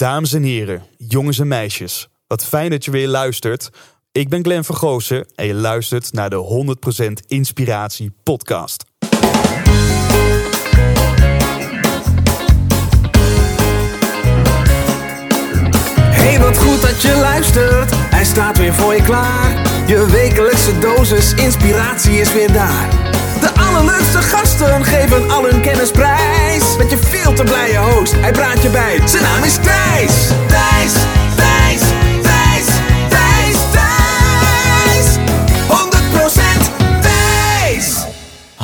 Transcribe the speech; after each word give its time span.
Dames 0.00 0.32
en 0.32 0.42
heren, 0.42 0.82
jongens 0.96 1.38
en 1.38 1.48
meisjes, 1.48 2.08
wat 2.26 2.44
fijn 2.44 2.70
dat 2.70 2.84
je 2.84 2.90
weer 2.90 3.08
luistert. 3.08 3.70
Ik 4.12 4.28
ben 4.28 4.42
Glenn 4.44 4.64
Vergozen 4.64 5.26
en 5.34 5.46
je 5.46 5.54
luistert 5.54 6.12
naar 6.12 6.30
de 6.30 6.66
100% 7.24 7.26
Inspiratie 7.26 8.12
podcast. 8.22 8.84
Hey, 16.10 16.38
wat 16.40 16.58
goed 16.58 16.80
dat 16.82 17.02
je 17.02 17.16
luistert. 17.20 17.90
Hij 17.94 18.24
staat 18.24 18.58
weer 18.58 18.74
voor 18.74 18.94
je 18.94 19.02
klaar. 19.02 19.52
Je 19.86 20.06
wekelijkse 20.10 20.78
dosis 20.78 21.34
inspiratie 21.34 22.20
is 22.20 22.32
weer 22.32 22.52
daar. 22.52 22.99
De 23.40 23.50
allerleukste 23.60 24.22
gasten 24.22 24.84
geven 24.84 25.30
al 25.30 25.44
hun 25.44 25.60
kennis 25.60 25.90
prijs. 25.90 26.76
Met 26.78 26.90
je 26.90 26.98
veel 26.98 27.32
te 27.32 27.42
blije 27.42 27.78
host, 27.78 28.12
hij 28.16 28.32
praat 28.32 28.62
je 28.62 28.68
bij. 28.68 29.00
Zijn 29.04 29.22
naam 29.22 29.44
is 29.44 29.54
Thijs. 29.54 30.28
Thijs, 30.46 30.92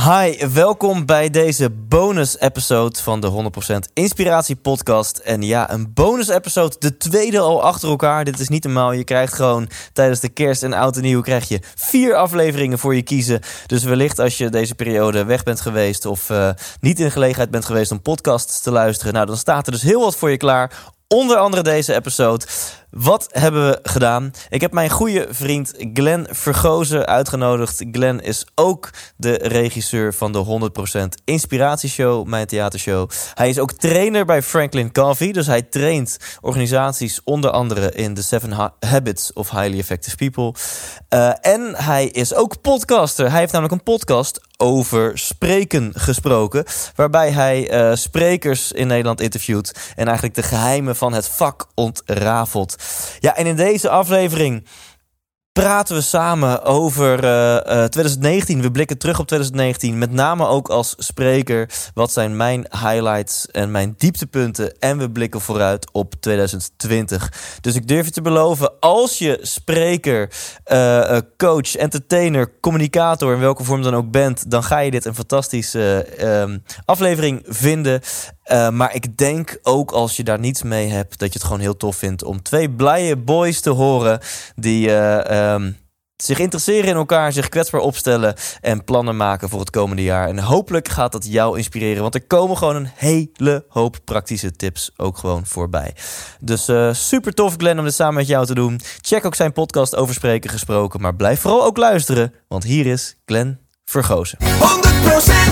Hi, 0.07 0.47
welkom 0.53 1.07
bij 1.07 1.31
deze 1.31 1.71
bonus-episode 1.71 3.03
van 3.03 3.21
de 3.21 3.51
100% 3.89 3.93
Inspiratie 3.93 4.57
Podcast. 4.57 5.19
En 5.19 5.43
ja, 5.43 5.73
een 5.73 5.93
bonus-episode, 5.95 6.77
de 6.79 6.97
tweede 6.97 7.39
al 7.39 7.63
achter 7.63 7.89
elkaar. 7.89 8.25
Dit 8.25 8.39
is 8.39 8.49
niet 8.49 8.65
normaal. 8.65 8.93
Je 8.93 9.05
krijgt 9.05 9.33
gewoon 9.33 9.69
tijdens 9.93 10.21
de 10.21 10.29
kerst 10.29 10.63
en 10.63 10.73
oud 10.73 10.97
en 10.97 11.03
nieuw 11.03 11.21
krijg 11.21 11.49
je 11.49 11.61
vier 11.75 12.15
afleveringen 12.15 12.79
voor 12.79 12.95
je 12.95 13.03
kiezen. 13.03 13.41
Dus 13.67 13.85
wellicht 13.85 14.19
als 14.19 14.39
je 14.39 14.49
deze 14.49 14.75
periode 14.75 15.25
weg 15.25 15.43
bent 15.43 15.61
geweest 15.61 16.05
of 16.05 16.31
eh, 16.31 16.51
niet 16.81 17.01
in 17.01 17.11
gelegenheid 17.11 17.51
bent 17.51 17.65
geweest 17.65 17.91
om 17.91 18.03
podcasts 18.03 18.61
te 18.61 18.71
luisteren, 18.71 19.13
nou 19.13 19.27
dan 19.27 19.37
staat 19.37 19.67
er 19.67 19.73
dus 19.73 19.83
heel 19.83 20.01
wat 20.01 20.17
voor 20.17 20.31
je 20.31 20.37
klaar. 20.37 20.73
Onder 21.09 21.37
andere 21.37 21.63
deze 21.63 21.95
episode. 21.95 22.47
Wat 22.99 23.27
hebben 23.31 23.67
we 23.67 23.79
gedaan? 23.83 24.31
Ik 24.49 24.61
heb 24.61 24.73
mijn 24.73 24.91
goede 24.91 25.27
vriend 25.31 25.73
Glenn 25.93 26.27
Vergozen 26.31 27.07
uitgenodigd. 27.07 27.85
Glenn 27.93 28.21
is 28.21 28.47
ook 28.55 28.91
de 29.17 29.33
regisseur 29.33 30.15
van 30.15 30.33
de 30.33 30.71
100% 31.19 31.23
Inspiratieshow, 31.25 32.27
mijn 32.27 32.47
theatershow. 32.47 33.11
Hij 33.35 33.49
is 33.49 33.59
ook 33.59 33.73
trainer 33.73 34.25
bij 34.25 34.43
Franklin 34.43 34.93
Covey. 34.93 35.33
Dus 35.33 35.47
hij 35.47 35.63
traint 35.63 36.17
organisaties 36.41 37.21
onder 37.25 37.51
andere 37.51 37.93
in 37.93 38.15
de 38.15 38.23
Seven 38.23 38.53
Ha- 38.53 38.75
Habits 38.81 39.33
of 39.33 39.51
Highly 39.51 39.79
Effective 39.79 40.17
People. 40.17 40.55
Eh, 41.09 41.31
en 41.41 41.75
hij 41.75 42.07
is 42.07 42.35
ook 42.35 42.61
podcaster. 42.61 43.31
Hij 43.31 43.41
heeft 43.41 43.53
namelijk 43.53 43.75
een 43.79 43.93
podcast 43.93 44.41
over 44.57 45.19
spreken 45.19 45.93
gesproken. 45.95 46.65
Waarbij 46.95 47.31
hij 47.31 47.71
eh, 47.71 47.95
sprekers 47.95 48.73
in 48.73 48.87
Nederland 48.87 49.21
interviewt. 49.21 49.93
En 49.97 50.05
eigenlijk 50.07 50.35
de 50.37 50.43
geheimen 50.43 50.97
van 50.97 51.13
het 51.13 51.29
vak 51.29 51.67
ontrafelt. 51.75 52.77
Ja, 53.19 53.37
en 53.37 53.47
in 53.47 53.57
deze 53.57 53.89
aflevering 53.89 54.67
praten 55.63 55.97
we 55.97 56.03
samen 56.03 56.65
over 56.65 57.25
eh, 57.25 57.57
eh, 57.57 57.89
2019. 57.89 58.63
We 58.63 58.71
blikken 58.71 58.99
terug 58.99 59.19
op 59.19 59.27
2019. 59.27 59.99
Met 59.99 60.13
name 60.13 60.47
ook 60.47 60.69
als 60.69 60.95
spreker. 60.99 61.71
Wat 61.95 62.13
zijn 62.13 62.37
mijn 62.37 62.67
highlights 62.71 63.47
en 63.47 63.71
mijn 63.71 63.95
dieptepunten? 63.99 64.79
En 64.79 64.99
we 64.99 65.11
blikken 65.11 65.41
vooruit 65.41 65.93
op 65.93 66.15
2020. 66.21 67.33
Dus 67.61 67.75
ik 67.75 67.89
durf 67.89 68.05
je 68.05 68.11
te 68.11 68.23
beloven, 68.23 68.73
als 68.81 69.19
je 69.19 69.39
spreker, 69.43 70.31
eh, 70.65 71.17
eh, 71.17 71.23
coach, 71.37 71.77
entertainer, 71.77 72.61
communicator, 72.61 73.35
in 73.35 73.41
welke 73.41 73.65
vorm 73.65 73.83
dan 73.83 73.95
ook 73.95 74.11
bent, 74.11 74.51
dan 74.51 74.63
ga 74.63 74.79
je 74.79 74.91
dit 74.91 75.05
een 75.05 75.15
fantastische 75.15 76.05
ehm, 76.17 76.59
aflevering 76.85 77.43
vinden. 77.47 78.01
Uh, 78.53 78.69
maar 78.69 78.95
ik 78.95 79.17
denk 79.17 79.59
ook 79.63 79.91
als 79.91 80.17
je 80.17 80.25
daar 80.25 80.39
niets 80.39 80.63
mee 80.63 80.89
hebt, 80.89 81.19
dat 81.19 81.33
je 81.33 81.39
het 81.39 81.47
gewoon 81.47 81.61
heel 81.61 81.77
tof 81.77 81.97
vindt 81.97 82.25
om 82.25 82.43
twee 82.43 82.71
blije 82.71 83.17
boys 83.17 83.61
te 83.61 83.71
horen 83.71 84.21
die 84.55 84.89
uh, 84.89 85.53
um, 85.53 85.77
zich 86.17 86.39
interesseren 86.39 86.89
in 86.89 86.97
elkaar, 86.97 87.33
zich 87.33 87.49
kwetsbaar 87.49 87.81
opstellen 87.81 88.35
en 88.61 88.85
plannen 88.85 89.17
maken 89.17 89.49
voor 89.49 89.61
het 89.61 89.71
komende 89.71 90.03
jaar. 90.03 90.29
En 90.29 90.39
hopelijk 90.39 90.89
gaat 90.89 91.13
dat 91.13 91.27
jou 91.27 91.57
inspireren, 91.57 92.03
want 92.03 92.15
er 92.15 92.27
komen 92.27 92.57
gewoon 92.57 92.77
een 92.77 92.91
hele 92.95 93.65
hoop 93.69 93.97
praktische 94.05 94.57
tips 94.57 94.91
ook 94.97 95.19
gewoon 95.19 95.47
voorbij. 95.47 95.95
Dus 96.41 96.69
uh, 96.69 96.93
super 96.93 97.35
tof, 97.35 97.55
Glenn, 97.57 97.79
om 97.79 97.85
dit 97.85 97.95
samen 97.95 98.15
met 98.15 98.27
jou 98.27 98.47
te 98.47 98.55
doen. 98.55 98.81
Check 99.01 99.25
ook 99.25 99.35
zijn 99.35 99.53
podcast 99.53 99.97
over 99.97 100.15
spreken 100.15 100.51
gesproken, 100.51 101.01
maar 101.01 101.17
blijf 101.17 101.41
vooral 101.41 101.65
ook 101.65 101.77
luisteren, 101.77 102.35
want 102.49 102.65
hier 102.65 102.87
is 102.87 103.17
Glenn 103.25 103.59
Vergozen. 103.85 104.39
100% 104.39 104.47
Thijs. 105.27 105.46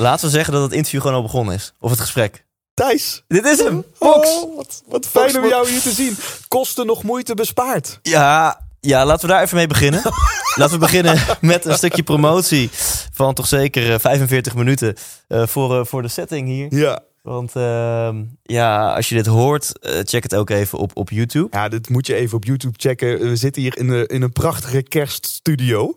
Laten 0.00 0.24
we 0.24 0.30
zeggen 0.30 0.52
dat 0.52 0.62
het 0.62 0.72
interview 0.72 1.00
gewoon 1.00 1.16
al 1.16 1.22
begonnen 1.22 1.54
is. 1.54 1.72
Of 1.80 1.90
het 1.90 2.00
gesprek. 2.00 2.44
Thijs, 2.74 3.24
Dit 3.28 3.44
is 3.44 3.58
hem. 3.58 3.84
Fox. 3.94 4.28
Oh, 4.28 4.56
wat, 4.56 4.82
wat 4.88 5.06
fijn 5.06 5.38
om 5.38 5.48
jou 5.48 5.70
hier 5.70 5.80
te 5.80 5.90
zien. 5.90 6.16
Kosten 6.48 6.86
nog 6.86 7.02
moeite 7.02 7.34
bespaard. 7.34 7.98
Ja, 8.02 8.60
ja, 8.80 9.06
laten 9.06 9.28
we 9.28 9.32
daar 9.32 9.42
even 9.42 9.56
mee 9.56 9.66
beginnen. 9.66 10.02
laten 10.60 10.74
we 10.74 10.78
beginnen 10.78 11.18
met 11.40 11.64
een 11.64 11.74
stukje 11.74 12.02
promotie 12.02 12.70
van 13.12 13.34
toch 13.34 13.46
zeker 13.46 13.90
uh, 13.90 13.98
45 13.98 14.54
minuten 14.54 14.94
uh, 15.28 15.46
voor, 15.46 15.78
uh, 15.78 15.84
voor 15.84 16.02
de 16.02 16.08
setting 16.08 16.48
hier. 16.48 16.74
Ja. 16.74 17.00
Want 17.22 17.56
ehm, 17.56 18.22
ja, 18.42 18.94
als 18.94 19.08
je 19.08 19.14
dit 19.14 19.26
hoort, 19.26 19.78
eh, 19.78 19.98
check 20.02 20.22
het 20.22 20.34
ook 20.34 20.50
even 20.50 20.78
op, 20.78 20.90
op 20.94 21.10
YouTube. 21.10 21.48
Ja, 21.50 21.68
dit 21.68 21.88
moet 21.88 22.06
je 22.06 22.14
even 22.14 22.36
op 22.36 22.44
YouTube 22.44 22.74
checken. 22.76 23.18
We 23.18 23.36
zitten 23.36 23.62
hier 23.62 23.78
in, 23.78 23.88
de, 23.88 24.06
in 24.06 24.22
een 24.22 24.32
prachtige 24.32 24.82
kerststudio. 24.82 25.96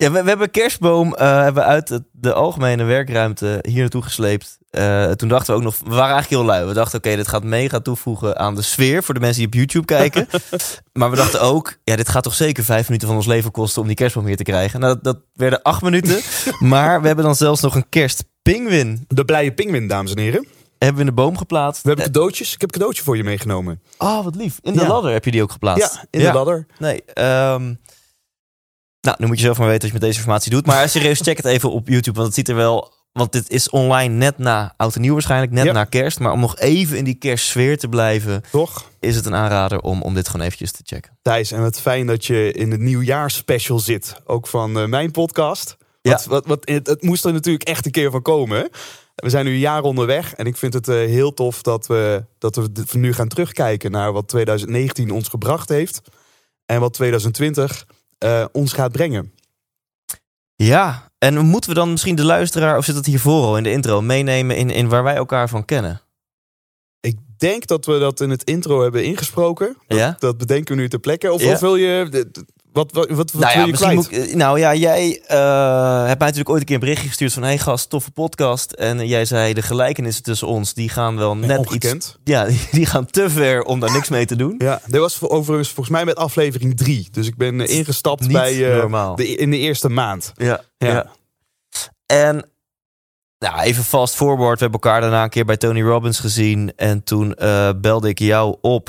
Ja, 0.00 0.10
we, 0.10 0.22
we 0.22 0.28
hebben 0.28 0.50
kerstboom 0.50 1.14
uh, 1.20 1.42
hebben 1.42 1.64
uit 1.64 1.88
de, 1.88 2.04
de, 2.12 2.32
algemene 2.32 2.84
werkruimte 2.84 3.58
hier 3.68 3.80
naartoe 3.80 4.02
gesleept. 4.02 4.58
Uh, 4.70 5.10
toen 5.10 5.28
dachten 5.28 5.52
we 5.52 5.58
ook 5.58 5.64
nog, 5.64 5.76
we 5.78 5.94
waren 5.94 6.14
eigenlijk 6.14 6.28
heel 6.28 6.44
lui. 6.44 6.66
We 6.66 6.74
dachten, 6.74 6.98
oké, 6.98 7.06
okay, 7.06 7.18
dit 7.18 7.28
gaat 7.28 7.44
mega 7.44 7.80
toevoegen 7.80 8.38
aan 8.38 8.54
de 8.54 8.62
sfeer 8.62 9.02
voor 9.02 9.14
de 9.14 9.20
mensen 9.20 9.38
die 9.38 9.46
op 9.46 9.54
YouTube 9.54 9.84
kijken. 9.84 10.28
maar 10.92 11.10
we 11.10 11.16
dachten 11.16 11.40
ook, 11.40 11.76
ja, 11.84 11.96
dit 11.96 12.08
gaat 12.08 12.22
toch 12.22 12.34
zeker 12.34 12.64
vijf 12.64 12.86
minuten 12.86 13.08
van 13.08 13.16
ons 13.16 13.26
leven 13.26 13.50
kosten 13.50 13.80
om 13.80 13.86
die 13.86 13.96
kerstboom 13.96 14.26
hier 14.26 14.36
te 14.36 14.42
krijgen. 14.42 14.80
Nou, 14.80 14.94
dat, 14.94 15.04
dat 15.04 15.18
werden 15.34 15.62
acht 15.62 15.82
minuten. 15.82 16.20
maar 16.58 17.00
we 17.00 17.06
hebben 17.06 17.24
dan 17.24 17.36
zelfs 17.36 17.60
nog 17.60 17.74
een 17.74 17.88
kerstpingwin. 17.88 19.04
De 19.08 19.24
blije 19.24 19.52
pingwin, 19.52 19.88
dames 19.88 20.14
en 20.14 20.18
heren. 20.18 20.46
Hebben 20.78 20.94
we 20.94 21.08
in 21.08 21.16
de 21.16 21.22
boom 21.22 21.36
geplaatst. 21.36 21.82
We 21.82 21.88
hebben 21.88 22.06
cadeautjes. 22.06 22.54
Ik 22.54 22.60
heb 22.60 22.70
een 22.70 22.78
cadeautje 22.78 23.02
voor 23.02 23.16
je 23.16 23.24
meegenomen. 23.24 23.80
Oh, 23.98 24.24
wat 24.24 24.34
lief. 24.34 24.58
In 24.62 24.72
de 24.72 24.80
ja. 24.80 24.88
ladder 24.88 25.12
heb 25.12 25.24
je 25.24 25.30
die 25.30 25.42
ook 25.42 25.52
geplaatst. 25.52 25.94
Ja, 25.94 26.04
in 26.10 26.20
ja. 26.20 26.30
de 26.30 26.36
ladder. 26.36 26.66
Nee, 26.78 27.02
um, 27.14 27.78
nou, 29.00 29.16
nu 29.18 29.26
moet 29.26 29.36
je 29.36 29.44
zelf 29.44 29.58
maar 29.58 29.66
weten 29.66 29.82
wat 29.82 29.90
je 29.90 29.98
met 29.98 30.06
deze 30.06 30.18
informatie 30.18 30.50
doet. 30.50 30.66
Maar 30.66 30.88
serieus, 30.88 31.20
check 31.20 31.36
het 31.36 31.46
even 31.46 31.70
op 31.70 31.88
YouTube. 31.88 32.16
Want 32.16 32.26
het 32.26 32.36
ziet 32.36 32.48
er 32.48 32.54
wel... 32.54 32.98
Want 33.12 33.32
dit 33.32 33.50
is 33.50 33.70
online 33.70 34.14
net 34.14 34.38
na 34.38 34.74
Oud 34.76 34.94
en 34.94 35.00
Nieuw 35.00 35.12
waarschijnlijk. 35.12 35.52
Net 35.52 35.64
ja. 35.64 35.72
na 35.72 35.84
kerst. 35.84 36.18
Maar 36.18 36.32
om 36.32 36.40
nog 36.40 36.58
even 36.58 36.96
in 36.96 37.04
die 37.04 37.14
kerstsfeer 37.14 37.78
te 37.78 37.88
blijven... 37.88 38.42
Toch? 38.50 38.90
Is 39.00 39.16
het 39.16 39.26
een 39.26 39.34
aanrader 39.34 39.80
om, 39.80 40.02
om 40.02 40.14
dit 40.14 40.28
gewoon 40.28 40.46
eventjes 40.46 40.72
te 40.72 40.82
checken. 40.84 41.18
Thijs, 41.22 41.52
en 41.52 41.62
wat 41.62 41.80
fijn 41.80 42.06
dat 42.06 42.24
je 42.24 42.52
in 42.52 42.70
het 42.70 42.80
nieuwjaarsspecial 42.80 43.78
zit. 43.78 44.14
Ook 44.24 44.46
van 44.46 44.78
uh, 44.78 44.86
mijn 44.86 45.10
podcast. 45.10 45.76
Ja. 46.00 46.10
Wat, 46.12 46.24
wat, 46.24 46.46
wat, 46.46 46.68
het, 46.68 46.86
het, 46.86 47.02
moest 47.02 47.24
er 47.24 47.32
natuurlijk 47.32 47.68
echt 47.68 47.86
een 47.86 47.92
keer 47.92 48.10
van 48.10 48.22
komen. 48.22 48.68
We 49.14 49.30
zijn 49.30 49.44
nu 49.44 49.52
een 49.52 49.58
jaar 49.58 49.82
onderweg. 49.82 50.34
En 50.34 50.46
ik 50.46 50.56
vind 50.56 50.74
het 50.74 50.88
uh, 50.88 50.94
heel 50.94 51.34
tof 51.34 51.62
dat 51.62 51.86
we, 51.86 52.24
dat 52.38 52.54
we 52.54 52.98
nu 52.98 53.12
gaan 53.12 53.28
terugkijken... 53.28 53.90
naar 53.90 54.12
wat 54.12 54.28
2019 54.28 55.10
ons 55.10 55.28
gebracht 55.28 55.68
heeft. 55.68 56.00
En 56.66 56.80
wat 56.80 56.92
2020... 56.92 57.86
Uh, 58.24 58.44
ons 58.52 58.72
gaat 58.72 58.92
brengen. 58.92 59.32
Ja, 60.54 61.10
en 61.18 61.38
moeten 61.38 61.70
we 61.70 61.76
dan 61.76 61.90
misschien 61.90 62.14
de 62.14 62.24
luisteraar, 62.24 62.76
of 62.76 62.84
zit 62.84 62.94
het 62.94 63.06
hiervoor 63.06 63.44
al 63.44 63.56
in 63.56 63.62
de 63.62 63.70
intro, 63.70 64.00
meenemen 64.00 64.56
in, 64.56 64.70
in 64.70 64.88
waar 64.88 65.02
wij 65.02 65.14
elkaar 65.14 65.48
van 65.48 65.64
kennen? 65.64 66.00
Ik 67.00 67.16
denk 67.36 67.66
dat 67.66 67.86
we 67.86 67.98
dat 67.98 68.20
in 68.20 68.30
het 68.30 68.44
intro 68.44 68.82
hebben 68.82 69.04
ingesproken. 69.04 69.76
Dat, 69.86 69.98
ja? 69.98 70.16
dat 70.18 70.38
bedenken 70.38 70.74
we 70.74 70.80
nu 70.80 70.88
ter 70.88 70.98
plekke. 70.98 71.32
Of, 71.32 71.42
ja? 71.42 71.52
of 71.52 71.60
wil 71.60 71.76
je. 71.76 72.26
Wat, 72.72 72.92
wat, 72.92 73.08
wat, 73.08 73.32
nou 73.32 73.54
wil 73.54 73.62
ja, 73.62 73.64
je 73.64 73.72
kwijt? 73.72 74.34
Nou 74.34 74.58
ja, 74.58 74.74
jij 74.74 75.08
uh, 75.08 76.06
hebt 76.06 76.18
mij 76.18 76.28
natuurlijk 76.28 76.48
ooit 76.48 76.60
een 76.60 76.66
keer 76.66 76.74
een 76.74 76.80
berichtje 76.80 77.08
gestuurd 77.08 77.32
van... 77.32 77.42
hey 77.42 77.58
gast, 77.58 77.90
toffe 77.90 78.10
podcast. 78.10 78.72
En 78.72 79.06
jij 79.06 79.24
zei, 79.24 79.54
de 79.54 79.62
gelijkenissen 79.62 80.22
tussen 80.22 80.48
ons, 80.48 80.74
die 80.74 80.88
gaan 80.88 81.16
wel 81.16 81.36
net 81.36 81.58
Ongekend. 81.58 81.94
iets... 81.94 82.16
Ja, 82.24 82.48
die 82.78 82.86
gaan 82.86 83.06
te 83.06 83.30
ver 83.30 83.62
om 83.62 83.80
daar 83.80 83.92
niks 83.92 84.08
mee 84.08 84.26
te 84.26 84.36
doen. 84.36 84.54
Ja, 84.58 84.80
dit 84.86 85.00
was 85.00 85.20
overigens 85.22 85.68
volgens 85.68 85.96
mij 85.96 86.04
met 86.04 86.16
aflevering 86.16 86.76
drie. 86.76 87.08
Dus 87.12 87.26
ik 87.26 87.36
ben 87.36 87.60
uh, 87.60 87.68
ingestapt 87.68 88.20
Niet 88.20 88.32
bij 88.32 88.54
uh. 88.54 89.14
De, 89.14 89.36
in 89.36 89.50
de 89.50 89.58
eerste 89.58 89.88
maand. 89.88 90.32
Ja, 90.36 90.60
ja. 90.78 90.88
ja. 90.88 91.06
En 92.06 92.50
nou, 93.38 93.60
even 93.60 93.84
fast 93.84 94.14
forward. 94.14 94.58
We 94.58 94.62
hebben 94.62 94.80
elkaar 94.80 95.00
daarna 95.00 95.22
een 95.22 95.30
keer 95.30 95.44
bij 95.44 95.56
Tony 95.56 95.82
Robbins 95.82 96.18
gezien. 96.18 96.72
En 96.76 97.04
toen 97.04 97.34
uh, 97.38 97.70
belde 97.76 98.08
ik 98.08 98.18
jou 98.18 98.56
op. 98.60 98.88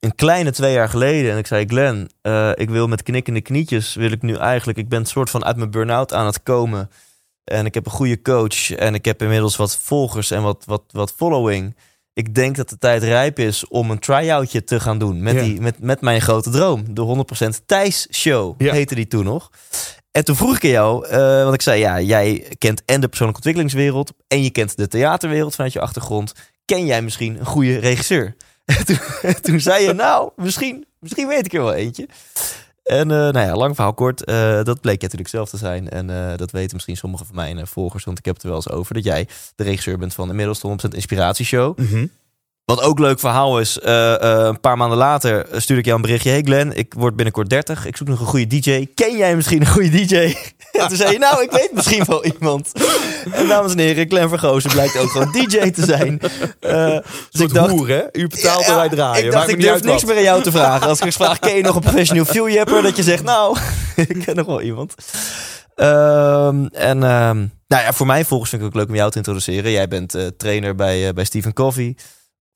Een 0.00 0.14
kleine 0.14 0.50
twee 0.50 0.72
jaar 0.72 0.88
geleden. 0.88 1.32
En 1.32 1.38
ik 1.38 1.46
zei, 1.46 1.64
Glenn, 1.66 2.10
uh, 2.22 2.50
ik 2.54 2.70
wil 2.70 2.86
met 2.86 3.02
knikkende 3.02 3.40
knietjes... 3.40 3.94
wil 3.94 4.12
ik 4.12 4.22
nu 4.22 4.34
eigenlijk... 4.36 4.78
Ik 4.78 4.88
ben 4.88 5.06
soort 5.06 5.30
van 5.30 5.44
uit 5.44 5.56
mijn 5.56 5.70
burn-out 5.70 6.12
aan 6.12 6.26
het 6.26 6.42
komen. 6.42 6.90
En 7.44 7.66
ik 7.66 7.74
heb 7.74 7.84
een 7.86 7.92
goede 7.92 8.22
coach. 8.22 8.70
En 8.70 8.94
ik 8.94 9.04
heb 9.04 9.22
inmiddels 9.22 9.56
wat 9.56 9.76
volgers 9.76 10.30
en 10.30 10.42
wat, 10.42 10.62
wat, 10.66 10.82
wat 10.90 11.12
following. 11.16 11.76
Ik 12.12 12.34
denk 12.34 12.56
dat 12.56 12.68
de 12.68 12.78
tijd 12.78 13.02
rijp 13.02 13.38
is 13.38 13.66
om 13.68 13.90
een 13.90 13.98
try-outje 13.98 14.64
te 14.64 14.80
gaan 14.80 14.98
doen. 14.98 15.22
Met, 15.22 15.34
Ja. 15.34 15.42
die, 15.42 15.60
met, 15.60 15.80
met 15.80 16.00
mijn 16.00 16.20
grote 16.20 16.50
droom. 16.50 16.94
De 16.94 17.24
100% 17.62 17.64
Thijs 17.66 18.08
Show 18.12 18.54
Ja. 18.62 18.72
heette 18.72 18.94
die 18.94 19.06
toen 19.06 19.24
nog. 19.24 19.50
En 20.10 20.24
toen 20.24 20.36
vroeg 20.36 20.56
ik 20.56 20.64
aan 20.64 20.70
jou, 20.70 21.06
eh, 21.06 21.42
want 21.42 21.54
ik 21.54 21.62
zei, 21.62 21.80
ja, 21.80 22.00
jij 22.00 22.46
kent 22.58 22.82
en 22.84 23.00
de 23.00 23.08
persoonlijke 23.08 23.46
ontwikkelingswereld 23.46 24.12
en 24.28 24.42
je 24.42 24.50
kent 24.50 24.76
de 24.76 24.88
theaterwereld 24.88 25.54
vanuit 25.54 25.72
je 25.72 25.80
achtergrond. 25.80 26.32
Ken 26.64 26.86
jij 26.86 27.02
misschien 27.02 27.38
een 27.38 27.46
goede 27.46 27.78
regisseur? 27.78 28.36
En 29.22 29.42
toen, 29.42 29.60
zei 29.60 29.84
je, 29.84 29.92
nou, 29.92 30.30
misschien, 30.36 30.86
misschien 30.98 31.28
weet 31.28 31.46
ik 31.46 31.52
er 31.52 31.62
wel 31.62 31.74
eentje. 31.74 32.08
En 32.82 33.10
uh, 33.10 33.16
nou 33.16 33.38
ja, 33.38 33.54
lang 33.54 33.74
verhaal 33.74 33.94
kort, 33.94 34.28
uh, 34.28 34.62
dat 34.62 34.80
bleek 34.80 35.02
natuurlijk 35.02 35.30
zelf 35.30 35.48
te 35.48 35.56
zijn. 35.56 35.88
En 35.88 36.08
uh, 36.08 36.36
dat 36.36 36.50
weten 36.50 36.70
misschien 36.72 36.96
sommige 36.96 37.24
van 37.24 37.34
mijn 37.34 37.66
volgers, 37.66 38.04
want 38.04 38.18
ik 38.18 38.24
heb 38.24 38.34
het 38.34 38.42
er 38.42 38.48
wel 38.48 38.58
eens 38.58 38.70
over. 38.70 38.94
Dat 38.94 39.04
jij 39.04 39.28
de 39.54 39.64
regisseur 39.64 39.98
bent 39.98 40.14
van 40.14 40.28
inmiddels 40.28 40.62
100% 40.66 40.70
Inspiratieshow. 40.88 41.78
Mhm. 41.78 42.06
Wat 42.68 42.82
ook 42.82 42.98
leuk 42.98 43.20
verhaal 43.20 43.60
is, 43.60 43.78
een 43.82 44.60
paar 44.60 44.76
maanden 44.76 44.98
later 44.98 45.46
stuurde 45.50 45.78
ik 45.78 45.84
jou 45.84 45.96
een 45.96 46.02
berichtje. 46.02 46.30
Hey 46.30 46.42
Glenn, 46.42 46.72
ik 46.76 46.94
word 46.96 47.16
binnenkort 47.16 47.50
30. 47.50 47.86
Ik 47.86 47.96
zoek 47.96 48.08
nog 48.08 48.20
een 48.20 48.26
goede 48.26 48.46
DJ. 48.46 48.86
Ken 48.94 49.16
jij 49.16 49.36
misschien 49.36 49.60
een 49.60 49.66
goede 49.66 49.90
DJ? 49.90 50.14
en 50.72 50.88
toen 50.88 50.96
zei 50.96 51.12
je, 51.12 51.18
nou, 51.18 51.42
ik 51.42 51.50
weet 51.50 51.70
misschien 51.72 52.04
wel 52.04 52.24
iemand. 52.24 52.72
En 53.32 53.48
dames 53.48 53.72
en 53.72 53.78
heren, 53.78 54.08
Glenn 54.08 54.28
Vergozen 54.28 54.70
blijkt 54.70 54.98
ook 54.98 55.10
gewoon 55.10 55.32
DJ 55.32 55.70
te 55.70 55.84
zijn. 55.84 56.20
Uh, 56.60 56.98
dus 57.30 57.40
ik 57.40 57.54
dacht, 57.54 57.70
hoer, 57.70 57.88
hè? 57.88 58.02
U 58.12 58.26
betaalt 58.26 58.64
ja, 58.64 58.70
en 58.70 58.76
wij 58.76 58.88
draaien. 58.88 59.24
Ik 59.24 59.32
dacht, 59.32 59.48
ik 59.48 59.60
durf 59.60 59.82
niks 59.82 60.04
meer 60.04 60.16
aan 60.16 60.22
jou 60.22 60.42
te 60.42 60.50
vragen. 60.50 60.88
Als 60.88 60.98
ik 60.98 61.04
eens 61.04 61.16
vraag, 61.16 61.38
ken 61.38 61.56
je 61.56 61.62
nog 61.62 61.74
een 61.74 61.80
professioneel 61.80 62.24
viewjapper? 62.24 62.82
Dat 62.82 62.96
je 62.96 63.02
zegt, 63.02 63.24
nou, 63.24 63.58
ik 63.96 64.22
ken 64.24 64.36
nog 64.36 64.46
wel 64.46 64.62
iemand. 64.62 64.94
Um, 65.76 66.66
en 66.66 67.02
um, 67.02 67.52
nou 67.68 67.82
ja, 67.82 67.92
voor 67.92 68.06
mij 68.06 68.24
volgens 68.24 68.50
vind 68.50 68.62
ik 68.62 68.68
ook 68.68 68.74
leuk 68.74 68.88
om 68.88 68.94
jou 68.94 69.10
te 69.10 69.16
introduceren. 69.16 69.70
Jij 69.70 69.88
bent 69.88 70.16
trainer 70.36 70.74
bij, 70.74 71.12
bij 71.12 71.24
Stephen 71.24 71.52
Covey. 71.52 71.96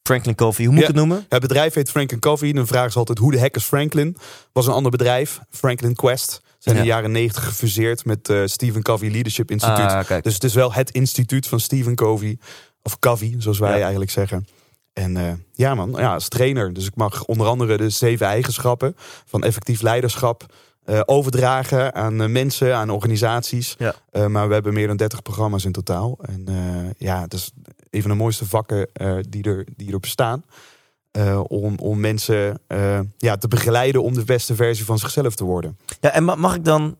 Franklin 0.03 0.35
Covey, 0.35 0.65
hoe 0.65 0.75
moet 0.75 0.83
ja, 0.83 0.89
ik 0.89 0.95
het 0.97 1.07
noemen? 1.07 1.27
Het 1.29 1.41
bedrijf 1.41 1.75
heet 1.75 1.91
Franklin 1.91 2.21
Covey. 2.21 2.53
Dan 2.53 2.67
vragen 2.67 2.93
ze 2.93 2.99
altijd 2.99 3.19
hoe 3.19 3.33
de 3.33 3.39
heck 3.39 3.57
is 3.57 3.65
Franklin? 3.65 4.17
Was 4.53 4.67
een 4.67 4.73
ander 4.73 4.91
bedrijf, 4.91 5.41
Franklin 5.51 5.95
Quest. 5.95 6.41
Zijn 6.59 6.77
in 6.77 6.83
de 6.83 6.89
jaren 6.89 7.11
negentig 7.13 7.45
gefuseerd 7.45 8.05
met 8.05 8.29
uh, 8.29 8.43
Stephen 8.47 8.83
Covey 8.83 9.11
Leadership 9.11 9.51
Instituut. 9.51 9.79
Ah, 9.79 10.09
dus 10.23 10.35
het 10.35 10.45
is 10.45 10.55
wel 10.55 10.73
het 10.73 10.91
instituut 10.91 11.47
van 11.47 11.61
Stephen 11.61 11.95
Covey. 11.95 12.39
Of 12.83 12.99
Covey, 12.99 13.35
zoals 13.39 13.59
wij 13.59 13.77
Ja. 13.77 13.81
eigenlijk 13.81 14.11
zeggen. 14.11 14.47
En 14.93 15.17
eh, 15.17 15.33
ja 15.53 15.75
man, 15.75 15.91
ja, 15.97 16.15
als 16.15 16.29
trainer. 16.29 16.73
Dus 16.73 16.87
ik 16.87 16.95
mag 16.97 17.25
onder 17.25 17.47
andere 17.47 17.77
de 17.77 17.91
zeven 17.91 18.27
eigenschappen 18.27 18.97
van 19.27 19.43
effectief 19.43 19.81
leiderschap 19.81 20.47
eh, 20.85 21.01
overdragen 21.05 21.95
aan 21.95 22.23
eh, 22.23 22.29
mensen, 22.29 22.77
aan 22.77 22.91
organisaties. 22.91 23.75
Ja. 23.79 23.95
Eh, 24.11 24.27
maar 24.27 24.49
we 24.49 24.55
hebben 24.55 24.75
meer 24.75 24.87
dan 24.87 24.97
30 24.97 25.23
programma's 25.23 25.65
in 25.65 25.73
totaal. 25.73 26.19
En 26.23 26.45
eh, 26.49 26.91
ja, 26.99 27.21
het 27.21 27.35
is 27.35 27.51
een 27.93 28.03
van 28.03 28.11
de 28.11 28.17
mooiste 28.17 28.47
vakken 28.47 28.89
eh, 28.93 29.17
die, 29.29 29.43
er, 29.45 29.67
die 29.77 29.93
er 29.93 30.01
bestaan. 30.01 30.45
Eh, 31.11 31.41
om, 31.49 31.79
om 31.79 32.01
mensen 32.01 32.59
eh, 32.67 33.01
ja, 33.19 33.37
te 33.37 33.49
begeleiden 33.49 34.03
om 34.03 34.15
de 34.15 34.25
beste 34.25 34.55
versie 34.55 34.85
van 34.85 34.99
zichzelf 34.99 35.35
te 35.35 35.45
worden. 35.45 35.79
Ja, 36.01 36.11
en 36.11 36.25
ma- 36.25 36.35
mag 36.35 36.55
ik 36.55 36.65
dan 36.65 36.97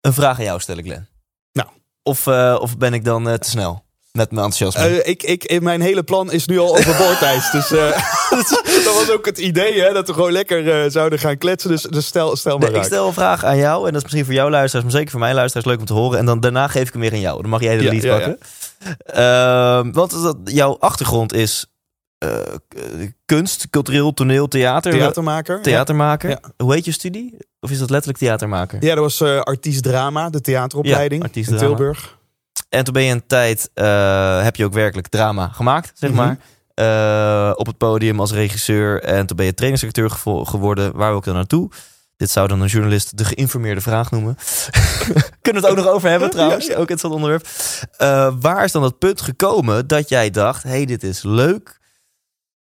een 0.00 0.12
vraag 0.12 0.38
aan 0.38 0.44
jou 0.44 0.60
stellen, 0.60 0.84
Glenn? 0.84 1.06
Nou. 1.52 1.68
Of, 2.02 2.26
of 2.60 2.78
ben 2.78 2.94
ik 2.94 3.04
dan 3.04 3.24
te 3.24 3.50
snel 3.50 3.83
met 4.18 4.30
mijn 4.30 4.44
enthousiasme? 4.44 5.02
Eh, 5.02 5.10
ik, 5.10 5.22
ik, 5.22 5.60
mijn 5.60 5.80
hele 5.80 6.02
plan 6.02 6.32
is 6.32 6.46
nu 6.46 6.58
al 6.58 6.76
overboord, 6.76 7.18
Thijs. 7.18 7.50
Dus 7.50 7.70
eh, 7.70 7.90
dat 8.84 8.94
was 8.94 9.10
ook 9.10 9.26
het 9.26 9.38
idee, 9.38 9.80
hè, 9.80 9.92
dat 9.92 10.06
we 10.06 10.12
gewoon 10.12 10.32
lekker 10.32 10.82
eh, 10.84 10.90
zouden 10.90 11.18
gaan 11.18 11.38
kletsen. 11.38 11.70
Dus, 11.70 11.82
dus 11.82 12.06
stel, 12.06 12.36
stel 12.36 12.58
maar 12.58 12.70
Nee, 12.70 12.80
ik 12.80 12.86
stel 12.86 13.06
een 13.06 13.12
vraag 13.12 13.44
aan 13.44 13.56
jou. 13.56 13.78
En 13.78 13.84
dat 13.84 13.94
is 13.94 14.02
misschien 14.02 14.24
voor 14.24 14.34
jouw 14.34 14.50
luisteraars, 14.50 14.84
maar 14.84 14.96
zeker 14.96 15.10
voor 15.10 15.20
mijn 15.20 15.34
luisteraars 15.34 15.66
leuk 15.66 15.78
om 15.78 15.84
te 15.84 15.92
horen. 15.92 16.18
En 16.18 16.26
dan 16.26 16.40
daarna 16.40 16.68
geef 16.68 16.86
ik 16.86 16.92
hem 16.92 17.02
weer 17.02 17.12
aan 17.12 17.20
jou. 17.20 17.40
Dan 17.40 17.50
mag 17.50 17.62
jij 17.62 17.76
de 17.76 17.82
Ja, 17.82 17.90
lead 17.90 18.02
ja, 18.02 18.16
pakken. 18.16 18.38
Ehm, 18.98 19.92
want 19.92 20.22
dat, 20.22 20.36
jouw 20.44 20.76
achtergrond 20.78 21.32
is 21.32 21.66
eh, 22.18 22.28
kunst, 23.24 23.70
cultureel, 23.70 24.14
toneel, 24.14 24.48
theater. 24.48 24.92
Theatermaker. 24.92 25.62
Theatermaker. 25.62 26.30
Ja. 26.30 26.40
Hoe 26.56 26.74
heet 26.74 26.84
je 26.84 26.92
studie? 26.92 27.36
Of 27.60 27.70
is 27.70 27.78
dat 27.78 27.90
letterlijk 27.90 28.18
theatermaker? 28.18 28.84
Ja, 28.84 28.94
dat 28.94 29.04
was 29.04 29.20
eh 29.20 29.40
artiest 29.40 29.82
drama, 29.82 30.30
de 30.30 30.40
theateropleiding 30.40 31.28
Ja, 31.32 31.42
in. 31.50 31.56
Tilburg. 31.56 32.22
En 32.74 32.84
toen 32.84 32.92
ben 32.94 33.02
je 33.02 33.12
een 33.12 33.26
tijd, 33.26 33.70
eh, 33.74 34.42
heb 34.42 34.56
je 34.56 34.64
ook 34.64 34.72
werkelijk 34.72 35.08
drama 35.08 35.48
gemaakt, 35.48 35.92
zeg 35.94 36.10
Mhm. 36.10 36.18
maar. 36.18 36.36
Eh, 36.74 37.52
op 37.56 37.66
het 37.66 37.78
podium 37.78 38.20
als 38.20 38.32
regisseur. 38.32 39.02
En 39.02 39.26
toen 39.26 39.36
ben 39.36 39.46
je 39.46 39.54
trainingsacteur 39.54 40.10
gevo- 40.10 40.44
geworden. 40.44 40.96
Waar 40.96 41.08
wil 41.08 41.18
ik 41.18 41.24
dan 41.24 41.34
naartoe? 41.34 41.70
Dit 42.16 42.30
zou 42.30 42.48
dan 42.48 42.60
een 42.60 42.68
journalist 42.68 43.18
de 43.18 43.24
geïnformeerde 43.24 43.80
vraag 43.80 44.10
noemen. 44.10 44.36
Kunnen 45.42 45.62
we 45.62 45.68
het 45.68 45.78
ook 45.78 45.84
nog 45.84 45.94
over 45.94 46.08
hebben 46.10 46.30
trouwens? 46.30 46.74
Ook 46.74 46.88
het 46.88 47.04
onderwerp. 47.04 47.46
Eh, 47.96 48.32
waar 48.40 48.64
is 48.64 48.72
dan 48.72 48.82
dat 48.82 48.98
punt 48.98 49.20
gekomen 49.20 49.86
dat 49.86 50.08
jij 50.08 50.30
dacht... 50.30 50.62
hey, 50.62 50.84
dit 50.84 51.02
is 51.02 51.22
leuk, 51.22 51.78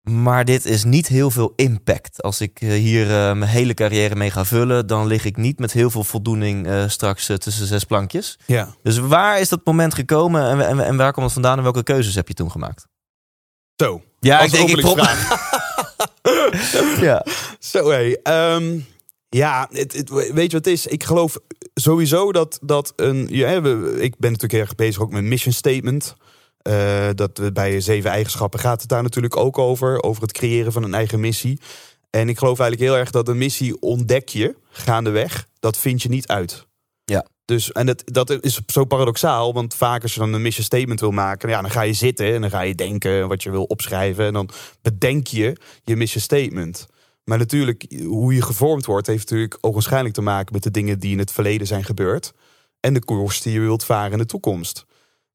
maar 0.01 0.45
dit 0.45 0.65
is 0.65 0.83
niet 0.83 1.07
heel 1.07 1.31
veel 1.31 1.53
impact. 1.55 2.21
Als 2.21 2.41
ik 2.41 2.61
eh, 2.61 2.69
hier 2.69 3.03
eh, 3.05 3.33
mijn 3.33 3.51
hele 3.51 3.73
carrière 3.73 4.15
mee 4.15 4.31
ga 4.31 4.45
vullen... 4.45 4.87
dan 4.87 5.07
lig 5.07 5.25
ik 5.25 5.37
niet 5.37 5.59
met 5.59 5.71
heel 5.71 5.89
veel 5.89 6.03
voldoening 6.03 6.67
eh, 6.67 6.87
straks 6.87 7.25
tussen 7.25 7.67
zes 7.67 7.83
plankjes. 7.83 8.39
Ja. 8.45 8.75
Dus 8.83 8.97
waar 8.97 9.39
is 9.39 9.49
dat 9.49 9.59
moment 9.65 9.93
gekomen 9.93 10.49
en, 10.49 10.67
en, 10.67 10.79
en 10.85 10.97
waar 10.97 11.11
komt 11.13 11.25
het 11.25 11.33
vandaan 11.33 11.57
en 11.57 11.63
welke 11.63 11.83
keuzes 11.83 12.15
heb 12.15 12.27
je 12.27 12.33
toen 12.33 12.51
gemaakt? 12.51 12.87
Zo. 13.75 14.01
Ja, 14.19 14.39
Als 14.39 14.59
openingsvraag. 14.59 15.49
ja. 17.01 17.25
Zo 17.59 17.89
hé. 17.89 18.13
Ehm, 18.23 18.79
ja, 19.29 19.67
het, 19.71 19.93
het- 19.93 20.09
weet 20.09 20.51
je 20.51 20.57
wat 20.57 20.65
het 20.65 20.67
is? 20.67 20.87
Ik 20.87 21.03
geloof 21.03 21.37
sowieso 21.73 22.31
dat, 22.31 22.59
dat 22.61 22.93
een... 22.95 23.27
Ja, 23.29 23.47
ik 23.99 24.17
ben 24.17 24.31
natuurlijk 24.31 24.53
erg 24.53 24.75
bezig 24.75 25.01
ook 25.01 25.11
met 25.11 25.23
mission 25.23 25.53
statement. 25.53 26.15
Eh, 26.61 27.09
dat 27.15 27.37
we 27.37 27.51
bij 27.51 27.81
zeven 27.81 28.09
eigenschappen 28.09 28.59
gaat 28.59 28.81
het 28.81 28.89
daar 28.89 29.03
natuurlijk 29.03 29.37
ook 29.37 29.57
over. 29.57 30.03
Over 30.03 30.21
het 30.21 30.31
creëren 30.31 30.71
van 30.71 30.83
een 30.83 30.93
eigen 30.93 31.19
missie. 31.19 31.59
En 32.09 32.29
ik 32.29 32.37
geloof 32.37 32.59
eigenlijk 32.59 32.91
heel 32.91 32.99
erg 32.99 33.11
dat 33.11 33.27
een 33.27 33.37
missie 33.37 33.81
ontdek 33.81 34.29
je 34.29 34.55
gaandeweg. 34.69 35.47
Dat 35.59 35.77
vind 35.77 36.01
je 36.01 36.09
niet 36.09 36.27
uit. 36.27 36.67
Ja. 37.05 37.25
Dus, 37.45 37.71
en 37.71 37.85
dat, 37.85 38.01
dat 38.05 38.43
is 38.43 38.61
zo 38.65 38.85
paradoxaal, 38.85 39.53
want 39.53 39.75
vaak 39.75 40.01
als 40.01 40.13
je 40.13 40.19
dan 40.19 40.33
een 40.33 40.41
mission 40.41 40.65
statement 40.65 40.99
wil 40.99 41.11
maken, 41.11 41.49
ja, 41.49 41.61
dan 41.61 41.71
ga 41.71 41.81
je 41.81 41.93
zitten 41.93 42.33
en 42.33 42.41
dan 42.41 42.49
ga 42.49 42.61
je 42.61 42.75
denken 42.75 43.27
wat 43.27 43.43
je 43.43 43.51
wil 43.51 43.63
opschrijven. 43.63 44.25
En 44.25 44.33
dan 44.33 44.49
bedenk 44.81 45.27
je 45.27 45.57
je 45.83 45.95
mission 45.95 46.21
statement. 46.21 46.87
Maar 47.23 47.37
natuurlijk, 47.37 47.85
hoe 48.03 48.33
je 48.33 48.41
gevormd 48.41 48.85
wordt, 48.85 49.07
heeft 49.07 49.29
natuurlijk 49.29 49.57
ook 49.61 49.73
waarschijnlijk 49.73 50.13
te 50.13 50.21
maken 50.21 50.53
met 50.53 50.63
de 50.63 50.71
dingen 50.71 50.99
die 50.99 51.11
in 51.11 51.19
het 51.19 51.31
verleden 51.31 51.67
zijn 51.67 51.83
gebeurd. 51.83 52.33
En 52.79 52.93
de 52.93 53.03
koers 53.03 53.41
die 53.41 53.53
je 53.53 53.59
wilt 53.59 53.85
varen 53.85 54.11
in 54.11 54.17
de 54.17 54.25
toekomst. 54.25 54.85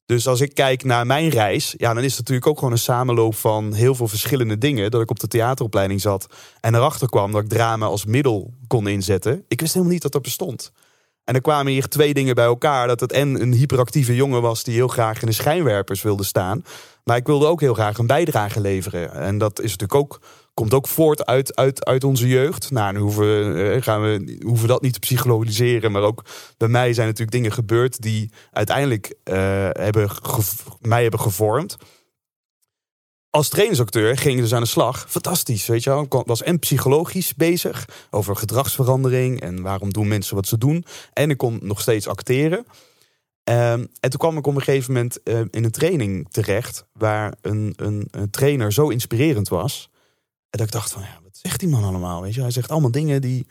Dus 0.06 0.26
als 0.26 0.40
ik 0.40 0.54
kijk 0.54 0.84
naar 0.84 1.06
mijn 1.06 1.28
reis, 1.28 1.74
ja, 1.76 1.94
dan 1.94 2.02
is 2.02 2.10
het 2.10 2.18
natuurlijk 2.18 2.46
ook 2.46 2.58
gewoon 2.58 2.72
een 2.72 2.78
samenloop 2.78 3.34
van 3.34 3.72
heel 3.72 3.94
veel 3.94 4.08
verschillende 4.08 4.58
dingen. 4.58 4.90
Dat 4.90 5.02
ik 5.02 5.10
op 5.10 5.20
de 5.20 5.28
theateropleiding 5.28 6.00
zat 6.00 6.26
en 6.60 6.74
erachter 6.74 7.08
kwam 7.08 7.32
dat 7.32 7.42
ik 7.42 7.48
drama 7.48 7.86
als 7.86 8.04
middel 8.04 8.54
kon 8.66 8.88
inzetten. 8.88 9.44
Ik 9.48 9.60
wist 9.60 9.72
helemaal 9.72 9.92
niet 9.92 10.02
dat 10.02 10.12
dat 10.12 10.22
bestond. 10.22 10.72
En 11.24 11.34
er 11.34 11.40
kwamen 11.40 11.72
hier 11.72 11.88
twee 11.88 12.14
dingen 12.14 12.34
bij 12.34 12.44
elkaar. 12.44 12.86
Dat 12.86 13.00
het 13.00 13.12
en 13.12 13.40
een 13.40 13.52
hyperactieve 13.52 14.14
jongen 14.14 14.42
was 14.42 14.62
die 14.64 14.74
heel 14.74 14.88
graag 14.88 15.20
in 15.20 15.26
de 15.26 15.32
schijnwerpers 15.32 16.02
wilde 16.02 16.24
staan. 16.24 16.64
Maar 17.04 17.16
ik 17.16 17.26
wilde 17.26 17.46
ook 17.46 17.60
heel 17.60 17.74
graag 17.74 17.98
een 17.98 18.06
bijdrage 18.06 18.60
leveren. 18.60 19.12
En 19.12 19.38
dat 19.38 19.58
is 19.58 19.70
natuurlijk 19.70 19.94
ook, 19.94 20.20
komt 20.56 20.74
ook 20.74 20.88
voort 20.88 21.26
uit, 21.26 21.56
uit, 21.56 21.84
uit 21.84 22.04
onze 22.04 22.28
jeugd. 22.28 22.70
Nou, 22.70 22.92
nu 22.92 22.98
hoeven, 22.98 23.54
we, 23.54 23.70
eh, 23.70 23.82
gaan 23.82 24.02
we, 24.02 24.38
hoeven 24.44 24.68
dat 24.68 24.82
niet 24.82 24.92
te 24.92 24.98
psychologiseren. 24.98 25.92
Maar 25.92 26.02
ook 26.02 26.24
bij 26.56 26.68
mij 26.68 26.92
zijn 26.92 27.06
natuurlijk 27.06 27.36
dingen 27.36 27.52
gebeurd 27.52 28.02
die 28.02 28.30
uiteindelijk 28.52 29.14
eh, 29.22 29.34
hebben 29.72 30.10
mij 30.80 31.02
hebben 31.02 31.20
gevormd. 31.20 31.76
Als 33.30 33.48
trainingsacteur 33.48 34.18
ging 34.18 34.34
ik 34.36 34.40
dus 34.40 34.54
aan 34.54 34.62
de 34.62 34.68
slag. 34.68 35.06
Fantastisch, 35.08 35.66
weet 35.66 35.82
je 35.82 35.90
wel. 35.90 36.02
Ik 36.02 36.12
was 36.26 36.42
en 36.42 36.58
psychologisch 36.58 37.34
bezig 37.34 37.88
over 38.10 38.36
gedragsverandering 38.36 39.40
en 39.40 39.62
waarom 39.62 39.92
doen 39.92 40.08
mensen 40.08 40.34
wat 40.34 40.46
ze 40.46 40.58
doen. 40.58 40.84
En 41.12 41.30
ik 41.30 41.36
kon 41.36 41.58
nog 41.62 41.80
steeds 41.80 42.08
acteren. 42.08 42.66
Ehm, 43.44 43.84
en 44.00 44.10
toen 44.10 44.18
kwam 44.18 44.36
ik 44.36 44.46
op 44.46 44.54
een 44.54 44.62
gegeven 44.62 44.92
moment 44.92 45.22
eh, 45.22 45.38
in 45.38 45.64
een 45.64 45.70
training 45.70 46.28
terecht 46.30 46.86
waar 46.92 47.34
een, 47.40 47.72
een 47.76 48.30
trainer 48.30 48.72
zo 48.72 48.88
inspirerend 48.88 49.48
was. 49.48 49.90
En 50.50 50.58
dat 50.58 50.66
ik 50.66 50.72
dacht 50.72 50.92
van, 50.92 51.02
ja, 51.02 51.20
wat 51.22 51.36
zegt 51.36 51.60
die 51.60 51.68
man 51.68 51.84
allemaal? 51.84 52.22
Weet 52.22 52.34
je? 52.34 52.40
Hij 52.40 52.50
zegt 52.50 52.70
allemaal 52.70 52.90
dingen 52.90 53.20
die, 53.20 53.46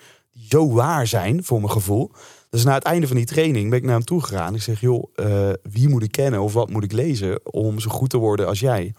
zo 0.49 0.71
waar 0.73 1.07
zijn 1.07 1.43
voor 1.43 1.59
mijn 1.59 1.71
gevoel. 1.71 2.11
Dus 2.49 2.63
na 2.63 2.73
het 2.73 2.83
einde 2.83 3.07
van 3.07 3.15
die 3.15 3.25
training 3.25 3.69
ben 3.69 3.79
ik 3.79 3.85
naar 3.85 3.95
hem 3.95 4.03
toe 4.03 4.21
gegaan. 4.21 4.55
Ik 4.55 4.61
zeg, 4.61 4.81
joh, 4.81 5.09
eh, 5.15 5.53
wie 5.63 5.89
moet 5.89 6.03
ik 6.03 6.11
kennen 6.11 6.41
of 6.41 6.53
wat 6.53 6.69
moet 6.69 6.83
ik 6.83 6.91
lezen 6.91 7.53
om 7.53 7.79
zo 7.79 7.89
goed 7.89 8.09
te 8.09 8.17
worden 8.17 8.47
als 8.47 8.59
jij? 8.59 8.93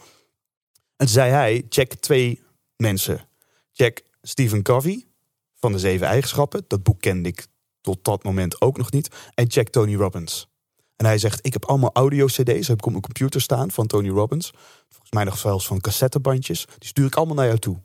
En 0.97 1.09
zei 1.09 1.31
hij, 1.31 1.67
check 1.69 1.95
twee 1.95 2.43
mensen. 2.77 3.29
Check 3.73 4.05
Stephen 4.23 4.63
Covey 4.63 5.07
van 5.55 5.73
de 5.73 5.79
Zeven 5.79 6.07
Eigenschappen. 6.07 6.65
Dat 6.67 6.83
boek 6.83 7.01
kende 7.01 7.29
ik 7.29 7.47
tot 7.81 8.05
dat 8.05 8.23
moment 8.23 8.61
ook 8.61 8.77
nog 8.77 8.91
niet. 8.91 9.09
En 9.35 9.51
check 9.51 9.69
Tony 9.69 9.95
Robbins. 9.95 10.49
En 10.97 11.07
hij 11.07 11.19
zegt, 11.19 11.47
ik 11.47 11.53
heb 11.53 11.65
allemaal 11.65 11.91
audio-cd's, 11.93 12.69
heb 12.69 12.79
ik 12.79 12.85
op 12.87 12.91
mijn 12.91 13.03
computer 13.03 13.41
staan 13.41 13.71
van 13.71 13.87
Tony 13.87 14.09
Robbins. 14.09 14.53
Volgens 14.89 15.11
mij 15.11 15.25
nog 15.25 15.39
zelfs 15.39 15.67
van 15.67 15.81
cassettebandjes. 15.81 16.67
Die 16.79 16.89
stuur 16.89 17.07
ik 17.07 17.15
allemaal 17.15 17.35
naar 17.35 17.47
jou 17.47 17.59
toe. 17.59 17.77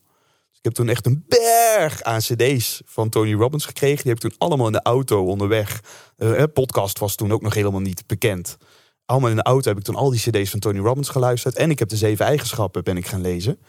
Ik 0.61 0.67
heb 0.67 0.73
toen 0.75 0.89
echt 0.89 1.05
een 1.05 1.25
berg 1.27 2.01
aan 2.03 2.19
cd's 2.19 2.81
van 2.85 3.09
Tony 3.09 3.33
Robbins 3.33 3.65
gekregen. 3.65 4.03
Die 4.03 4.13
heb 4.13 4.23
ik 4.23 4.29
toen 4.29 4.47
allemaal 4.47 4.65
in 4.65 4.71
de 4.71 4.81
auto 4.81 5.25
onderweg. 5.25 5.81
Eh, 6.17 6.43
podcast 6.53 6.99
was 6.99 7.15
toen 7.15 7.31
ook 7.31 7.41
nog 7.41 7.53
helemaal 7.53 7.79
niet 7.79 8.03
bekend. 8.07 8.57
Allemaal 9.05 9.29
in 9.29 9.35
de 9.35 9.43
auto 9.43 9.69
heb 9.69 9.77
ik 9.77 9.83
toen 9.83 9.95
al 9.95 10.09
die 10.09 10.19
cd's 10.19 10.49
van 10.49 10.59
Tony 10.59 10.79
Robbins 10.79 11.09
geluisterd. 11.09 11.55
En 11.55 11.69
ik 11.69 11.79
heb 11.79 11.89
de 11.89 11.95
zeven 11.97 12.25
eigenschappen 12.25 12.83
ben 12.83 12.97
ik 12.97 13.05
gaan 13.07 13.21
lezen. 13.21 13.59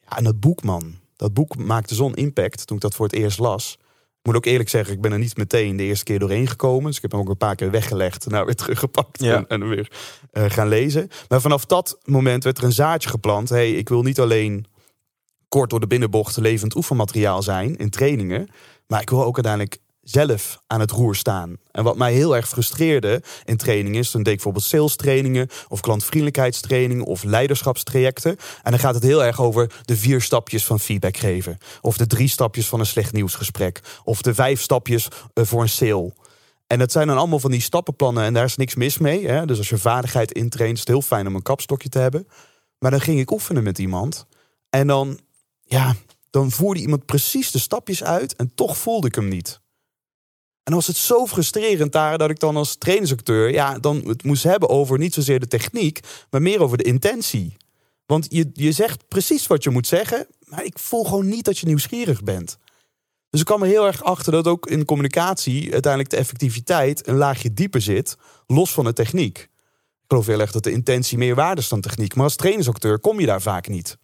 Ja, 0.00 0.16
en 0.16 0.24
dat 0.24 0.40
boek, 0.40 0.62
man. 0.62 0.94
Dat 1.16 1.34
boek 1.34 1.56
maakte 1.56 1.94
zo'n 1.94 2.14
impact 2.14 2.66
toen 2.66 2.76
ik 2.76 2.82
dat 2.82 2.94
voor 2.94 3.06
het 3.06 3.14
eerst 3.14 3.38
las. 3.38 3.76
Ik 4.18 4.32
moet 4.32 4.36
ook 4.36 4.44
eerlijk 4.46 4.68
zeggen, 4.68 4.94
ik 4.94 5.00
ben 5.00 5.12
er 5.12 5.18
niet 5.18 5.36
meteen 5.36 5.76
de 5.76 5.82
eerste 5.82 6.04
keer 6.04 6.18
doorheen 6.18 6.46
gekomen. 6.46 6.86
Dus 6.86 6.96
ik 6.96 7.02
heb 7.02 7.10
hem 7.12 7.20
ook 7.20 7.28
een 7.28 7.36
paar 7.36 7.54
keer 7.56 7.70
wegggelegd, 7.70 8.26
nou 8.26 8.44
weer 8.44 8.54
teruggepakt 8.64 9.22
Ja. 9.22 9.36
en, 9.36 9.46
en 9.48 9.68
weer 9.68 9.90
eh, 10.32 10.44
gaan 10.50 10.68
lezen. 10.68 11.08
Maar 11.28 11.40
vanaf 11.40 11.64
dat 11.64 11.98
moment 12.04 12.44
werd 12.44 12.58
er 12.58 12.64
een 12.64 12.72
zaadje 12.72 13.08
geplant. 13.08 13.48
hey, 13.48 13.72
ik 13.72 13.88
wil 13.88 14.02
niet 14.02 14.20
alleen 14.20 14.66
kort 15.48 15.70
door 15.70 15.80
de 15.80 15.86
binnenbocht 15.86 16.36
levend 16.36 16.76
oefenmateriaal 16.76 17.42
zijn 17.42 17.76
in 17.76 17.90
trainingen. 17.90 18.48
Maar 18.86 19.00
ik 19.00 19.10
wil 19.10 19.24
ook 19.24 19.34
uiteindelijk 19.34 19.78
zelf 20.00 20.58
aan 20.66 20.80
het 20.80 20.90
roer 20.90 21.14
staan. 21.14 21.56
En 21.70 21.84
wat 21.84 21.96
mij 21.96 22.12
heel 22.12 22.36
erg 22.36 22.48
frustreerde 22.48 23.22
in 23.44 23.56
trainingen 23.56 24.00
is... 24.00 24.10
dan 24.10 24.22
deed 24.22 24.32
ik 24.32 24.42
bijvoorbeeld 24.42 24.64
sales 24.64 24.96
trainingen... 24.96 25.48
of 25.68 25.80
klantvriendelijkheidstrainingen 25.80 27.04
of 27.04 27.22
leiderschapstrajecten. 27.22 28.36
En 28.62 28.70
dan 28.70 28.80
gaat 28.80 28.94
het 28.94 29.02
heel 29.02 29.24
erg 29.24 29.40
over 29.40 29.72
de 29.84 29.96
vier 29.96 30.20
stapjes 30.20 30.64
van 30.64 30.80
feedback 30.80 31.16
geven. 31.16 31.58
Of 31.80 31.96
de 31.96 32.06
drie 32.06 32.28
stapjes 32.28 32.68
van 32.68 32.80
een 32.80 32.86
slecht 32.86 33.12
nieuwsgesprek. 33.12 33.80
Of 34.04 34.22
de 34.22 34.34
vijf 34.34 34.60
stapjes 34.60 35.08
eh, 35.34 35.44
voor 35.44 35.62
een 35.62 35.68
sale. 35.68 36.12
En 36.66 36.78
dat 36.78 36.92
zijn 36.92 37.06
dan 37.06 37.18
allemaal 37.18 37.38
van 37.38 37.50
die 37.50 37.60
stappenplannen 37.60 38.24
en 38.24 38.34
daar 38.34 38.44
is 38.44 38.56
niks 38.56 38.74
mis 38.74 38.98
mee. 38.98 39.26
Hè? 39.28 39.46
Dus 39.46 39.58
als 39.58 39.68
je 39.68 39.78
vaardigheid 39.78 40.32
intraint, 40.32 40.72
is 40.72 40.80
het 40.80 40.88
heel 40.88 41.02
fijn 41.02 41.26
om 41.26 41.34
een 41.34 41.42
kapstokje 41.42 41.88
te 41.88 41.98
hebben. 41.98 42.28
Maar 42.78 42.90
dan 42.90 43.00
ging 43.00 43.20
ik 43.20 43.30
oefenen 43.30 43.62
met 43.62 43.78
iemand. 43.78 44.26
En 44.70 44.86
dan, 44.86 45.20
ja, 45.66 45.94
dan 46.30 46.50
voerde 46.50 46.80
iemand 46.80 47.06
precies 47.06 47.50
de 47.50 47.58
stapjes 47.58 48.04
uit 48.04 48.36
en 48.36 48.54
toch 48.54 48.78
voelde 48.78 49.06
ik 49.06 49.14
hem 49.14 49.28
niet. 49.28 49.60
En 50.62 50.72
dan 50.72 50.74
was 50.74 50.86
het 50.86 50.96
zo 50.96 51.26
frustrerend 51.26 51.92
daar 51.92 52.18
dat 52.18 52.30
ik 52.30 52.40
dan 52.40 52.56
als 52.56 52.76
trainingsacteur, 52.76 53.52
ja, 53.52 53.78
dan 53.78 53.96
het 53.96 54.24
moest 54.24 54.42
hebben 54.42 54.68
over 54.68 54.98
niet 54.98 55.14
zozeer 55.14 55.40
de 55.40 55.48
techniek, 55.48 56.00
maar 56.30 56.42
meer 56.42 56.62
over 56.62 56.76
de 56.76 56.84
intentie. 56.84 57.56
Want 58.06 58.26
je, 58.30 58.50
je 58.52 58.72
zegt 58.72 59.08
precies 59.08 59.46
wat 59.46 59.62
je 59.62 59.70
moet 59.70 59.86
zeggen, 59.86 60.26
maar 60.44 60.64
ik 60.64 60.78
voel 60.78 61.04
gewoon 61.04 61.28
niet 61.28 61.44
dat 61.44 61.58
je 61.58 61.66
nieuwsgierig 61.66 62.22
bent. 62.22 62.58
Dus 63.30 63.40
ik 63.40 63.46
kwam 63.46 63.62
er 63.62 63.68
heel 63.68 63.86
erg 63.86 64.02
achter 64.02 64.32
dat 64.32 64.46
ook 64.46 64.66
in 64.66 64.84
communicatie 64.84 65.72
uiteindelijk 65.72 66.12
de 66.12 66.16
effectiviteit 66.16 67.08
een 67.08 67.16
laagje 67.16 67.52
dieper 67.52 67.80
zit, 67.80 68.16
los 68.46 68.72
van 68.72 68.84
de 68.84 68.92
techniek. 68.92 69.38
Ik 69.38 69.48
geloof 70.08 70.26
heel 70.26 70.40
erg 70.40 70.52
dat 70.52 70.64
de 70.64 70.72
intentie 70.72 71.18
meer 71.18 71.34
waarde 71.34 71.60
is 71.60 71.68
dan 71.68 71.80
techniek. 71.80 72.14
Maar 72.14 72.24
als 72.24 72.36
trainingsacteur 72.36 72.98
kom 72.98 73.20
je 73.20 73.26
daar 73.26 73.42
vaak 73.42 73.68
niet. 73.68 73.98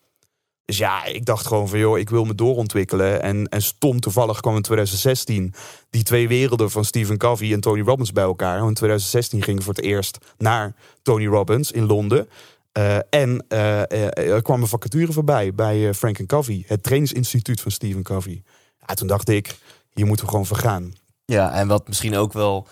Dus 0.65 0.79
ja, 0.79 1.05
ik 1.05 1.25
dacht 1.25 1.47
gewoon 1.47 1.69
van 1.69 1.79
joh, 1.79 1.99
ik 1.99 2.11
wil 2.11 2.25
me 2.25 2.35
doorontwikkelen. 2.35 3.23
En, 3.23 3.49
en 3.49 3.63
stom 3.63 4.01
toevallig 4.01 4.41
kwam 4.41 4.57
in 4.57 4.63
2016 4.63 5.55
die 5.91 6.03
twee 6.03 6.29
werelden 6.29 6.71
van 6.71 6.85
Stephen 6.85 7.19
Covey 7.19 7.53
en 7.53 7.61
Tony 7.61 7.83
Robbins 7.83 8.13
bij 8.13 8.25
elkaar. 8.25 8.57
Want 8.57 8.69
in 8.69 8.75
2016 8.75 9.43
ging 9.43 9.59
ik 9.59 9.65
voor 9.65 9.75
het 9.75 9.85
eerst 9.85 10.19
naar 10.39 10.75
Tony 11.03 11.27
Robbins 11.27 11.73
in 11.73 11.87
Londen. 11.87 12.29
Eh, 12.73 12.97
en 12.97 13.45
eh, 13.49 13.83
eh, 13.83 14.33
er 14.35 14.43
kwam 14.43 14.61
een 14.61 14.69
vacature 14.69 15.13
voorbij 15.13 15.55
bij 15.55 15.95
Frank 15.95 16.27
Covey, 16.27 16.65
het 16.67 16.83
trainingsinstituut 16.83 17.61
van 17.61 17.71
Stephen 17.71 18.03
Covey. 18.03 18.43
Ja, 18.87 18.95
toen 18.95 19.09
dacht 19.09 19.29
ik, 19.29 19.59
hier 19.93 20.07
moeten 20.07 20.25
we 20.25 20.31
gewoon 20.31 20.47
voor 20.47 20.57
gaan. 20.57 20.93
Ja, 21.25 21.53
en 21.53 21.69
wat 21.69 21.89
misschien 21.89 22.17
ook 22.17 22.33
wel 22.33 22.67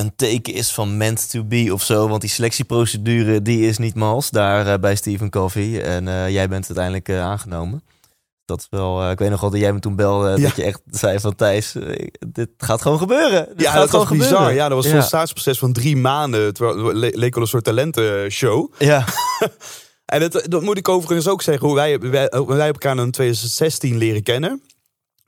een 0.00 0.12
teken 0.16 0.54
is 0.54 0.70
van 0.70 0.96
meant 0.96 1.30
to 1.30 1.44
be 1.44 1.68
of 1.72 1.82
zo. 1.82 2.08
Want 2.08 2.20
die 2.20 2.30
selectieprocedure 2.30 3.42
die 3.42 3.66
is 3.66 3.78
niet 3.78 3.94
mals 3.94 4.30
daar 4.30 4.66
eh, 4.66 4.78
bij 4.78 4.96
Stephen 4.96 5.30
Covey. 5.30 5.82
En 5.82 6.08
eh, 6.08 6.30
jij 6.30 6.48
bent 6.48 6.66
uiteindelijk 6.66 7.08
eh, 7.08 7.20
aangenomen. 7.20 7.82
Dat 8.44 8.58
is 8.58 8.66
wel, 8.70 9.10
ik 9.10 9.18
weet 9.18 9.30
nog 9.30 9.40
wel 9.40 9.50
dat 9.50 9.60
jij 9.60 9.72
me 9.72 9.78
toen 9.78 9.96
belde. 9.96 10.28
Ja. 10.28 10.36
Dat 10.36 10.56
je 10.56 10.64
echt 10.64 10.80
zei 10.90 11.20
van 11.20 11.34
Thijs, 11.34 11.76
dit 12.28 12.48
gaat 12.58 12.82
gewoon 12.82 12.98
gebeuren. 12.98 13.46
Dit 13.48 13.60
ja, 13.60 13.70
gaat 13.70 13.80
dat 13.80 13.90
gewoon 13.90 14.06
was 14.08 14.16
bizar. 14.16 14.30
gebeuren. 14.30 14.54
Ja, 14.54 14.68
dat 14.68 14.76
was 14.76 14.86
ja. 14.86 14.92
zo'n 14.92 15.02
staatsproces 15.02 15.58
van 15.58 15.72
drie 15.72 15.96
maanden. 15.96 16.44
Het 16.44 16.58
le- 16.58 17.10
leek 17.12 17.34
wel 17.34 17.42
een 17.42 17.48
soort 17.48 17.64
talentenshow. 17.64 18.72
Ja, 18.78 19.04
En 20.10 20.20
dat, 20.20 20.44
dat 20.48 20.62
moet 20.62 20.78
ik 20.78 20.88
overigens 20.88 21.28
ook 21.28 21.42
zeggen, 21.42 21.66
hoe 21.66 21.76
wij, 21.76 21.98
wij, 21.98 22.10
wij 22.10 22.28
hebben 22.30 22.58
elkaar 22.66 22.98
in 22.98 23.10
2016 23.10 23.96
leren 23.96 24.22
kennen. 24.22 24.62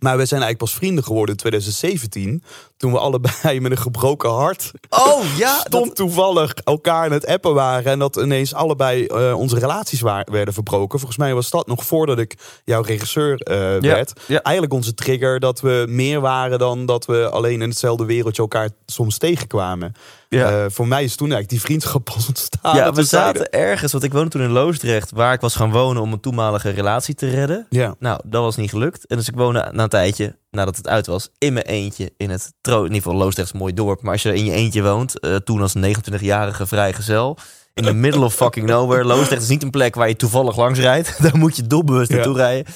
Maar 0.03 0.17
we 0.17 0.27
zijn 0.27 0.43
eigenlijk 0.43 0.59
pas 0.71 0.75
vrienden 0.75 1.05
geworden 1.05 1.31
in 1.35 1.41
2017. 1.41 2.43
Toen 2.77 2.93
we 2.93 2.99
allebei 2.99 3.61
met 3.61 3.71
een 3.71 3.79
gebroken 3.79 4.31
hart 4.31 4.71
Oh 4.89 5.25
ja, 5.37 5.63
dat, 5.69 5.95
toevallig 5.97 6.55
elkaar 6.55 7.05
aan 7.05 7.13
het 7.13 7.27
appen 7.27 7.55
waren. 7.55 7.93
En 7.93 7.99
dat 7.99 8.17
ineens 8.17 8.55
allebei 8.55 9.07
eh, 9.07 9.39
onze 9.39 9.59
relaties 9.59 10.01
wa- 10.01 10.27
werden 10.31 10.55
verbroken. 10.55 10.99
Volgens 10.99 11.19
mij 11.19 11.35
was 11.35 11.51
dat 11.51 11.67
nog 11.67 11.85
voordat 11.87 12.19
ik 12.19 12.35
jouw 12.65 12.83
regisseur 12.83 13.39
eh, 13.41 13.57
werd. 13.81 14.13
ja. 14.27 14.43
Eigenlijk 14.43 14.75
onze 14.75 14.95
trigger 14.95 15.41
dat 15.41 15.61
we 15.61 15.85
meer 15.89 16.21
waren 16.21 16.59
dan 16.59 16.87
dat 16.87 17.05
we 17.07 17.29
alleen 17.31 17.63
in 17.63 17.69
hetzelfde 17.69 18.05
wereldje 18.05 18.43
elkaar 18.43 18.71
soms 18.87 19.19
tegenkwamen. 19.19 19.95
Ja. 20.39 20.51
Eh, 20.65 20.71
voor 20.71 20.89
mij 20.89 21.05
is 21.05 21.17
toen 21.17 21.33
eigenlijk 21.33 21.51
die 21.51 21.61
vriendschap 21.61 22.05
pas 22.05 22.27
ontstaan. 22.29 22.77
ja 22.77 22.93
we 22.93 23.03
zaten 23.03 23.51
ergens, 23.51 23.93
want 23.93 24.05
ik 24.05 24.13
woonde 24.13 24.31
toen 24.31 24.43
in 24.43 24.51
Loosdrecht, 24.51 25.11
waar 25.11 25.33
ik 25.33 25.41
was 25.41 25.55
gaan 25.55 25.71
wonen 25.71 26.03
om 26.03 26.13
een 26.13 26.21
toenmalige 26.21 26.71
relatie 26.71 27.15
te 27.15 27.31
redden. 27.31 27.67
Ja. 27.71 27.95
Nou, 27.99 28.21
dat 28.25 28.43
was 28.43 28.57
niet 28.57 28.71
gelukt. 28.71 29.07
En 29.07 29.17
dus 29.17 29.29
ik 29.29 29.35
woonde 29.37 29.69
na 29.73 29.83
een 29.83 29.89
tijdje, 29.89 30.37
nadat 30.51 30.77
het 30.77 30.89
uit 30.89 31.07
was, 31.07 31.29
in 31.39 31.53
mijn 31.53 31.67
eentje 31.67 32.13
in 32.17 32.31
het 32.31 32.53
tro. 32.61 32.79
In 32.79 32.83
ieder 32.93 33.03
geval, 33.03 33.15
Loosdrecht 33.19 33.49
is 33.49 33.55
een 33.55 33.61
mooi 33.61 33.75
dorp. 33.75 34.03
Maar 34.03 34.13
als 34.13 34.23
je 34.23 34.35
in 34.35 34.45
je 34.45 34.53
eentje 34.53 34.83
woont, 34.83 35.21
eh, 35.21 35.35
toen 35.37 35.61
als 35.61 35.75
29-jarige 35.75 36.67
vrijgezel, 36.67 37.39
in 37.75 37.85
the 37.85 37.93
middle 37.95 38.25
of 38.25 38.35
fucking 38.35 38.67
nowhere. 38.67 39.05
Loosdrecht 39.05 39.43
is 39.43 39.49
niet 39.49 39.63
een 39.63 39.71
plek 39.71 39.95
waar 39.95 40.09
je 40.09 40.17
toevallig 40.17 40.57
langs 40.57 40.79
rijdt. 40.79 41.17
Daar 41.23 41.37
moet 41.37 41.57
je 41.57 41.67
doelbewust 41.67 42.09
Ja. 42.11 42.15
naartoe 42.17 42.37
rijden. 42.37 42.73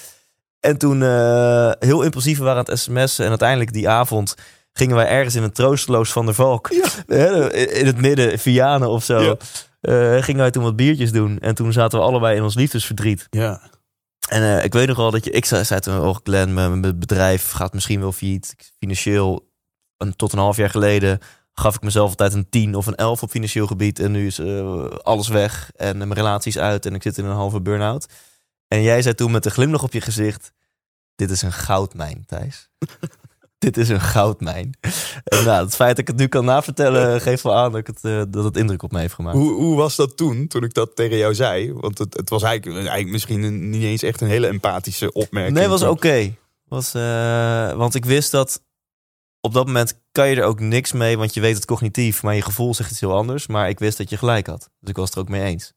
En 0.61 0.79
toen 0.79 1.03
eh, 1.03 1.71
heel 1.79 2.03
impulsief 2.03 2.39
waren 2.39 2.57
aan 2.59 2.65
het 2.65 2.79
sms'en. 2.79 3.25
En 3.25 3.29
uiteindelijk 3.31 3.73
die 3.73 3.89
avond 3.89 4.35
gingen 4.77 4.97
wij 4.97 5.09
ergens 5.09 5.35
in 5.35 5.43
een 5.43 5.53
troosteloos 5.53 6.13
Van 6.13 6.25
der 6.27 6.35
Valk. 6.35 6.71
In 7.81 7.87
het 7.87 8.01
midden, 8.01 8.39
Vianen 8.39 8.89
of 8.89 9.05
zo. 9.05 9.21
Ja. 9.21 9.37
eh, 10.17 10.23
gingen 10.23 10.41
wij 10.41 10.51
toen 10.51 10.63
wat 10.63 10.77
biertjes 10.77 11.13
doen. 11.13 11.39
En 11.39 11.55
toen 11.55 11.73
zaten 11.73 11.99
we 11.99 12.05
allebei 12.05 12.37
in 12.37 12.43
ons 12.43 12.55
liefdesverdriet. 12.55 13.27
Ja. 13.31 13.71
En 14.29 14.43
eh, 14.43 14.65
ik 14.65 14.73
weet 14.73 14.87
nog 14.87 14.97
wel 14.97 15.11
dat 15.11 15.25
je... 15.25 15.31
Ik 15.31 15.45
zei, 15.45 15.65
zei 15.65 15.81
toen, 15.81 16.01
oh 16.01 16.17
Glenn, 16.23 16.55
mijn 16.55 16.81
mijn 16.81 16.99
bedrijf 16.99 17.51
gaat 17.51 17.73
misschien 17.75 18.01
wel 18.01 18.13
failliet. 18.13 18.55
Financieel, 18.79 19.49
een, 19.97 20.17
tot 20.17 20.33
een 20.33 20.39
half 20.39 20.57
jaar 20.57 20.71
geleden 20.71 21.19
gaf 21.53 21.75
ik 21.75 21.83
mezelf 21.83 22.09
altijd 22.09 22.35
een 22.35 22.49
10 22.49 22.75
of 22.75 22.87
een 22.87 22.95
11 22.95 23.23
op 23.23 23.31
financieel 23.31 23.67
gebied. 23.67 23.99
En 23.99 24.13
nu 24.13 24.27
is 24.27 24.39
eh, 24.39 24.85
alles 24.85 25.29
weg 25.29 25.71
en 25.77 25.99
mijn 25.99 26.13
relatie 26.13 26.51
is 26.51 26.59
uit 26.59 26.87
en 26.87 26.95
ik 26.95 27.03
zit 27.03 27.19
in 27.19 27.25
een 27.25 27.37
halve 27.37 27.61
burn-out. 27.61 28.07
En 28.69 28.83
jij 28.83 29.03
zei 29.03 29.15
toen 29.15 29.31
met 29.31 29.45
een 29.45 29.51
glimlach 29.51 29.83
op 29.83 29.93
je 29.93 30.01
gezicht... 30.01 30.53
Dit 31.15 31.31
is 31.31 31.43
een 31.43 31.53
goudmijn, 31.53 32.25
Thijs. 32.27 32.69
Dit 33.59 33.77
is 33.77 33.89
een 33.89 34.01
goudmijn. 34.01 34.79
En 35.25 35.45
nou, 35.45 35.65
het 35.65 35.75
feit 35.75 35.91
dat 35.91 35.99
ik 35.99 36.07
het 36.09 36.17
nu 36.17 36.27
kan 36.27 36.45
navertellen... 36.45 37.21
geeft 37.21 37.43
wel 37.43 37.55
aan 37.55 37.71
dat, 37.73 37.81
ik 37.81 37.87
het, 37.87 38.05
eh, 38.05 38.23
dat 38.29 38.45
het 38.45 38.57
indruk 38.57 38.83
op 38.83 38.93
me 38.93 38.99
heeft 39.01 39.15
gemaakt. 39.15 39.37
Hoe, 39.37 39.53
hoe 39.53 39.77
was 39.77 39.97
dat 39.97 40.17
toen, 40.17 40.47
toen 40.47 40.63
ik 40.65 40.75
dat 40.75 40.97
tegen 40.97 41.17
jou 41.17 41.35
zei? 41.35 41.73
Want 41.73 41.99
het, 41.99 42.15
het 42.17 42.31
was 42.31 42.43
eigenlijk, 42.43 42.77
eigenlijk 42.79 43.11
misschien 43.13 43.43
een- 43.43 43.71
niet 43.71 43.83
eens 43.83 44.03
echt 44.03 44.21
een 44.21 44.29
hele 44.29 44.47
empathische 44.47 45.13
opmerking. 45.13 45.57
Nee, 45.57 45.69
was 45.69 45.83
oké. 45.83 46.35
Was, 46.69 46.95
eh, 46.95 47.73
want 47.73 47.95
ik 47.95 48.05
wist 48.05 48.31
dat 48.31 48.63
op 49.41 49.53
dat 49.55 49.67
moment 49.67 50.01
kan 50.13 50.29
je 50.29 50.37
er 50.37 50.45
ook 50.45 50.61
niks 50.61 50.93
mee, 50.93 51.19
want 51.19 51.35
je 51.35 51.41
weet 51.41 51.55
het 51.55 51.65
cognitief, 51.65 52.23
maar 52.23 52.35
je 52.35 52.43
gevoel 52.43 52.75
zegt 52.75 52.91
iets 52.91 53.01
heel 53.01 53.15
anders. 53.17 53.47
Maar 53.47 53.69
ik 53.69 53.79
wist 53.79 53.99
dat 53.99 54.11
je 54.11 54.17
gelijk 54.17 54.47
had. 54.47 54.69
Dus 54.81 54.91
ik 54.91 54.97
was 54.97 55.05
het 55.07 55.15
er 55.15 55.21
ook 55.21 55.29
mee 55.29 55.43
eens. 55.43 55.73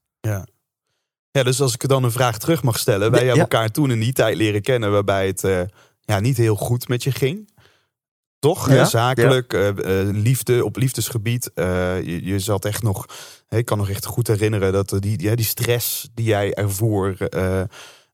Ja, 1.31 1.43
dus 1.43 1.61
als 1.61 1.73
ik 1.73 1.87
dan 1.87 2.03
een 2.03 2.11
vraag 2.11 2.37
terug 2.37 2.63
mag 2.63 2.79
stellen. 2.79 3.11
Wij 3.11 3.19
Ja, 3.19 3.25
hebben 3.25 3.35
ja. 3.35 3.41
elkaar 3.41 3.69
toen 3.71 3.91
in 3.91 3.99
die 3.99 4.13
tijd 4.13 4.37
leren 4.37 4.61
kennen 4.61 4.91
waarbij 4.91 5.27
het 5.27 5.43
eh, 5.43 5.61
ja, 6.01 6.19
niet 6.19 6.37
heel 6.37 6.55
goed 6.55 6.87
met 6.87 7.03
je 7.03 7.11
ging. 7.11 7.49
Toch? 8.39 8.65
hè? 8.65 8.75
Ja, 8.75 8.85
Zakelijk, 8.85 9.53
eh, 9.53 9.67
eh, 9.67 9.75
liefde 10.11 10.65
op 10.65 10.75
liefdesgebied. 10.77 11.51
eh, 11.53 12.01
je, 12.01 12.25
je 12.25 12.39
zat 12.39 12.65
echt 12.65 12.83
nog, 12.83 13.05
ik 13.49 13.65
kan 13.65 13.77
nog 13.77 13.89
echt 13.89 14.05
goed 14.05 14.27
herinneren 14.27 14.73
dat 14.73 14.95
die, 14.99 15.21
ja, 15.21 15.35
die 15.35 15.45
stress 15.45 16.09
die 16.13 16.25
jij 16.25 16.53
ervoor 16.53 17.15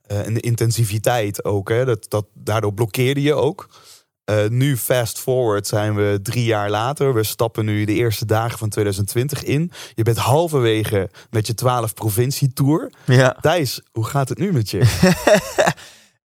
en 0.05 0.33
de 0.33 0.39
intensiviteit 0.39 1.43
ook, 1.43 1.69
hè, 1.69 1.85
dat, 1.85 2.05
dat, 2.09 2.25
daardoor 2.33 2.73
blokkeerde 2.73 3.21
je 3.21 3.33
ook. 3.33 3.69
Nu, 4.49 4.77
fast 4.77 5.19
forward, 5.19 5.67
zijn 5.67 5.95
we 5.95 6.19
drie 6.23 6.45
jaar 6.45 6.69
later. 6.69 7.13
We 7.13 7.23
stappen 7.23 7.65
nu 7.65 7.85
de 7.85 7.93
eerste 7.93 8.25
dagen 8.25 8.57
van 8.57 8.69
2020 8.69 9.43
in. 9.43 9.71
Je 9.93 10.03
bent 10.03 10.17
halverwege 10.17 11.09
met 11.29 11.47
je 11.47 11.53
12 11.53 11.93
provincietour. 11.93 12.91
Ja. 13.05 13.37
Thijs, 13.41 13.81
hoe 13.91 14.05
gaat 14.05 14.29
het 14.29 14.37
nu 14.37 14.53
met 14.53 14.69
je? 14.69 14.79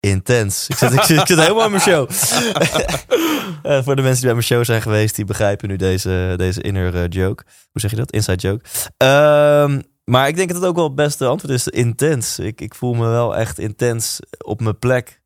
Intens. 0.07 0.67
Ik 0.67 0.75
zit, 0.77 0.91
ik 0.93 1.01
zit, 1.01 1.19
ik 1.19 1.27
zit 1.27 1.39
helemaal 1.39 1.65
in 1.65 1.71
mijn 1.71 1.81
show. 1.83 2.09
Eh, 3.63 3.83
voor 3.83 3.95
de 3.95 4.01
mensen 4.01 4.15
die 4.19 4.25
bij 4.25 4.33
mijn 4.33 4.45
show 4.45 4.65
zijn 4.65 4.81
geweest, 4.81 5.15
die 5.15 5.25
begrijpen 5.25 5.67
nu 5.69 5.75
deze, 5.75 6.33
deze 6.37 6.61
inner 6.61 6.95
eh, 6.95 7.03
joke. 7.09 7.43
Hoe 7.71 7.81
zeg 7.81 7.89
je 7.91 7.97
dat? 7.97 8.11
Inside 8.11 8.47
joke. 8.47 8.63
Ehm, 8.97 9.81
maar 10.05 10.27
ik 10.27 10.35
denk 10.35 10.47
dat 10.49 10.57
het 10.57 10.67
ook 10.69 10.75
wel 10.75 10.83
het 10.85 10.95
beste 10.95 11.25
antwoord 11.25 11.53
is. 11.53 11.67
Intens. 11.67 12.39
Ik, 12.39 12.61
ik 12.61 12.75
voel 12.75 12.93
me 12.93 13.07
wel 13.07 13.35
echt 13.35 13.59
intens 13.59 14.19
op 14.45 14.61
mijn 14.61 14.79
plek. 14.79 15.21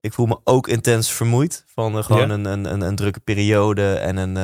Ik 0.00 0.12
voel 0.12 0.26
me 0.26 0.38
ook 0.44 0.68
intens 0.68 1.10
vermoeid 1.10 1.64
van 1.74 1.96
eh, 1.98 2.04
gewoon 2.04 2.28
Ja? 2.28 2.34
een, 2.34 2.44
een, 2.44 2.72
een, 2.72 2.80
een 2.80 2.96
drukke 2.96 3.20
periode. 3.20 3.92
En 3.94 4.16
een, 4.16 4.34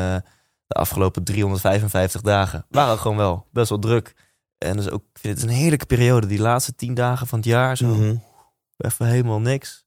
de 0.66 0.74
afgelopen 0.74 1.24
355 1.24 2.20
dagen 2.20 2.66
waren 2.68 2.98
gewoon 2.98 3.16
wel 3.16 3.46
best 3.52 3.68
wel 3.68 3.78
druk. 3.78 4.14
En 4.58 4.76
dus 4.76 4.90
ook, 4.90 5.02
ik 5.12 5.20
vind 5.20 5.40
het 5.40 5.48
een 5.50 5.56
heerlijke 5.56 5.86
periode. 5.86 6.26
Die 6.26 6.40
laatste 6.40 6.74
tien 6.74 6.94
dagen 6.94 7.26
van 7.26 7.38
het 7.38 7.48
jaar. 7.48 7.76
Zo 7.76 7.86
Mhm. 7.86 8.14
Even 8.76 9.06
helemaal 9.06 9.40
niks. 9.40 9.84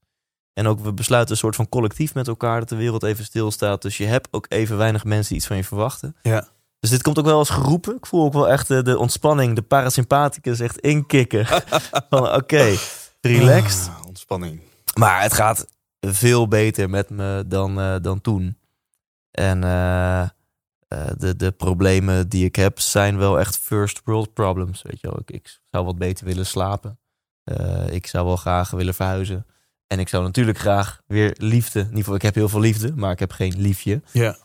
En 0.54 0.68
ook 0.68 0.80
we 0.80 0.94
besluiten 0.94 1.32
een 1.32 1.40
soort 1.40 1.56
van 1.56 1.70
collectief 1.70 2.14
met 2.14 2.28
elkaar 2.28 2.60
dat 2.60 2.70
de 2.70 2.76
wereld 2.76 3.04
even 3.04 3.26
stilstaat. 3.26 3.82
Dus 3.82 3.98
je 3.98 4.06
hebt 4.06 4.28
ook 4.32 4.46
even 4.50 4.78
weinig 4.78 5.04
mensen 5.04 5.28
die 5.28 5.38
iets 5.38 5.48
van 5.48 5.58
je 5.58 5.64
verwachten. 5.64 6.16
Ja. 6.22 6.48
Dus 6.80 6.90
dit 6.90 7.02
komt 7.02 7.20
ook 7.20 7.26
wel 7.26 7.40
eens 7.40 7.50
geroepen. 7.50 7.96
Ik 7.96 8.06
voel 8.06 8.26
ook 8.26 8.34
wel 8.34 8.50
echt 8.50 8.68
de, 8.68 8.82
de 8.82 8.98
ontspanning, 8.98 9.56
de 9.56 9.62
parasympathicus 9.62 10.60
echt 10.60 10.80
inkikken. 10.80 11.46
van 12.10 12.36
oké, 12.36 12.76
relaxed. 13.22 13.88
Ah, 13.88 14.06
ontspanning. 14.06 14.62
Maar 14.96 15.22
het 15.22 15.34
gaat 15.34 15.66
veel 16.00 16.48
beter 16.48 16.90
met 16.90 17.10
me 17.10 17.44
dan, 17.48 17.80
eh, 17.80 17.96
dan 18.02 18.22
toen. 18.22 18.58
En 19.32 19.64
eh, 19.64 20.22
eh, 20.22 20.30
de, 21.18 21.36
de 21.36 21.52
problemen 21.52 22.30
die 22.30 22.46
ik 22.46 22.56
heb 22.56 22.80
zijn 22.80 23.18
wel 23.18 23.40
echt 23.40 23.58
first 23.58 24.02
world 24.04 24.34
problems. 24.34 24.82
Weet 24.82 25.02
je 25.02 25.08
wel. 25.08 25.20
Ik, 25.20 25.32
ik 25.32 25.60
zou 25.72 25.86
wat 25.86 25.98
beter 25.98 26.26
willen 26.26 26.46
slapen. 26.46 27.00
Eh, 27.48 27.94
ik 27.94 28.08
zou 28.08 28.26
wel 28.26 28.36
graag 28.36 28.70
willen 28.70 28.94
verhuizen. 28.94 29.46
En 29.88 30.00
ik 30.00 30.10
zou 30.10 30.24
natuurlijk 30.24 30.58
graag 30.58 31.02
weer 31.06 31.36
liefde. 31.38 31.80
In 31.80 31.86
ieder 31.86 32.00
geval, 32.00 32.16
ik 32.16 32.22
heb 32.22 32.36
heel 32.36 32.50
veel 32.50 32.60
liefde, 32.60 32.94
maar 32.96 33.12
ik 33.12 33.20
heb 33.20 33.32
geen 33.32 33.54
liefje. 33.58 34.02
Ja. 34.12 34.38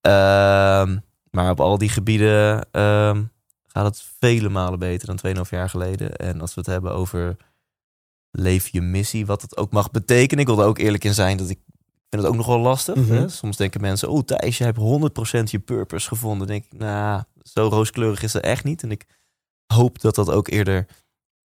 Ehm, 0.00 0.98
maar 1.30 1.50
op 1.50 1.60
al 1.60 1.78
die 1.78 1.88
gebieden 1.88 2.66
ehm, 2.70 3.22
gaat 3.66 3.84
het 3.84 4.04
vele 4.18 4.48
malen 4.48 4.78
beter 4.78 5.06
dan 5.06 5.16
2,5 5.16 5.50
jaar 5.50 5.70
geleden. 5.70 6.16
En 6.16 6.40
als 6.40 6.54
we 6.54 6.60
het 6.60 6.70
hebben 6.70 6.92
over 6.92 7.36
leef 8.30 8.68
je 8.68 8.80
missie, 8.80 9.26
wat 9.26 9.42
het 9.42 9.56
ook 9.56 9.72
mag 9.72 9.90
betekenen. 9.90 10.40
Ik 10.40 10.50
wil 10.50 10.60
er 10.60 10.66
ook 10.66 10.78
eerlijk 10.78 11.04
in 11.04 11.14
zijn 11.14 11.36
dat 11.36 11.50
ik 11.50 11.58
vind 12.08 12.22
het 12.22 12.26
ook 12.26 12.36
nog 12.36 12.46
wel 12.46 12.60
lastig. 12.60 12.94
Mhm. 12.94 13.12
hè. 13.12 13.28
Soms 13.28 13.56
denken 13.56 13.80
mensen, 13.80 14.08
oh 14.08 14.22
Thijs, 14.22 14.58
je 14.58 14.64
hebt 14.64 14.78
100% 14.78 15.50
je 15.50 15.58
purpose 15.58 16.08
gevonden. 16.08 16.38
Dan 16.38 16.56
denk 16.56 16.64
ik, 16.64 16.78
nou, 16.78 17.22
zo 17.42 17.68
rooskleurig 17.68 18.22
is 18.22 18.32
het 18.32 18.42
echt 18.42 18.64
niet. 18.64 18.82
En 18.82 18.90
ik 18.90 19.06
hoop 19.66 20.00
dat 20.00 20.14
dat 20.14 20.30
ook 20.30 20.48
eerder 20.48 20.86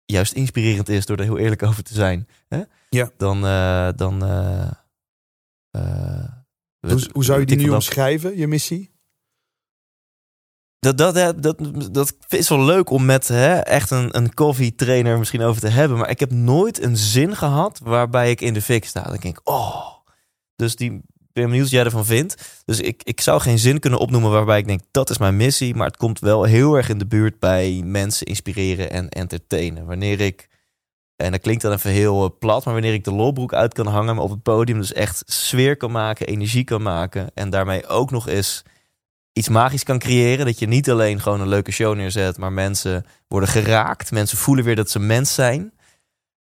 juist 0.05 0.33
inspirerend 0.33 0.89
is 0.89 1.05
door 1.05 1.17
er 1.17 1.24
heel 1.24 1.38
eerlijk 1.38 1.63
over 1.63 1.83
te 1.83 1.93
zijn. 1.93 2.27
Hè? 2.48 2.62
Ja. 2.89 3.10
Dan, 3.17 3.45
eh, 3.45 3.89
dan 3.95 4.24
eh, 4.24 4.72
eh, 5.72 6.29
Hoe, 6.79 7.10
hoe 7.12 7.24
zou 7.24 7.39
je 7.39 7.45
die 7.45 7.57
nu 7.57 7.69
omschrijven, 7.69 8.38
je 8.38 8.48
missie? 8.48 8.91
Dat, 10.79 10.98
dat, 10.98 11.13
dat, 11.15 11.43
dat, 11.43 11.93
dat 11.93 12.15
is 12.27 12.50
wel 12.50 12.63
leuk 12.63 12.89
om 12.89 13.05
met 13.05 13.27
hè, 13.27 13.55
echt 13.55 13.91
een, 13.91 14.17
een 14.17 14.33
coffee 14.33 14.75
trainer 14.75 15.17
misschien 15.17 15.41
over 15.41 15.62
te 15.62 15.67
hebben. 15.67 15.98
Maar 15.98 16.10
ik 16.10 16.19
heb 16.19 16.31
nooit 16.31 16.81
een 16.81 16.98
zin 16.98 17.36
gehad 17.36 17.79
waarbij 17.83 18.31
ik 18.31 18.41
in 18.41 18.53
de 18.53 18.62
fik 18.62 18.86
sta. 18.86 19.01
Dan 19.01 19.17
denk 19.17 19.38
ik, 19.38 19.41
oh. 19.43 19.86
Dus 20.55 20.75
die 20.75 21.01
ben 21.34 21.44
benieuwd 21.44 21.63
wat 21.63 21.72
jij 21.72 21.84
ervan 21.84 22.06
vindt. 22.06 22.62
Dus 22.66 22.80
ik, 22.80 23.04
ik 23.04 23.22
zou 23.22 23.42
geen 23.42 23.60
zin 23.60 23.80
kunnen 23.80 24.00
opnoemen 24.00 24.32
waarbij 24.32 24.58
ik 24.58 24.68
denk, 24.68 24.82
dat 24.92 25.10
is 25.10 25.18
mijn 25.18 25.38
missie. 25.38 25.75
Maar 25.75 25.88
het 25.88 25.98
komt 25.98 26.20
wel 26.20 26.44
heel 26.44 26.75
erg 26.75 26.90
in 26.90 26.98
de 26.98 27.06
buurt 27.06 27.40
bij 27.40 27.82
mensen 27.86 28.25
inspireren 28.25 28.92
en 28.92 29.10
entertainen. 29.10 29.86
Wanneer 29.86 30.22
ik, 30.22 30.48
en 31.16 31.32
dat 31.32 31.42
klinkt 31.42 31.62
dan 31.62 31.72
even 31.72 31.92
heel 31.92 32.24
eh, 32.24 32.30
plat, 32.40 32.66
maar 32.66 32.74
wanneer 32.74 32.94
ik 32.94 33.04
de 33.04 33.13
lolbroek 33.13 33.54
uit 33.54 33.74
kan 33.74 33.88
hangen 33.88 34.18
op 34.18 34.30
het 34.30 34.44
podium. 34.44 34.78
Dus 34.78 34.94
echt 34.94 35.24
sfeer 35.25 35.78
kan 35.78 35.92
maken, 35.92 36.28
energie 36.28 36.63
kan 36.63 36.82
maken. 36.82 37.32
En 37.34 37.50
daarmee 37.50 37.88
ook 37.88 38.12
nog 38.12 38.28
eens 38.28 38.63
iets 39.34 39.50
magisch 39.50 39.84
kan 39.84 40.00
creëren. 40.00 40.46
Dat 40.46 40.60
je 40.60 40.68
niet 40.68 40.90
alleen 40.90 41.22
gewoon 41.22 41.42
een 41.42 41.48
leuke 41.48 41.72
show 41.72 41.96
neerzet, 41.96 42.38
maar 42.38 42.54
mensen 42.54 43.06
worden 43.28 43.50
geraakt. 43.50 44.12
Mensen 44.12 44.38
voelen 44.38 44.66
weer 44.66 44.75
dat 44.75 44.90
ze 44.90 45.00
mens 45.00 45.34
zijn. 45.34 45.74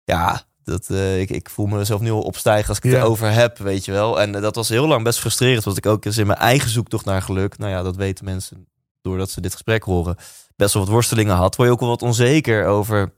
Ja, 0.05 0.43
dat, 0.67 0.91
eh, 0.91 1.21
ik, 1.21 1.31
ik 1.31 1.51
voel 1.51 1.67
mezelf 1.67 2.01
nu 2.01 2.11
al 2.11 2.21
opstijgen 2.21 2.69
als 2.69 2.77
ik 2.77 2.83
het 2.83 2.93
Ja. 2.93 2.99
erover 2.99 3.33
heb, 3.33 3.59
weet 3.59 3.85
je 3.85 3.93
wel. 3.93 4.21
En 4.21 4.35
eh, 4.35 4.43
dat 4.43 4.55
was 4.55 4.69
heel 4.69 4.87
lang 4.87 5.05
best 5.05 5.19
frustrerend, 5.19 5.65
want 5.65 5.77
ik 5.77 5.87
ook 5.87 6.05
eens 6.05 6.17
in 6.17 6.27
mijn 6.27 6.39
eigen 6.39 6.71
zoektocht 6.71 7.05
naar 7.05 7.23
geluk. 7.23 7.59
Nou 7.59 7.71
ja, 7.71 7.83
dat 7.83 7.97
weten 7.97 8.25
mensen 8.25 8.67
doordat 9.03 9.31
ze 9.31 9.41
dit 9.41 9.53
gesprek 9.53 9.83
horen. 9.83 10.17
Best 10.57 10.75
wel 10.75 10.83
wat 10.83 10.93
worstelingen 10.93 11.35
had. 11.37 11.57
Word 11.57 11.69
je 11.69 11.75
ook 11.75 11.81
wel 11.81 11.89
wat 11.89 12.03
onzeker 12.03 12.67
over, 12.67 13.13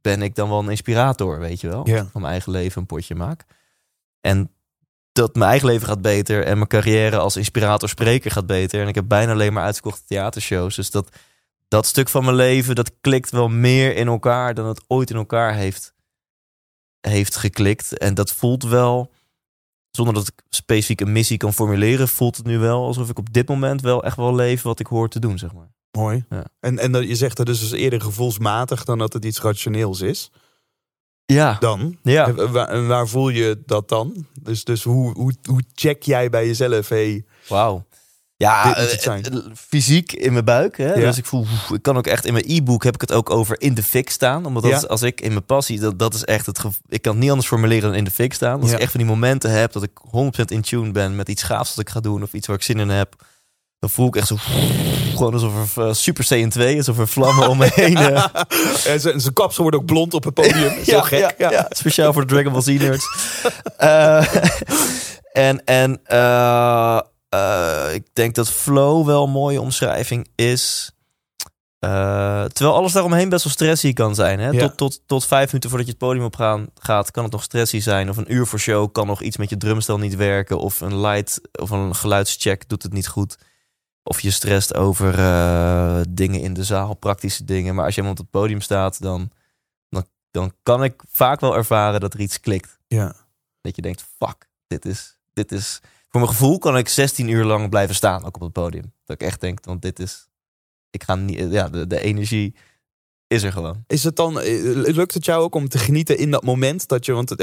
ben 0.00 0.22
ik 0.22 0.34
dan 0.34 0.48
wel 0.48 0.58
een 0.58 0.70
inspirator, 0.70 1.38
weet 1.38 1.60
je 1.60 1.68
wel. 1.68 1.88
Ja. 1.88 2.06
Van 2.12 2.20
mijn 2.20 2.32
eigen 2.32 2.52
leven 2.52 2.80
een 2.80 2.86
potje 2.86 3.14
maak. 3.14 3.44
En 4.20 4.50
dat 5.12 5.34
mijn 5.34 5.50
eigen 5.50 5.68
leven 5.68 5.86
gaat 5.86 6.02
beter 6.02 6.44
en 6.44 6.56
mijn 6.56 6.68
carrière 6.68 7.18
als 7.18 7.36
inspirator-spreker 7.36 8.30
gaat 8.30 8.46
beter. 8.46 8.82
En 8.82 8.88
ik 8.88 8.94
heb 8.94 9.08
bijna 9.08 9.32
alleen 9.32 9.52
maar 9.52 9.64
uitverkochte 9.64 10.02
theatershows. 10.06 10.76
Dus 10.76 10.90
dat, 10.90 11.08
dat 11.68 11.86
stuk 11.86 12.08
van 12.08 12.24
mijn 12.24 12.36
leven, 12.36 12.74
dat 12.74 12.92
klikt 13.00 13.30
wel 13.30 13.48
meer 13.48 13.96
in 13.96 14.06
elkaar 14.06 14.54
dan 14.54 14.66
het 14.66 14.80
ooit 14.86 15.10
in 15.10 15.16
elkaar 15.16 15.54
heeft, 15.54 15.94
heeft 17.08 17.36
geklikt. 17.36 17.98
En 17.98 18.14
dat 18.14 18.32
voelt 18.32 18.62
wel, 18.62 19.10
zonder 19.90 20.14
dat 20.14 20.28
ik 20.28 20.42
specifiek 20.48 21.00
een 21.00 21.12
missie 21.12 21.36
kan 21.36 21.52
formuleren, 21.52 22.08
voelt 22.08 22.36
het 22.36 22.46
nu 22.46 22.58
wel 22.58 22.84
alsof 22.84 23.08
ik 23.08 23.18
op 23.18 23.32
dit 23.32 23.48
moment 23.48 23.80
wel 23.80 24.04
echt 24.04 24.16
wel 24.16 24.34
leef 24.34 24.62
wat 24.62 24.80
ik 24.80 24.86
hoor 24.86 25.08
te 25.08 25.18
doen, 25.20 25.38
zeg 25.38 25.52
maar. 25.52 25.70
Mooi. 25.98 26.24
Ja. 26.30 26.44
En, 26.60 26.78
en 26.78 26.92
dat- 26.92 27.08
je 27.08 27.16
zegt 27.16 27.36
dat 27.36 27.46
dus 27.46 27.70
eerder 27.72 28.00
gevoelsmatig 28.00 28.84
dan 28.84 28.98
dat 28.98 29.12
het 29.12 29.24
iets 29.24 29.40
rationeels 29.40 30.00
is. 30.00 30.30
Ja, 31.24 31.56
Dan? 31.60 31.98
ja. 32.02 32.26
En 32.28 32.52
waar, 32.52 32.68
en 32.68 32.86
waar 32.86 33.08
voel 33.08 33.28
je 33.28 33.62
dat 33.66 33.88
dan? 33.88 34.26
Dus, 34.40 34.64
dus 34.64 34.82
hoe, 34.82 35.12
hoe, 35.14 35.32
hoe 35.48 35.62
check 35.74 36.02
jij 36.02 36.30
bij 36.30 36.46
jezelf, 36.46 36.88
hey, 36.88 37.24
Wauw. 37.48 37.84
Ja, 38.42 38.76
eh, 38.76 39.06
eh, 39.06 39.20
fysiek 39.68 40.12
in 40.12 40.32
mijn 40.32 40.44
buik. 40.44 40.76
Hè? 40.76 40.94
Ja. 40.94 41.06
Dus 41.06 41.18
ik 41.18 41.24
voel, 41.26 41.46
ik 41.72 41.82
kan 41.82 41.96
ook 41.96 42.06
echt 42.06 42.26
in 42.26 42.32
mijn 42.32 42.44
e-book 42.48 42.84
heb 42.84 42.94
ik 42.94 43.00
het 43.00 43.12
ook 43.12 43.30
over 43.30 43.60
in 43.60 43.74
de 43.74 43.82
fik 43.82 44.10
staan. 44.10 44.46
Omdat 44.46 44.62
dat 44.62 44.72
Ja. 44.72 44.76
is, 44.78 44.88
als 44.88 45.02
ik 45.02 45.20
in 45.20 45.30
mijn 45.32 45.44
passie, 45.44 45.80
dat, 45.80 45.98
dat 45.98 46.14
is 46.14 46.24
echt 46.24 46.46
het 46.46 46.58
Ik 46.88 47.02
kan 47.02 47.12
het 47.12 47.20
niet 47.20 47.30
anders 47.30 47.48
formuleren 47.48 47.88
dan 47.88 47.98
in 47.98 48.04
de 48.04 48.10
fik 48.10 48.34
staan. 48.34 48.60
Als 48.60 48.70
Ja. 48.70 48.76
ik 48.76 48.82
echt 48.82 48.90
van 48.90 49.00
die 49.00 49.08
momenten 49.08 49.50
heb 49.50 49.72
dat 49.72 49.82
ik 49.82 49.90
100% 50.10 50.50
in 50.50 50.60
tune 50.62 50.90
ben 50.90 51.16
met 51.16 51.28
iets 51.28 51.42
gaafs 51.42 51.74
dat 51.74 51.78
ik 51.86 51.90
ga 51.90 52.00
doen 52.00 52.22
of 52.22 52.32
iets 52.32 52.46
waar 52.46 52.56
ik 52.56 52.62
zin 52.62 52.78
in 52.78 52.88
heb. 52.88 53.14
Dan 53.78 53.90
voel 53.90 54.06
ik 54.06 54.16
echt 54.16 54.26
zo, 54.26 54.36
gewoon 55.14 55.32
alsof 55.32 55.76
er 55.76 55.86
eh, 55.86 55.92
Super 55.94 56.24
Saiyan 56.24 56.48
2 56.50 56.76
is, 56.76 56.88
of 56.88 56.98
er 56.98 57.08
vlammen 57.08 57.48
om 57.48 57.58
me 57.58 57.68
heen. 57.74 57.96
en 57.96 59.00
zijn, 59.00 59.32
kapsel 59.32 59.62
wordt 59.62 59.76
ook 59.78 59.84
blond 59.86 60.14
op 60.14 60.24
het 60.24 60.34
podium. 60.34 60.84
Zo 60.84 61.00
gek. 61.12 61.34
Ja, 61.38 61.66
speciaal 61.70 62.12
voor 62.12 62.26
de 62.26 62.34
Dragon 62.34 62.52
Ball 62.52 62.62
Z 62.62 62.66
nerds. 62.66 63.06
En 65.32 65.64
en 65.64 66.00
eh, 67.32 67.94
ik 67.94 68.06
denk 68.12 68.34
dat 68.34 68.50
flow 68.50 69.06
wel 69.06 69.24
een 69.24 69.30
mooie 69.30 69.60
omschrijving 69.60 70.28
is. 70.34 70.92
Eh, 71.78 72.44
terwijl 72.44 72.76
alles 72.76 72.92
daaromheen 72.92 73.28
best 73.28 73.44
wel 73.44 73.52
stressy 73.52 73.92
kan 73.92 74.14
zijn. 74.14 74.40
Hè? 74.40 74.48
Ja. 74.50 74.60
Tot, 74.60 74.76
tot, 74.76 75.00
tot 75.06 75.26
vijf 75.26 75.46
minuten 75.46 75.70
voordat 75.70 75.88
je 75.88 75.94
het 75.94 76.02
podium 76.02 76.24
op 76.24 76.36
gaan, 76.36 76.66
gaat, 76.74 77.10
kan 77.10 77.22
het 77.22 77.32
nog 77.32 77.42
stressy 77.42 77.80
zijn. 77.80 78.08
Of 78.08 78.16
een 78.16 78.32
uur 78.32 78.46
voor 78.46 78.58
show 78.58 78.92
kan 78.92 79.06
nog 79.06 79.22
iets 79.22 79.36
met 79.36 79.50
je 79.50 79.56
drumstel 79.56 79.98
niet 79.98 80.16
werken. 80.16 80.58
Of 80.58 80.80
een 80.80 81.00
light 81.00 81.40
of 81.52 81.70
een 81.70 81.94
geluidscheck 81.94 82.68
doet 82.68 82.82
het 82.82 82.92
niet 82.92 83.08
goed. 83.08 83.38
Of 84.02 84.20
je 84.20 84.30
stresst 84.30 84.74
over 84.74 85.18
eh, 85.18 86.00
dingen 86.08 86.40
in 86.40 86.54
de 86.54 86.64
zaal, 86.64 86.94
praktische 86.94 87.44
dingen. 87.44 87.74
Maar 87.74 87.84
als 87.84 87.94
je 87.94 88.00
helemaal 88.00 88.22
op 88.22 88.30
het 88.32 88.40
podium 88.40 88.60
staat, 88.60 89.02
dan, 89.02 89.30
dan, 89.88 90.06
dan 90.30 90.52
kan 90.62 90.84
ik 90.84 91.02
vaak 91.10 91.40
wel 91.40 91.56
ervaren 91.56 92.00
dat 92.00 92.14
er 92.14 92.20
iets 92.20 92.40
klikt. 92.40 92.78
Ja. 92.86 93.14
Dat 93.60 93.76
je 93.76 93.82
denkt, 93.82 94.04
fuck, 94.18 94.48
dit 94.66 94.84
is, 94.84 95.18
dit 95.32 95.52
is... 95.52 95.80
Voor 96.12 96.20
mijn 96.20 96.32
gevoel 96.32 96.58
kan 96.58 96.76
ik 96.76 96.88
16 96.88 97.28
uur 97.28 97.44
lang 97.44 97.68
blijven 97.70 97.94
staan, 97.94 98.24
ook 98.24 98.34
op 98.34 98.40
het 98.40 98.52
podium. 98.52 98.92
Dat 99.04 99.20
ik 99.20 99.26
echt 99.26 99.40
denk, 99.40 99.64
want 99.64 99.82
dit 99.82 99.98
is... 99.98 100.28
Ik 100.90 101.02
ga 101.02 101.14
niet... 101.14 101.50
Ja, 101.50 101.68
de, 101.68 101.86
de 101.86 102.00
energie 102.00 102.54
is 103.26 103.42
er 103.42 103.52
gewoon. 103.52 103.84
Is 103.86 104.04
het 104.04 104.16
dan, 104.16 104.40
eh, 104.40 104.62
lukt 104.72 105.14
het 105.14 105.24
jou 105.24 105.42
ook 105.42 105.54
om 105.54 105.68
te 105.68 105.78
genieten 105.78 106.18
in 106.18 106.30
dat 106.30 106.44
moment 106.44 106.88
dat 106.88 107.06
je, 107.06 107.12
want 107.12 107.28
het, 107.28 107.40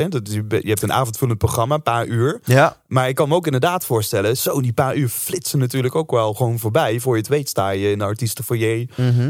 je 0.50 0.60
hebt 0.64 0.82
een 0.82 0.94
avondvullend 0.94 1.40
programma, 1.40 1.76
een 1.76 1.84
paar 1.84 2.06
uur. 2.06 2.40
Ja. 2.44 2.82
Maar 2.88 3.10
ik 3.10 3.16
kan 3.16 3.30
me 3.30 3.36
ook 3.36 3.46
inderdaad 3.46 3.86
voorstellen, 3.86 4.38
zo 4.38 4.62
die 4.62 4.74
paar 4.74 4.96
uur 4.96 5.10
flitsen 5.10 5.60
natuurlijk 5.60 5.96
ook 5.96 6.12
wel 6.12 6.34
gewoon 6.34 6.60
voorbij. 6.60 7.00
Voor 7.00 7.14
je 7.14 7.22
het 7.22 7.30
weet 7.30 7.50
sta 7.50 7.70
je 7.70 7.92
in 7.92 7.98
de 7.98 8.04
artiestenfoyer. 8.04 8.90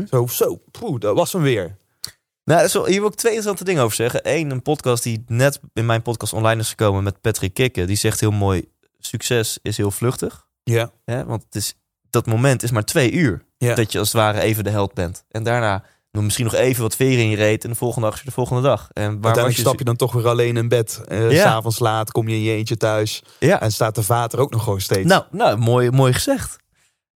Zo, 0.10 0.28
zo, 0.28 0.62
poeh, 0.72 1.00
dat 1.00 1.16
was 1.16 1.34
hem 1.34 1.42
weer. 1.42 1.78
Nou, 2.44 2.70
hier 2.70 3.00
wil 3.00 3.10
ik 3.10 3.16
twee 3.16 3.34
interessante 3.34 3.64
dingen 3.64 3.84
over 3.84 3.96
zeggen. 3.96 4.20
Eén, 4.24 4.52
een 4.52 4.62
podcast 4.62 5.04
die 5.04 5.24
net 5.28 5.60
in 5.74 5.86
mijn 5.86 6.02
podcast 6.02 6.34
online 6.34 6.62
is 6.62 6.70
gekomen 6.70 7.04
met 7.04 7.22
Patrick 7.22 7.54
Kikke. 7.54 7.86
Die 7.86 7.96
zegt 7.96 8.20
heel 8.20 8.32
mooi, 8.32 8.66
succes 9.00 9.60
is 9.62 9.78
heel 9.78 9.92
vluchtig. 9.92 10.48
Ja. 10.64 10.92
Hè? 11.06 11.26
Want 11.26 11.44
het 11.44 11.56
is, 11.56 11.74
dat 12.10 12.26
moment 12.26 12.64
is 12.64 12.72
maar 12.72 12.84
twee 12.86 13.12
uur. 13.12 13.46
Ja. 13.58 13.76
Dat 13.76 13.92
je 13.92 14.00
als 14.00 14.08
het 14.08 14.22
ware 14.22 14.42
even 14.42 14.64
de 14.64 14.70
held 14.70 14.94
bent. 14.94 15.24
En 15.30 15.44
daarna 15.44 15.84
nog 16.12 16.24
misschien 16.24 16.46
nog 16.46 16.54
even 16.54 16.82
wat 16.82 16.96
veren 16.96 17.24
in 17.24 17.30
je 17.30 17.36
reet. 17.36 17.64
En 17.64 17.70
de 17.70 17.76
volgende 17.76 18.10
dag 18.10 18.22
de 18.24 18.32
volgende 18.32 18.62
dag. 18.62 18.90
En 18.94 19.04
waar 19.04 19.12
was 19.12 19.24
Uiteindelijk 19.24 19.56
je... 19.56 19.62
stap 19.62 19.78
je 19.80 19.86
dan 19.86 19.96
toch 19.96 20.12
weer 20.14 20.28
alleen 20.28 20.58
in 20.58 20.68
bed. 20.68 21.02
Eh, 21.08 21.32
Ja. 21.32 21.42
S'avonds 21.42 21.80
laat 21.80 22.12
kom 22.12 22.28
je 22.28 22.36
in 22.36 22.42
je 22.42 22.52
eentje 22.52 22.78
thuis. 22.78 23.24
Ja. 23.40 23.62
En 23.62 23.72
staat 23.72 23.96
de 23.96 24.04
vader 24.04 24.40
ook 24.40 24.52
nog 24.52 24.64
gewoon 24.64 24.82
steeds. 24.82 25.08
Nou, 25.10 25.24
nou 25.32 25.58
mooi, 25.58 25.92
mooi 25.92 26.14
gezegd. 26.14 26.58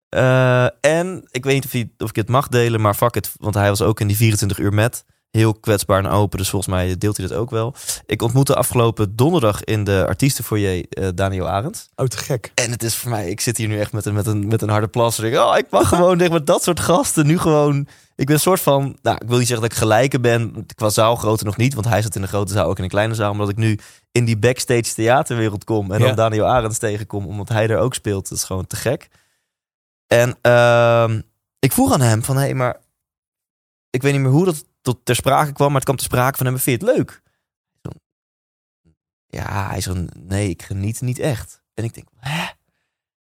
Eh, 0.10 0.67
en 0.82 1.28
ik 1.32 1.43
weet 1.43 1.54
niet 1.54 1.65
of, 1.65 1.72
hij, 1.72 1.89
of 1.98 2.10
ik 2.10 2.15
het 2.15 2.30
mag 2.30 2.48
delen, 2.48 2.82
maar 2.82 2.93
fuck 2.93 3.15
it. 3.15 3.32
Want 3.39 3.56
hij 3.56 3.69
was 3.69 3.82
ook 3.82 4.00
in 4.00 4.08
die 4.08 4.15
24 4.17 4.58
uur 4.58 4.74
met. 4.74 5.06
Heel 5.38 5.54
kwetsbaar 5.54 6.04
en 6.04 6.10
open, 6.12 6.38
dus 6.38 6.50
volgens 6.50 6.72
mij 6.74 6.98
deelt 6.98 7.17
hij 7.17 7.28
dat 7.28 7.38
ook 7.38 7.50
wel. 7.50 7.76
Ik 8.06 8.22
ontmoette 8.22 8.56
afgelopen 8.56 9.15
donderdag 9.15 9.63
in 9.63 9.84
de 9.84 10.06
artiestenfoyer 10.08 10.86
eh 10.89 11.08
Daniel 11.15 11.50
Arends. 11.50 11.89
Oh, 11.96 12.06
te 12.06 12.17
gek. 12.17 12.52
En 12.56 12.72
het 12.72 12.84
is 12.84 12.96
voor 12.96 13.10
mij, 13.10 13.30
ik 13.30 13.41
zit 13.41 13.58
hier 13.58 13.67
nu 13.67 13.80
echt 13.80 13.91
met 13.91 14.06
een, 14.06 14.13
met 14.13 14.26
een, 14.28 14.48
met 14.48 14.62
een 14.62 14.69
harde 14.69 14.88
plas. 14.88 15.19
Ik, 15.19 15.36
oh, 15.36 15.58
ik 15.58 15.65
mag 15.69 15.88
gewoon 15.88 16.17
denk, 16.17 16.32
met 16.32 16.48
dat 16.48 16.63
soort 16.63 16.80
gasten 16.80 17.26
nu 17.26 17.38
gewoon... 17.38 17.88
Ik 18.15 18.26
ben 18.26 18.36
een 18.36 18.41
soort 18.41 18.60
van, 18.60 18.98
nou, 19.02 19.17
ik 19.22 19.28
wil 19.28 19.38
niet 19.38 19.48
zeggen 19.48 19.67
dat 19.67 19.76
ik 19.76 19.82
gelijke 19.84 20.19
ben. 20.19 20.65
Qua 20.76 20.89
zaalgrootte 20.89 21.43
nog 21.43 21.58
niet, 21.58 21.74
want 21.74 21.88
hij 21.88 22.02
zat 22.02 22.15
in 22.15 22.22
de 22.22 22.28
grote 22.28 22.54
zaal, 22.54 22.67
ook 22.69 22.78
in 22.78 22.84
een 22.84 22.89
kleine 22.89 23.13
zaal. 23.15 23.32
Omdat 23.32 23.50
ik 23.50 23.56
nu 23.56 23.80
in 24.12 24.26
die 24.26 24.38
backstage 24.38 24.93
theaterwereld 24.93 25.63
kom 25.63 25.91
en 25.91 26.00
Ja. 26.00 26.06
dan 26.06 26.15
Daniel 26.15 26.46
Arends 26.46 26.78
tegenkom, 26.78 27.26
omdat 27.28 27.50
hij 27.50 27.67
er 27.67 27.78
ook 27.78 27.93
speelt. 27.93 28.30
Dat 28.30 28.38
is 28.38 28.43
gewoon 28.43 28.67
te 28.67 28.76
gek. 28.76 29.08
En 30.08 30.38
ehm, 30.41 31.22
ik 31.60 31.72
vroeg 31.72 31.93
aan 31.93 32.02
hem 32.02 32.24
van, 32.24 32.36
hé, 32.36 32.41
hey, 32.41 32.54
maar 32.54 32.80
ik 33.89 34.02
weet 34.02 34.13
niet 34.13 34.22
meer 34.22 34.32
hoe 34.32 34.46
dat 34.46 34.65
tot 34.84 35.00
ter 35.04 35.15
sprake 35.15 35.52
kwam, 35.52 35.67
maar 35.67 35.76
het 35.76 35.84
kwam 35.84 35.96
ter 35.98 36.06
sprake 36.06 36.38
van 36.38 36.46
hem, 36.46 36.58
vind 36.60 36.82
je 36.82 36.88
het 36.88 36.98
leuk? 36.98 37.22
Ja, 39.28 39.67
hij 39.69 39.82
zegt, 39.82 39.98
nee, 40.19 40.50
ik 40.50 40.62
geniet 40.62 41.02
niet 41.02 41.19
echt. 41.19 41.63
En 41.74 41.84
ik 41.84 41.93
denk, 41.93 42.08
hè? 42.19 42.43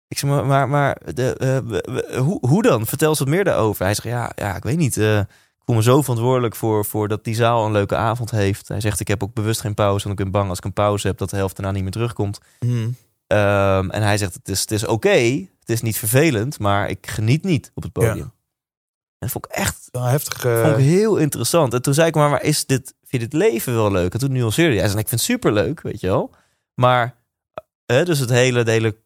Ik 0.08 0.18
zeg, 0.18 0.30
maar, 0.30 0.46
maar, 0.46 0.70
maar 0.70 0.98
de, 1.14 1.34
eh, 1.38 2.20
hoe, 2.20 2.48
hoe 2.48 2.62
dan? 2.62 2.86
Vertel 2.86 3.10
eens 3.10 3.20
wat 3.20 3.28
meer 3.28 3.44
daarover. 3.44 3.86
Hij 3.86 3.94
zegt, 3.94 4.08
ja, 4.08 4.32
ja 4.36 4.56
ik 4.56 4.64
weet 4.64 4.78
niet. 4.78 4.98
eh, 4.98 5.20
ik 5.20 5.68
voel 5.68 5.76
me 5.76 5.82
zo 5.84 6.02
verantwoordelijk 6.02 6.56
voor, 6.56 6.86
voor 6.86 7.08
dat 7.08 7.24
die 7.24 7.36
zaal 7.36 7.66
een 7.66 7.72
leuke 7.72 7.96
avond 7.96 8.32
heeft. 8.32 8.68
Hij 8.68 8.80
zegt, 8.80 9.00
ik 9.00 9.08
heb 9.08 9.24
ook 9.24 9.34
bewust 9.34 9.62
geen 9.62 9.74
pauze, 9.74 10.08
want 10.08 10.20
ik 10.20 10.24
ben 10.26 10.34
bang 10.34 10.50
als 10.50 10.58
ik 10.58 10.64
een 10.64 10.74
pauze 10.74 11.08
heb 11.08 11.18
dat 11.18 11.30
de 11.30 11.36
helft 11.36 11.56
daarna 11.56 11.72
niet 11.72 11.84
meer 11.84 11.92
terugkomt. 11.92 12.40
Hmm. 12.60 12.96
Ehm, 13.28 13.90
en 13.90 14.02
hij 14.02 14.18
zegt, 14.18 14.34
het 14.34 14.50
is, 14.50 14.62
het 14.62 14.72
is 14.72 14.86
oké, 14.86 15.48
het 15.60 15.70
is 15.70 15.82
niet 15.82 15.98
vervelend, 15.98 16.60
maar 16.60 16.90
ik 16.90 17.08
geniet 17.08 17.44
niet 17.44 17.72
op 17.74 17.84
het 17.84 17.92
podium. 17.92 18.18
Ja. 18.18 18.32
En 19.22 19.28
dat 19.28 19.32
vond 19.32 19.46
ik 19.46 19.52
echt 19.52 19.90
heftig. 19.92 20.46
eh, 20.46 20.62
vond 20.62 20.78
ik 20.78 20.84
heel 20.84 21.18
interessant. 21.18 21.74
En 21.74 21.82
toen 21.82 21.94
zei 21.94 22.08
ik 22.08 22.16
maar, 22.16 22.30
maar 22.30 22.44
is 22.44 22.66
dit, 22.66 22.94
vind 23.04 23.22
je 23.22 23.28
dit 23.30 23.34
leven 23.34 23.74
wel 23.74 23.92
leuk? 23.92 24.14
En 24.14 24.20
toen 24.20 24.32
nuanceerde 24.32 24.72
hij. 24.72 24.80
Hij 24.80 24.90
zei, 24.90 25.00
ik 25.02 25.08
vind 25.08 25.22
het 25.22 25.30
superleuk, 25.30 25.82
weet 25.82 26.00
je 26.00 26.08
wel. 26.08 26.34
Maar, 26.74 27.16
hè, 27.86 28.06
dus 28.06 28.20
het 28.20 28.30
hele, 28.30 28.64
de 28.64 28.72
hele, 28.72 28.98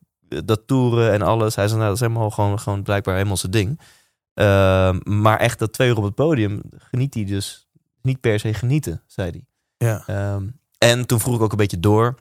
dat 0.46 0.68
toeren 0.68 1.12
en 1.12 1.22
alles. 1.22 1.56
Hij 1.56 1.66
zei, 1.68 1.78
nou, 1.80 1.90
dat 1.92 2.02
is 2.02 2.08
helemaal 2.08 2.30
gewoon, 2.30 2.60
gewoon 2.60 2.84
blijkbaar 2.84 3.16
helemaal 3.16 3.38
zijn 3.38 3.52
ding. 3.52 3.80
Ehm, 4.34 5.00
maar 5.04 5.40
echt 5.40 5.60
dat 5.60 5.74
twee 5.74 5.90
uur 5.90 5.98
op 5.98 6.04
het 6.04 6.16
podium 6.16 6.62
geniet 6.78 7.14
hij 7.14 7.26
dus 7.26 7.68
niet 8.02 8.20
per 8.20 8.40
se 8.40 8.54
genieten, 8.54 9.02
zei 9.08 9.30
hij. 9.30 9.46
ja. 9.88 10.04
Ehm, 10.08 10.48
en 10.78 11.06
toen 11.06 11.20
vroeg 11.20 11.36
ik 11.36 11.42
ook 11.42 11.52
een 11.52 11.58
beetje 11.58 11.80
door. 11.80 12.16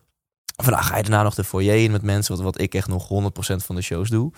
Van, 0.62 0.72
nou, 0.72 0.84
ga 0.84 0.96
je 0.96 1.02
daarna 1.02 1.22
nog 1.22 1.34
de 1.34 1.44
foyer 1.44 1.82
in 1.82 1.90
met 1.90 2.02
mensen? 2.02 2.34
Wat, 2.34 2.44
wat 2.44 2.60
ik 2.60 2.74
echt 2.74 2.88
nog 2.88 3.08
100% 3.08 3.64
van 3.64 3.74
de 3.74 3.82
shows 3.82 4.08
doe. 4.08 4.32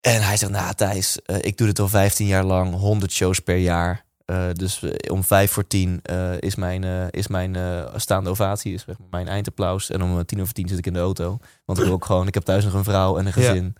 En 0.00 0.22
hij 0.22 0.36
zegt, 0.36 0.52
nou 0.52 0.74
Thijs, 0.74 1.22
eh, 1.22 1.36
ik 1.40 1.56
doe 1.56 1.66
dit 1.66 1.78
al 1.78 1.88
15 1.88 2.26
jaar 2.26 2.44
lang. 2.44 2.74
100 2.74 3.12
shows 3.12 3.38
per 3.38 3.56
jaar. 3.56 4.06
Eh, 4.24 4.46
dus 4.52 4.82
eh, 4.82 5.12
om 5.12 5.24
vijf 5.24 5.50
voor 5.50 5.66
tien 5.66 6.00
eh, 6.02 6.40
is 6.40 6.54
mijn, 6.54 6.84
is 7.10 7.28
mijn 7.28 7.56
staande 7.96 8.30
ovatie, 8.30 8.72
is 8.74 8.82
zeg 8.86 8.98
maar 8.98 9.08
mijn 9.10 9.28
eindapplaus. 9.28 9.90
En 9.90 10.02
om 10.02 10.24
tien 10.24 10.40
over 10.40 10.54
tien 10.54 10.68
zit 10.68 10.78
ik 10.78 10.86
in 10.86 10.92
de 10.92 10.98
auto. 10.98 11.38
Want 11.64 11.78
ik 11.78 11.84
wil 11.84 11.94
ook 11.94 12.04
gewoon, 12.04 12.26
ik 12.26 12.34
heb 12.34 12.42
thuis 12.42 12.64
nog 12.64 12.74
een 12.74 12.84
vrouw 12.84 13.18
en 13.18 13.26
een 13.26 13.32
Ja. 13.42 13.48
gezin. 13.48 13.76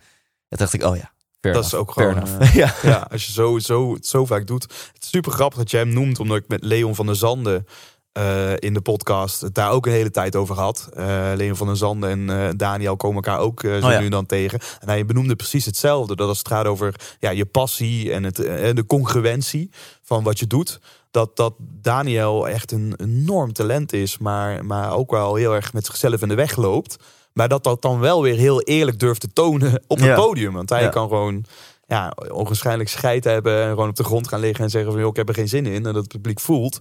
En 0.47 0.57
dacht 0.57 0.73
ik, 0.73 0.83
oh 0.83 0.95
ja, 0.95 1.11
Dat 1.39 1.65
is 1.65 1.73
ook 1.73 1.91
gewoon, 1.91 2.23
ja. 2.53 2.73
ja, 2.81 3.07
als 3.11 3.25
je 3.25 3.31
zo, 3.31 3.59
zo, 3.59 3.93
het 3.93 4.07
zo 4.07 4.25
vaak 4.25 4.47
doet. 4.47 4.63
Het 4.63 5.03
is 5.03 5.09
super 5.09 5.31
grappig 5.31 5.57
dat 5.57 5.71
jij 5.71 5.79
hem 5.79 5.93
noemt, 5.93 6.19
omdat 6.19 6.37
ik 6.37 6.47
met 6.47 6.63
Leon 6.63 6.95
van 6.95 7.05
der 7.05 7.15
Zanden 7.15 7.65
eh, 8.11 8.51
in 8.55 8.73
de 8.73 8.81
podcast 8.81 9.41
het 9.41 9.55
daar 9.55 9.71
ook 9.71 9.85
een 9.85 9.91
hele 9.91 10.11
tijd 10.11 10.35
over 10.35 10.55
had. 10.55 10.89
Eh, 10.93 11.05
Leon 11.35 11.55
van 11.55 11.67
der 11.67 11.77
Zanden 11.77 12.09
en 12.09 12.29
eh, 12.47 12.49
Daniel 12.55 12.95
komen 12.95 13.15
elkaar 13.23 13.39
ook 13.39 13.59
zo 13.61 13.67
Oh 13.75 13.79
ja. 13.79 13.99
nu 13.99 14.05
en 14.05 14.11
dan 14.11 14.25
tegen. 14.25 14.59
En 14.79 14.87
hij 14.87 15.05
benoemde 15.05 15.35
precies 15.35 15.65
hetzelfde. 15.65 16.15
Dat 16.15 16.27
als 16.27 16.37
het 16.37 16.47
gaat 16.47 16.65
over 16.65 16.95
ja, 17.19 17.29
je 17.29 17.45
passie 17.45 18.13
en, 18.13 18.23
het, 18.23 18.35
de 18.75 18.83
congruentie 18.87 19.69
van 20.03 20.23
wat 20.23 20.39
je 20.39 20.47
doet. 20.47 20.79
Dat, 21.11 21.35
dat 21.35 21.53
Daniel 21.59 22.47
echt 22.47 22.71
een 22.71 22.93
enorm 22.97 23.53
talent 23.53 23.93
is, 23.93 24.17
maar, 24.17 24.65
maar 24.65 24.93
ook 24.93 25.11
wel 25.11 25.35
heel 25.35 25.55
erg 25.55 25.73
met 25.73 25.85
zichzelf 25.85 26.21
in 26.21 26.27
de 26.27 26.35
weg 26.35 26.55
loopt. 26.55 26.95
Maar 27.33 27.47
dat 27.47 27.63
dat 27.63 27.81
dan 27.81 27.99
wel 27.99 28.21
weer 28.21 28.35
heel 28.37 28.61
eerlijk 28.61 28.99
durft 28.99 29.21
te 29.21 29.33
tonen 29.33 29.73
op 29.87 29.97
het 29.97 30.05
Ja. 30.07 30.15
podium. 30.15 30.53
Want 30.53 30.69
hij 30.69 30.81
Ja. 30.81 30.89
kan 30.89 31.07
gewoon 31.07 31.45
ja, 31.87 32.13
onwaarschijnlijk 32.31 32.89
scheid 32.89 33.23
hebben 33.23 33.63
en 33.63 33.69
gewoon 33.69 33.89
op 33.89 33.95
de 33.95 34.03
grond 34.03 34.27
gaan 34.27 34.39
liggen 34.39 34.63
en 34.63 34.69
zeggen 34.69 34.91
van 34.91 34.99
joh, 35.01 35.09
ik 35.09 35.15
heb 35.15 35.27
er 35.27 35.33
geen 35.33 35.47
zin 35.49 35.65
in. 35.65 35.73
En 35.75 35.83
dat 35.83 35.95
het 35.95 36.07
publiek 36.07 36.39
voelt. 36.39 36.79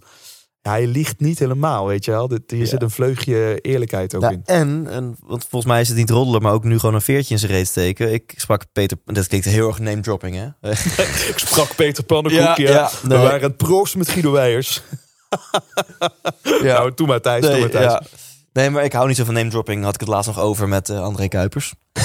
Ja, 0.62 0.71
hij 0.71 0.87
liegt 0.87 1.21
niet 1.21 1.38
helemaal, 1.38 1.87
weet 1.87 2.05
je 2.05 2.11
wel. 2.11 2.29
Hier 2.47 2.59
Ja. 2.59 2.64
zit 2.66 2.83
een 2.83 2.90
vleugje 2.90 3.61
eerlijkheid 3.61 4.14
ook 4.14 4.23
Ja, 4.23 4.31
in. 4.31 4.42
en, 4.44 4.87
en, 4.90 5.16
want 5.21 5.47
volgens 5.51 5.73
mij 5.73 5.81
is 5.81 5.88
het 5.88 5.97
niet 5.97 6.11
roddelen, 6.11 6.42
maar 6.42 6.53
ook 6.53 6.64
nu 6.64 6.79
gewoon 6.79 6.94
een 6.94 7.01
veertje 7.01 7.35
in 7.35 7.40
zijn 7.40 7.53
reet 7.53 7.66
steken. 7.68 8.12
Ik 8.12 8.33
sprak 8.37 8.64
Peter, 8.73 8.97
dat 9.05 9.27
klinkt 9.27 9.47
heel 9.47 9.68
erg 9.68 9.79
name 9.79 10.01
dropping, 10.01 10.35
hè? 10.37 10.71
Ik 11.31 11.35
sprak 11.37 11.75
Peter 11.77 12.05
Pannenkoek, 12.05 12.40
Ja, 12.40 12.55
ja. 12.57 12.71
ja, 12.71 12.90
We 13.03 13.09
nee. 13.09 13.18
waren 13.18 13.42
het 13.42 13.57
proost 13.57 13.97
met 13.97 14.09
Guido 14.09 14.31
Weijers. 14.33 14.83
Nou, 16.62 16.92
doe 16.94 17.07
maar 17.07 17.21
Thijs, 17.21 17.40
doe 17.47 17.59
maar 17.61 17.71
Thijs. 17.71 17.85
ja. 17.92 18.03
nee, 18.53 18.71
maar 18.71 18.85
ik 18.85 18.92
hou 18.92 19.07
niet 19.09 19.16
zo 19.16 19.25
van 19.25 19.35
name 19.35 19.51
dropping. 19.51 19.85
Had 19.85 19.94
ik 19.94 20.01
het 20.01 20.09
laatst 20.09 20.27
nog 20.29 20.40
over 20.40 20.68
met 20.68 20.88
eh, 20.88 21.01
André 21.03 21.29
Kuipers. 21.29 21.73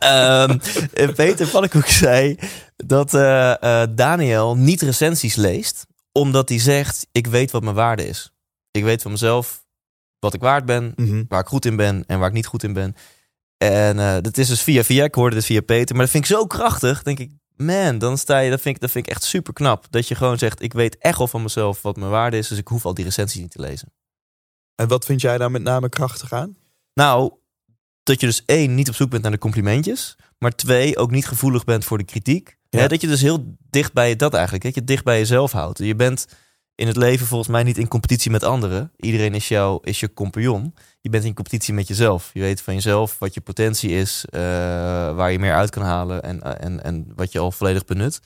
Ehm, 0.00 0.58
en 0.94 1.14
Peter 1.14 1.46
Pannenkoek 1.46 1.86
zei 1.86 2.38
dat 2.76 3.14
eh, 3.14 3.82
eh, 3.82 3.88
Daniel 3.94 4.56
niet 4.56 4.82
recensies 4.82 5.34
leest, 5.34 5.86
omdat 6.12 6.48
hij 6.48 6.58
zegt: 6.58 7.06
Ik 7.12 7.26
weet 7.26 7.50
wat 7.50 7.62
mijn 7.62 7.74
waarde 7.74 8.06
is. 8.08 8.32
Ik 8.70 8.82
weet 8.84 9.02
van 9.02 9.10
mezelf 9.10 9.64
wat 10.18 10.34
ik 10.34 10.40
waard 10.40 10.64
ben, 10.64 10.92
Mhm. 10.96 11.24
waar 11.28 11.40
ik 11.40 11.46
goed 11.46 11.64
in 11.64 11.76
ben 11.76 12.04
en 12.06 12.18
waar 12.18 12.28
ik 12.28 12.34
niet 12.34 12.46
goed 12.46 12.62
in 12.62 12.72
ben. 12.72 12.94
En 13.56 13.98
eh, 13.98 14.16
dat 14.20 14.38
is 14.38 14.48
dus 14.48 14.62
via 14.62 14.84
via. 14.84 15.04
Ik 15.04 15.14
hoorde 15.14 15.36
dit 15.36 15.44
via 15.44 15.60
Peter, 15.60 15.94
maar 15.94 16.04
dat 16.04 16.12
vind 16.14 16.24
ik 16.24 16.30
zo 16.30 16.46
krachtig. 16.46 17.02
Denk 17.02 17.18
ik, 17.18 17.30
man, 17.56 17.98
dan 17.98 18.18
sta 18.18 18.38
je. 18.38 18.50
Dat 18.50 18.60
vind 18.60 18.74
ik, 18.74 18.80
dat 18.80 18.90
vind 18.90 19.06
ik 19.06 19.12
echt 19.12 19.22
super 19.22 19.52
knap. 19.52 19.86
Dat 19.90 20.08
je 20.08 20.14
gewoon 20.14 20.38
zegt: 20.38 20.62
Ik 20.62 20.72
weet 20.72 20.98
echt 20.98 21.18
wel 21.18 21.28
van 21.28 21.42
mezelf 21.42 21.82
wat 21.82 21.96
mijn 21.96 22.10
waarde 22.10 22.36
is, 22.38 22.48
dus 22.48 22.58
ik 22.58 22.68
hoef 22.68 22.84
al 22.84 22.94
die 22.94 23.04
recensies 23.04 23.40
niet 23.40 23.50
te 23.50 23.60
lezen. 23.60 23.92
En 24.74 24.88
wat 24.88 25.04
vind 25.04 25.20
jij 25.20 25.38
daar 25.38 25.50
met 25.50 25.62
name 25.62 25.88
krachtig 25.88 26.32
aan? 26.32 26.56
Nou, 26.94 27.32
dat 28.02 28.20
je 28.20 28.26
dus 28.26 28.44
één, 28.44 28.74
niet 28.74 28.88
op 28.88 28.94
zoek 28.94 29.10
bent 29.10 29.22
naar 29.22 29.32
de 29.32 29.38
complimentjes. 29.38 30.16
Maar 30.38 30.50
twee, 30.54 30.96
ook 30.96 31.10
niet 31.10 31.26
gevoelig 31.26 31.64
bent 31.64 31.84
voor 31.84 31.98
de 31.98 32.04
kritiek. 32.04 32.56
Ja. 32.70 32.88
Dat 32.88 33.00
je 33.00 33.06
dus 33.06 33.20
heel 33.20 33.56
dicht 33.70 33.92
bij 33.92 34.16
dat 34.16 34.34
eigenlijk, 34.34 34.64
dat 34.64 34.74
je 34.74 34.84
dicht 34.84 35.04
bij 35.04 35.18
jezelf 35.18 35.52
houdt. 35.52 35.78
Je 35.78 35.94
bent 35.94 36.26
in 36.74 36.86
het 36.86 36.96
leven 36.96 37.26
volgens 37.26 37.50
mij 37.50 37.62
niet 37.62 37.78
in 37.78 37.88
competitie 37.88 38.30
met 38.30 38.44
anderen. 38.44 38.92
Iedereen 38.96 39.34
is, 39.34 39.48
jou, 39.48 39.78
is 39.82 40.00
je 40.00 40.12
compagnon. 40.14 40.74
Je 41.00 41.10
bent 41.10 41.24
in 41.24 41.34
competitie 41.34 41.74
met 41.74 41.88
jezelf. 41.88 42.30
Je 42.32 42.40
weet 42.40 42.60
van 42.62 42.74
jezelf 42.74 43.18
wat 43.18 43.34
je 43.34 43.40
potentie 43.40 43.90
is, 43.90 44.24
eh, 44.30 44.40
waar 45.14 45.32
je 45.32 45.38
meer 45.38 45.54
uit 45.54 45.70
kan 45.70 45.82
halen 45.82 46.22
en, 46.22 46.42
eh, 46.42 46.64
en, 46.66 46.84
en 46.84 47.12
wat 47.14 47.32
je 47.32 47.38
al 47.38 47.52
volledig 47.52 47.84
benut. 47.84 48.20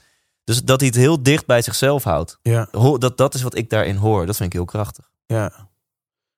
Dus 0.45 0.63
dat 0.63 0.81
hij 0.81 0.89
het 0.89 0.99
heel 0.99 1.23
dicht 1.23 1.47
bij 1.47 1.63
zichzelf 1.63 2.05
houdt. 2.05 2.39
Ja, 2.43 2.69
Dat, 2.99 3.17
dat 3.17 3.35
is 3.35 3.43
wat 3.43 3.57
ik 3.57 3.71
daarin 3.71 3.97
hoor. 3.97 4.27
Dat 4.27 4.37
vind 4.37 4.49
ik 4.49 4.55
heel 4.55 4.65
krachtig. 4.65 5.11
ja. 5.27 5.64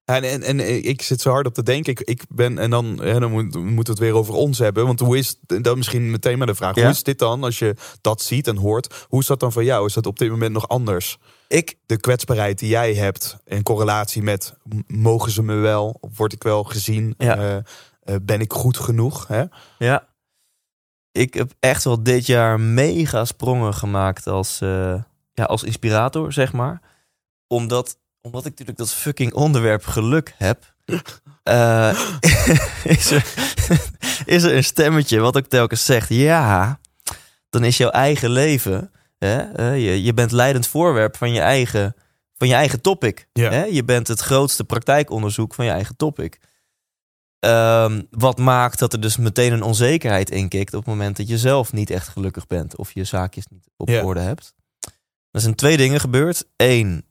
En, 0.06 0.22
en, 0.22 0.42
en 0.42 0.84
ik 0.84 1.02
zit 1.02 1.20
zo 1.20 1.30
hard 1.30 1.46
op 1.46 1.54
te 1.54 1.62
denken. 1.62 1.92
Ik, 1.92 2.00
ik 2.00 2.24
ben, 2.28 2.58
en 2.58 2.70
dan, 2.70 2.96
dan 2.96 3.30
moet, 3.30 3.54
moeten 3.54 3.74
we 3.74 3.90
het 3.90 3.98
weer 3.98 4.14
over 4.14 4.34
ons 4.34 4.58
hebben. 4.58 4.86
Want 4.86 5.00
hoe 5.00 5.18
is, 5.18 5.36
dan 5.46 5.76
misschien 5.76 6.10
meteen 6.10 6.38
maar 6.38 6.46
de 6.46 6.54
vraag. 6.54 6.74
Ja. 6.74 6.82
Hoe 6.82 6.90
is 6.90 7.02
dit 7.02 7.18
dan, 7.18 7.44
als 7.44 7.58
je 7.58 7.74
dat 8.00 8.22
ziet 8.22 8.46
en 8.46 8.56
hoort? 8.56 9.06
Hoe 9.08 9.20
is 9.20 9.26
dat 9.26 9.40
dan 9.40 9.52
voor 9.52 9.64
jou? 9.64 9.86
Is 9.86 9.94
dat 9.94 10.06
op 10.06 10.18
dit 10.18 10.30
moment 10.30 10.52
nog 10.52 10.68
anders? 10.68 11.18
Ik, 11.48 11.78
De 11.86 12.00
kwetsbaarheid 12.00 12.58
die 12.58 12.68
jij 12.68 12.94
hebt 12.94 13.36
in 13.44 13.62
correlatie 13.62 14.22
met... 14.22 14.54
mogen 14.86 15.30
ze 15.30 15.42
me 15.42 15.54
wel? 15.54 16.00
Word 16.16 16.32
ik 16.32 16.42
wel 16.42 16.64
gezien? 16.64 17.14
Ja. 17.18 17.36
Eh, 17.36 17.56
eh, 17.56 17.62
ben 18.22 18.40
ik 18.40 18.52
goed 18.52 18.76
genoeg? 18.76 19.26
Hè? 19.26 19.44
Ja. 19.78 20.08
Ik 21.12 21.34
heb 21.34 21.52
echt 21.60 21.84
wel 21.84 22.02
dit 22.02 22.26
jaar 22.26 22.60
mega 22.60 23.24
sprongen 23.24 23.74
gemaakt 23.74 24.26
als, 24.26 24.60
eh, 24.60 25.02
ja, 25.32 25.44
als 25.44 25.62
inspirator, 25.62 26.32
zeg 26.32 26.52
maar. 26.52 26.80
Omdat, 27.46 27.98
omdat 28.26 28.44
ik 28.44 28.50
natuurlijk 28.50 28.78
dat 28.78 28.92
fucking 28.92 29.32
onderwerp 29.32 29.84
geluk 29.84 30.34
heb. 30.36 30.74
eh, 31.42 32.00
is, 32.84 33.10
er, 33.10 33.24
is 34.36 34.42
er 34.42 34.54
een 34.56 34.64
stemmetje 34.64 35.18
wat 35.20 35.36
ook 35.36 35.46
telkens 35.46 35.84
zegt... 35.84 36.08
Ja, 36.08 36.80
dan 37.50 37.64
is 37.64 37.76
jouw 37.76 37.90
eigen 37.90 38.30
leven... 38.30 38.90
Hè, 39.18 39.38
eh, 39.52 39.84
je, 39.84 40.02
je 40.02 40.14
bent 40.14 40.32
leidend 40.32 40.66
voorwerp 40.66 41.16
van 41.16 41.32
je 41.32 41.40
eigen, 41.40 41.94
van 42.34 42.48
je 42.48 42.54
eigen 42.54 42.80
topic. 42.80 43.28
Ja. 43.32 43.50
Hè? 43.50 43.64
Je 43.64 43.84
bent 43.84 44.08
het 44.08 44.20
grootste 44.20 44.64
praktijkonderzoek 44.64 45.54
van 45.54 45.64
je 45.64 45.70
eigen 45.70 45.96
topic. 45.96 46.38
Ehm, 47.38 48.02
wat 48.10 48.38
maakt 48.38 48.78
dat 48.78 48.92
er 48.92 49.00
dus 49.00 49.16
meteen 49.16 49.52
een 49.52 49.62
onzekerheid 49.62 50.30
inkikt 50.30 50.74
op 50.74 50.80
het 50.80 50.88
moment 50.88 51.16
dat 51.16 51.28
je 51.28 51.38
zelf 51.38 51.72
niet 51.72 51.90
echt 51.90 52.08
gelukkig 52.08 52.46
bent 52.46 52.76
of 52.76 52.92
je 52.92 53.04
zaakjes 53.04 53.46
niet 53.46 53.68
op 53.76 53.88
Ja. 53.88 54.02
orde 54.02 54.20
hebt. 54.20 54.54
Er 55.30 55.40
zijn 55.40 55.54
twee 55.54 55.76
dingen 55.76 56.00
gebeurd. 56.00 56.44
Eén, 56.56 57.04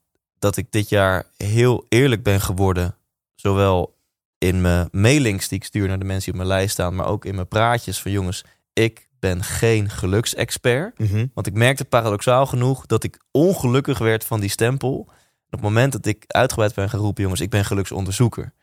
dat 0.46 0.58
ik 0.58 0.72
dit 0.72 0.90
jaar 0.90 1.26
heel 1.38 1.86
eerlijk 1.90 2.24
ben 2.24 2.42
geworden, 2.42 2.96
zowel 3.36 3.98
in 4.38 4.62
mijn 4.62 4.88
mailings 4.92 5.48
die 5.48 5.58
ik 5.58 5.64
stuur 5.64 5.88
naar 5.88 6.00
de 6.00 6.06
mensen 6.06 6.32
die 6.32 6.42
op 6.42 6.48
mijn 6.48 6.58
lijst 6.58 6.74
staan, 6.74 6.96
maar 6.96 7.08
ook 7.08 7.26
in 7.26 7.36
mijn 7.36 7.48
praatjes 7.48 8.02
van 8.02 8.12
jongens, 8.12 8.44
ik 8.74 9.08
ben 9.20 9.44
geen 9.44 9.90
geluksexpert. 9.90 11.00
Mhm. 11.00 11.26
Want 11.34 11.48
ik 11.48 11.54
merkte 11.54 11.86
paradoxaal 11.86 12.46
genoeg 12.46 12.86
dat 12.86 13.04
ik 13.04 13.20
ongelukkig 13.32 13.98
werd 13.98 14.26
van 14.26 14.40
die 14.40 14.50
stempel. 14.50 14.96
Op 14.96 15.12
het 15.50 15.62
moment 15.62 15.92
dat 15.92 16.06
ik 16.06 16.24
uitgebreid 16.28 16.74
ben 16.74 16.90
gaan 16.90 17.00
roepen, 17.00 17.24
jongens, 17.24 17.42
ik 17.42 17.50
ben 17.50 17.66
geluksonderzoeker. 17.66 18.54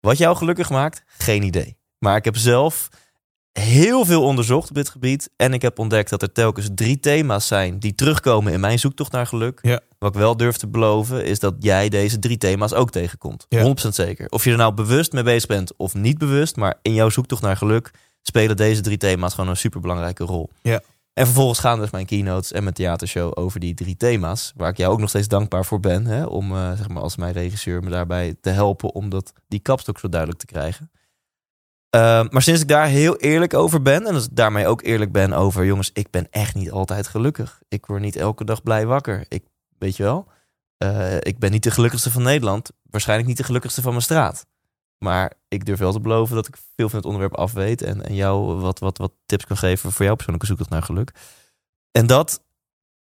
Wat 0.00 0.18
jou 0.18 0.36
gelukkig 0.36 0.70
maakt, 0.70 1.02
geen 1.06 1.42
idee. 1.42 1.76
Maar 1.98 2.16
ik 2.16 2.24
heb 2.24 2.36
zelf 2.36 2.88
heel 3.60 4.04
veel 4.04 4.22
onderzocht 4.22 4.68
op 4.68 4.74
dit 4.74 4.88
gebied. 4.88 5.30
En 5.36 5.52
ik 5.52 5.62
heb 5.62 5.78
ontdekt 5.78 6.10
dat 6.10 6.22
er 6.22 6.32
telkens 6.32 6.68
drie 6.74 7.00
thema's 7.00 7.46
zijn 7.46 7.78
die 7.78 7.94
terugkomen 7.94 8.52
in 8.52 8.60
mijn 8.60 8.78
zoektocht 8.78 9.12
naar 9.12 9.26
geluk. 9.26 9.58
Ja. 9.62 9.80
Wat 9.98 10.14
ik 10.14 10.20
wel 10.20 10.36
durf 10.36 10.56
te 10.56 10.68
beloven, 10.68 11.24
is 11.24 11.38
dat 11.38 11.54
jij 11.58 11.88
deze 11.88 12.18
drie 12.18 12.36
thema's 12.36 12.72
ook 12.72 12.90
tegenkomt. 12.90 13.46
Ja. 13.48 13.74
100% 13.74 13.88
zeker. 13.88 14.28
Of 14.28 14.44
je 14.44 14.50
er 14.50 14.56
nou 14.56 14.74
bewust 14.74 15.12
mee 15.12 15.22
bezig 15.22 15.48
bent 15.48 15.76
of 15.76 15.94
niet 15.94 16.18
bewust, 16.18 16.56
maar 16.56 16.78
in 16.82 16.94
jouw 16.94 17.08
zoektocht 17.08 17.42
naar 17.42 17.56
geluk 17.56 17.90
spelen 18.22 18.56
deze 18.56 18.80
drie 18.80 18.96
thema's 18.96 19.34
gewoon 19.34 19.50
een 19.50 19.56
superbelangrijke 19.56 20.24
rol. 20.24 20.50
Ja. 20.62 20.80
En 21.12 21.24
vervolgens 21.24 21.58
gaan 21.58 21.80
dus 21.80 21.90
mijn 21.90 22.06
keynotes 22.06 22.52
en 22.52 22.62
mijn 22.62 22.74
theatershow 22.74 23.32
over 23.34 23.60
die 23.60 23.74
drie 23.74 23.96
thema's. 23.96 24.52
Waar 24.56 24.70
ik 24.70 24.76
jou 24.76 24.92
ook 24.92 25.00
nog 25.00 25.08
steeds 25.08 25.28
dankbaar 25.28 25.64
voor 25.64 25.80
ben. 25.80 26.06
Hè, 26.06 26.24
om 26.24 26.52
eh, 26.52 26.72
zeg 26.72 26.88
maar 26.88 27.02
als 27.02 27.16
mijn 27.16 27.32
regisseur 27.32 27.82
me 27.82 27.90
daarbij 27.90 28.34
te 28.40 28.50
helpen 28.50 28.94
om 28.94 29.08
dat, 29.08 29.32
die 29.48 29.60
kapstok 29.60 29.98
zo 29.98 30.08
duidelijk 30.08 30.40
te 30.40 30.46
krijgen. 30.46 30.90
Ehm, 31.90 32.26
maar 32.30 32.42
sinds 32.42 32.60
ik 32.60 32.68
daar 32.68 32.86
heel 32.86 33.16
eerlijk 33.16 33.54
over 33.54 33.82
ben. 33.82 34.06
En 34.06 34.12
dus 34.12 34.28
daarmee 34.28 34.66
ook 34.66 34.82
eerlijk 34.82 35.12
ben 35.12 35.32
over... 35.32 35.64
jongens, 35.64 35.90
ik 35.92 36.10
ben 36.10 36.26
echt 36.30 36.54
niet 36.54 36.70
altijd 36.70 37.06
gelukkig. 37.08 37.60
Ik 37.68 37.86
word 37.86 38.00
niet 38.00 38.16
elke 38.16 38.44
dag 38.44 38.62
blij 38.62 38.86
wakker. 38.86 39.24
Ik, 39.28 39.44
weet 39.78 39.96
je 39.96 40.02
wel? 40.02 40.28
eh, 40.78 41.16
ik 41.16 41.38
ben 41.38 41.50
niet 41.50 41.62
de 41.62 41.70
gelukkigste 41.70 42.10
van 42.10 42.22
Nederland. 42.22 42.70
Waarschijnlijk 42.82 43.28
niet 43.28 43.36
de 43.36 43.44
gelukkigste 43.44 43.82
van 43.82 43.90
mijn 43.90 44.02
straat. 44.02 44.46
Maar 44.98 45.32
ik 45.48 45.64
durf 45.64 45.78
wel 45.78 45.92
te 45.92 46.00
beloven 46.00 46.34
dat 46.34 46.48
ik 46.48 46.56
veel 46.76 46.88
van 46.88 46.98
het 46.98 47.06
onderwerp 47.06 47.34
af 47.36 47.52
weet. 47.52 47.82
En, 47.82 48.04
en 48.06 48.14
jou 48.14 48.60
wat, 48.60 48.78
wat, 48.78 48.98
wat 48.98 49.12
tips 49.26 49.44
kan 49.46 49.56
geven 49.56 49.92
voor 49.92 50.04
jouw 50.04 50.14
persoonlijke 50.14 50.46
zoektocht 50.46 50.70
naar 50.70 50.82
geluk. 50.82 51.12
En 51.90 52.06
dat 52.06 52.44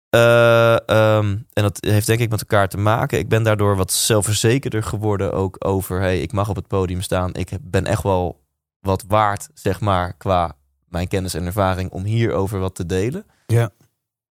Eh, 0.09 0.89
ehm, 0.89 1.27
en 1.53 1.63
dat 1.63 1.77
heeft 1.85 2.07
denk 2.07 2.19
ik 2.19 2.29
met 2.29 2.39
elkaar 2.39 2.69
te 2.69 2.77
maken. 2.77 3.19
Ik 3.19 3.29
ben 3.29 3.43
daardoor 3.43 3.75
wat 3.75 3.91
zelfverzekerder 3.91 4.83
geworden 4.83 5.33
ook 5.33 5.65
over... 5.65 5.99
hey, 5.99 6.21
ik 6.21 6.31
mag 6.31 6.49
op 6.49 6.55
het 6.55 6.67
podium 6.67 7.01
staan. 7.01 7.33
Ik 7.33 7.49
ben 7.61 7.85
echt 7.85 8.03
wel 8.03 8.45
wat 8.87 9.03
waard, 9.07 9.49
zeg 9.53 9.79
maar, 9.79 10.13
qua 10.13 10.55
mijn 10.89 11.07
kennis 11.07 11.33
en 11.33 11.45
ervaring... 11.45 11.91
om 11.91 12.03
hierover 12.03 12.59
wat 12.59 12.75
te 12.75 12.85
delen. 12.85 13.25
Ja. 13.47 13.69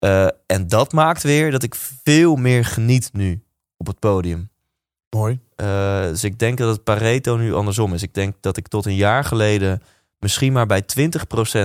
Uh, 0.01 0.29
en 0.47 0.69
dat 0.69 0.93
maakt 0.93 1.23
weer 1.23 1.51
dat 1.51 1.63
ik 1.63 1.75
veel 2.05 2.37
meer 2.37 2.65
geniet 2.65 3.11
nu 3.13 3.43
op 3.77 3.87
het 3.87 3.99
podium. 3.99 4.51
Mooi. 5.11 5.41
Uh, 5.57 6.03
dus 6.03 6.25
ik 6.25 6.39
denk 6.39 6.59
dat 6.59 6.69
het 6.69 6.85
Pareto 6.85 7.37
nu 7.37 7.55
andersom 7.55 7.95
is. 7.95 8.03
Ik 8.03 8.15
denk 8.15 8.35
dat 8.41 8.57
ik 8.57 8.69
tot 8.69 8.87
een 8.87 8.95
jaar 8.95 9.25
geleden 9.25 9.83
misschien 10.19 10.53
maar 10.53 10.67
bij 10.67 10.83
20% 10.83 10.85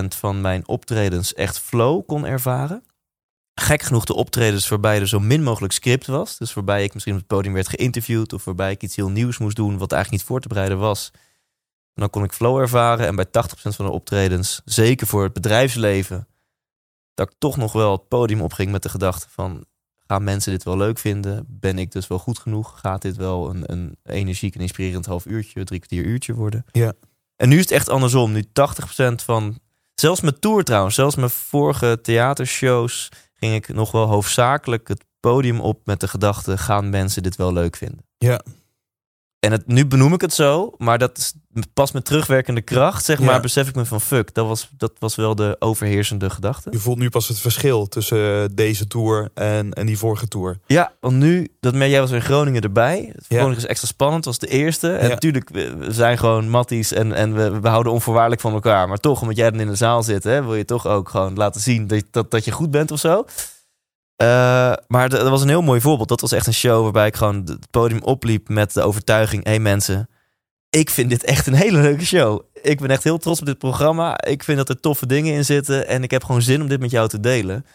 van 0.08 0.40
mijn 0.40 0.68
optredens 0.68 1.34
echt 1.34 1.58
flow 1.58 2.06
kon 2.06 2.26
ervaren. 2.26 2.84
Gek 3.54 3.82
genoeg 3.82 4.04
de 4.04 4.14
optredens 4.14 4.68
waarbij 4.68 5.00
er 5.00 5.08
zo 5.08 5.20
min 5.20 5.42
mogelijk 5.42 5.72
script 5.72 6.06
was. 6.06 6.38
Dus 6.38 6.54
waarbij 6.54 6.84
ik 6.84 6.94
misschien 6.94 7.14
op 7.14 7.20
het 7.20 7.28
podium 7.28 7.54
werd 7.54 7.68
geïnterviewd 7.68 8.32
of 8.32 8.44
waarbij 8.44 8.70
ik 8.70 8.82
iets 8.82 8.96
heel 8.96 9.10
nieuws 9.10 9.38
moest 9.38 9.56
doen 9.56 9.78
wat 9.78 9.92
eigenlijk 9.92 10.22
niet 10.22 10.30
voor 10.30 10.40
te 10.40 10.48
bereiden 10.48 10.78
was. 10.78 11.10
En 11.94 12.00
dan 12.00 12.10
kon 12.10 12.24
ik 12.24 12.32
flow 12.32 12.58
ervaren 12.58 13.06
en 13.06 13.16
bij 13.16 13.26
80% 13.26 13.30
van 13.52 13.84
de 13.84 13.92
optredens, 13.92 14.60
zeker 14.64 15.06
voor 15.06 15.22
het 15.22 15.32
bedrijfsleven, 15.32 16.28
dat 17.14 17.30
ik 17.30 17.34
toch 17.38 17.56
nog 17.56 17.72
wel 17.72 17.92
het 17.92 18.08
podium 18.08 18.40
opging 18.40 18.70
met 18.70 18.82
de 18.82 18.88
gedachte 18.88 19.26
van 19.30 19.66
gaan 20.12 20.24
mensen 20.24 20.52
dit 20.52 20.62
wel 20.62 20.76
leuk 20.76 20.98
vinden? 20.98 21.44
Ben 21.48 21.78
ik 21.78 21.92
dus 21.92 22.06
wel 22.06 22.18
goed 22.18 22.38
genoeg? 22.38 22.80
Gaat 22.80 23.02
dit 23.02 23.16
wel 23.16 23.50
een, 23.50 23.62
een 23.66 23.96
energiek 24.04 24.54
en 24.54 24.60
inspirerend 24.60 25.06
half 25.06 25.26
uurtje, 25.26 25.64
drie 25.64 25.80
kwartier 25.80 26.04
uurtje 26.04 26.34
worden? 26.34 26.64
Ja. 26.72 26.92
En 27.36 27.48
nu 27.48 27.54
is 27.54 27.62
het 27.62 27.70
echt 27.70 27.88
andersom. 27.88 28.32
Nu 28.32 28.44
80% 28.44 28.44
van, 29.24 29.58
zelfs 29.94 30.20
mijn 30.20 30.38
tour 30.38 30.64
trouwens, 30.64 30.94
zelfs 30.94 31.16
mijn 31.16 31.30
vorige 31.30 31.98
theatershows, 32.02 33.08
ging 33.34 33.54
ik 33.54 33.68
nog 33.68 33.90
wel 33.90 34.06
hoofdzakelijk 34.06 34.88
het 34.88 35.04
podium 35.20 35.60
op 35.60 35.80
met 35.84 36.00
de 36.00 36.08
gedachte: 36.08 36.58
gaan 36.58 36.90
mensen 36.90 37.22
dit 37.22 37.36
wel 37.36 37.52
leuk 37.52 37.76
vinden? 37.76 38.06
Ja. 38.18 38.42
En 39.42 39.52
het, 39.52 39.66
nu 39.66 39.86
benoem 39.86 40.12
ik 40.12 40.20
het 40.20 40.34
zo, 40.34 40.74
maar 40.78 40.98
dat 40.98 41.18
is 41.18 41.32
pas 41.74 41.92
met 41.92 42.04
terugwerkende 42.04 42.60
kracht, 42.60 43.04
zeg 43.04 43.20
maar, 43.20 43.40
besef 43.40 43.68
ik 43.68 43.74
me 43.74 43.84
van 43.84 44.00
fuck. 44.00 44.34
Dat 44.34 44.46
was, 44.46 44.68
dat 44.76 44.92
was 44.98 45.14
wel 45.14 45.34
de 45.34 45.56
overheersende 45.58 46.30
gedachte. 46.30 46.70
Je 46.70 46.78
voelt 46.78 46.98
nu 46.98 47.08
pas 47.08 47.28
het 47.28 47.38
verschil 47.38 47.88
tussen 47.88 48.54
deze 48.54 48.86
tour 48.86 49.30
en, 49.34 49.72
en 49.72 49.86
die 49.86 49.98
vorige 49.98 50.28
tour. 50.28 50.58
Ja, 50.66 50.92
want 51.00 51.16
nu, 51.16 51.48
dat 51.60 51.74
jij 51.74 52.00
was 52.00 52.10
in 52.10 52.22
Groningen 52.22 52.62
erbij. 52.62 53.14
Groningen 53.28 53.56
is 53.56 53.66
extra 53.66 53.88
spannend, 53.88 54.24
was 54.24 54.38
de 54.38 54.46
eerste. 54.46 54.92
En 54.92 55.08
natuurlijk, 55.08 55.48
we 55.48 55.86
zijn 55.88 56.18
gewoon 56.18 56.48
matties 56.48 56.92
en, 56.92 57.12
en 57.12 57.34
we, 57.34 57.60
we 57.60 57.68
houden 57.68 57.92
onvoorwaardelijk 57.92 58.40
van 58.40 58.52
elkaar. 58.52 58.88
Maar 58.88 58.98
toch, 58.98 59.20
omdat 59.20 59.36
jij 59.36 59.50
dan 59.50 59.60
in 59.60 59.68
de 59.68 59.74
zaal 59.74 60.02
zit, 60.02 60.24
hè, 60.24 60.42
wil 60.42 60.54
je 60.54 60.64
toch 60.64 60.86
ook 60.86 61.08
gewoon 61.08 61.34
laten 61.34 61.60
zien 61.60 61.86
dat, 61.86 62.04
dat, 62.10 62.30
dat 62.30 62.44
je 62.44 62.50
goed 62.50 62.70
bent 62.70 62.90
of 62.90 62.98
zo. 62.98 63.24
Uh, 64.16 64.72
maar 64.86 65.08
dat 65.08 65.28
was 65.28 65.42
een 65.42 65.48
heel 65.48 65.62
mooi 65.62 65.80
voorbeeld. 65.80 66.08
Dat 66.08 66.20
was 66.20 66.32
echt 66.32 66.46
een 66.46 66.54
show 66.54 66.82
waarbij 66.82 67.06
ik 67.06 67.16
gewoon 67.16 67.42
het 67.44 67.70
podium 67.70 68.02
opliep 68.02 68.48
met 68.48 68.72
de 68.72 68.82
overtuiging: 68.82 69.44
hé 69.44 69.50
hey 69.50 69.60
mensen, 69.60 70.08
ik 70.70 70.90
vind 70.90 71.10
dit 71.10 71.24
echt 71.24 71.46
een 71.46 71.54
hele 71.54 71.80
leuke 71.80 72.04
show. 72.04 72.42
Ik 72.62 72.80
ben 72.80 72.90
echt 72.90 73.04
heel 73.04 73.18
trots 73.18 73.40
op 73.40 73.46
dit 73.46 73.58
programma. 73.58 74.20
Ik 74.24 74.42
vind 74.42 74.58
dat 74.58 74.68
er 74.68 74.80
toffe 74.80 75.06
dingen 75.06 75.34
in 75.34 75.44
zitten 75.44 75.86
en 75.88 76.02
ik 76.02 76.10
heb 76.10 76.24
gewoon 76.24 76.42
zin 76.42 76.62
om 76.62 76.68
dit 76.68 76.80
met 76.80 76.90
jou 76.90 77.08
te 77.08 77.20
delen. 77.20 77.66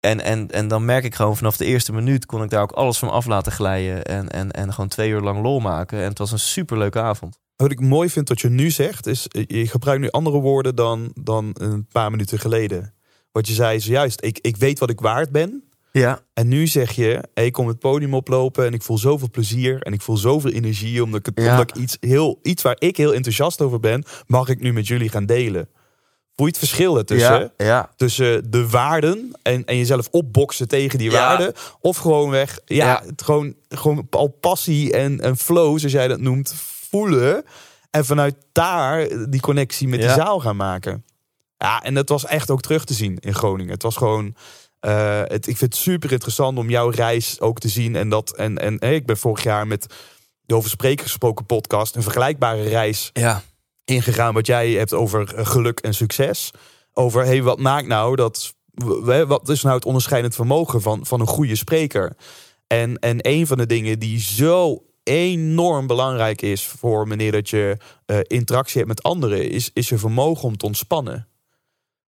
En, 0.00 0.20
en, 0.20 0.50
en 0.50 0.68
dan 0.68 0.84
merk 0.84 1.04
ik 1.04 1.14
gewoon 1.14 1.36
vanaf 1.36 1.56
de 1.56 1.64
eerste 1.64 1.92
minuut 1.92 2.26
kon 2.26 2.42
ik 2.42 2.50
daar 2.50 2.62
ook 2.62 2.72
alles 2.72 2.98
van 2.98 3.10
af 3.10 3.26
laten 3.26 3.52
glijden. 3.52 4.04
En, 4.04 4.28
en, 4.28 4.50
en 4.50 4.72
gewoon 4.72 4.88
twee 4.88 5.10
uur 5.10 5.20
lang 5.20 5.42
lol 5.42 5.60
maken. 5.60 5.98
En 5.98 6.08
het 6.08 6.18
was 6.18 6.32
een 6.32 6.38
super 6.38 6.78
leuke 6.78 7.00
avond. 7.00 7.38
Wat 7.56 7.70
ik 7.70 7.80
mooi 7.80 8.10
vind 8.10 8.28
wat 8.28 8.40
je 8.40 8.48
nu 8.48 8.70
zegt, 8.70 9.06
is 9.06 9.26
je 9.30 9.66
gebruikt 9.66 10.00
nu 10.00 10.10
andere 10.10 10.38
woorden 10.38 10.74
dan, 10.74 11.10
dan 11.14 11.50
een 11.58 11.86
paar 11.86 12.10
minuten 12.10 12.38
geleden. 12.38 12.94
Wat 13.32 13.46
je 13.46 13.54
zei 13.54 13.80
zojuist, 13.80 14.24
ik, 14.24 14.38
ik 14.40 14.56
weet 14.56 14.78
wat 14.78 14.90
ik 14.90 15.00
waard 15.00 15.30
ben. 15.30 15.69
Ja. 15.92 16.20
En 16.34 16.48
nu 16.48 16.66
zeg 16.66 16.92
je, 16.92 17.22
hey, 17.34 17.46
ik 17.46 17.52
kom 17.52 17.68
het 17.68 17.78
podium 17.78 18.14
oplopen 18.14 18.66
en 18.66 18.72
ik 18.72 18.82
voel 18.82 18.98
zoveel 18.98 19.30
plezier 19.30 19.82
en 19.82 19.92
ik 19.92 20.00
voel 20.00 20.16
zoveel 20.16 20.50
energie 20.50 21.02
omdat 21.02 21.26
ik, 21.26 21.38
omdat 21.38 21.60
ik 21.60 21.76
iets, 21.76 21.96
heel, 22.00 22.38
iets 22.42 22.62
waar 22.62 22.76
ik 22.78 22.96
heel 22.96 23.14
enthousiast 23.14 23.60
over 23.60 23.80
ben, 23.80 24.04
mag 24.26 24.48
ik 24.48 24.60
nu 24.60 24.72
met 24.72 24.86
jullie 24.86 25.08
gaan 25.08 25.26
delen. 25.26 25.68
Voel 26.34 26.46
je 26.46 26.58
het 26.58 26.68
verschil 26.68 26.98
ertussen? 26.98 27.52
Ja, 27.56 27.90
Tussen 27.96 28.50
de 28.50 28.68
waarden 28.68 29.38
en, 29.42 29.64
en 29.64 29.76
jezelf 29.76 30.08
opboksen 30.10 30.68
tegen 30.68 30.98
die 30.98 31.10
waarden. 31.10 31.52
Of 31.80 31.96
gewoon 31.96 32.30
weg, 32.30 32.58
ja, 32.64 33.02
Het 33.06 33.22
gewoon, 33.22 33.54
gewoon 33.68 34.06
al 34.10 34.28
passie 34.28 34.92
en, 34.92 35.20
en 35.20 35.36
flow, 35.36 35.78
zoals 35.78 35.92
jij 35.92 36.08
dat 36.08 36.20
noemt, 36.20 36.54
voelen. 36.90 37.44
En 37.90 38.04
vanuit 38.04 38.34
daar 38.52 39.08
die 39.30 39.40
connectie 39.40 39.88
met 39.88 40.00
de 40.00 40.08
zaal 40.08 40.40
gaan 40.40 40.56
maken. 40.56 41.04
Ja, 41.58 41.82
en 41.82 41.94
dat 41.94 42.08
was 42.08 42.26
echt 42.26 42.50
ook 42.50 42.60
terug 42.60 42.84
te 42.84 42.94
zien 42.94 43.18
in 43.18 43.34
Groningen. 43.34 43.72
Het 43.72 43.82
was 43.82 43.96
gewoon 43.96 44.34
uh, 44.80 45.20
het, 45.24 45.46
ik 45.46 45.56
vind 45.56 45.72
het 45.72 45.76
super 45.76 46.12
interessant 46.12 46.58
om 46.58 46.70
jouw 46.70 46.88
reis 46.88 47.40
ook 47.40 47.58
te 47.58 47.68
zien. 47.68 47.96
En, 47.96 48.08
dat, 48.08 48.36
en, 48.36 48.58
en 48.58 48.76
hey, 48.78 48.94
ik 48.94 49.06
ben 49.06 49.16
vorig 49.16 49.42
jaar 49.42 49.66
met 49.66 49.94
de 50.42 50.54
Over 50.54 50.70
Spreken 50.70 51.04
gesproken 51.04 51.46
podcast 51.46 51.96
een 51.96 52.02
vergelijkbare 52.02 52.62
reis 52.62 53.10
ja. 53.12 53.42
ingegaan. 53.84 54.34
Wat 54.34 54.46
jij 54.46 54.70
hebt 54.70 54.94
over 54.94 55.34
eh, 55.34 55.46
geluk 55.46 55.80
en 55.80 55.94
succes. 55.94 56.50
Over 56.92 57.24
hey, 57.24 57.42
wat 57.42 57.58
maakt 57.58 57.86
nou 57.86 58.16
dat. 58.16 58.54
Wat 59.26 59.48
is 59.48 59.62
nou 59.62 59.74
het 59.74 59.84
onderscheidend 59.84 60.34
vermogen 60.34 60.82
van, 60.82 61.06
van 61.06 61.20
een 61.20 61.26
goede 61.26 61.56
spreker? 61.56 62.16
En, 62.66 62.98
en 62.98 63.18
een 63.20 63.46
van 63.46 63.58
de 63.58 63.66
dingen 63.66 63.98
die 63.98 64.20
zo 64.20 64.82
enorm 65.02 65.86
belangrijk 65.86 66.42
is 66.42 66.66
voor 66.66 67.08
wanneer 67.08 67.32
dat 67.32 67.48
je 67.48 67.76
uh, 68.06 68.18
interactie 68.22 68.76
hebt 68.76 68.88
met 68.88 69.02
anderen, 69.02 69.50
is, 69.50 69.70
is 69.72 69.88
je 69.88 69.98
vermogen 69.98 70.44
om 70.44 70.56
te 70.56 70.66
ontspannen. 70.66 71.29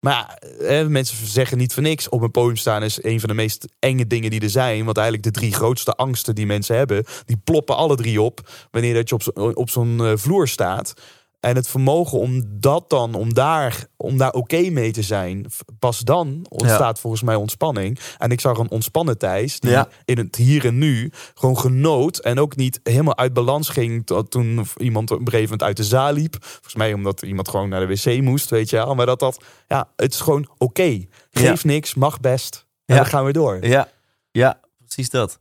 Maar 0.00 0.42
ja, 0.60 0.88
mensen 0.88 1.26
zeggen 1.26 1.58
niet 1.58 1.74
voor 1.74 1.82
niks. 1.82 2.08
Op 2.08 2.22
een 2.22 2.30
podium 2.30 2.56
staan 2.56 2.82
is 2.82 3.02
een 3.02 3.20
van 3.20 3.28
de 3.28 3.34
meest 3.34 3.66
enge 3.78 4.06
dingen 4.06 4.30
die 4.30 4.40
er 4.40 4.50
zijn. 4.50 4.84
Want 4.84 4.96
eigenlijk 4.96 5.26
de 5.26 5.40
drie 5.40 5.52
grootste 5.52 5.94
angsten 5.94 6.34
die 6.34 6.46
mensen 6.46 6.76
hebben, 6.76 7.04
die 7.24 7.40
ploppen 7.44 7.76
alle 7.76 7.96
drie 7.96 8.20
op 8.20 8.40
wanneer 8.70 8.94
dat 8.94 9.08
je 9.08 9.14
op, 9.14 9.56
op 9.56 9.70
zo'n 9.70 10.04
eh, 10.04 10.12
vloer 10.14 10.48
staat. 10.48 10.94
En 11.40 11.56
het 11.56 11.68
vermogen 11.68 12.18
om 12.18 12.44
dat 12.46 12.90
dan, 12.90 13.14
om 13.14 13.34
daar, 13.34 13.86
om 13.96 14.16
daar 14.16 14.32
oké 14.32 14.70
mee 14.70 14.92
te 14.92 15.02
zijn, 15.02 15.46
pas 15.78 16.00
dan 16.00 16.46
ontstaat 16.48 17.00
volgens 17.00 17.22
mij 17.22 17.34
ontspanning. 17.34 17.98
En 18.18 18.30
ik 18.30 18.40
zag 18.40 18.58
een 18.58 18.70
ontspannen 18.70 19.18
Thijs, 19.18 19.60
die 19.60 19.78
in 20.04 20.18
het 20.18 20.36
hier 20.36 20.64
en 20.64 20.78
nu 20.78 21.12
gewoon 21.34 21.58
genoot 21.58 22.18
en 22.18 22.38
ook 22.38 22.56
niet 22.56 22.80
helemaal 22.82 23.16
uit 23.16 23.32
balans 23.32 23.68
ging 23.68 24.06
toen 24.28 24.66
iemand 24.76 25.10
op 25.10 25.18
een 25.18 25.24
gegeven 25.24 25.42
moment 25.42 25.62
uit 25.62 25.76
de 25.76 25.84
zaal 25.84 26.12
liep. 26.12 26.36
Volgens 26.40 26.74
mij 26.74 26.92
omdat 26.92 27.22
iemand 27.22 27.48
gewoon 27.48 27.68
naar 27.68 27.86
de 27.86 27.94
wc 28.02 28.22
moest, 28.22 28.50
weet 28.50 28.70
je 28.70 28.76
wel. 28.76 28.94
Maar 28.94 29.06
dat 29.06 29.20
dat, 29.20 29.44
ja, 29.66 29.88
het 29.96 30.12
is 30.12 30.20
gewoon 30.20 30.48
oké. 30.58 31.06
Geef 31.30 31.64
niks, 31.64 31.94
mag 31.94 32.20
best. 32.20 32.66
En 32.84 32.96
dan 32.96 33.06
gaan 33.06 33.24
we 33.24 33.32
door. 33.32 33.66
Ja, 33.66 33.88
ja, 34.30 34.60
precies 34.78 35.10
dat. 35.10 35.40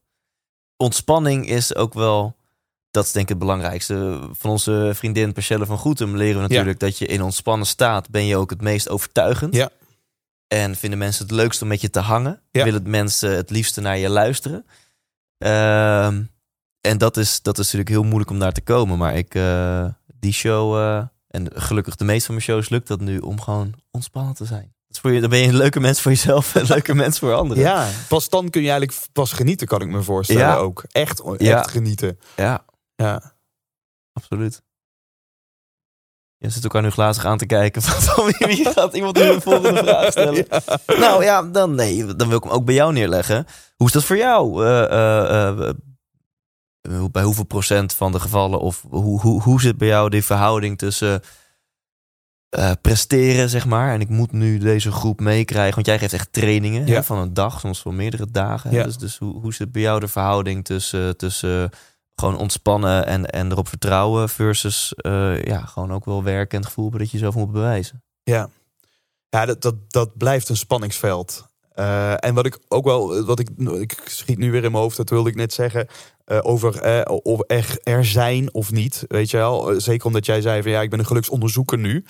Ontspanning 0.77 1.49
is 1.49 1.75
ook 1.75 1.93
wel 1.93 2.36
dat 2.91 3.05
is 3.05 3.11
denk 3.11 3.23
ik 3.25 3.29
het 3.29 3.39
belangrijkste. 3.39 4.19
Van 4.31 4.51
onze 4.51 4.91
vriendin 4.93 5.33
Percelle 5.33 5.65
van 5.65 5.77
Goetem 5.77 6.15
leren 6.15 6.41
we 6.41 6.47
natuurlijk 6.47 6.79
dat 6.79 6.97
je 6.97 7.05
in 7.05 7.21
ontspannen 7.21 7.67
staat 7.67 8.09
ben 8.09 8.25
je 8.25 8.37
ook 8.37 8.49
het 8.49 8.61
meest 8.61 8.89
overtuigend. 8.89 9.55
Ja. 9.55 9.69
En 10.47 10.75
vinden 10.75 10.99
mensen 10.99 11.23
het 11.23 11.33
leukst 11.33 11.61
om 11.61 11.67
met 11.67 11.81
je 11.81 11.89
te 11.89 11.99
hangen. 11.99 12.41
Ja. 12.51 12.63
Willen 12.63 12.89
mensen 12.89 13.35
het 13.35 13.49
liefste 13.49 13.81
naar 13.81 13.97
je 13.97 14.09
luisteren. 14.09 14.65
Ehm, 15.37 16.21
en 16.81 16.97
dat 16.97 17.17
is, 17.17 17.41
dat 17.41 17.57
is 17.57 17.65
natuurlijk 17.65 17.89
heel 17.89 18.03
moeilijk 18.03 18.29
om 18.29 18.39
daar 18.39 18.51
te 18.51 18.61
komen. 18.61 18.97
Maar 18.97 19.15
ik, 19.15 19.35
uh, 19.35 19.85
die 20.19 20.33
show, 20.33 20.75
uh, 20.77 21.03
en 21.27 21.47
gelukkig 21.53 21.95
de 21.95 22.05
meeste 22.05 22.25
van 22.25 22.35
mijn 22.35 22.47
shows 22.47 22.69
lukt 22.69 22.87
dat 22.87 22.99
nu 22.99 23.17
om 23.17 23.41
gewoon 23.41 23.73
ontspannen 23.91 24.33
te 24.33 24.45
zijn. 24.45 24.75
Dus 24.87 24.99
voor 24.99 25.11
je, 25.11 25.21
dan 25.21 25.29
ben 25.29 25.39
je 25.39 25.47
een 25.47 25.57
leuke 25.57 25.79
mens 25.79 26.01
voor 26.01 26.11
jezelf 26.11 26.55
en 26.55 26.61
een 26.61 26.67
leuke 26.75 26.93
mens 26.93 27.19
voor 27.19 27.33
anderen. 27.33 27.63
Ja, 27.63 27.89
pas 28.07 28.29
dan 28.29 28.49
kun 28.49 28.61
je 28.61 28.69
eigenlijk 28.69 29.01
pas 29.11 29.31
genieten, 29.31 29.67
kan 29.67 29.81
ik 29.81 29.87
me 29.87 30.03
voorstellen 30.03 30.41
ja. 30.41 30.55
ook. 30.55 30.83
Echt, 30.91 31.21
echt 31.21 31.41
ja. 31.41 31.63
genieten. 31.63 32.19
Ja, 32.35 32.65
ja, 32.97 33.33
absoluut. 34.13 34.61
Je 36.39 36.49
zit 36.49 36.63
elkaar 36.63 36.81
nu 36.81 36.89
glazig 36.89 37.25
aan 37.25 37.37
te 37.37 37.45
kijken. 37.45 37.81
Van 38.07 38.25
wie 38.37 38.65
gaat 38.65 38.93
iemand 38.93 39.17
nu 39.17 39.23
de 39.23 39.41
volgende 39.41 39.83
vraag 39.83 40.11
stellen? 40.11 40.45
Nou 40.85 41.23
ja, 41.23 41.43
dan, 41.43 41.75
nee, 41.75 42.15
dan 42.15 42.27
wil 42.27 42.37
ik 42.37 42.43
hem 42.43 42.51
ook 42.51 42.65
bij 42.65 42.75
jou 42.75 42.93
neerleggen. 42.93 43.45
Hoe 43.75 43.87
is 43.87 43.93
dat 43.93 44.03
voor 44.03 44.17
jou? 44.17 44.65
Uh, 44.65 44.81
uh, 44.81 45.69
bij 47.11 47.23
hoeveel 47.23 47.43
procent 47.43 47.93
van 47.93 48.11
de 48.11 48.19
gevallen? 48.19 48.59
Of 48.59 48.85
hoe, 48.89 49.21
hoe, 49.21 49.41
hoe 49.41 49.61
zit 49.61 49.77
bij 49.77 49.87
jou 49.87 50.09
die 50.09 50.25
verhouding 50.25 50.77
tussen 50.77 51.21
presteren, 52.81 53.49
zeg 53.49 53.65
maar? 53.65 53.93
En 53.93 54.01
ik 54.01 54.09
moet 54.09 54.31
nu 54.31 54.57
deze 54.57 54.91
groep 54.91 55.19
meekrijgen. 55.19 55.75
Want 55.75 55.87
jij 55.87 55.99
geeft 55.99 56.13
echt 56.13 56.33
trainingen 56.33 56.87
hè, 56.87 57.03
van 57.03 57.17
een 57.17 57.33
dag, 57.33 57.59
soms 57.59 57.83
wel 57.83 57.93
meerdere 57.93 58.31
dagen. 58.31 58.71
Ja. 58.71 58.83
Dus, 58.83 58.97
dus 58.97 59.17
hoe, 59.17 59.39
hoe 59.41 59.53
zit 59.53 59.71
bij 59.71 59.81
jou 59.81 59.99
de 59.99 60.07
verhouding 60.07 60.65
tussen... 60.65 61.17
tussen 61.17 61.69
gewoon 62.19 62.37
ontspannen 62.37 63.05
en, 63.05 63.25
en 63.25 63.51
erop 63.51 63.67
vertrouwen 63.67 64.29
versus 64.29 64.93
uh, 65.05 65.43
ja, 65.43 65.65
gewoon 65.65 65.93
ook 65.93 66.05
wel 66.05 66.23
werken 66.23 66.57
en 66.57 66.63
het 66.63 66.73
gevoel 66.73 66.89
dat 66.89 67.11
je 67.11 67.17
zelf 67.17 67.35
moet 67.35 67.51
bewijzen. 67.51 68.03
Ja, 68.23 68.49
ja 69.29 69.45
dat, 69.45 69.61
dat, 69.61 69.75
dat 69.87 70.17
blijft 70.17 70.49
een 70.49 70.57
spanningsveld. 70.57 71.47
Uh, 71.75 72.23
en 72.23 72.33
wat 72.33 72.45
ik 72.45 72.59
ook 72.67 72.85
wel, 72.85 73.23
wat 73.25 73.39
ik, 73.39 73.49
ik 73.57 74.01
schiet 74.05 74.37
nu 74.37 74.51
weer 74.51 74.63
in 74.63 74.71
mijn 74.71 74.83
hoofd, 74.83 74.97
dat 74.97 75.09
wilde 75.09 75.29
ik 75.29 75.35
net 75.35 75.53
zeggen, 75.53 75.87
uh, 76.25 76.39
over 76.41 77.05
of 77.23 77.41
er, 77.47 77.77
er 77.83 78.05
zijn 78.05 78.53
of 78.53 78.71
niet. 78.71 79.05
Weet 79.07 79.29
je 79.29 79.37
wel, 79.37 79.79
zeker 79.79 80.07
omdat 80.07 80.25
jij 80.25 80.41
zei 80.41 80.61
van 80.61 80.71
ja, 80.71 80.81
ik 80.81 80.89
ben 80.89 80.99
een 80.99 81.05
geluksonderzoeker 81.05 81.77
nu. 81.77 82.05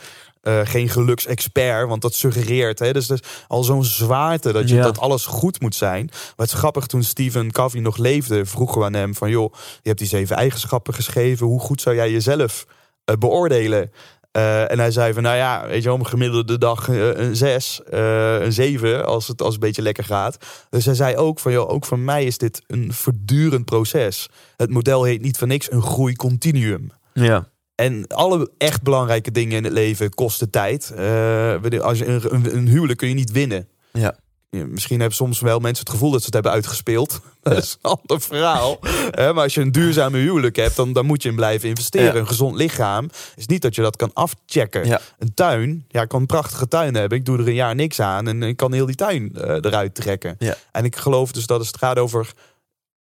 Eh, 0.48 0.60
geen 0.64 0.90
geluksexpert, 0.90 1.88
want 1.88 2.02
dat 2.02 2.14
suggereert. 2.14 2.80
Hè, 2.80 2.94
dus, 2.94 3.08
dus 3.08 3.20
al 3.48 3.64
zo'n 3.64 3.84
zwaarte 3.84 4.52
dat, 4.52 4.70
je, 4.70 4.76
Ja. 4.76 4.84
dat 4.84 5.00
alles 5.00 5.26
goed 5.26 5.62
moet 5.62 5.76
zijn. 5.76 6.06
Maar 6.06 6.46
het 6.46 6.52
is 6.52 6.60
grappig, 6.60 6.86
toen 6.86 7.04
Stephen 7.04 7.52
Covey 7.52 7.82
nog 7.82 7.98
leefde, 7.98 8.46
vroegen 8.46 8.80
we 8.80 8.86
aan 8.86 8.94
hem 8.94 9.16
van... 9.16 9.30
joh, 9.30 9.54
je 9.54 9.88
hebt 9.88 10.00
die 10.00 10.08
zeven 10.08 10.36
eigenschappen 10.36 10.94
geschreven. 10.94 11.48
Hoe 11.48 11.60
goed 11.60 11.82
zou 11.82 11.96
jij 11.96 12.12
jezelf 12.12 12.66
eh, 13.06 13.16
beoordelen? 13.16 13.92
Eh, 14.32 14.72
en 14.72 14.80
hij 14.80 14.92
zei 14.92 15.14
van, 15.14 15.24
nou 15.24 15.36
ja, 15.36 15.68
weet 15.68 15.84
je 15.84 15.90
wel, 15.90 15.98
een 16.00 16.08
gemiddelde 16.08 16.58
dag 16.58 16.88
een 16.88 17.36
zes, 17.36 17.82
een 17.90 18.54
zeven, 18.54 19.06
als 19.06 19.28
het, 19.28 19.42
als 19.42 19.54
het 19.54 19.62
een 19.62 19.68
beetje 19.68 19.82
lekker 19.82 20.04
gaat. 20.04 20.38
Dus 20.70 20.86
hij 20.86 20.96
zei 20.96 21.16
ook 21.16 21.40
van, 21.40 21.52
joh, 21.52 21.70
ook 21.70 21.86
voor 21.86 22.00
mij 22.00 22.26
is 22.26 22.38
dit 22.38 22.62
een 22.68 22.94
voortdurend 22.94 23.66
proces. 23.66 24.30
Het 24.58 24.70
model 24.70 25.04
heet 25.04 25.22
niet 25.22 25.38
voor 25.38 25.48
niks 25.48 25.72
een 25.72 25.82
groeicontinuum. 25.82 26.92
Ja. 27.14 27.48
En 27.78 28.08
alle 28.08 28.52
echt 28.58 28.82
belangrijke 28.82 29.32
dingen 29.32 29.58
in 29.58 29.64
het 29.64 29.74
leven 29.74 30.14
kosten 30.14 30.50
tijd. 30.50 30.92
Eh, 30.96 31.82
als 31.82 31.98
je 31.98 32.06
een, 32.06 32.34
een, 32.34 32.56
een 32.56 32.68
huwelijk 32.68 32.98
kun 32.98 33.08
je 33.08 33.14
niet 33.14 33.32
winnen. 33.32 33.68
Ja. 33.94 34.16
Misschien 34.50 35.00
hebben 35.00 35.18
soms 35.18 35.40
wel 35.40 35.60
mensen 35.60 35.84
het 35.86 35.94
gevoel 35.94 36.12
dat 36.12 36.20
ze 36.20 36.26
het 36.26 36.34
hebben 36.34 36.52
uitgespeeld. 36.52 37.20
Dat 37.42 37.58
is 37.58 37.78
een 37.82 37.92
ander 37.92 38.22
verhaal. 38.22 38.80
Eh, 38.80 39.34
maar 39.34 39.44
als 39.44 39.54
je 39.54 39.62
een 39.62 39.72
duurzame 39.72 40.18
huwelijk 40.18 40.56
hebt, 40.56 40.76
dan, 40.76 40.94
dan 40.94 41.06
moet 41.06 41.24
je 41.24 41.30
in 41.30 41.36
blijven 41.36 41.70
investeren. 41.70 42.14
Ja. 42.14 42.20
Een 42.20 42.28
gezond 42.28 42.56
lichaam 42.56 43.10
is 43.36 43.46
niet 43.46 43.62
dat 43.62 43.76
je 43.76 43.82
dat 43.82 43.96
kan 43.96 44.14
afchecken. 44.14 44.86
Ja. 44.86 45.02
Een 45.20 45.34
tuin, 45.34 45.86
ja, 45.88 46.02
ik 46.02 46.08
kan 46.08 46.20
een 46.20 46.26
prachtige 46.26 46.68
tuin 46.68 46.96
hebben. 46.96 47.18
Ik 47.18 47.26
doe 47.26 47.38
er 47.38 47.48
een 47.48 47.54
jaar 47.54 47.76
niks 47.76 48.00
aan 48.00 48.28
en 48.28 48.44
ik 48.44 48.58
kan 48.58 48.74
heel 48.74 48.86
die 48.86 48.96
tuin 48.96 49.36
eh, 49.36 49.50
eruit 49.50 49.96
trekken. 49.96 50.36
Ja. 50.40 50.56
En 50.72 50.86
ik 50.86 50.96
geloof 50.96 51.32
dus 51.32 51.46
dat 51.46 51.58
als 51.58 51.68
het 51.68 51.78
gaat 51.78 52.00
over 52.00 52.34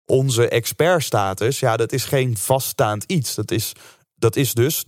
onze 0.07 0.49
expertstatus, 0.49 1.61
ja, 1.61 1.77
dat 1.77 1.93
is 1.93 2.05
geen 2.05 2.37
vaststaand 2.37 3.05
iets. 3.07 3.35
Dat 3.35 3.51
is, 3.51 3.73
dat 4.17 4.37
is 4.37 4.55
dus 4.55 4.85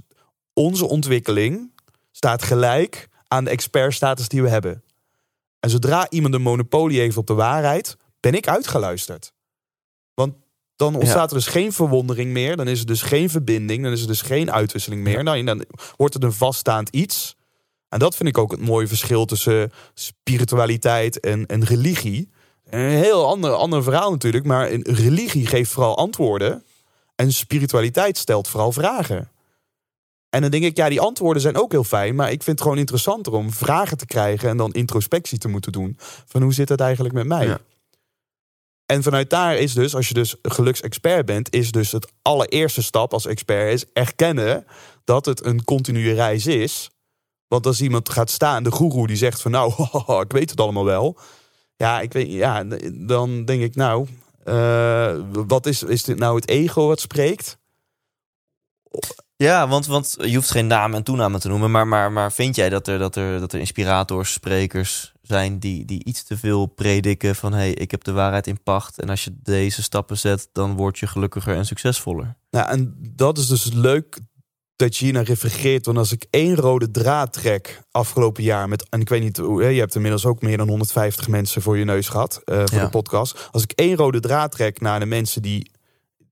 onze 0.53 0.89
ontwikkeling 0.89 1.73
staat 2.11 2.43
gelijk 2.43 3.09
aan 3.29 3.45
de 3.45 3.51
expertstatus 3.51 4.29
die 4.29 4.43
we 4.43 4.49
hebben. 4.49 4.83
En 5.61 5.71
zodra 5.71 6.11
iemand 6.11 6.35
een 6.35 6.43
monopolie 6.43 7.01
heeft 7.01 7.17
op 7.17 7.27
de 7.27 7.35
waarheid, 7.35 7.97
ben 8.21 8.35
ik 8.35 8.49
uitgeluisterd. 8.49 9.33
Want 10.15 10.35
dan 10.77 10.95
ontstaat 10.95 11.31
er 11.31 11.37
dus 11.37 11.47
geen 11.47 11.73
verwondering 11.73 12.33
meer. 12.33 12.57
Dan 12.57 12.69
is 12.69 12.81
er 12.81 12.87
dus 12.87 13.03
geen 13.03 13.31
verbinding. 13.31 13.83
Dan 13.83 13.93
is 13.93 14.01
er 14.01 14.07
dus 14.07 14.23
geen 14.23 14.53
uitwisseling 14.53 15.03
meer. 15.03 15.23
Nou, 15.23 15.45
dan 15.45 15.65
wordt 15.97 16.15
het 16.15 16.23
een 16.23 16.33
vaststaand 16.33 16.89
iets. 16.89 17.37
En 17.89 17.99
dat 17.99 18.17
vind 18.17 18.29
ik 18.29 18.39
ook 18.39 18.51
het 18.51 18.61
mooie 18.61 18.89
verschil 18.89 19.25
tussen 19.25 19.73
spiritualiteit 19.95 21.21
en, 21.21 21.47
en 21.47 21.65
religie. 21.65 22.31
Een 22.65 22.89
heel 22.89 23.27
ander, 23.27 23.51
ander 23.51 23.83
verhaal 23.83 24.11
natuurlijk. 24.11 24.45
Maar 24.45 24.71
een 24.71 24.83
religie 24.83 25.47
geeft 25.47 25.71
vooral 25.71 25.97
antwoorden. 25.97 26.65
En 27.21 27.33
spiritualiteit 27.33 28.19
stelt 28.19 28.49
vooral 28.49 28.73
vragen. 28.73 29.31
En 30.31 30.41
dan 30.41 30.51
denk 30.51 30.65
ik, 30.65 30.77
ja, 30.77 30.89
die 30.89 31.01
antwoorden 31.01 31.43
zijn 31.43 31.57
ook 31.57 31.73
heel 31.73 31.85
fijn. 31.85 32.15
Maar 32.15 32.31
ik 32.31 32.43
vind 32.43 32.59
het 32.59 32.61
gewoon 32.61 32.79
interessanter 32.79 33.33
om 33.33 33.53
vragen 33.53 33.97
te 33.97 34.07
krijgen. 34.07 34.49
En 34.49 34.57
dan 34.57 34.73
introspectie 34.73 35.39
te 35.39 35.49
moeten 35.49 35.73
doen. 35.73 35.97
Van 36.27 36.43
hoe 36.43 36.53
zit 36.53 36.69
het 36.69 36.81
eigenlijk 36.81 37.15
met 37.15 37.27
mij? 37.27 37.47
Ja. 37.47 37.61
En 38.87 39.03
vanuit 39.03 39.31
daar 39.31 39.57
is 39.57 39.73
dus, 39.73 39.95
als 39.95 40.09
je 40.09 40.15
dus 40.15 40.37
geluksexpert 40.43 41.27
bent, 41.27 41.55
is 41.55 41.71
dus 41.71 41.93
het 41.93 42.13
allereerste 42.23 42.83
stap 42.83 43.13
als 43.13 43.27
expert 43.27 43.73
is 43.73 43.85
erkennen 43.93 44.67
dat 45.05 45.25
het 45.25 45.45
een 45.45 45.65
continue 45.65 46.15
reis 46.15 46.47
is. 46.47 46.91
Want 47.49 47.67
als 47.67 47.81
iemand 47.81 48.09
gaat 48.09 48.31
staan, 48.31 48.63
de 48.63 48.71
goeroe 48.71 49.07
die 49.07 49.17
zegt 49.17 49.41
van 49.41 49.51
nou, 49.51 49.73
ik 50.27 50.33
weet 50.33 50.51
het 50.51 50.61
allemaal 50.61 50.85
wel. 50.85 51.19
Ja, 51.77 52.01
ik 52.01 52.13
weet, 52.13 52.33
ja 52.33 52.65
dan 52.93 53.45
denk 53.45 53.63
ik 53.63 53.75
nou, 53.75 54.07
eh, 54.49 55.21
wat 55.31 55.67
is, 55.67 55.83
is 55.83 56.03
dit 56.03 56.19
nou 56.19 56.37
het 56.37 56.49
ego 56.49 56.87
wat 56.87 57.01
spreekt? 57.01 57.59
Ja, 59.37 59.69
want, 59.69 59.87
want 59.87 60.17
je 60.21 60.35
hoeft 60.35 60.51
geen 60.51 60.67
naam 60.67 60.95
en 60.95 61.03
toename 61.03 61.39
te 61.39 61.49
noemen. 61.49 61.71
Maar, 61.71 61.87
maar, 61.87 62.13
maar 62.13 62.33
vind 62.33 62.57
jij 62.57 62.69
dat 62.69 62.87
er, 62.87 62.99
dat 62.99 63.17
er, 63.17 63.41
dat 63.41 63.53
er 63.53 63.59
inspirators, 63.59 64.33
sprekers 64.33 65.13
zijn 65.23 65.59
die, 65.59 65.85
die 65.85 66.05
iets 66.05 66.23
te 66.25 66.37
veel 66.37 66.67
prediken 66.67 67.35
van 67.35 67.53
hé, 67.53 67.59
hey, 67.59 67.73
ik 67.73 67.91
heb 67.91 68.05
de 68.05 68.13
waarheid 68.13 68.47
in 68.47 68.63
pacht. 68.63 69.01
En 69.01 69.09
als 69.09 69.25
je 69.25 69.37
deze 69.43 69.83
stappen 69.83 70.19
zet, 70.19 70.49
dan 70.53 70.77
word 70.77 70.99
je 70.99 71.07
gelukkiger 71.07 71.57
en 71.57 71.67
succesvoller. 71.67 72.37
Nou, 72.51 72.69
en 72.69 72.97
dat 73.15 73.39
is 73.39 73.47
dus 73.47 73.73
leuk 73.73 74.21
dat 74.79 74.97
je 74.97 75.05
hier 75.05 75.15
naar 75.15 75.25
refereert. 75.25 75.87
Want 75.87 75.99
als 75.99 76.13
ik 76.13 76.27
één 76.31 76.55
rode 76.55 76.91
draad 76.91 77.33
trek 77.33 77.81
afgelopen 77.91 78.43
jaar 78.43 78.69
met. 78.69 78.89
En 78.89 79.01
ik 79.01 79.09
weet 79.09 79.23
niet 79.23 79.37
hoe. 79.37 79.65
Je 79.65 79.81
hebt 79.81 79.95
inmiddels 79.95 80.25
ook 80.27 80.43
meer 80.43 80.57
dan 80.57 80.69
150 80.69 81.29
mensen 81.29 81.63
voor 81.63 81.79
je 81.79 81.85
neus 81.85 82.09
gehad. 82.09 82.41
eh, 82.45 82.63
voor 82.65 82.79
Ja. 82.79 82.85
de 82.85 82.91
podcast. 82.91 83.49
Als 83.51 83.63
ik 83.63 83.73
één 83.73 83.97
rode 83.97 84.21
draad 84.21 84.53
trek 84.53 84.81
naar 84.81 85.01
de 85.01 85.07
mensen 85.07 85.43
die. 85.43 85.71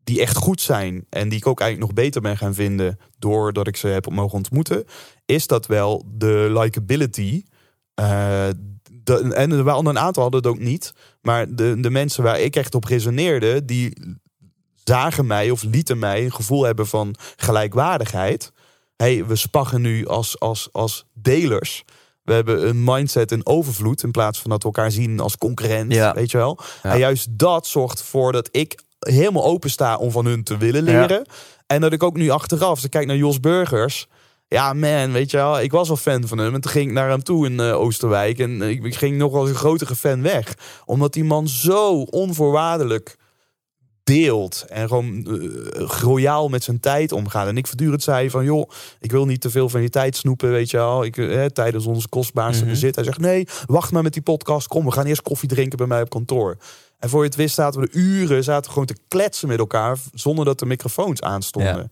Die 0.04 0.20
echt 0.20 0.36
goed 0.36 0.60
zijn 0.60 1.06
en 1.10 1.28
die 1.28 1.38
ik 1.38 1.46
ook 1.46 1.60
eigenlijk 1.60 1.90
nog 1.92 2.04
beter 2.04 2.20
ben 2.20 2.36
gaan 2.36 2.54
vinden 2.54 2.98
doordat 3.18 3.66
ik 3.66 3.76
ze 3.76 3.86
heb 3.88 4.10
mogen 4.10 4.36
ontmoeten, 4.36 4.84
is 5.24 5.46
dat 5.46 5.66
wel 5.66 6.04
de 6.14 6.50
likability. 6.58 7.42
eh, 7.94 8.48
de, 9.02 9.34
en 9.34 9.50
er 9.52 9.62
waren 9.62 9.86
een 9.86 9.98
aantal 9.98 10.22
hadden 10.22 10.40
het 10.42 10.50
ook 10.50 10.58
niet, 10.58 10.92
maar 11.22 11.54
de, 11.54 11.80
de 11.80 11.90
mensen 11.90 12.22
waar 12.22 12.40
ik 12.40 12.56
echt 12.56 12.74
op 12.74 12.84
resoneerde, 12.84 13.64
die 13.64 14.16
zagen 14.88 15.26
mij 15.26 15.50
of 15.50 15.62
lieten 15.62 15.98
mij 15.98 16.24
een 16.24 16.32
gevoel 16.32 16.62
hebben 16.62 16.86
van 16.86 17.14
gelijkwaardigheid. 17.36 18.52
hey, 18.96 19.26
we 19.26 19.36
spaggen 19.36 19.80
nu 19.80 20.06
als, 20.06 20.40
als, 20.40 20.68
als 20.72 21.04
delers. 21.14 21.84
We 22.22 22.32
hebben 22.32 22.68
een 22.68 22.84
mindset 22.84 23.32
in 23.32 23.46
overvloed 23.46 24.02
in 24.02 24.10
plaats 24.10 24.40
van 24.40 24.50
dat 24.50 24.62
we 24.62 24.66
elkaar 24.66 24.90
zien 24.90 25.20
als 25.20 25.38
concurrent. 25.38 25.92
Ja. 25.92 26.14
Weet 26.14 26.30
je 26.30 26.36
wel? 26.36 26.58
Ja. 26.82 26.92
En 26.92 26.98
juist 26.98 27.28
dat 27.30 27.66
zorgt 27.66 27.98
ervoor 27.98 28.32
dat 28.32 28.48
ik 28.50 28.82
helemaal 28.98 29.44
open 29.44 29.70
sta 29.70 29.96
om 29.96 30.10
van 30.10 30.26
hun 30.26 30.42
te 30.42 30.56
willen 30.56 30.82
leren. 30.82 31.26
En 31.66 31.80
dat 31.80 31.92
ik 31.92 32.02
ook 32.02 32.16
nu 32.16 32.30
achteraf, 32.30 32.68
als 32.68 32.84
ik 32.84 32.90
kijk 32.90 33.06
naar 33.06 33.16
Jos 33.16 33.40
Burgers. 33.40 34.08
Ja, 34.48 34.72
man, 34.72 35.12
weet 35.12 35.30
je 35.30 35.36
wel, 35.36 35.60
ik 35.60 35.70
was 35.70 35.90
al 35.90 35.96
fan 35.96 36.26
van 36.26 36.38
hem. 36.38 36.54
En 36.54 36.60
toen 36.60 36.70
ging 36.70 36.88
ik 36.88 36.94
naar 36.94 37.08
hem 37.08 37.22
toe 37.22 37.46
in 37.46 37.60
eh, 37.60 37.80
Oosterwijk. 37.80 38.38
En 38.38 38.62
ik, 38.62 38.84
ik 38.84 38.94
ging 38.94 39.16
nog 39.16 39.34
als 39.34 39.48
een 39.48 39.54
grotere 39.54 39.96
fan 39.96 40.22
weg. 40.22 40.54
Omdat 40.84 41.12
die 41.12 41.24
man 41.24 41.48
zo 41.48 42.00
onvoorwaardelijk 42.00 43.16
deelt. 44.06 44.64
En 44.68 44.88
gewoon 44.88 45.26
eh, 45.26 45.86
royaal 46.00 46.48
met 46.48 46.64
zijn 46.64 46.80
tijd 46.80 47.12
omgaat. 47.12 47.46
En 47.46 47.56
ik 47.56 47.66
voortdurend 47.66 48.02
zei 48.02 48.30
van, 48.30 48.44
joh, 48.44 48.70
ik 49.00 49.10
wil 49.10 49.26
niet 49.26 49.40
te 49.40 49.50
veel 49.50 49.68
van 49.68 49.82
je 49.82 49.88
tijd 49.88 50.16
snoepen, 50.16 50.50
weet 50.50 50.70
je 50.70 50.76
wel. 50.76 51.04
Ik, 51.04 51.16
eh, 51.16 51.44
tijdens 51.44 51.86
ons 51.86 52.08
kostbaarste 52.08 52.62
Mhm. 52.62 52.72
bezit. 52.72 52.94
Hij 52.94 53.04
zegt, 53.04 53.18
nee, 53.18 53.46
wacht 53.66 53.92
maar 53.92 54.02
met 54.02 54.12
die 54.12 54.22
podcast. 54.22 54.68
Kom, 54.68 54.84
we 54.84 54.92
gaan 54.92 55.06
eerst 55.06 55.22
koffie 55.22 55.48
drinken 55.48 55.78
bij 55.78 55.86
mij 55.86 56.00
op 56.02 56.10
kantoor. 56.10 56.56
En 56.98 57.08
voor 57.08 57.20
je 57.20 57.26
het 57.28 57.36
wist 57.36 57.54
zaten 57.54 57.80
we 57.80 57.88
de 57.90 57.98
uren 57.98 58.44
zaten 58.44 58.64
we 58.64 58.70
gewoon 58.70 58.86
te 58.86 58.96
kletsen 59.08 59.48
met 59.48 59.58
elkaar... 59.58 59.98
zonder 60.14 60.44
dat 60.44 60.58
de 60.58 60.66
microfoons 60.66 61.20
aanstonden. 61.20 61.90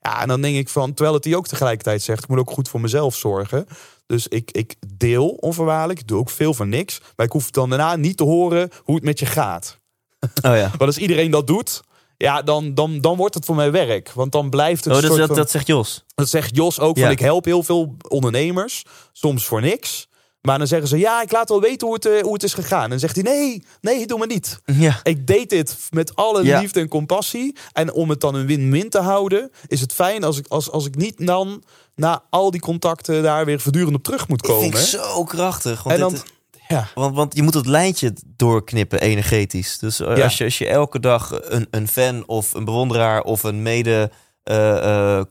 Ja. 0.00 0.20
en 0.22 0.28
dan 0.28 0.40
denk 0.40 0.56
ik 0.56 0.68
van, 0.68 0.94
terwijl 0.94 1.14
het 1.16 1.24
hij 1.24 1.34
ook 1.34 1.46
tegelijkertijd 1.46 2.02
zegt... 2.02 2.22
ik 2.22 2.28
moet 2.28 2.38
ook 2.38 2.50
goed 2.50 2.68
voor 2.68 2.80
mezelf 2.80 3.14
zorgen. 3.16 3.66
Dus 4.06 4.28
ik, 4.28 4.50
ik 4.50 4.74
deel 4.96 5.28
onvoorwaardelijk, 5.28 6.00
ik 6.00 6.06
doe 6.08 6.18
ook 6.18 6.30
veel 6.30 6.54
van 6.54 6.68
niks. 6.68 7.00
Maar 7.16 7.26
ik 7.26 7.32
hoef 7.32 7.50
dan 7.50 7.68
daarna 7.68 7.96
niet 7.96 8.16
te 8.16 8.24
horen 8.24 8.70
hoe 8.82 8.94
het 8.94 9.04
met 9.04 9.18
je 9.18 9.26
gaat. 9.26 9.78
Oh 10.20 10.56
ja. 10.56 10.68
Want 10.70 10.80
als 10.80 10.98
iedereen 10.98 11.30
dat 11.30 11.46
doet, 11.46 11.82
ja, 12.16 12.42
dan, 12.42 12.74
dan, 12.74 13.00
dan 13.00 13.16
wordt 13.16 13.34
het 13.34 13.44
voor 13.44 13.54
mij 13.56 13.70
werk. 13.70 14.12
Want 14.12 14.32
dan 14.32 14.50
blijft 14.50 14.84
het 14.84 14.92
Oh, 14.94 14.98
een 14.98 15.06
dat, 15.06 15.10
soort 15.16 15.20
dat, 15.26 15.36
van- 15.36 15.44
dat 15.44 15.50
zegt 15.50 15.66
Jos. 15.66 16.04
dat 16.14 16.28
zegt 16.28 16.56
Jos 16.56 16.80
ook. 16.80 16.96
Ja. 16.96 17.02
Van, 17.02 17.10
ik 17.10 17.18
help 17.18 17.44
heel 17.44 17.62
veel 17.62 17.96
ondernemers. 18.08 18.82
Soms 19.12 19.44
voor 19.44 19.60
niks. 19.60 20.08
Maar 20.40 20.58
dan 20.58 20.66
zeggen 20.66 20.88
ze, 20.88 20.98
ja, 20.98 21.22
ik 21.22 21.32
laat 21.32 21.48
wel 21.48 21.60
weten 21.60 21.86
hoe 21.86 21.96
het, 21.96 22.06
eh, 22.06 22.22
hoe 22.22 22.32
het 22.32 22.42
is 22.42 22.54
gegaan. 22.54 22.82
En 22.82 22.90
dan 22.90 22.98
zegt 22.98 23.14
hij, 23.14 23.24
nee, 23.24 23.64
nee, 23.80 24.06
doe 24.06 24.18
maar 24.18 24.26
niet. 24.26 24.60
Ja. 24.64 25.00
Ik 25.02 25.26
deed 25.26 25.50
dit 25.50 25.76
met 25.90 26.14
alle 26.16 26.44
Ja. 26.44 26.60
liefde 26.60 26.80
en 26.80 26.88
compassie. 26.88 27.56
En 27.72 27.92
om 27.92 28.10
het 28.10 28.20
dan 28.20 28.34
een 28.34 28.46
win-win 28.46 28.90
te 28.90 28.98
houden, 29.00 29.50
is 29.66 29.80
het 29.80 29.92
fijn 29.92 30.24
als 30.24 30.38
ik, 30.38 30.46
als, 30.48 30.70
als 30.70 30.86
ik 30.86 30.96
niet 30.96 31.26
dan 31.26 31.62
na 31.94 32.22
al 32.30 32.50
die 32.50 32.60
contacten 32.60 33.22
daar 33.22 33.44
weer 33.44 33.60
voortdurend 33.60 33.96
op 33.96 34.02
terug 34.02 34.28
moet 34.28 34.44
Ik 34.44 34.50
vind 34.50 34.60
komen. 34.62 34.78
het 34.78 34.88
zo 34.88 35.24
krachtig. 35.24 35.82
Want 35.82 35.94
en 35.94 36.00
dan, 36.00 36.12
dit- 36.12 36.24
ja, 36.68 36.88
Want, 36.94 37.14
want 37.16 37.36
je 37.36 37.42
moet 37.42 37.54
het 37.54 37.66
lijntje 37.66 38.12
doorknippen 38.26 39.00
energetisch. 39.00 39.78
Dus 39.78 40.00
eh, 40.00 40.16
Ja. 40.16 40.24
als, 40.24 40.38
je, 40.38 40.44
als 40.44 40.58
je 40.58 40.68
elke 40.68 41.00
dag 41.00 41.38
een, 41.42 41.66
een 41.70 41.88
fan 41.88 42.26
of 42.26 42.54
een 42.54 42.64
bewonderaar 42.64 43.22
of 43.22 43.42
een 43.42 43.62
mede 43.62 44.10
eh, 44.42 45.18
eh, 45.18 45.24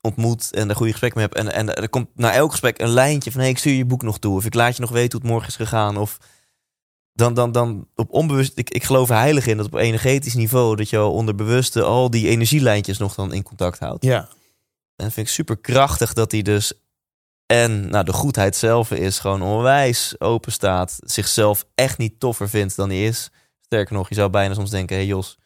ontmoet 0.00 0.52
en 0.52 0.68
een 0.68 0.76
goede 0.76 0.90
gesprek 0.90 1.14
mee 1.14 1.24
hebt. 1.24 1.36
En, 1.36 1.52
en 1.52 1.74
er 1.74 1.88
komt 1.88 2.08
na 2.14 2.32
elk 2.32 2.50
gesprek 2.50 2.80
een 2.80 2.88
lijntje 2.88 3.30
van 3.32 3.40
hey, 3.40 3.50
ik 3.50 3.58
stuur 3.58 3.72
je 3.72 3.84
boek 3.84 4.02
nog 4.02 4.18
toe. 4.18 4.36
Of 4.36 4.44
ik 4.44 4.54
laat 4.54 4.74
je 4.74 4.80
nog 4.80 4.90
weten 4.90 5.12
hoe 5.12 5.20
het 5.20 5.30
morgen 5.30 5.48
is 5.48 5.56
gegaan. 5.56 5.96
Of 5.96 6.18
dan, 7.12 7.34
dan, 7.34 7.52
dan 7.52 7.88
op 7.94 8.12
onbewust. 8.12 8.58
Ik, 8.58 8.70
ik 8.70 8.84
geloof 8.84 9.10
er 9.10 9.16
heilig 9.16 9.46
in 9.46 9.56
dat 9.56 9.66
op 9.66 9.74
energetisch 9.74 10.34
niveau 10.34 10.76
dat 10.76 10.90
je 10.90 10.98
al 10.98 11.12
onderbewuste 11.12 11.82
al 11.82 12.10
die 12.10 12.28
energielijntjes 12.28 12.98
nog 12.98 13.14
dan 13.14 13.32
in 13.32 13.42
contact 13.42 13.78
houdt. 13.78 14.04
ja, 14.04 14.18
En 14.96 15.04
dat 15.04 15.12
vind 15.12 15.26
ik 15.26 15.32
super 15.32 15.56
krachtig 15.56 16.12
dat 16.12 16.32
hij 16.32 16.42
dus. 16.42 16.72
En 17.62 17.88
nou, 17.88 18.04
de 18.04 18.12
goedheid 18.12 18.56
zelf 18.56 18.90
is 18.90 19.18
gewoon 19.18 19.42
onwijs 19.42 20.14
open 20.18 20.52
staat. 20.52 20.98
Zichzelf 21.00 21.64
echt 21.74 21.98
niet 21.98 22.20
toffer 22.20 22.48
vindt 22.48 22.76
dan 22.76 22.88
hij 22.88 23.04
is. 23.04 23.30
Sterker 23.60 23.94
nog, 23.94 24.08
je 24.08 24.14
zou 24.14 24.30
bijna 24.30 24.54
soms 24.54 24.70
denken: 24.70 24.96
hé 24.96 25.02
hey 25.02 25.10
Jos, 25.10 25.38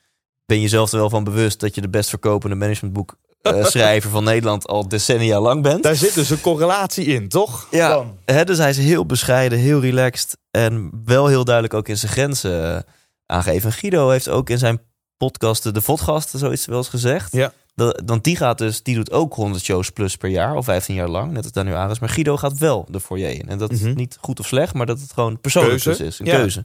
ben 0.47 0.57
je 0.57 0.63
jezelf 0.63 0.93
er 0.93 0.99
wel 0.99 1.11
van 1.11 1.25
bewust 1.25 1.61
dat 1.61 1.75
je 1.75 1.81
de 1.81 1.89
best 1.89 2.09
verkopende 2.09 2.57
managementboek 2.57 3.17
eh, 3.43 3.65
schrijver 3.75 4.11
van 4.11 4.25
Nederland 4.25 4.67
al 4.67 4.89
decennia 4.89 5.41
lang 5.41 5.63
bent? 5.63 5.83
daar 5.83 5.95
zit 5.95 6.15
dus 6.15 6.31
een 6.31 6.41
correlatie 6.41 7.05
in, 7.05 7.29
toch? 7.29 7.67
Ja, 7.71 8.05
hè, 8.25 8.45
dus 8.45 8.59
hij 8.59 8.71
is 8.71 8.79
heel 8.79 9.07
bescheiden, 9.07 9.59
heel 9.59 9.81
relaxed 9.81 10.37
en 10.51 10.91
wel 11.05 11.27
heel 11.27 11.45
duidelijk 11.45 11.75
ook 11.75 11.89
in 11.89 11.99
zijn 11.99 12.13
grenzen 12.13 12.75
eh, 12.75 12.83
aangeven. 13.27 13.71
En 13.71 13.77
Guido 13.77 14.09
heeft 14.09 14.29
ook 14.29 14.51
in 14.51 14.59
zijn 14.59 14.81
podcast, 15.17 15.75
de 15.75 15.81
Vodgast, 15.81 16.31
zoiets 16.35 16.67
wel 16.67 16.79
eens 16.79 16.89
gezegd. 16.89 17.33
Ja. 17.33 17.53
Dat, 17.79 18.03
want 18.07 18.25
die 18.25 18.37
gaat 18.37 18.59
dus, 18.59 18.83
die 18.83 18.95
doet 18.95 19.11
ook 19.13 19.35
100 19.35 19.65
shows 19.65 19.91
plus 19.91 20.17
per 20.17 20.29
jaar, 20.31 20.55
of 20.55 20.65
15 20.65 20.95
jaar 20.95 21.09
lang, 21.09 21.33
net 21.33 21.43
als 21.43 21.53
Daniel 21.53 21.91
is. 21.91 21.99
Maar 21.99 22.09
Guido 22.09 22.37
gaat 22.37 22.59
wel 22.59 22.87
de 22.91 23.01
foyer 23.01 23.31
in. 23.31 23.49
En 23.49 23.59
dat 23.59 23.71
is 23.73 23.81
Mhm. 23.81 23.95
niet 23.97 24.17
goed 24.21 24.41
of 24.41 24.47
slecht, 24.47 24.75
maar 24.75 24.87
dat 24.87 25.01
het 25.01 25.13
gewoon 25.13 25.41
persoonlijk 25.41 25.83
Keuze. 25.83 26.03
dus 26.03 26.09
is. 26.13 26.19
Een 26.19 26.27
Ja. 26.27 26.37
keuze. 26.37 26.65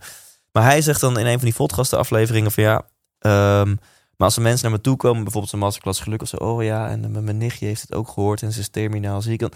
Maar 0.52 0.64
hij 0.64 0.82
zegt 0.82 1.02
dan 1.02 1.20
in 1.20 1.26
een 1.26 1.38
van 1.40 1.48
die 1.48 1.54
podcasten 1.58 1.98
afleveringen 1.98 2.52
van 2.52 2.64
ja, 2.64 2.82
ehm, 3.20 3.68
maar 4.18 4.28
als 4.28 4.36
er 4.36 4.42
mensen 4.42 4.70
naar 4.70 4.78
me 4.78 4.84
toe 4.84 4.96
komen, 4.96 5.24
bijvoorbeeld 5.24 5.54
een 5.54 5.60
masterclass 5.60 6.00
geluk 6.00 6.22
of 6.22 6.28
zo, 6.28 6.36
oh 6.38 6.64
ja, 6.64 6.90
en 6.90 7.24
mijn 7.24 7.38
nichtje 7.38 7.66
heeft 7.66 7.82
het 7.82 7.94
ook 7.94 8.08
gehoord 8.08 8.42
en 8.42 8.52
ze 8.52 8.60
is 8.60 8.70
terminaal 8.70 9.22
ziek. 9.22 9.40
Dan 9.40 9.52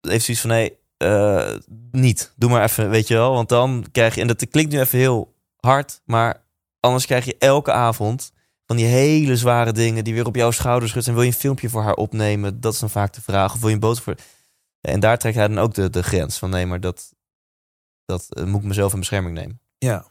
heeft 0.00 0.24
zoiets 0.24 0.42
van 0.42 0.50
nee, 0.50 0.76
eh, 0.96 1.54
niet. 1.90 2.32
Doe 2.36 2.50
maar 2.50 2.62
even, 2.62 2.90
weet 2.90 3.08
je 3.08 3.14
wel. 3.14 3.32
Want 3.32 3.48
dan 3.48 3.86
krijg 3.92 4.14
je, 4.14 4.20
en 4.20 4.26
dat 4.26 4.48
klinkt 4.50 4.72
nu 4.72 4.80
even 4.80 4.98
heel 4.98 5.34
hard, 5.56 6.00
maar 6.04 6.42
anders 6.80 7.06
krijg 7.06 7.24
je 7.24 7.36
elke 7.38 7.72
avond 7.72 8.32
van 8.70 8.78
die 8.78 8.88
hele 8.88 9.36
zware 9.36 9.72
dingen 9.72 10.04
die 10.04 10.14
weer 10.14 10.26
op 10.26 10.36
jouw 10.36 10.50
schouders 10.50 10.94
rusten. 10.94 11.12
En 11.12 11.18
wil 11.18 11.28
je 11.28 11.34
een 11.34 11.40
filmpje 11.40 11.68
voor 11.68 11.82
haar 11.82 11.94
opnemen? 11.94 12.60
Dat 12.60 12.72
is 12.72 12.78
dan 12.78 12.90
vaak 12.90 13.12
de 13.12 13.22
vraag. 13.22 13.54
Of 13.54 13.60
wil 13.60 13.68
je 13.68 13.74
een 13.74 13.80
boodschap 13.80 14.04
voor... 14.04 14.26
En 14.80 15.00
daar 15.00 15.18
trekt 15.18 15.36
hij 15.36 15.48
dan 15.48 15.58
ook 15.58 15.74
de, 15.74 15.90
de 15.90 16.02
grens 16.02 16.38
van 16.38 16.50
nee, 16.50 16.66
maar 16.66 16.80
dat, 16.80 17.12
dat 18.04 18.26
eh, 18.28 18.44
moet 18.44 18.60
ik 18.60 18.66
mezelf 18.66 18.92
in 18.92 18.98
bescherming 18.98 19.34
nemen. 19.34 19.60
Ja. 19.78 20.06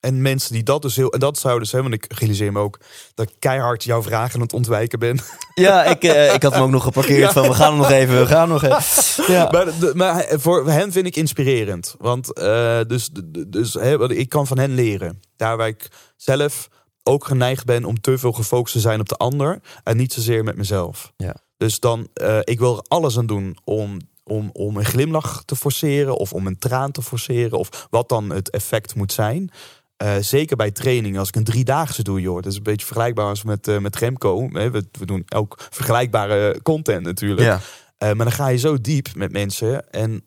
En 0.00 0.22
mensen 0.22 0.52
die 0.52 0.62
dat 0.62 0.82
dus 0.82 0.96
heel. 0.96 1.12
En 1.12 1.20
dat 1.20 1.38
zouden 1.38 1.68
ze, 1.68 1.82
want 1.82 1.94
ik 1.94 2.12
realiseer 2.12 2.52
me 2.52 2.58
ook 2.60 2.80
dat 3.14 3.28
ik 3.30 3.34
keihard 3.38 3.84
jouw 3.84 4.02
vragen 4.02 4.34
aan 4.34 4.40
het 4.40 4.52
ontwijken 4.52 4.98
ben. 4.98 5.18
Ja, 5.54 5.84
ik, 5.84 6.04
eh, 6.04 6.34
ik 6.34 6.42
had 6.42 6.52
hem 6.52 6.62
ook 6.62 6.70
nog 6.70 6.82
geparkeerd 6.82 7.20
Ja. 7.32 7.32
van 7.32 7.48
we 7.48 7.54
gaan 7.54 7.68
hem 7.70 7.80
nog 7.80 7.90
even, 7.90 8.18
we 8.18 8.26
gaan 8.26 8.48
nog 8.48 8.62
even. 8.62 9.24
Ja. 9.34 9.50
Maar, 9.50 9.78
de- 9.78 9.92
maar 9.94 10.26
voor 10.30 10.70
hen 10.70 10.92
vind 10.92 11.06
ik 11.06 11.16
inspirerend. 11.16 11.94
Want 11.98 12.32
eh, 12.32 12.80
dus, 12.86 13.10
dus, 13.48 13.74
hè, 13.74 14.12
ik 14.12 14.28
kan 14.28 14.46
van 14.46 14.58
hen 14.58 14.74
leren. 14.74 15.20
Daar 15.36 15.56
waar 15.56 15.68
ik 15.68 15.88
zelf 16.16 16.68
ook 17.06 17.24
geneigd 17.24 17.64
ben 17.64 17.84
om 17.84 18.00
te 18.00 18.18
veel 18.18 18.32
gefocust 18.32 18.72
te 18.72 18.80
zijn 18.80 19.00
op 19.00 19.08
de 19.08 19.16
ander. 19.16 19.60
En 19.84 19.96
niet 19.96 20.12
zozeer 20.12 20.44
met 20.44 20.56
mezelf. 20.56 21.12
Ja. 21.16 21.36
Dus 21.56 21.80
dan, 21.80 22.08
eh, 22.14 22.38
ik 22.42 22.58
wil 22.58 22.76
er 22.76 22.84
alles 22.88 23.18
aan 23.18 23.26
doen 23.26 23.56
om, 23.64 23.98
om, 24.24 24.50
om 24.52 24.76
een 24.76 24.84
glimlach 24.84 25.42
te 25.44 25.56
forceren. 25.56 26.16
Of 26.16 26.32
om 26.32 26.46
een 26.46 26.58
traan 26.58 26.92
te 26.92 27.02
forceren. 27.02 27.58
Of 27.58 27.86
wat 27.90 28.08
dan 28.08 28.30
het 28.30 28.50
effect 28.50 28.94
moet 28.94 29.12
zijn. 29.12 29.50
Eh, 29.96 30.14
zeker 30.20 30.56
bij 30.56 30.70
training, 30.70 31.18
als 31.18 31.28
ik 31.28 31.36
een 31.36 31.44
driedaagse 31.44 32.02
doe, 32.02 32.20
joh. 32.20 32.34
Dat 32.34 32.46
is 32.46 32.56
een 32.56 32.62
beetje 32.62 32.86
vergelijkbaar 32.86 33.28
als 33.28 33.42
met, 33.42 33.68
eh, 33.68 33.78
met 33.78 33.96
Remco. 33.96 34.48
We, 34.48 34.70
we 34.70 35.06
doen 35.06 35.22
ook 35.34 35.66
vergelijkbare 35.70 36.62
content 36.62 37.04
natuurlijk. 37.04 37.40
Ja. 37.40 37.60
Maar 37.98 38.16
dan 38.16 38.32
ga 38.32 38.48
je 38.48 38.58
zo 38.58 38.80
diep 38.80 39.08
met 39.14 39.32
mensen. 39.32 39.90
En 39.90 40.24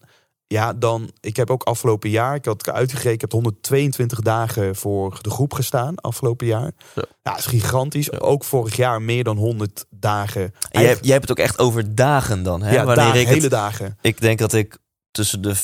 ja, 0.52 0.74
dan. 0.74 1.12
Ik 1.20 1.36
heb 1.36 1.50
ook 1.50 1.64
afgelopen 1.64 2.10
jaar. 2.10 2.36
Ik 2.36 2.46
had 2.46 2.70
uitgerekend. 2.70 3.14
Ik 3.14 3.22
heb 3.22 3.32
122 3.32 4.20
dagen 4.20 4.76
voor 4.76 5.20
de 5.22 5.30
groep 5.30 5.54
gestaan. 5.54 5.96
Afgelopen 5.96 6.48
jaar. 6.48 6.72
Ja, 7.24 7.38
is 7.38 7.46
gigantisch. 7.46 8.20
Ook 8.20 8.44
vorig 8.44 8.76
jaar 8.76 9.02
meer 9.02 9.24
dan 9.24 9.38
100 9.38 9.86
dagen. 9.90 10.42
En 10.42 10.82
jij, 10.82 10.90
hebt- 10.90 11.04
jij 11.06 11.14
hebt 11.14 11.30
het 11.30 11.40
ook 11.40 11.46
echt 11.46 11.60
over 11.60 11.96
dagen 11.96 12.44
dan, 12.44 12.62
hè? 12.62 12.72
ja, 12.74 12.86
Wanneer 12.86 12.96
dagen, 13.06 13.20
ik 13.20 13.26
het- 13.26 13.36
hele 13.36 13.50
dagen. 13.50 13.98
Ik 14.02 14.22
denk 14.22 14.40
dat 14.40 14.54
ik 14.54 14.78
tussen 15.12 15.42
de 15.42 15.56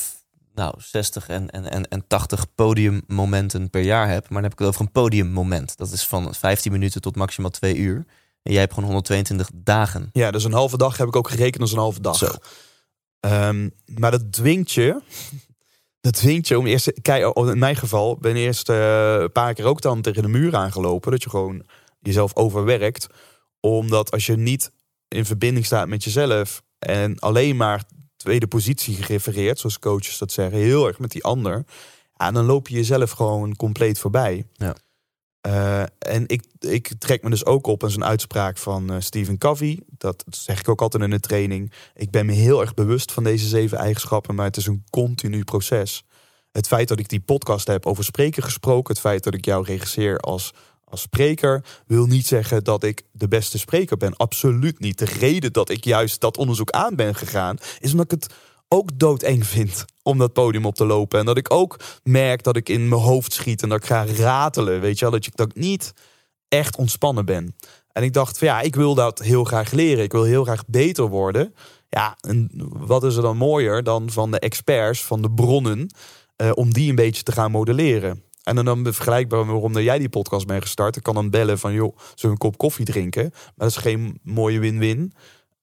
nou, 0.56 0.74
60 0.78 1.28
en, 1.28 1.50
en, 1.50 1.72
en, 1.72 1.88
en 1.88 2.08
80 2.08 2.46
podiummomenten 2.56 3.70
per 3.70 3.82
jaar 3.82 4.08
heb. 4.10 4.22
Maar 4.22 4.34
dan 4.34 4.44
heb 4.44 4.52
ik 4.52 4.60
het 4.60 4.68
over 4.68 4.82
een 4.82 4.92
podiummoment. 4.92 5.78
Dat 5.78 5.92
is 5.92 6.06
van 6.08 6.34
15 6.34 6.72
minuten 6.72 7.02
tot 7.02 7.16
maximaal 7.16 7.50
2 7.52 7.76
uur. 7.76 8.06
En 8.44 8.52
jij 8.52 8.60
hebt 8.62 8.74
gewoon 8.74 8.90
122 8.90 9.50
dagen. 9.54 10.10
Ja, 10.14 10.32
dus 10.32 10.44
een 10.44 10.54
halve 10.54 10.78
dag 10.78 10.98
heb 10.98 11.08
ik 11.08 11.16
ook 11.16 11.30
gerekend 11.30 11.62
als 11.62 11.72
een 11.72 11.78
halve 11.78 12.02
dag. 12.02 12.16
Zo. 12.18 12.28
Ehm, 13.26 13.70
maar 13.86 14.12
dat 14.12 14.32
dwingt 14.32 14.72
je. 14.72 15.02
Dat 16.02 16.14
dwingt 16.14 16.48
je 16.48 16.58
om 16.58 16.66
eerst. 16.66 17.02
Kijk, 17.02 17.38
oh, 17.38 17.50
in 17.50 17.60
mijn 17.60 17.76
geval 17.76 18.18
ben 18.18 18.32
ik 18.32 18.38
eerst 18.38 18.70
eh, 18.70 19.16
een 19.20 19.32
paar 19.32 19.54
keer 19.54 19.66
ook 19.66 19.82
dan 19.82 20.02
tegen 20.02 20.22
de 20.22 20.28
muur 20.28 20.56
aangelopen. 20.56 21.12
Dat 21.12 21.24
je 21.24 21.30
gewoon 21.30 21.66
jezelf 22.00 22.36
overwerkt. 22.36 23.08
Omdat 23.60 24.12
als 24.12 24.26
je 24.26 24.36
niet 24.36 24.72
in 25.08 25.26
verbinding 25.26 25.66
staat 25.66 25.88
met 25.88 26.04
jezelf. 26.04 26.64
en 26.80 27.20
alleen 27.20 27.56
maar 27.56 27.84
tweede 28.18 28.48
positie 28.48 28.96
gerefereerd, 28.96 29.60
zoals 29.60 29.80
coaches 29.80 30.18
dat 30.18 30.32
zeggen, 30.32 30.58
heel 30.58 30.88
erg 30.88 31.00
met 31.00 31.12
die 31.12 31.24
ander. 31.24 31.64
Ja, 32.16 32.32
dan 32.32 32.46
loop 32.46 32.68
je 32.68 32.76
jezelf 32.76 33.12
gewoon 33.12 33.56
compleet 33.56 34.00
voorbij. 34.00 34.46
Ja. 34.54 34.76
Eh, 35.46 35.82
en 36.00 36.24
ik, 36.28 36.44
ik 36.60 36.92
trek 36.98 37.24
me 37.24 37.30
dus 37.30 37.46
ook 37.46 37.68
op 37.68 37.84
aan 37.84 37.92
zo'n 37.92 38.04
uitspraak 38.04 38.58
van 38.58 38.94
eh, 38.94 39.00
Stephen 39.00 39.38
Covey. 39.38 39.80
Dat 39.98 40.24
zeg 40.30 40.60
ik 40.60 40.70
ook 40.70 40.82
altijd 40.82 41.04
in 41.04 41.10
de 41.10 41.20
training. 41.20 41.72
Ik 41.96 42.12
ben 42.12 42.26
me 42.26 42.34
heel 42.34 42.62
erg 42.62 42.74
bewust 42.74 43.12
van 43.12 43.24
deze 43.24 43.48
zeven 43.48 43.78
eigenschappen, 43.78 44.36
maar 44.36 44.46
het 44.46 44.58
is 44.58 44.66
een 44.66 44.84
continu 44.90 45.44
proces. 45.44 46.04
Het 46.52 46.68
feit 46.68 46.88
dat 46.88 47.00
ik 47.00 47.10
die 47.10 47.20
podcast 47.20 47.68
heb 47.68 47.86
over 47.86 48.04
spreken 48.04 48.44
gesproken, 48.44 48.94
het 48.94 49.02
feit 49.02 49.24
dat 49.24 49.34
ik 49.34 49.46
jou 49.46 49.66
regisseer 49.66 50.18
als, 50.18 50.54
als 50.84 51.02
spreker, 51.02 51.66
wil 51.88 52.06
niet 52.06 52.28
zeggen 52.28 52.64
dat 52.64 52.84
ik 52.84 53.04
de 53.12 53.28
beste 53.28 53.58
spreker 53.58 53.98
ben. 53.98 54.16
Absoluut 54.16 54.80
niet. 54.80 54.98
De 54.98 55.06
reden 55.06 55.54
dat 55.54 55.70
ik 55.70 55.84
juist 55.84 56.22
dat 56.22 56.38
onderzoek 56.38 56.72
aan 56.72 56.96
ben 56.96 57.16
gegaan, 57.16 57.58
is 57.80 57.92
omdat 57.92 58.12
ik 58.12 58.22
het 58.22 58.34
ook 58.68 59.00
doodeng 59.00 59.48
vind 59.48 59.86
om 60.04 60.18
dat 60.18 60.34
podium 60.34 60.66
op 60.66 60.76
te 60.76 60.86
lopen. 60.86 61.20
En 61.20 61.26
dat 61.26 61.38
ik 61.38 61.54
ook 61.54 61.80
merk 62.04 62.44
dat 62.44 62.56
ik 62.56 62.70
in 62.70 62.88
mijn 62.88 63.02
hoofd 63.02 63.34
schiet 63.34 63.64
en 63.64 63.70
dat 63.70 63.78
ik 63.78 63.86
ga 63.86 64.06
ratelen. 64.06 64.82
Weet 64.82 65.00
je 65.00 65.06
wel, 65.06 65.14
dat, 65.14 65.26
je, 65.26 65.32
dat 65.36 65.48
ik 65.48 65.56
niet 65.56 65.94
echt 66.48 66.76
ontspannen 66.76 67.26
ben. 67.26 67.56
En 67.92 68.04
ik 68.04 68.14
dacht 68.14 68.38
van 68.38 68.48
ja, 68.48 68.62
ik 68.62 68.76
wil 68.76 68.96
dat 68.96 69.20
heel 69.20 69.44
graag 69.44 69.72
leren. 69.72 70.04
Ik 70.04 70.12
wil 70.12 70.24
heel 70.24 70.44
graag 70.44 70.66
beter 70.66 71.08
worden. 71.08 71.56
Ja, 71.90 72.18
en 72.20 72.50
wat 72.70 73.04
is 73.04 73.16
er 73.16 73.22
dan 73.22 73.38
mooier 73.38 73.84
dan 73.84 74.10
van 74.10 74.32
de 74.32 74.40
experts, 74.40 75.04
van 75.04 75.22
de 75.22 75.32
bronnen, 75.32 75.96
eh, 76.36 76.52
om 76.54 76.74
die 76.74 76.90
een 76.90 76.96
beetje 76.96 77.24
te 77.24 77.32
gaan 77.32 77.52
modelleren. 77.52 78.24
En 78.44 78.56
dan, 78.56 78.66
dan 78.66 78.84
vergelijkbaar 78.84 79.46
waarom 79.46 79.80
jij 79.80 80.00
die 80.00 80.10
podcast 80.10 80.48
bent 80.48 80.62
gestart. 80.62 80.96
Ik 80.96 81.04
kan 81.04 81.14
dan 81.14 81.30
bellen 81.30 81.60
van, 81.60 81.74
joh, 81.74 81.98
zullen 81.98 82.16
we 82.22 82.28
een 82.28 82.38
kop 82.38 82.58
koffie 82.58 82.86
drinken? 82.86 83.30
Maar 83.32 83.54
dat 83.56 83.70
is 83.70 83.78
geen 83.78 84.20
mooie 84.24 84.60
win-win. 84.60 85.14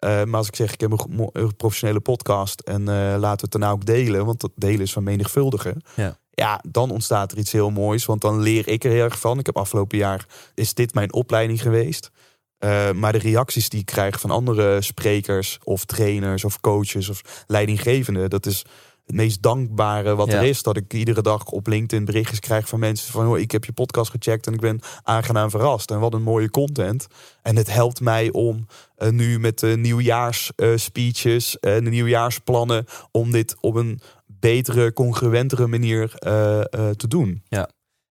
Eh, 0.02 0.24
maar 0.24 0.36
als 0.36 0.46
ik 0.46 0.56
zeg, 0.56 0.72
ik 0.72 0.80
heb 0.80 0.92
een, 0.92 1.56
professionele 1.56 2.00
podcast 2.00 2.60
en 2.60 2.80
eh, 2.80 2.94
laten 2.94 3.20
we 3.20 3.38
het 3.40 3.50
daarna 3.50 3.70
ook 3.70 3.84
delen, 3.84 4.24
want 4.26 4.40
dat 4.40 4.50
delen 4.54 4.80
is 4.80 4.92
van 4.92 5.02
menigvuldigen. 5.02 5.82
Ja. 5.96 6.18
ja, 6.30 6.60
dan 6.68 6.90
ontstaat 6.90 7.32
er 7.32 7.38
iets 7.38 7.52
heel 7.52 7.70
moois, 7.70 8.04
want 8.04 8.20
dan 8.20 8.40
leer 8.40 8.68
ik 8.68 8.84
er 8.84 8.90
heel 8.90 9.04
erg 9.04 9.18
van. 9.18 9.38
Ik 9.38 9.46
heb 9.46 9.56
afgelopen 9.56 9.98
jaar, 9.98 10.26
is 10.54 10.74
dit 10.74 10.94
mijn 10.94 11.12
opleiding 11.12 11.62
geweest. 11.62 12.10
Eh, 12.58 12.92
maar 12.92 13.12
de 13.12 13.18
reacties 13.18 13.68
die 13.68 13.80
ik 13.80 13.86
krijg 13.86 14.20
van 14.20 14.30
andere 14.30 14.82
sprekers 14.82 15.58
of 15.64 15.84
trainers 15.84 16.44
of 16.44 16.60
coaches 16.60 17.08
of 17.08 17.44
leidinggevenden, 17.46 18.30
dat 18.30 18.46
is 18.46 18.64
het 19.12 19.20
meest 19.20 19.42
dankbare 19.42 20.14
wat 20.14 20.30
Ja. 20.30 20.38
er 20.38 20.42
is. 20.42 20.62
Dat 20.62 20.76
ik 20.76 20.92
iedere 20.92 21.22
dag 21.22 21.44
op 21.44 21.66
LinkedIn 21.66 22.04
berichtjes 22.04 22.40
krijg 22.40 22.68
van 22.68 22.78
mensen 22.78 23.12
van, 23.12 23.24
hoor, 23.24 23.40
ik 23.40 23.50
heb 23.50 23.64
je 23.64 23.72
podcast 23.72 24.10
gecheckt 24.10 24.46
en 24.46 24.52
ik 24.52 24.60
ben 24.60 24.80
aangenaam 25.02 25.50
verrast. 25.50 25.90
En 25.90 26.00
wat 26.00 26.14
een 26.14 26.22
mooie 26.22 26.50
content. 26.50 27.06
En 27.42 27.56
het 27.56 27.72
helpt 27.72 28.00
mij 28.00 28.30
om 28.30 28.66
eh, 28.96 29.08
nu 29.10 29.38
met 29.38 29.58
de 29.58 29.76
nieuwjaarsspeeches 29.76 31.58
en 31.60 31.84
de 31.84 31.90
nieuwjaarsplannen 31.90 32.84
om 33.10 33.30
dit 33.30 33.56
op 33.60 33.74
een 33.74 34.00
betere, 34.26 34.92
congruentere 34.92 35.66
manier 35.66 36.14
eh, 36.14 36.58
eh, 36.60 36.90
te 36.90 37.08
doen. 37.08 37.42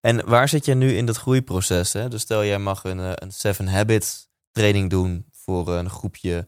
En 0.02 0.26
waar 0.26 0.50
zit 0.50 0.66
je 0.66 0.74
nu 0.74 0.96
in 0.98 1.06
dat 1.06 1.18
groeiproces? 1.18 1.94
Hè? 1.94 2.08
Dus 2.10 2.22
stel 2.22 2.46
jij 2.46 2.60
mag 2.60 2.84
een, 2.84 3.00
eh, 3.00 3.12
een 3.16 3.32
Seven 3.32 3.68
Habits 3.68 4.28
training 4.52 4.90
doen 4.90 5.26
voor 5.32 5.68
een 5.70 5.90
groepje 5.90 6.48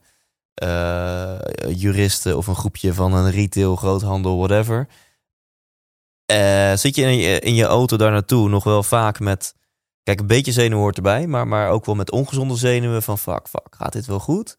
eh, 0.54 1.38
juristen 1.68 2.36
of 2.36 2.46
een 2.46 2.54
groepje 2.54 2.94
van 2.94 3.14
een 3.14 3.30
retail, 3.30 3.76
groothandel, 3.76 4.36
whatever. 4.36 4.88
Eh, 6.26 6.74
zit 6.74 6.96
je 6.96 7.02
in, 7.02 7.16
je 7.16 7.40
in 7.40 7.54
je 7.54 7.64
auto 7.64 7.96
daar 7.96 8.10
naartoe 8.10 8.48
nog 8.48 8.64
wel 8.64 8.82
vaak 8.82 9.20
met... 9.20 9.54
Kijk, 10.02 10.20
een 10.20 10.26
beetje 10.26 10.52
zenuwen 10.52 10.78
hoort 10.82 10.96
erbij, 10.96 11.26
maar, 11.26 11.48
maar 11.48 11.70
ook 11.70 11.84
wel 11.84 11.94
met 11.94 12.10
ongezonde 12.10 12.56
zenuwen 12.56 13.02
van 13.02 13.18
fuck, 13.18 13.48
fuck, 13.48 13.66
gaat 13.70 13.92
dit 13.92 14.06
wel 14.06 14.18
goed? 14.18 14.58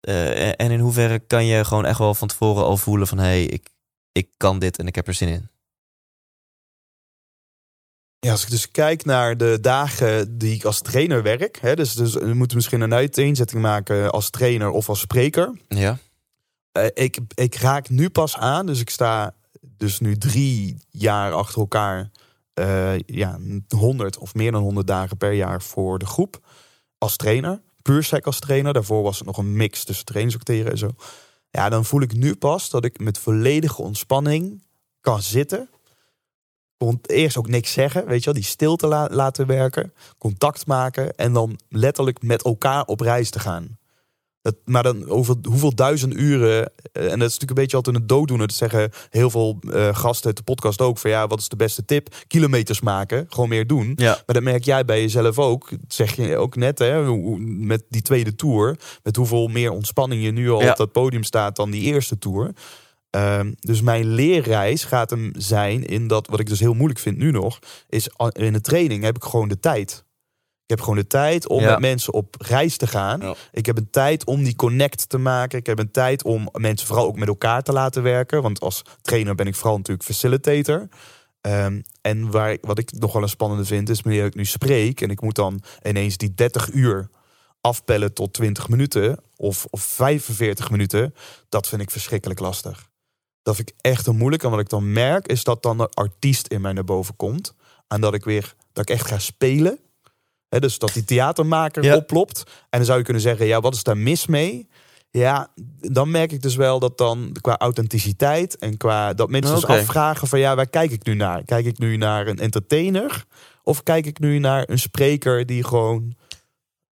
Eh, 0.00 0.48
en 0.48 0.70
in 0.70 0.80
hoeverre 0.80 1.18
kan 1.18 1.46
je 1.46 1.64
gewoon 1.64 1.84
echt 1.84 1.98
wel 1.98 2.14
van 2.14 2.28
tevoren 2.28 2.64
al 2.64 2.76
voelen 2.76 3.06
van 3.06 3.18
hé, 3.18 3.24
hey, 3.24 3.44
ik, 3.44 3.68
ik 4.12 4.28
kan 4.36 4.58
dit 4.58 4.78
en 4.78 4.86
ik 4.86 4.94
heb 4.94 5.06
er 5.06 5.14
zin 5.14 5.28
in. 5.28 5.48
Ja, 8.24 8.30
als 8.30 8.42
ik 8.42 8.50
dus 8.50 8.70
kijk 8.70 9.04
naar 9.04 9.36
de 9.36 9.58
dagen 9.60 10.38
die 10.38 10.54
ik 10.54 10.64
als 10.64 10.80
trainer 10.80 11.22
werk, 11.22 11.58
hè, 11.60 11.76
dus, 11.76 11.94
dus 11.94 12.14
we 12.14 12.34
moeten 12.34 12.56
misschien 12.56 12.80
een 12.80 12.94
uiteenzetting 12.94 13.62
maken 13.62 14.10
als 14.10 14.30
trainer 14.30 14.70
of 14.70 14.88
als 14.88 15.00
spreker. 15.00 15.58
Ja, 15.68 15.98
Eh, 16.72 16.86
ik, 16.94 17.18
ik 17.34 17.54
raak 17.54 17.88
nu 17.88 18.10
pas 18.10 18.36
aan, 18.36 18.66
dus 18.66 18.80
ik 18.80 18.90
sta 18.90 19.34
dus 19.60 20.00
nu 20.00 20.16
drie 20.16 20.76
jaar 20.90 21.32
achter 21.32 21.60
elkaar, 21.60 22.10
eh, 22.54 22.98
ja, 22.98 23.38
100 23.68 24.18
of 24.18 24.34
meer 24.34 24.52
dan 24.52 24.62
100 24.62 24.86
dagen 24.86 25.16
per 25.16 25.32
jaar 25.32 25.62
voor 25.62 25.98
de 25.98 26.06
groep 26.06 26.40
als 26.98 27.16
trainer. 27.16 27.60
Puur 27.82 28.02
sec 28.02 28.26
als 28.26 28.38
trainer. 28.38 28.72
Daarvoor 28.72 29.02
was 29.02 29.18
het 29.18 29.26
nog 29.26 29.36
een 29.36 29.56
mix 29.56 29.84
tussen 29.84 30.04
trainingsacteren 30.04 30.72
en 30.72 30.78
zo. 30.78 30.90
Ja, 31.50 31.68
dan 31.68 31.84
voel 31.84 32.00
ik 32.00 32.12
nu 32.14 32.36
pas 32.36 32.70
dat 32.70 32.84
ik 32.84 32.98
met 33.00 33.18
volledige 33.18 33.82
ontspanning 33.82 34.62
kan 35.00 35.22
zitten. 35.22 35.68
Kon 36.82 36.98
eerst 37.02 37.36
ook 37.36 37.48
niks 37.48 37.72
zeggen, 37.72 38.06
weet 38.06 38.18
je 38.18 38.24
wel, 38.24 38.34
die 38.34 38.44
stilte 38.50 38.86
la- 38.86 39.08
laten 39.10 39.46
werken, 39.46 39.92
contact 40.18 40.66
maken 40.66 41.16
en 41.16 41.32
dan 41.32 41.58
letterlijk 41.68 42.22
met 42.22 42.42
elkaar 42.42 42.84
op 42.84 43.00
reis 43.00 43.30
te 43.30 43.38
gaan. 43.38 43.78
Dat, 44.40 44.54
maar 44.64 44.82
dan 44.82 45.08
over 45.08 45.36
hoeveel 45.42 45.74
duizend 45.74 46.14
uren. 46.14 46.72
eh, 46.92 47.02
en 47.02 47.18
dat 47.18 47.28
is 47.28 47.38
natuurlijk 47.38 47.50
een 47.50 47.54
beetje 47.54 47.76
altijd 47.76 47.96
een 47.96 48.06
dooddoener. 48.06 48.46
te 48.48 48.54
zeggen 48.54 48.90
heel 49.10 49.30
veel 49.30 49.58
eh, 49.72 49.94
gasten 49.94 50.26
uit 50.26 50.36
de 50.36 50.42
podcast 50.42 50.80
ook. 50.80 50.98
Van 50.98 51.10
ja, 51.10 51.26
wat 51.26 51.38
is 51.38 51.48
de 51.48 51.56
beste 51.56 51.84
tip? 51.84 52.14
Kilometers 52.26 52.80
maken. 52.80 53.26
Gewoon 53.28 53.48
meer 53.48 53.66
doen. 53.66 53.92
Ja. 53.96 54.10
Maar 54.26 54.34
dat 54.34 54.42
merk 54.42 54.64
jij 54.64 54.84
bij 54.84 55.00
jezelf 55.00 55.38
ook. 55.38 55.70
Dat 55.70 55.78
zeg 55.88 56.16
je 56.16 56.36
ook 56.36 56.56
net 56.56 56.78
hè. 56.78 57.16
Met 57.38 57.82
die 57.88 58.02
tweede 58.02 58.34
tour. 58.34 58.76
Met 59.02 59.16
hoeveel 59.16 59.48
meer 59.48 59.70
ontspanning 59.70 60.22
je 60.24 60.30
nu 60.30 60.50
al 60.50 60.62
Ja. 60.62 60.70
op 60.70 60.76
dat 60.76 60.92
podium 60.92 61.24
staat 61.24 61.56
dan 61.56 61.70
die 61.70 61.82
eerste 61.82 62.18
tour. 62.18 62.50
Ehm, 63.12 63.52
dus 63.60 63.80
mijn 63.80 64.06
leerreis 64.06 64.84
gaat 64.84 65.10
hem 65.10 65.32
zijn 65.36 65.84
in 65.84 66.06
dat, 66.06 66.26
wat 66.26 66.40
ik 66.40 66.46
dus 66.48 66.60
heel 66.60 66.74
moeilijk 66.74 67.00
vind 67.00 67.16
nu 67.18 67.30
nog, 67.30 67.58
is 67.88 68.08
in 68.32 68.52
de 68.52 68.60
training 68.60 69.04
heb 69.04 69.16
ik 69.16 69.24
gewoon 69.24 69.48
de 69.48 69.60
tijd. 69.60 70.04
Ik 70.62 70.78
heb 70.78 70.80
gewoon 70.80 70.96
de 70.96 71.06
tijd 71.06 71.48
om 71.48 71.60
Ja. 71.60 71.70
met 71.70 71.78
mensen 71.80 72.12
op 72.12 72.34
reis 72.38 72.76
te 72.76 72.86
gaan. 72.86 73.20
Ja. 73.20 73.34
Ik 73.52 73.66
heb 73.66 73.76
een 73.76 73.90
tijd 73.90 74.24
om 74.24 74.42
die 74.44 74.56
connect 74.56 75.08
te 75.08 75.18
maken. 75.18 75.58
Ik 75.58 75.66
heb 75.66 75.78
een 75.78 75.90
tijd 75.90 76.22
om 76.24 76.48
mensen 76.52 76.86
vooral 76.86 77.06
ook 77.06 77.18
met 77.18 77.28
elkaar 77.28 77.62
te 77.62 77.72
laten 77.72 78.02
werken. 78.02 78.42
Want 78.42 78.60
als 78.60 78.82
trainer 79.02 79.34
ben 79.34 79.46
ik 79.46 79.54
vooral 79.54 79.76
natuurlijk 79.76 80.06
facilitator. 80.06 80.88
Ehm, 81.40 81.80
en 82.00 82.30
waar, 82.30 82.58
wat 82.60 82.78
ik 82.78 82.92
nog 82.92 83.12
wel 83.12 83.22
een 83.22 83.28
spannende 83.28 83.64
vind, 83.64 83.88
is 83.88 84.00
wanneer 84.00 84.24
ik 84.24 84.34
nu 84.34 84.44
spreek 84.44 85.00
en 85.00 85.10
ik 85.10 85.20
moet 85.20 85.34
dan 85.34 85.62
ineens 85.82 86.16
die 86.16 86.34
30 86.34 86.72
uur 86.72 87.08
afpellen 87.60 88.12
tot 88.12 88.32
20 88.32 88.68
minuten 88.68 89.18
of, 89.36 89.66
of 89.70 89.82
45 89.82 90.70
minuten. 90.70 91.14
Dat 91.48 91.68
vind 91.68 91.82
ik 91.82 91.90
verschrikkelijk 91.90 92.40
lastig. 92.40 92.90
Dat 93.42 93.56
vind 93.56 93.68
ik 93.70 93.74
echt 93.80 94.06
een 94.06 94.16
moeilijk. 94.16 94.42
En 94.42 94.50
wat 94.50 94.60
ik 94.60 94.68
dan 94.68 94.92
merk, 94.92 95.26
is 95.28 95.44
dat 95.44 95.62
dan 95.62 95.78
de 95.78 95.88
artiest 95.88 96.46
in 96.46 96.60
mij 96.60 96.72
naar 96.72 96.84
boven 96.84 97.16
komt. 97.16 97.54
En 97.88 98.00
dat 98.00 98.14
ik 98.14 98.24
weer, 98.24 98.54
dat 98.72 98.88
ik 98.90 98.94
echt 98.96 99.06
ga 99.06 99.18
spelen. 99.18 99.78
Dus 100.48 100.78
dat 100.78 100.92
die 100.92 101.04
theatermaker 101.04 101.84
Ja. 101.84 101.96
oplopt. 101.96 102.42
En 102.46 102.78
dan 102.78 102.84
zou 102.84 102.98
je 102.98 103.04
kunnen 103.04 103.22
zeggen, 103.22 103.46
ja, 103.46 103.60
wat 103.60 103.74
is 103.74 103.82
daar 103.82 103.96
mis 103.96 104.26
mee? 104.26 104.68
Ja, 105.10 105.48
dan 105.80 106.10
merk 106.10 106.32
ik 106.32 106.42
dus 106.42 106.56
wel 106.56 106.78
dat 106.78 106.98
dan 106.98 107.36
qua 107.40 107.56
authenticiteit 107.58 108.58
en 108.58 108.76
qua 108.76 109.14
dat 109.14 109.30
mensen 109.30 109.56
Oké. 109.56 109.66
dus 109.66 109.76
afvragen 109.78 110.28
van 110.28 110.38
ja, 110.38 110.54
waar 110.56 110.66
kijk 110.68 110.90
ik 110.90 111.04
nu 111.06 111.14
naar? 111.14 111.44
Kijk 111.44 111.66
ik 111.66 111.78
nu 111.78 111.96
naar 111.96 112.26
een 112.26 112.38
entertainer 112.38 113.24
of 113.62 113.82
kijk 113.82 114.06
ik 114.06 114.18
nu 114.18 114.38
naar 114.38 114.68
een 114.70 114.78
spreker 114.78 115.46
die 115.46 115.64
gewoon. 115.64 116.14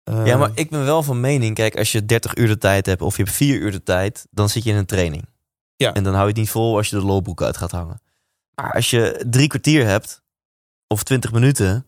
eh, 0.05 0.27
Ja, 0.27 0.37
maar 0.37 0.51
ik 0.55 0.71
ben 0.71 0.85
wel 0.85 1.03
van 1.03 1.21
mening, 1.21 1.55
kijk, 1.55 1.77
als 1.79 1.93
je 1.93 2.05
30 2.07 2.35
uur 2.37 2.47
de 2.49 2.59
tijd 2.59 2.87
hebt 2.87 3.03
of 3.03 3.17
je 3.17 3.23
hebt 3.23 3.35
4 3.35 3.59
uur 3.61 3.71
de 3.73 3.83
tijd, 3.83 4.27
dan 4.31 4.49
zit 4.49 4.65
je 4.65 4.71
in 4.71 4.77
een 4.77 4.87
training. 4.87 5.25
Ja. 5.77 5.95
En 5.95 6.03
dan 6.05 6.13
hou 6.13 6.25
je 6.25 6.31
het 6.31 6.41
niet 6.41 6.51
vol 6.51 6.77
als 6.77 6.89
je 6.89 6.97
de 6.97 7.03
lolboek 7.05 7.43
uit 7.43 7.57
gaat 7.57 7.71
hangen. 7.71 8.01
Maar 8.55 8.73
als 8.73 8.91
je 8.91 9.25
drie 9.31 9.49
kwartier 9.49 9.87
hebt, 9.87 10.23
of 10.87 11.03
20 11.03 11.33
minuten, 11.33 11.87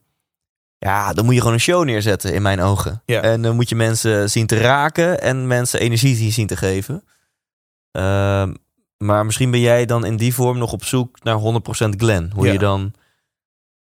ja, 0.78 1.12
dan 1.12 1.24
moet 1.24 1.34
je 1.34 1.40
gewoon 1.40 1.54
een 1.54 1.60
show 1.60 1.84
neerzetten 1.84 2.34
in 2.34 2.42
mijn 2.42 2.60
ogen. 2.60 3.02
Ja. 3.04 3.20
En 3.20 3.42
dan 3.42 3.54
moet 3.54 3.68
je 3.68 3.74
mensen 3.74 4.30
zien 4.30 4.46
te 4.46 4.58
raken 4.58 5.20
en 5.20 5.46
mensen 5.46 5.80
energie 5.80 6.32
zien 6.32 6.46
te 6.46 6.56
geven. 6.56 7.04
Ehm, 7.90 8.54
maar 8.96 9.24
misschien 9.26 9.50
ben 9.50 9.60
jij 9.60 9.86
dan 9.86 10.04
in 10.04 10.16
die 10.16 10.34
vorm 10.34 10.58
nog 10.58 10.72
op 10.72 10.84
zoek 10.84 11.22
naar 11.22 11.34
100% 11.36 11.94
Glen. 11.96 12.30
Hoe 12.34 12.46
Ja. 12.46 12.52
je 12.52 12.58
dan... 12.58 12.92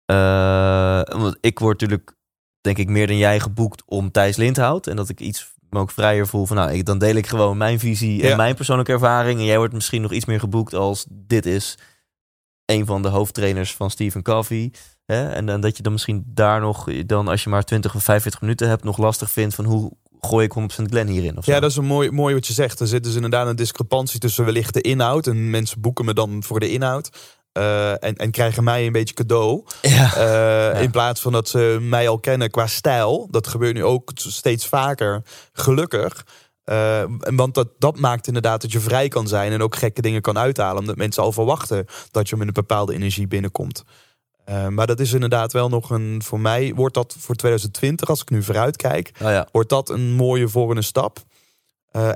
eh, 0.06 1.02
want 1.20 1.38
ik 1.42 1.60
word 1.60 1.82
natuurlijk, 1.82 2.16
denk 2.62 2.78
ik, 2.78 2.88
meer 2.90 3.08
dan 3.08 3.18
jij 3.18 3.40
geboekt 3.40 3.84
om 3.86 4.12
Thijs 4.12 4.36
Lindhout. 4.36 4.88
En 4.88 4.96
dat 4.96 5.10
ik 5.10 5.20
iets 5.20 5.54
me 5.76 5.82
ook 5.82 5.92
vrijer 5.92 6.28
voel 6.28 6.46
van, 6.46 6.56
nou, 6.56 6.72
ik, 6.72 6.86
dan 6.86 6.98
deel 6.98 7.16
ik 7.16 7.28
gewoon 7.28 7.58
mijn 7.58 7.80
visie 7.80 8.22
en 8.22 8.28
Ja. 8.28 8.36
mijn 8.36 8.56
persoonlijke 8.56 8.92
ervaring. 8.92 9.40
En 9.40 9.46
jij 9.46 9.58
wordt 9.58 9.74
misschien 9.74 10.02
nog 10.02 10.12
iets 10.12 10.26
meer 10.26 10.40
geboekt 10.40 10.74
als 10.74 11.06
dit 11.10 11.46
is 11.46 11.78
een 12.66 12.86
van 12.86 13.02
de 13.02 13.08
hoofdtrainers 13.08 13.74
van 13.76 13.92
Stephen 13.92 14.22
Covey. 14.22 14.72
Hè? 15.06 15.30
En, 15.30 15.46
dan 15.46 15.62
dat 15.62 15.78
je 15.78 15.84
dan 15.84 15.92
misschien 15.92 16.24
daar 16.26 16.60
nog, 16.62 17.04
dan 17.06 17.28
als 17.28 17.44
je 17.44 17.50
maar 17.50 17.64
20 17.64 17.96
of 17.96 18.04
45 18.04 18.42
minuten 18.42 18.68
hebt, 18.68 18.84
nog 18.84 18.98
lastig 18.98 19.32
vindt 19.32 19.56
van 19.56 19.66
hoe 19.66 19.92
gooi 20.20 20.46
ik 20.46 20.54
100% 20.60 20.84
Glen 20.90 21.08
hierin? 21.08 21.38
Of 21.38 21.44
zo. 21.44 21.52
Ja, 21.52 21.60
dat 21.60 21.70
is 21.72 21.78
een 21.78 21.86
mooi, 21.86 22.12
mooi 22.12 22.34
wat 22.34 22.48
je 22.48 22.54
zegt. 22.54 22.80
Er 22.80 22.88
zit 22.88 23.04
dus 23.04 23.16
inderdaad 23.16 23.48
een 23.48 23.56
discrepantie 23.56 24.20
tussen 24.20 24.46
wellicht 24.46 24.74
de 24.74 24.82
inhoud. 24.82 25.28
En 25.28 25.50
mensen 25.50 25.82
boeken 25.82 26.06
me 26.06 26.14
dan 26.14 26.44
voor 26.44 26.60
de 26.60 26.70
inhoud. 26.72 27.10
Eh, 27.56 28.04
en, 28.04 28.16
en 28.16 28.32
krijgen 28.32 28.64
mij 28.64 28.86
een 28.86 28.92
beetje 28.92 29.14
cadeau. 29.14 29.64
Ja. 29.82 30.16
Eh, 30.74 30.82
In 30.82 30.92
plaats 30.92 31.22
van 31.22 31.32
dat 31.32 31.50
ze 31.50 31.78
mij 31.82 32.10
al 32.10 32.20
kennen 32.20 32.50
qua 32.50 32.68
stijl. 32.68 33.28
Dat 33.32 33.48
gebeurt 33.48 33.74
nu 33.74 33.84
ook 33.84 34.12
steeds 34.16 34.68
vaker. 34.68 35.22
Gelukkig. 35.54 36.26
Eh, 36.64 37.04
want 37.18 37.54
dat, 37.54 37.68
dat 37.80 38.00
maakt 38.00 38.28
inderdaad 38.28 38.62
dat 38.62 38.72
je 38.72 38.80
vrij 38.80 39.08
kan 39.08 39.28
zijn. 39.28 39.52
En 39.52 39.62
ook 39.62 39.76
gekke 39.76 40.02
dingen 40.02 40.22
kan 40.22 40.38
uithalen. 40.38 40.80
Omdat 40.80 40.96
mensen 40.96 41.24
al 41.24 41.32
verwachten 41.32 41.86
dat 42.12 42.30
je 42.30 42.36
met 42.36 42.48
een 42.48 42.54
bepaalde 42.54 42.94
energie 42.94 43.28
binnenkomt. 43.28 43.84
Maar 44.70 44.88
dat 44.88 45.00
is 45.00 45.14
inderdaad 45.14 45.54
wel 45.54 45.70
nog 45.70 45.90
een. 45.90 46.22
Voor 46.24 46.40
mij 46.40 46.74
wordt 46.76 46.94
dat 46.96 47.16
voor 47.20 47.36
2020, 47.36 48.10
als 48.10 48.22
ik 48.22 48.30
nu 48.30 48.44
vooruit 48.44 48.76
kijk 48.76 49.12
Oh 49.22 49.30
ja. 49.30 49.48
wordt 49.52 49.70
dat 49.70 49.90
een 49.90 50.12
mooie 50.12 50.48
volgende 50.48 50.82
stap. 50.82 51.24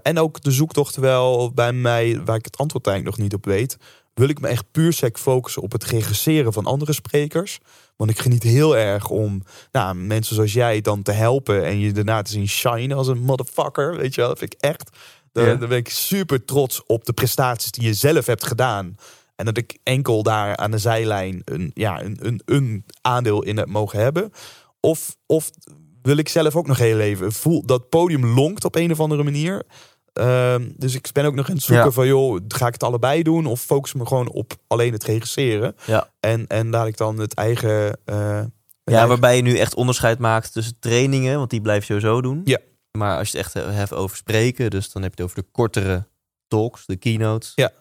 En 0.01 0.19
ook 0.19 0.41
de 0.41 0.51
zoektocht 0.51 0.95
wel 0.95 1.51
bij 1.53 1.73
mij, 1.73 2.21
waar 2.25 2.35
ik 2.35 2.45
het 2.45 2.57
antwoord 2.57 2.87
eigenlijk 2.87 3.17
nog 3.17 3.25
niet 3.25 3.35
op 3.35 3.45
weet. 3.45 3.77
Wil 4.19 4.29
ik 4.29 4.39
me 4.39 4.47
echt 4.47 4.71
puur 4.71 4.93
sec 4.93 5.17
focussen 5.17 5.61
op 5.61 5.71
het 5.71 5.83
regisseren 5.83 6.53
van 6.53 6.65
andere 6.65 6.93
sprekers. 6.93 7.59
Want 7.95 8.11
ik 8.11 8.19
geniet 8.19 8.43
heel 8.43 8.77
erg 8.77 9.09
om 9.09 9.43
nou, 9.71 9.95
mensen 9.95 10.35
zoals 10.35 10.53
jij 10.53 10.81
dan 10.81 11.01
te 11.01 11.11
helpen. 11.11 11.65
En 11.65 11.79
je 11.79 11.91
daarna 11.91 12.21
te 12.21 12.31
zien 12.31 12.47
shine 12.47 12.95
als 12.95 13.07
een 13.07 13.19
motherfucker. 13.19 13.97
Weet 13.97 14.15
je 14.15 14.21
wel, 14.21 14.29
dat 14.29 14.39
vind 14.39 14.53
ik 14.53 14.59
echt. 14.59 14.89
Ja. 15.33 15.55
daar 15.55 15.67
ben 15.67 15.77
ik 15.77 15.89
super 15.89 16.45
trots 16.45 16.83
op 16.85 17.05
de 17.05 17.13
prestaties 17.13 17.71
die 17.71 17.83
je 17.83 17.93
zelf 17.93 18.25
hebt 18.25 18.45
gedaan. 18.45 18.95
En 19.35 19.45
dat 19.45 19.57
ik 19.57 19.77
enkel 19.83 20.23
daar 20.23 20.57
aan 20.57 20.71
de 20.71 20.77
zijlijn 20.77 21.41
een, 21.45 21.71
ja, 21.73 22.01
een, 22.01 22.17
een, 22.21 22.41
een 22.45 22.85
aandeel 23.01 23.43
in 23.43 23.57
heb 23.57 23.67
mogen 23.67 23.99
hebben. 23.99 24.31
Of, 24.79 25.15
of 25.25 25.49
wil 26.01 26.17
ik 26.17 26.29
zelf 26.29 26.55
ook 26.55 26.67
nog 26.67 26.77
heel 26.77 26.99
even. 26.99 27.31
Voel 27.31 27.65
dat 27.65 27.89
podium 27.89 28.25
lonkt 28.25 28.65
op 28.65 28.75
een 28.75 28.91
of 28.91 28.99
andere 28.99 29.23
manier. 29.23 29.65
Ehm, 30.19 30.69
dus 30.75 30.95
ik 30.95 31.09
ben 31.13 31.25
ook 31.25 31.35
nog 31.35 31.49
aan 31.49 31.55
het 31.55 31.63
zoeken 31.63 31.85
Ja. 31.85 31.91
van, 31.91 32.07
joh, 32.07 32.39
ga 32.47 32.67
ik 32.67 32.73
het 32.73 32.83
allebei 32.83 33.23
doen? 33.23 33.45
Of 33.45 33.61
focus 33.61 33.93
me 33.93 34.05
gewoon 34.05 34.29
op 34.29 34.53
alleen 34.67 34.93
het 34.93 35.03
regisseren? 35.03 35.75
Ja. 35.85 36.09
En, 36.19 36.47
en 36.47 36.69
laat 36.69 36.87
ik 36.87 36.97
dan 36.97 37.17
het 37.17 37.33
eigen... 37.33 37.97
eh, 38.05 38.15
Ja, 38.15 38.45
eigen- 38.83 39.07
waarbij 39.07 39.35
je 39.35 39.41
nu 39.41 39.57
echt 39.57 39.75
onderscheid 39.75 40.19
maakt 40.19 40.53
tussen 40.53 40.79
trainingen, 40.79 41.37
want 41.37 41.49
die 41.49 41.61
blijf 41.61 41.79
je 41.87 41.93
sowieso 41.99 42.21
doen. 42.21 42.41
Ja. 42.43 42.57
Maar 42.97 43.17
als 43.17 43.31
je 43.31 43.37
het 43.37 43.45
echt 43.45 43.73
hebt 43.75 43.93
over 43.93 44.17
spreken, 44.17 44.69
dus 44.69 44.91
dan 44.91 45.01
heb 45.01 45.15
je 45.15 45.21
het 45.23 45.31
over 45.31 45.43
de 45.43 45.49
kortere 45.51 46.07
talks, 46.47 46.85
de 46.85 46.95
keynotes. 46.95 47.51
Ja. 47.55 47.71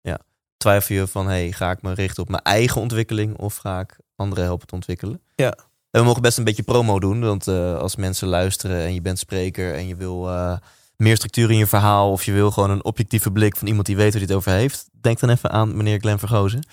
Ja. 0.00 0.18
Twijfel 0.56 0.94
je 0.94 1.06
van, 1.06 1.26
hey, 1.26 1.52
ga 1.52 1.70
ik 1.70 1.82
me 1.82 1.94
richten 1.94 2.22
op 2.22 2.28
mijn 2.28 2.42
eigen 2.42 2.80
ontwikkeling 2.80 3.36
of 3.38 3.56
ga 3.56 3.80
ik 3.80 3.96
anderen 4.16 4.44
helpen 4.44 4.66
te 4.66 4.74
ontwikkelen? 4.74 5.20
Ja. 5.34 5.54
En 5.90 6.00
we 6.00 6.06
mogen 6.06 6.22
best 6.22 6.38
een 6.38 6.44
beetje 6.44 6.62
promo 6.62 6.98
doen, 7.00 7.20
want 7.20 7.48
eh, 7.48 7.78
als 7.78 7.96
mensen 7.96 8.28
luisteren 8.28 8.76
en 8.84 8.94
je 8.94 9.00
bent 9.00 9.18
spreker 9.18 9.74
en 9.74 9.86
je 9.86 9.96
wil 9.96 10.28
eh, 10.28 10.56
meer 10.96 11.16
structuur 11.16 11.50
in 11.50 11.56
je 11.56 11.66
verhaal 11.66 12.10
of 12.10 12.24
je 12.24 12.32
wil 12.32 12.50
gewoon 12.50 12.70
een 12.70 12.84
objectieve 12.84 13.30
blik 13.30 13.56
van 13.56 13.68
iemand 13.68 13.86
die 13.86 13.96
weet 13.96 14.12
waar 14.12 14.22
hij 14.22 14.28
het 14.28 14.36
over 14.36 14.52
heeft, 14.52 14.88
denk 15.00 15.20
dan 15.20 15.30
even 15.30 15.50
aan 15.50 15.76
meneer 15.76 15.98
Glenn 15.98 16.18
Vergozen. 16.18 16.66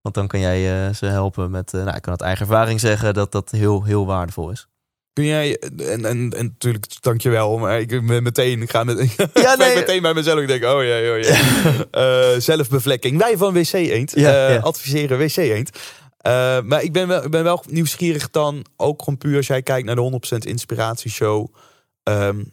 Want 0.00 0.14
dan 0.14 0.26
kan 0.26 0.40
jij 0.40 0.86
eh, 0.86 0.94
ze 0.94 1.06
helpen 1.06 1.50
met, 1.50 1.74
eh, 1.74 1.82
nou, 1.82 1.96
ik 1.96 2.02
kan 2.02 2.12
uit 2.12 2.22
eigen 2.22 2.46
ervaring 2.46 2.80
zeggen 2.80 3.14
dat 3.14 3.32
dat 3.32 3.50
heel, 3.50 3.84
heel 3.84 4.06
waardevol 4.06 4.50
is. 4.50 4.68
Kun 5.18 5.26
jij, 5.26 5.58
en, 5.58 6.04
en, 6.04 6.30
en 6.30 6.46
natuurlijk, 6.46 6.86
dankjewel, 7.00 7.58
maar 7.58 7.80
ik 7.80 8.06
ben 8.06 8.22
meteen, 8.22 8.62
ik 8.62 8.70
ga 8.70 8.84
met, 8.84 9.14
Ja, 9.34 9.54
nee. 9.54 9.74
meteen 9.74 10.02
bij 10.02 10.14
mezelf. 10.14 10.40
Ik 10.40 10.46
denk, 10.46 10.64
oh 10.64 10.84
ja, 10.84 11.12
oh 11.12 11.20
ja. 11.20 11.36
Eh, 12.34 12.40
zelfbevlekking. 12.40 13.18
Wij 13.18 13.36
van 13.36 13.52
WC 13.52 13.72
Eend 13.72 14.12
Ja, 14.14 14.46
eh, 14.46 14.54
ja. 14.54 14.60
adviseren 14.60 15.18
WC 15.18 15.36
Eend. 15.36 15.70
Eh, 16.18 16.60
maar 16.60 16.82
ik 16.82 16.92
ben, 16.92 17.08
wel, 17.08 17.24
ik 17.24 17.30
ben 17.30 17.44
wel 17.44 17.64
nieuwsgierig 17.68 18.30
dan, 18.30 18.66
ook 18.76 19.02
gewoon 19.02 19.18
puur 19.18 19.36
als 19.36 19.46
jij 19.46 19.62
kijkt 19.62 19.86
naar 19.86 19.94
de 19.94 20.00
100% 20.00 20.46
inspiratieshow. 20.46 21.46
Ehm, 22.02 22.44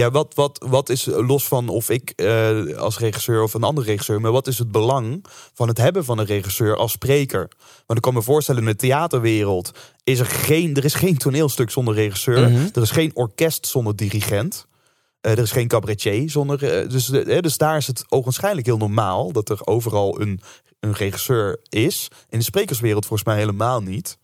ja, 0.00 0.10
wat, 0.10 0.34
wat, 0.34 0.64
wat 0.68 0.88
is 0.88 1.04
los 1.04 1.48
van 1.48 1.68
of 1.68 1.90
ik 1.90 2.10
eh, 2.10 2.76
als 2.76 2.98
regisseur 2.98 3.42
of 3.42 3.54
een 3.54 3.62
andere 3.62 3.86
regisseur, 3.86 4.20
maar 4.20 4.32
wat 4.32 4.46
is 4.46 4.58
het 4.58 4.70
belang 4.72 5.24
van 5.54 5.68
het 5.68 5.78
hebben 5.78 6.04
van 6.04 6.18
een 6.18 6.26
regisseur 6.26 6.76
als 6.76 6.92
spreker? 6.92 7.48
Want 7.86 7.98
ik 7.98 8.00
kan 8.00 8.14
me 8.14 8.22
voorstellen, 8.22 8.60
in 8.60 8.68
de 8.68 8.76
theaterwereld 8.76 9.70
is 10.04 10.18
er 10.18 10.26
geen, 10.26 10.74
er 10.74 10.84
is 10.84 10.94
geen 10.94 11.18
toneelstuk 11.18 11.70
zonder 11.70 11.94
regisseur. 11.94 12.50
Mhm. 12.50 12.68
Er 12.72 12.82
is 12.82 12.90
geen 12.90 13.10
orkest 13.14 13.66
zonder 13.66 13.96
dirigent. 13.96 14.66
Eh, 15.20 15.32
er 15.32 15.38
is 15.38 15.52
geen 15.52 15.68
cabaretier 15.68 16.30
zonder. 16.30 16.64
eh, 16.64 16.88
dus, 16.88 17.06
dus 17.40 17.56
daar 17.56 17.76
is 17.76 17.86
het 17.86 18.04
ogenschijnlijk 18.08 18.66
heel 18.66 18.76
normaal 18.76 19.32
dat 19.32 19.48
er 19.48 19.66
overal 19.66 20.20
een, 20.20 20.40
een 20.80 20.92
regisseur 20.92 21.60
is. 21.68 22.08
In 22.28 22.38
de 22.38 22.44
sprekerswereld 22.44 23.06
volgens 23.06 23.28
mij 23.28 23.38
helemaal 23.38 23.82
niet. 23.82 24.18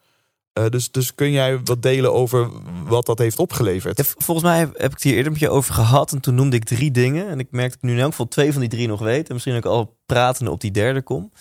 Eh, 0.56 0.68
dus, 0.68 0.90
dus 0.90 1.14
kun 1.14 1.30
jij 1.30 1.60
wat 1.64 1.82
delen 1.82 2.12
over 2.12 2.50
wat 2.84 3.06
dat 3.06 3.18
heeft 3.18 3.38
opgeleverd? 3.38 4.14
Volgens 4.18 4.46
mij 4.46 4.58
heb, 4.58 4.74
ik 4.74 4.90
het 4.90 5.02
hier 5.02 5.14
eerder 5.14 5.32
met 5.32 5.40
je 5.40 5.50
over 5.50 5.74
gehad. 5.74 6.12
En 6.12 6.20
toen 6.20 6.34
noemde 6.34 6.56
ik 6.56 6.64
drie 6.64 6.90
dingen. 6.90 7.28
En 7.28 7.38
ik 7.38 7.46
merk 7.50 7.70
dat 7.70 7.82
nu 7.82 7.92
in 7.92 7.98
elk 7.98 8.10
geval 8.10 8.28
twee 8.28 8.52
van 8.52 8.60
die 8.60 8.70
drie 8.70 8.88
nog 8.88 9.00
weet. 9.00 9.28
En 9.28 9.34
misschien 9.34 9.56
ook 9.56 9.64
al 9.64 9.98
pratende 10.06 10.50
op 10.50 10.60
die 10.60 10.70
derde 10.70 11.02
kom. 11.02 11.32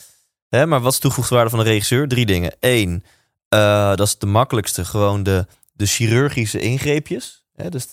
Hè, 0.49 0.65
maar 0.65 0.81
wat 0.81 0.91
is 0.91 0.99
toegevoegde 0.99 1.35
waarde 1.35 1.49
van 1.49 1.59
een 1.59 1.65
regisseur? 1.65 2.07
Drie 2.07 2.25
dingen. 2.25 2.55
Eén, 2.59 3.03
eh, 3.49 3.95
dat 3.95 4.07
is 4.07 4.17
de 4.17 4.25
makkelijkste. 4.25 4.85
Gewoon 4.85 5.23
de, 5.23 5.45
de 5.73 5.85
chirurgische 5.85 6.59
ingreepjes. 6.59 7.45
Hè, 7.53 7.69
dus 7.69 7.87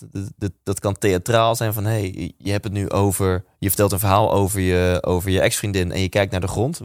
dat 0.63 0.81
kan 0.81 0.99
theatraal 0.99 1.57
zijn 1.57 1.73
van... 1.73 1.85
hey, 1.85 2.35
je 2.39 2.51
hebt 2.51 2.65
het 2.65 2.73
nu 2.73 2.91
over... 2.91 3.45
je 3.59 3.69
vertelt 3.69 3.93
een 3.93 3.99
verhaal 3.99 4.33
over 4.33 4.61
je, 4.61 4.99
over 5.03 5.31
je 5.31 5.41
ex-vriendin... 5.41 5.93
en 5.93 6.01
je 6.01 6.09
kijkt 6.09 6.33
naar 6.33 6.41
de 6.41 6.49
grond. 6.49 6.81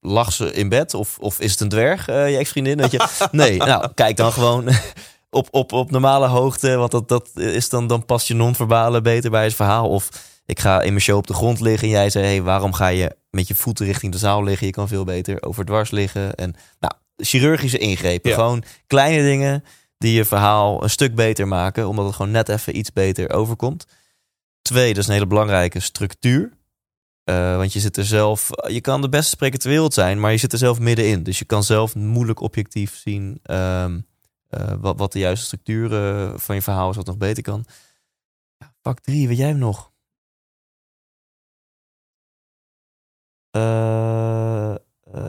Lag 0.00 0.32
ze 0.32 0.52
in 0.52 0.68
bed? 0.68 0.94
Of, 0.94 1.18
of 1.18 1.40
is 1.40 1.50
het 1.50 1.60
een 1.60 1.68
dwerg, 1.68 2.08
eh, 2.08 2.30
je 2.30 2.36
ex-vriendin? 2.36 2.86
Je? 2.90 3.28
Nee, 3.32 3.56
nou, 3.70 3.88
kijk 3.94 4.16
dan 4.16 4.32
gewoon 4.32 4.68
op, 5.30 5.48
op, 5.50 5.72
op 5.72 5.90
normale 5.90 6.26
hoogte, 6.26 6.76
want 6.76 6.90
dat, 6.90 7.08
dat 7.08 7.30
is 7.34 7.68
dan, 7.68 7.86
dan 7.86 8.04
past 8.04 8.28
je 8.28 8.34
non-verbale 8.34 9.00
beter 9.00 9.30
bij 9.30 9.44
het 9.44 9.54
verhaal. 9.54 9.88
Of 9.88 10.08
ik 10.46 10.60
ga 10.60 10.82
in 10.82 10.92
mijn 10.92 11.04
show 11.04 11.16
op 11.16 11.26
de 11.26 11.34
grond 11.34 11.60
liggen 11.60 11.88
en 11.88 11.94
jij 11.94 12.10
zei, 12.10 12.24
hey, 12.24 12.42
waarom 12.42 12.72
ga 12.72 12.88
je 12.88 13.16
met 13.30 13.48
je 13.48 13.54
voeten 13.54 13.86
richting 13.86 14.12
de 14.12 14.18
zaal 14.18 14.44
liggen? 14.44 14.66
Je 14.66 14.72
kan 14.72 14.88
veel 14.88 15.04
beter 15.04 15.42
overdwars 15.42 15.90
liggen. 15.90 16.34
En 16.34 16.54
nou, 16.78 16.92
chirurgische 17.16 17.78
ingrepen, 17.78 18.32
gewoon 18.32 18.62
kleine 18.86 19.22
dingen 19.22 19.64
die 19.98 20.12
je 20.12 20.24
verhaal 20.24 20.82
een 20.82 20.90
stuk 20.90 21.14
beter 21.14 21.48
maken, 21.48 21.88
omdat 21.88 22.06
het 22.06 22.14
gewoon 22.14 22.30
net 22.30 22.48
even 22.48 22.76
iets 22.76 22.92
beter 22.92 23.30
overkomt. 23.32 23.86
Twee, 24.62 24.88
dat 24.88 25.02
is 25.02 25.06
een 25.06 25.14
hele 25.14 25.26
belangrijke 25.26 25.80
structuur. 25.80 26.52
Uh, 27.30 27.56
want 27.56 27.72
je 27.72 27.80
zit 27.80 27.96
er 27.96 28.04
zelf, 28.04 28.50
je 28.66 28.80
kan 28.80 29.00
de 29.00 29.08
beste 29.08 29.30
spreker 29.30 29.58
ter 29.58 29.70
wereld 29.70 29.94
zijn, 29.94 30.20
maar 30.20 30.30
je 30.30 30.38
zit 30.38 30.52
er 30.52 30.58
zelf 30.58 30.78
middenin. 30.78 31.22
Dus 31.22 31.38
je 31.38 31.44
kan 31.44 31.64
zelf 31.64 31.94
moeilijk 31.94 32.40
objectief 32.40 32.96
zien 32.96 33.40
um, 33.42 34.06
uh, 34.50 34.72
wat, 34.80 34.98
wat 34.98 35.12
de 35.12 35.18
juiste 35.18 35.44
structuur 35.44 35.92
uh, 35.92 36.38
van 36.38 36.54
je 36.54 36.62
verhaal 36.62 36.90
is, 36.90 36.96
wat 36.96 37.06
nog 37.06 37.16
beter 37.16 37.42
kan. 37.42 37.64
Ja, 38.56 38.74
pak 38.80 39.00
drie, 39.00 39.28
weet 39.28 39.36
jij 39.36 39.48
hem 39.48 39.58
nog? 39.58 39.88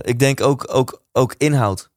ik 0.02 0.20
denk 0.20 0.42
ook, 0.42 0.74
ook, 0.74 1.04
ook 1.12 1.36
inhoud. 1.38 1.92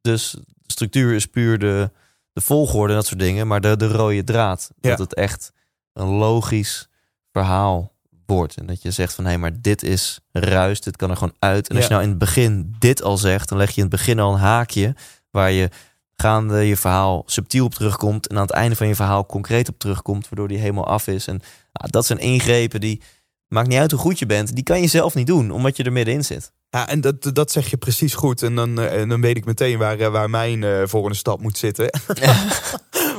Dus 0.00 0.36
structuur 0.66 1.14
is 1.14 1.26
puur 1.26 1.58
de, 1.58 1.90
de 2.32 2.40
volgorde 2.40 2.92
en 2.92 2.98
dat 2.98 3.06
soort 3.06 3.20
dingen, 3.20 3.46
maar 3.46 3.60
de, 3.60 3.76
de 3.76 3.88
rode 3.88 4.24
draad. 4.24 4.70
Ja. 4.80 4.90
Dat 4.90 4.98
het 4.98 5.14
echt 5.14 5.52
een 5.92 6.08
logisch 6.08 6.88
verhaal 7.32 7.92
wordt. 8.30 8.56
En 8.56 8.66
dat 8.66 8.82
je 8.82 8.90
zegt 8.90 9.14
van 9.14 9.24
hé, 9.24 9.30
hey, 9.30 9.38
maar 9.38 9.60
dit 9.60 9.82
is 9.82 10.20
ruis, 10.32 10.80
dit 10.80 10.96
kan 10.96 11.10
er 11.10 11.16
gewoon 11.16 11.34
uit. 11.38 11.68
En 11.68 11.76
als 11.76 11.84
je 11.84 11.90
nou 11.90 12.02
in 12.02 12.08
het 12.08 12.18
begin 12.18 12.74
dit 12.78 13.02
al 13.02 13.16
zegt, 13.16 13.48
dan 13.48 13.58
leg 13.58 13.70
je 13.70 13.76
in 13.76 13.82
het 13.82 13.90
begin 13.90 14.18
al 14.18 14.32
een 14.32 14.38
haakje 14.38 14.94
waar 15.30 15.50
je 15.50 15.68
gaande 16.16 16.66
je 16.66 16.76
verhaal 16.76 17.22
subtiel 17.26 17.64
op 17.64 17.74
terugkomt 17.74 18.26
en 18.26 18.36
aan 18.36 18.42
het 18.42 18.50
einde 18.50 18.76
van 18.76 18.86
je 18.86 18.94
verhaal 18.94 19.26
concreet 19.26 19.68
op 19.68 19.78
terugkomt, 19.78 20.28
waardoor 20.28 20.48
die 20.48 20.58
helemaal 20.58 20.86
af 20.86 21.06
is. 21.06 21.26
En 21.26 21.40
nou, 21.72 21.90
dat 21.90 22.06
zijn 22.06 22.18
ingrepen 22.18 22.80
die, 22.80 23.02
maakt 23.50 23.68
niet 23.68 23.78
uit 23.78 23.90
hoe 23.90 24.00
goed 24.00 24.18
je 24.18 24.26
bent, 24.26 24.54
die 24.54 24.64
kan 24.64 24.80
je 24.80 24.86
zelf 24.86 25.14
niet 25.14 25.26
doen, 25.26 25.50
omdat 25.50 25.76
je 25.76 25.82
er 25.82 25.92
middenin 25.92 26.24
zit. 26.24 26.52
Ja, 26.70 26.88
en 26.88 27.00
dat, 27.00 27.30
dat 27.34 27.50
zeg 27.50 27.70
je 27.70 27.76
precies 27.76 28.14
goed. 28.14 28.42
En 28.42 28.54
dan, 28.54 28.80
en 28.80 29.08
dan 29.08 29.20
weet 29.20 29.36
ik 29.36 29.44
meteen 29.44 29.78
waar, 29.78 29.98
eh, 29.98 30.08
waar 30.08 30.30
mijn 30.30 30.62
uh, 30.62 30.82
volgende 30.84 31.16
stap 31.16 31.40
moet 31.40 31.58
zitten. 31.58 31.90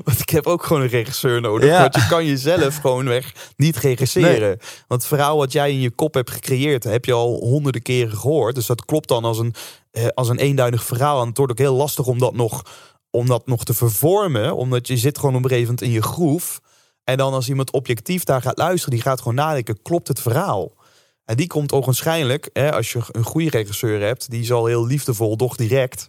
Want 0.06 0.20
ik 0.20 0.30
heb 0.30 0.48
ook 0.48 0.64
gewoon 0.64 0.82
een 0.82 0.88
regisseur 0.88 1.42
nodig. 1.42 1.70
Ja. 1.70 1.82
Want 1.82 1.96
je 1.96 2.08
kan 2.08 2.26
jezelf 2.26 2.76
gewoon 2.76 3.06
weg 3.06 3.34
niet 3.56 3.78
regisseren. 3.78 4.58
Want 4.88 5.02
het 5.02 5.06
verhaal 5.06 5.38
wat 5.38 5.52
jij 5.52 5.72
in 5.72 5.80
je 5.80 5.90
kop 5.90 6.14
hebt 6.14 6.32
gecreëerd, 6.32 6.84
heb 6.84 7.06
je 7.06 7.14
al 7.14 7.36
honderden 7.40 7.82
keren 7.82 8.18
gehoord. 8.18 8.56
Dus 8.56 8.66
dat 8.66 8.86
klopt 8.86 9.08
dan 9.08 9.24
als 9.24 9.40
een, 9.40 9.54
eh, 9.92 10.08
als 10.14 10.30
een 10.30 10.40
eenduidig 10.40 10.84
verhaal. 10.84 11.22
En 11.22 11.28
het 11.28 11.38
wordt 11.38 11.52
ook 11.52 11.58
heel 11.58 11.76
lastig 11.76 12.08
om 12.08 12.20
dat 12.20 12.34
nog, 12.34 12.62
om 13.10 13.28
dat 13.28 13.48
nog 13.48 13.64
te 13.64 13.74
vervormen. 13.74 14.56
Omdat 14.56 14.88
je 14.88 14.98
zit 14.98 15.20
gewoon 15.20 15.36
op 15.36 15.52
een 15.52 15.76
in 15.78 15.92
je 15.92 16.02
groef. 16.02 16.62
En 17.12 17.18
dan 17.18 17.34
als 17.34 17.50
iemand 17.50 17.72
objectief 17.72 18.24
daar 18.24 18.42
gaat 18.42 18.58
luisteren, 18.58 18.94
die 18.96 19.02
gaat 19.04 19.18
gewoon 19.18 19.36
nadenken, 19.36 19.82
klopt 19.82 20.08
het 20.08 20.20
verhaal? 20.20 20.72
En 21.26 21.36
die 21.36 21.48
komt 21.48 21.72
ogenschijnlijk, 21.72 22.50
hè, 22.54 22.74
als 22.74 22.92
je 22.92 23.00
een 23.12 23.24
goede 23.24 23.50
regisseur 23.50 24.02
hebt, 24.02 24.30
die 24.30 24.46
zal 24.46 24.66
heel 24.66 24.86
liefdevol, 24.86 25.38
doch 25.38 25.56
direct, 25.56 26.08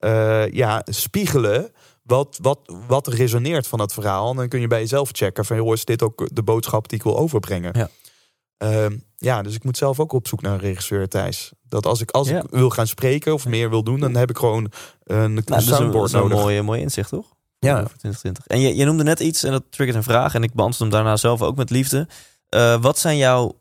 uh, 0.00 0.48
ja, 0.48 0.82
spiegelen 0.84 1.72
wat, 2.02 2.38
wat, 2.42 2.58
wat 2.86 3.06
resoneert 3.06 3.66
van 3.66 3.80
het 3.80 3.92
verhaal. 3.92 4.30
En 4.30 4.36
dan 4.36 4.48
kun 4.48 4.60
je 4.60 4.66
bij 4.66 4.80
jezelf 4.80 5.08
checken 5.12 5.44
van, 5.44 5.56
joh, 5.56 5.72
is 5.72 5.84
dit 5.84 6.02
ook 6.02 6.28
de 6.32 6.42
boodschap 6.42 6.88
die 6.88 6.98
ik 6.98 7.04
wil 7.04 7.18
overbrengen? 7.18 7.72
Ja. 7.78 7.88
Uh, 8.64 8.96
ja, 9.16 9.42
dus 9.42 9.54
ik 9.54 9.64
moet 9.64 9.76
zelf 9.76 10.00
ook 10.00 10.12
op 10.12 10.28
zoek 10.28 10.42
naar 10.42 10.52
een 10.52 10.58
regisseur, 10.58 11.08
Thijs. 11.08 11.52
Dat 11.62 11.86
als 11.86 12.00
ik, 12.00 12.10
als 12.10 12.28
ik 12.28 12.42
wil 12.50 12.70
gaan 12.70 12.86
spreken 12.86 13.34
of 13.34 13.46
meer 13.46 13.70
wil 13.70 13.82
doen, 13.82 14.00
dan 14.00 14.14
heb 14.14 14.30
ik 14.30 14.38
gewoon 14.38 14.72
een 15.04 15.34
nou, 15.44 15.62
soundboard 15.62 16.12
dat 16.12 16.24
is 16.24 16.30
een, 16.30 16.36
Mooie, 16.36 16.62
mooie 16.62 16.80
inzicht, 16.80 17.08
toch? 17.08 17.34
Ja. 17.64 17.74
2020. 17.84 18.46
En 18.46 18.60
je, 18.60 18.76
je 18.76 18.84
noemde 18.84 19.02
net 19.02 19.20
iets 19.20 19.42
en 19.42 19.50
dat 19.50 19.64
triggert 19.70 19.98
een 19.98 20.04
vraag. 20.04 20.34
En 20.34 20.42
ik 20.42 20.54
beantwoord 20.54 20.78
hem 20.78 20.90
daarna 20.90 21.16
zelf 21.16 21.42
ook 21.42 21.56
met 21.56 21.70
liefde. 21.70 22.08
Uh, 22.50 22.82
wat 22.82 22.98
zijn 22.98 23.16
jouw 23.16 23.60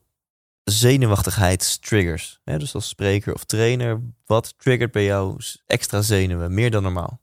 zenuwachtigheidstriggers? 0.63 2.39
Ja, 2.43 2.57
dus 2.57 2.73
als 2.73 2.87
spreker 2.87 3.33
of 3.33 3.43
trainer, 3.43 4.01
wat 4.25 4.53
triggert 4.57 4.91
bij 4.91 5.03
jou 5.03 5.37
extra 5.65 6.01
zenuwen, 6.01 6.53
meer 6.53 6.71
dan 6.71 6.83
normaal? 6.83 7.21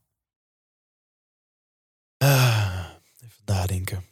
Uh, 2.22 2.84
even 3.24 3.42
nadenken. 3.44 4.04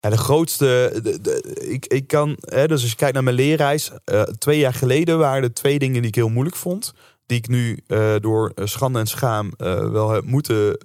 Ja, 0.00 0.10
de 0.10 0.16
grootste, 0.16 1.00
de, 1.02 1.42
ik, 1.68 1.86
ik 1.86 2.06
kan, 2.06 2.36
hè, 2.40 2.66
dus 2.68 2.80
als 2.80 2.90
je 2.90 2.96
kijkt 2.96 3.14
naar 3.14 3.24
mijn 3.24 3.36
leerreis, 3.36 3.90
uh, 4.04 4.22
twee 4.22 4.58
jaar 4.58 4.74
geleden 4.74 5.18
waren 5.18 5.42
er 5.42 5.54
twee 5.54 5.78
dingen 5.78 6.00
die 6.00 6.08
ik 6.08 6.14
heel 6.14 6.28
moeilijk 6.28 6.56
vond. 6.56 6.92
Die 7.26 7.38
ik 7.38 7.48
nu 7.48 7.82
uh, 7.86 8.14
door 8.20 8.52
schande 8.54 8.98
en 8.98 9.06
schaam 9.06 9.52
wel 9.56 10.10
heb 10.10 10.24
moeten 10.24 10.78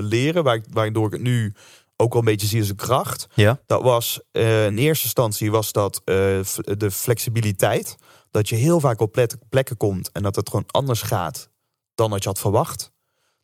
leren, 0.00 0.44
waar, 0.44 0.60
waardoor 0.70 1.06
ik 1.06 1.12
het 1.12 1.22
nu 1.22 1.54
ook 1.96 2.12
wel 2.12 2.22
een 2.22 2.28
beetje 2.28 2.46
zie 2.46 2.60
als 2.60 2.68
een 2.68 2.76
kracht. 2.76 3.26
Ja. 3.34 3.60
Dat 3.66 3.82
was 3.82 4.20
in 4.32 4.78
eerste 4.78 5.04
instantie 5.04 5.50
was 5.50 5.72
dat 5.72 6.02
de 6.04 6.90
flexibiliteit. 6.90 7.96
Dat 8.30 8.48
je 8.48 8.56
heel 8.56 8.80
vaak 8.80 9.00
op 9.00 9.28
plekken 9.48 9.76
komt 9.76 10.12
en 10.12 10.22
dat 10.22 10.36
het 10.36 10.48
gewoon 10.48 10.66
anders 10.66 11.02
gaat 11.02 11.50
dan 11.94 12.10
dat 12.10 12.22
je 12.22 12.28
had 12.28 12.38
verwacht. 12.38 12.92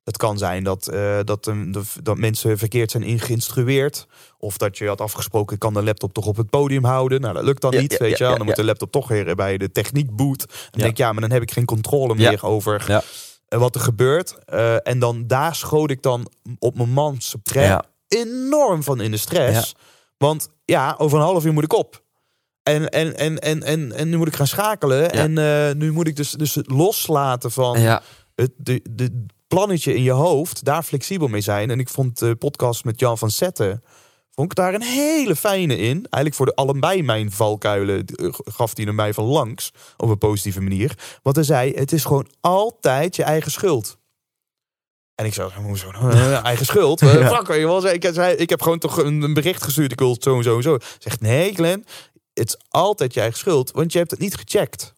Het 0.07 0.17
kan 0.17 0.39
zijn 0.39 0.65
dat, 0.65 0.91
uh, 0.93 1.19
dat, 1.25 1.45
de, 1.45 1.83
dat 2.03 2.19
mensen 2.19 2.59
verkeerd 2.59 2.91
zijn 2.91 3.03
ingeïnstrueerd. 3.03 4.07
Of 4.39 4.57
dat 4.57 4.79
je 4.79 4.87
had 4.87 5.01
afgesproken, 5.01 5.55
ik 5.55 5.61
kan 5.61 5.75
de 5.75 5.83
laptop 5.83 6.13
toch 6.13 6.27
op 6.27 6.37
het 6.37 6.51
podium 6.51 6.85
houden. 6.85 7.21
Nou, 7.21 7.35
dat 7.35 7.45
lukt 7.45 7.61
dan 7.61 7.77
niet, 7.77 7.97
weet 7.97 8.19
je 8.19 8.25
wel. 8.25 8.37
Dan 8.37 8.47
moet 8.47 8.57
de 8.57 8.65
laptop 8.65 8.93
toch 8.93 9.09
weer 9.09 9.35
bij 9.35 9.59
de 9.59 9.71
techniek 9.71 10.17
boot. 10.17 10.43
En 10.71 10.81
denk 10.81 10.97
ja, 10.97 11.13
maar 11.13 11.21
dan 11.21 11.31
heb 11.31 11.43
ik 11.43 11.51
geen 11.51 11.65
controle 11.65 12.15
meer 12.15 12.45
over 12.45 13.05
wat 13.49 13.75
er 13.75 13.81
gebeurt. 13.81 14.45
en 14.83 14.99
dan 14.99 15.27
daar 15.27 15.55
schoot 15.55 15.91
ik 15.91 16.03
dan 16.03 16.31
op 16.59 16.77
mijn 16.77 16.93
mans 16.93 17.35
enorm 18.09 18.83
van 18.83 19.01
in 19.01 19.11
de 19.11 19.17
stress. 19.17 19.75
Want 20.17 20.49
ja, 20.65 20.95
over 20.99 21.19
een 21.19 21.25
half 21.25 21.45
uur 21.45 21.53
moet 21.53 21.65
ik 21.65 21.75
op. 21.75 22.05
En, 22.63 22.89
en, 22.89 23.17
en, 23.17 23.39
en, 23.39 23.63
en, 23.63 23.93
en 23.93 24.09
nu 24.09 24.17
moet 24.17 24.27
ik 24.27 24.37
gaan 24.37 24.47
schakelen. 24.47 25.11
En 25.11 25.39
uh, 25.39 25.81
nu 25.81 25.93
moet 25.93 26.07
ik 26.07 26.17
dus, 26.17 26.31
dus 26.31 26.55
het 26.55 26.71
loslaten 26.71 27.51
van 27.51 27.81
ja. 27.81 28.03
het 28.35 28.51
de, 28.57 28.81
de 28.91 29.27
plannetje 29.47 29.95
in 29.95 30.03
je 30.03 30.11
hoofd. 30.11 30.65
Daar 30.65 30.83
flexibel 30.83 31.29
mee 31.29 31.41
zijn. 31.41 31.71
En 31.71 31.79
ik 31.81 31.89
vond 31.89 32.19
de 32.19 32.37
podcast 32.37 32.85
met 32.85 33.01
Jan 33.01 33.19
van 33.19 33.31
Zetten. 33.31 33.83
Vond 34.31 34.51
ik 34.51 34.57
daar 34.57 34.75
een 34.75 34.83
hele 34.83 35.37
fijne 35.37 35.77
in. 35.77 35.97
Eigenlijk 35.97 36.35
voor 36.35 36.47
de 36.47 36.55
allebei 36.55 37.03
mijn 37.03 37.33
valkuilen 37.33 38.05
eh, 38.05 38.29
gaf 38.33 38.77
hij 38.77 38.87
er 38.87 38.95
mij 38.95 39.15
van 39.15 39.25
langs. 39.25 39.73
Op 39.97 40.09
een 40.09 40.19
positieve 40.19 40.61
manier. 40.61 41.19
Want 41.23 41.37
hij 41.37 41.45
zei, 41.45 41.73
het 41.75 41.93
is 41.93 42.05
gewoon 42.05 42.29
altijd 42.41 43.17
je 43.17 43.23
eigen 43.23 43.51
schuld. 43.51 43.99
En 45.15 45.27
ik 45.27 45.35
zei, 45.35 45.51
hoezo? 45.63 45.91
Uh, 45.91 46.45
eigen 46.45 46.67
schuld. 46.67 47.01
Ja. 47.07 47.45
Fuck. 47.45 47.49
Ik, 47.89 48.05
ik 48.39 48.51
heb 48.51 48.63
gewoon 48.63 48.79
toch 48.79 48.97
een, 48.97 49.35
bericht 49.35 49.63
gestuurd. 49.63 49.93
Ik 49.93 49.99
wil 49.99 50.13
het 50.13 50.23
zo 50.23 50.37
en 50.37 50.43
zo 50.43 50.57
en 50.57 50.63
zo. 50.63 50.79
Zegt, 50.99 51.21
nee 51.21 51.55
Glenn, 51.55 51.87
het 52.35 52.49
is 52.49 52.57
altijd 52.69 53.15
je 53.15 53.21
eigen 53.21 53.39
schuld. 53.39 53.71
Want 53.71 53.93
je 53.93 53.99
hebt 53.99 54.11
het 54.11 54.21
niet 54.21 54.37
gecheckt. 54.37 54.95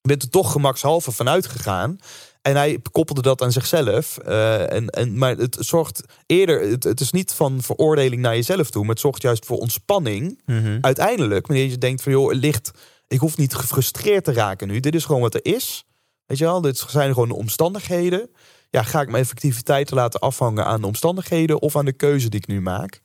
Je 0.00 0.08
bent 0.08 0.22
er 0.22 0.28
toch 0.28 0.52
gemakshalve 0.52 1.12
vanuit 1.12 1.46
gegaan. 1.46 1.98
En 2.42 2.56
hij 2.56 2.78
koppelde 2.90 3.22
dat 3.22 3.42
aan 3.42 3.52
zichzelf. 3.52 4.18
Uh, 4.26 4.72
en, 4.72 4.88
en, 4.88 5.18
maar 5.18 5.36
het 5.36 5.56
zorgt 5.60 6.02
eerder, 6.26 6.60
het, 6.60 6.84
het, 6.84 7.00
is 7.00 7.12
niet 7.12 7.32
van 7.32 7.62
veroordeling 7.62 8.22
naar 8.22 8.34
jezelf 8.34 8.70
toe, 8.70 8.82
maar 8.82 8.90
het 8.90 9.00
zorgt 9.00 9.22
juist 9.22 9.46
voor 9.46 9.58
ontspanning. 9.58 10.40
Mm 10.46 10.78
Uiteindelijk, 10.80 11.46
wanneer 11.46 11.66
je 11.66 11.78
denkt 11.78 12.02
van 12.02 12.12
joh, 12.12 12.32
licht, 12.32 12.70
ik 13.08 13.18
hoef 13.18 13.36
niet 13.36 13.54
gefrustreerd 13.54 14.24
te 14.24 14.32
raken 14.32 14.68
nu. 14.68 14.80
Dit 14.80 14.94
is 14.94 15.04
gewoon 15.04 15.20
wat 15.20 15.34
er 15.34 15.44
is. 15.44 15.84
Weet 16.26 16.38
je 16.38 16.44
wel, 16.44 16.60
dit 16.60 16.84
zijn 16.88 17.12
gewoon 17.12 17.28
de 17.28 17.34
omstandigheden 17.34 18.30
ja, 18.72 18.82
ga 18.82 19.00
ik 19.00 19.10
mijn 19.10 19.22
effectiviteit 19.22 19.90
laten 19.90 20.20
afhangen 20.20 20.64
aan 20.64 20.80
de 20.80 20.86
omstandigheden 20.86 21.60
of 21.60 21.76
aan 21.76 21.84
de 21.84 21.92
keuze 21.92 22.28
die 22.28 22.40
ik 22.40 22.46
nu 22.46 22.60
maak? 22.60 23.00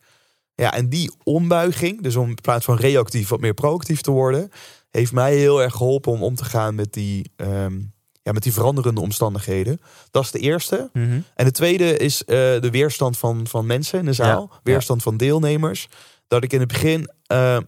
Ja, 0.54 0.72
en 0.72 0.88
die 0.88 1.12
ombuiging, 1.22 2.02
dus 2.02 2.16
om 2.16 2.28
in 2.28 2.34
plaats 2.34 2.64
van 2.64 2.76
reactief 2.76 3.28
wat 3.28 3.40
meer 3.40 3.54
proactief 3.54 4.00
te 4.00 4.10
worden, 4.10 4.50
heeft 4.90 5.12
mij 5.12 5.36
heel 5.36 5.62
erg 5.62 5.74
geholpen 5.74 6.12
om 6.12 6.22
om 6.22 6.34
te 6.34 6.44
gaan 6.44 6.74
met 6.74 6.92
die, 6.92 7.32
ehm, 7.36 7.80
ja, 8.28 8.34
met 8.34 8.42
die 8.42 8.52
veranderende 8.52 9.00
omstandigheden. 9.00 9.80
Dat 10.10 10.24
is 10.24 10.30
de 10.30 10.38
eerste. 10.38 10.90
Mhm. 10.92 11.20
En 11.34 11.44
de 11.44 11.50
tweede 11.50 11.96
is 11.96 12.22
uh, 12.22 12.26
de 12.36 12.68
weerstand 12.70 13.18
van, 13.18 13.46
van 13.46 13.66
mensen 13.66 13.98
in 13.98 14.04
de 14.04 14.12
zaal, 14.12 14.50
weerstand 14.62 15.02
van 15.02 15.16
deelnemers. 15.16 15.88
Dat 16.26 16.44
ik 16.44 16.52
in 16.52 16.58
het 16.58 16.68
begin 16.68 17.10
uh, 17.32 17.58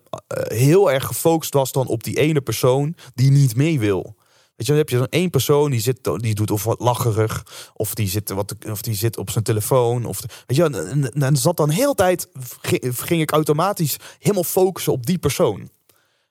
heel 0.44 0.90
erg 0.92 1.06
gefocust 1.06 1.54
was 1.54 1.72
dan 1.72 1.86
op 1.86 2.04
die 2.04 2.18
ene 2.18 2.40
persoon 2.40 2.94
die 3.14 3.30
niet 3.30 3.56
mee 3.56 3.78
wil. 3.78 4.02
Weet 4.56 4.66
je, 4.66 4.66
dan 4.66 4.76
heb 4.76 4.88
je 4.88 4.96
dan 4.96 5.06
één 5.06 5.30
persoon 5.30 5.70
die 5.70 5.80
zit, 5.80 6.10
die 6.16 6.34
doet 6.34 6.50
of 6.50 6.64
wat 6.64 6.80
lacherig, 6.80 7.44
of 7.74 7.94
die 7.94 8.08
zit, 8.08 8.30
wat, 8.30 8.54
of 8.70 8.82
die 8.82 8.94
zit 8.94 9.16
op 9.18 9.30
zijn 9.30 9.44
telefoon. 9.44 10.04
Of, 10.04 10.20
weet 10.46 10.56
je, 10.56 10.64
en, 10.64 11.12
en, 11.22 11.36
zat 11.36 11.56
dan 11.56 11.70
heel 11.70 11.94
tijd, 11.94 12.28
ging 12.82 13.20
ik 13.20 13.30
automatisch 13.30 13.96
helemaal 14.18 14.44
focussen 14.44 14.92
op 14.92 15.06
die 15.06 15.18
persoon. 15.18 15.70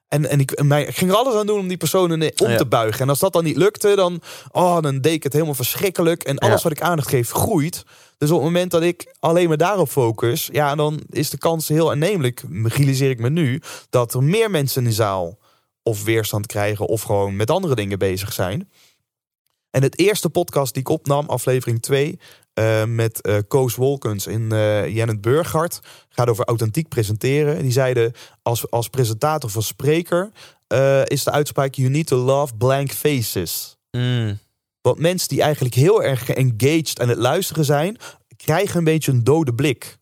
En, 0.10 0.30
en 0.30 0.39
ik, 0.39 0.51
en 0.51 0.72
ik 0.72 0.95
ging 0.97 1.12
er 1.12 1.18
alles 1.18 1.36
aan 1.36 1.47
doen 1.47 1.60
om 1.60 1.68
die 1.68 1.78
persoon 1.78 2.12
om 2.12 2.57
te 2.57 2.66
buigen. 2.70 3.01
En 3.01 3.10
als 3.10 3.20
dat 3.20 3.34
dan 3.34 3.43
niet 3.43 3.57
lukte, 3.57 3.95
dan, 3.95 4.22
oh, 4.51 4.82
dan 4.82 5.01
deed 5.01 5.14
ik 5.14 5.24
het 5.24 5.34
helemaal 5.34 5.53
verschrikkelijk. 5.53 6.24
En 6.24 6.38
alles 6.38 6.64
wat 6.64 6.72
ik 6.72 6.82
aandacht 6.82 7.10
geef, 7.10 7.32
groeit. 7.32 7.84
Dus 8.18 8.30
op 8.30 8.36
het 8.36 8.45
moment 8.45 8.72
dat 8.72 8.82
ik 8.82 9.16
alleen 9.20 9.47
maar 9.47 9.57
daarop 9.57 9.89
focus, 9.89 10.49
ja, 10.51 10.76
dan 10.76 11.01
is 11.10 11.30
de 11.30 11.38
kans 11.38 11.68
heel 11.68 11.91
aannemelijk, 11.91 12.43
realiseer 12.64 13.10
ik 13.10 13.20
me 13.20 13.30
nu, 13.30 13.62
dat 13.89 14.14
er 14.14 14.24
meer 14.24 14.51
mensen 14.51 14.82
in 14.84 14.89
de 14.89 14.95
zaal 14.95 15.38
of 15.84 16.03
weerstand 16.03 16.45
krijgen 16.45 16.88
of 16.88 17.01
gewoon 17.01 17.36
met 17.36 17.51
andere 17.51 17.76
dingen 17.76 17.99
bezig 17.99 18.34
zijn. 18.34 18.70
En 19.72 19.82
het 19.82 19.99
eerste 19.99 20.30
podcast 20.30 20.74
die 20.74 20.82
ik 20.82 20.89
opnam, 20.89 21.26
aflevering 21.28 21.82
2, 21.82 22.20
uh, 22.60 22.84
met 22.86 23.28
uh, 23.28 23.38
Koos 23.47 23.76
Wolkens 23.76 24.28
in 24.28 24.54
uh, 24.54 24.88
Jennet 24.88 25.22
Burghardt, 25.22 25.80
gaat 26.10 26.30
over 26.30 26.45
authentiek 26.45 26.88
presenteren. 26.88 27.62
Die 27.62 27.72
zeiden 27.72 28.14
als, 28.41 28.72
als 28.72 28.89
presentator 28.89 29.50
of 29.50 29.56
als 29.56 29.68
spreker 29.68 30.32
is 31.04 31.24
de 31.24 31.32
uitspraak 31.32 31.74
you 31.74 31.89
need 31.89 32.08
to 32.08 32.18
love 32.18 32.56
blank 32.56 32.91
faces. 32.91 33.78
Mm. 33.91 34.39
Want 34.82 35.00
mensen 35.00 35.28
die 35.28 35.41
eigenlijk 35.41 35.76
heel 35.76 36.04
erg 36.04 36.26
geengaged 36.26 37.00
aan 37.00 37.10
het 37.10 37.18
luisteren 37.18 37.66
zijn, 37.66 37.97
krijgen 38.36 38.78
een 38.78 38.84
beetje 38.84 39.12
een 39.12 39.24
dode 39.24 39.54
blik. 39.54 39.97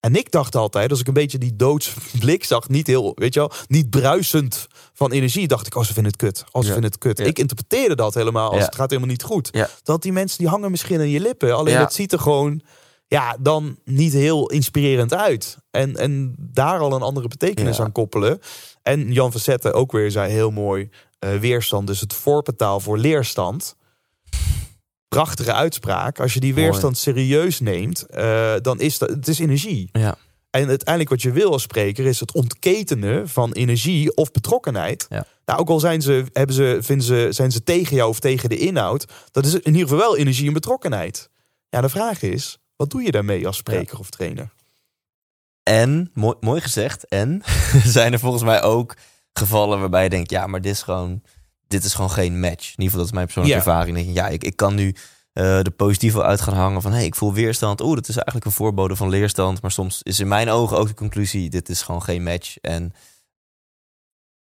En 0.00 0.16
ik 0.16 0.30
dacht 0.30 0.56
altijd, 0.56 0.90
als 0.90 1.00
ik 1.00 1.06
een 1.06 1.14
beetje 1.14 1.38
die 1.38 1.56
doodsblik 1.56 2.44
zag, 2.52 2.68
niet 2.68 2.86
heel, 2.86 3.12
weet 3.14 3.34
je 3.34 3.40
wel, 3.40 3.52
niet 3.66 3.90
bruisend 3.90 4.66
van 4.92 5.12
energie, 5.12 5.48
dacht 5.48 5.66
ik, 5.66 5.74
oh, 5.74 5.84
ze 5.84 5.92
vinden 5.92 6.12
het 6.12 6.20
kut. 6.20 6.44
Als 6.50 6.66
ze 6.66 6.72
vinden 6.72 6.90
het 6.90 7.00
kut. 7.00 7.18
Ik 7.18 7.38
interpreteerde 7.38 7.94
dat 7.94 8.14
helemaal 8.14 8.52
als 8.52 8.64
het 8.64 8.74
gaat 8.74 8.90
helemaal 8.90 9.10
niet 9.10 9.22
goed. 9.22 9.50
Dat 9.82 10.02
die 10.02 10.12
mensen 10.12 10.38
die 10.38 10.48
hangen 10.48 10.70
misschien 10.70 10.98
aan 10.98 11.08
je 11.08 11.20
lippen. 11.20 11.56
Alleen 11.56 11.76
het 11.76 11.92
ziet 11.92 12.12
er 12.12 12.18
gewoon, 12.18 12.62
ja, 13.06 13.36
dan 13.40 13.78
niet 13.84 14.12
heel 14.12 14.50
inspirerend 14.50 15.14
uit. 15.14 15.58
En, 15.70 15.96
en 15.96 16.34
daar 16.38 16.78
al 16.78 16.92
een 16.92 17.02
andere 17.02 17.28
betekenis 17.28 17.80
aan 17.80 17.92
koppelen. 17.92 18.38
En 18.82 19.12
Jan 19.12 19.30
Verzette 19.30 19.72
ook 19.72 19.92
weer 19.92 20.10
zei 20.10 20.32
heel 20.32 20.50
mooi, 20.50 20.90
uh, 21.24 21.34
weerstand 21.34 21.86
dus 21.86 22.00
het 22.00 22.14
voorpetaal 22.14 22.80
voor 22.80 22.98
leerstand 22.98 23.76
prachtige 25.12 25.52
uitspraak. 25.52 26.20
Als 26.20 26.34
je 26.34 26.40
die 26.40 26.54
weerstand 26.54 26.98
serieus 26.98 27.60
neemt, 27.60 28.06
uh, 28.10 28.52
dan 28.60 28.80
is 28.80 28.98
dat 28.98 29.08
het 29.08 29.28
is 29.28 29.38
energie. 29.38 29.88
Ja. 29.92 30.16
En 30.52 30.68
uiteindelijk 30.68 31.10
wat 31.10 31.22
je 31.22 31.32
wil 31.32 31.52
als 31.52 31.62
spreker 31.62 32.06
is 32.06 32.20
het 32.20 32.32
ontketenen 32.32 33.28
van 33.28 33.52
energie 33.52 34.16
of 34.16 34.30
betrokkenheid. 34.30 35.06
Ja. 35.08 35.26
Nou, 35.44 35.60
ook 35.60 35.68
al 35.68 35.80
zijn 35.80 36.02
ze, 36.02 36.24
hebben 36.32 36.56
ze, 36.56 36.78
vinden 36.80 37.06
ze, 37.06 37.28
zijn 37.30 37.52
ze 37.52 37.62
tegen 37.62 37.96
jou 37.96 38.08
of 38.08 38.20
tegen 38.20 38.48
de 38.48 38.58
inhoud, 38.58 39.12
dat 39.30 39.46
is 39.46 39.54
in 39.54 39.60
ieder 39.64 39.80
geval 39.80 39.98
wel 39.98 40.16
energie 40.16 40.46
en 40.46 40.52
betrokkenheid. 40.52 41.30
Ja, 41.68 41.80
de 41.80 41.88
vraag 41.88 42.22
is, 42.22 42.58
wat 42.76 42.90
doe 42.90 43.02
je 43.02 43.10
daarmee 43.10 43.46
als 43.46 43.56
spreker 43.56 43.98
of 43.98 44.10
trainer? 44.10 44.52
En, 45.62 46.10
mooi, 46.14 46.36
mooi 46.40 46.60
gezegd, 46.60 47.08
en 47.08 47.42
zijn 47.84 48.12
er 48.12 48.18
volgens 48.18 48.42
mij 48.42 48.62
ook 48.62 48.96
gevallen 49.32 49.80
waarbij 49.80 50.02
je 50.02 50.10
denkt, 50.10 50.30
ja, 50.30 50.46
maar 50.46 50.60
dit 50.60 50.72
is 50.72 50.82
gewoon 50.82 51.22
dit 51.72 51.84
is 51.84 51.94
gewoon 51.94 52.10
geen 52.10 52.40
match. 52.40 52.64
In 52.64 52.82
ieder 52.82 52.84
geval, 52.84 52.98
dat 52.98 53.06
is 53.06 53.12
mijn 53.12 53.24
persoonlijke 53.24 53.58
ervaring. 53.58 53.96
Denk 53.96 54.16
ja, 54.16 54.28
ik, 54.28 54.44
ik 54.44 54.56
kan 54.56 54.74
nu 54.74 54.94
uh, 55.34 55.62
de 55.62 55.72
positieve 55.76 56.22
uit 56.22 56.40
gaan 56.40 56.54
hangen 56.54 56.82
van... 56.82 56.92
hey, 56.92 57.04
ik 57.04 57.14
voel 57.14 57.32
weerstand. 57.32 57.80
Oeh, 57.80 57.94
dat 57.94 58.08
is 58.08 58.14
eigenlijk 58.14 58.46
een 58.46 58.52
voorbode 58.52 58.96
van 58.96 59.08
leerstand. 59.08 59.62
Maar 59.62 59.70
soms 59.70 60.02
is 60.02 60.20
in 60.20 60.28
mijn 60.28 60.48
ogen 60.48 60.78
ook 60.78 60.88
de 60.88 60.94
conclusie... 60.94 61.50
dit 61.50 61.68
is 61.68 61.82
gewoon 61.82 62.02
geen 62.02 62.22
match. 62.22 62.56
En 62.56 62.94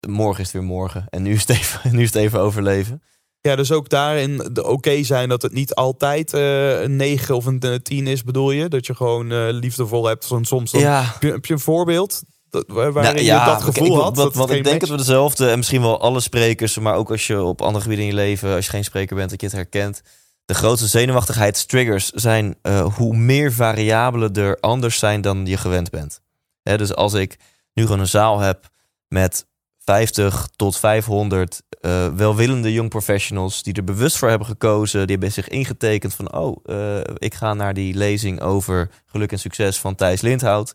morgen 0.09 0.41
is 0.41 0.53
het 0.53 0.57
weer 0.57 0.71
morgen. 0.71 1.07
En 1.09 1.23
nu 1.23 1.33
is 1.33 1.41
het 1.41 1.51
even, 1.51 1.81
nu 1.97 2.03
is 2.03 2.13
het 2.13 2.23
even 2.23 2.41
overleven. 2.41 3.03
Ja, 3.41 3.57
dus 3.57 3.73
ook 3.73 3.89
daarin 3.89 4.49
de 4.53 4.67
oké 4.67 5.03
zijn 5.03 5.29
dat 5.29 5.43
het 5.43 5.53
niet 5.53 5.75
altijd 5.75 6.35
uh, 6.35 6.81
een 6.81 6.97
9 6.97 7.37
of 7.37 7.47
een 7.47 7.81
10 7.83 8.07
is, 8.07 8.25
bedoel 8.25 8.51
je? 8.51 8.69
Dat 8.69 8.87
je 8.87 8.95
gewoon 8.95 9.33
uh, 9.33 9.49
liefdevol 9.51 10.07
hebt. 10.07 10.25
Soms 10.25 10.71
dan, 10.71 10.81
ja. 10.81 11.03
heb, 11.03 11.23
je, 11.23 11.31
heb 11.31 11.47
je 11.47 11.53
een 11.53 11.61
voorbeeld? 11.61 12.23
Dat, 12.51 12.65
waarin 12.67 13.03
nou, 13.03 13.21
ja, 13.21 13.45
je 13.45 13.51
dat 13.51 13.63
gevoel 13.63 13.97
ik, 13.97 14.03
had. 14.03 14.17
Wat, 14.17 14.35
wat 14.35 14.51
ik 14.51 14.65
denk 14.65 14.81
dat 14.81 14.89
we 14.89 14.97
dezelfde, 14.97 15.51
en 15.51 15.57
misschien 15.57 15.81
wel 15.81 16.01
alle 16.01 16.21
sprekers, 16.21 16.79
maar 16.79 16.95
ook 16.95 17.11
als 17.11 17.27
je 17.27 17.43
op 17.43 17.63
andere 17.63 17.83
gebieden 17.83 18.07
in 18.07 18.11
je 18.11 18.17
leven, 18.17 18.55
als 18.55 18.65
je 18.65 18.71
geen 18.71 18.85
spreker 18.85 19.17
bent, 19.17 19.31
dat 19.31 19.41
je 19.41 19.47
het 19.47 19.57
herkent. 19.57 20.03
De 20.49 20.55
grootste 20.55 20.87
zenuwachtigheidstriggers 20.87 22.11
zijn 22.11 22.57
uh, 22.63 22.95
hoe 22.95 23.17
meer 23.17 23.53
variabelen 23.53 24.35
er 24.35 24.61
anders 24.61 24.99
zijn 24.99 25.21
dan 25.21 25.47
je 25.47 25.57
gewend 25.57 25.91
bent. 25.91 26.21
dus 26.63 26.95
als 26.95 27.15
ik 27.15 27.37
nu 27.73 27.83
gewoon 27.83 28.01
een 28.01 28.07
zaal 28.07 28.39
heb 28.39 28.69
met 29.09 29.47
50 29.79 30.49
tot 30.57 30.79
500 30.79 31.63
uh, 31.81 32.09
welwillende 32.09 32.73
young 32.73 32.89
professionals 32.89 33.63
die 33.63 33.75
er 33.75 33.85
bewust 33.85 34.17
voor 34.17 34.29
hebben 34.29 34.47
gekozen, 34.47 35.01
die 35.01 35.17
hebben 35.17 35.33
zich 35.33 35.49
ingetekend 35.49 36.15
van, 36.15 36.33
oh, 36.33 36.57
uh, 36.67 37.01
ik 37.15 37.35
ga 37.35 37.55
naar 37.55 37.75
die 37.75 37.95
lezing 37.95 38.41
over 38.41 38.91
geluk 39.07 39.33
en 39.33 39.39
succes 39.39 39.79
van 39.79 39.95
Thijs 39.95 40.21
Lindhout. 40.21 40.75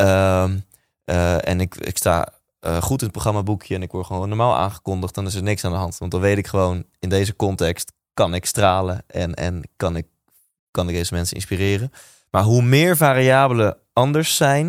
Uh, 0.00 0.48
en 1.48 1.60
ik, 1.60 1.76
ik 1.76 1.96
sta 1.96 2.28
goed 2.80 2.98
in 2.98 3.04
het 3.04 3.12
programmaboekje 3.12 3.74
en 3.74 3.82
ik 3.82 3.92
word 3.92 4.06
gewoon 4.06 4.28
normaal 4.28 4.56
aangekondigd, 4.56 5.14
dan 5.14 5.26
is 5.26 5.34
er 5.34 5.42
niks 5.42 5.64
aan 5.64 5.72
de 5.72 5.78
hand. 5.78 5.98
Want 5.98 6.10
dan 6.10 6.20
weet 6.20 6.38
ik 6.38 6.46
gewoon, 6.46 6.84
in 6.98 7.08
deze 7.08 7.36
context 7.36 7.92
kan 8.20 8.34
ik 8.34 8.46
stralen 8.46 9.02
en, 9.06 9.34
en 9.34 9.62
kan, 9.76 9.96
ik, 9.96 10.06
kan 10.70 10.88
ik 10.88 10.94
deze 10.94 11.14
mensen 11.14 11.36
inspireren. 11.36 11.92
Maar 12.30 12.42
hoe 12.42 12.62
meer 12.62 12.96
variabelen 12.96 13.76
anders 13.92 14.36
zijn. 14.36 14.66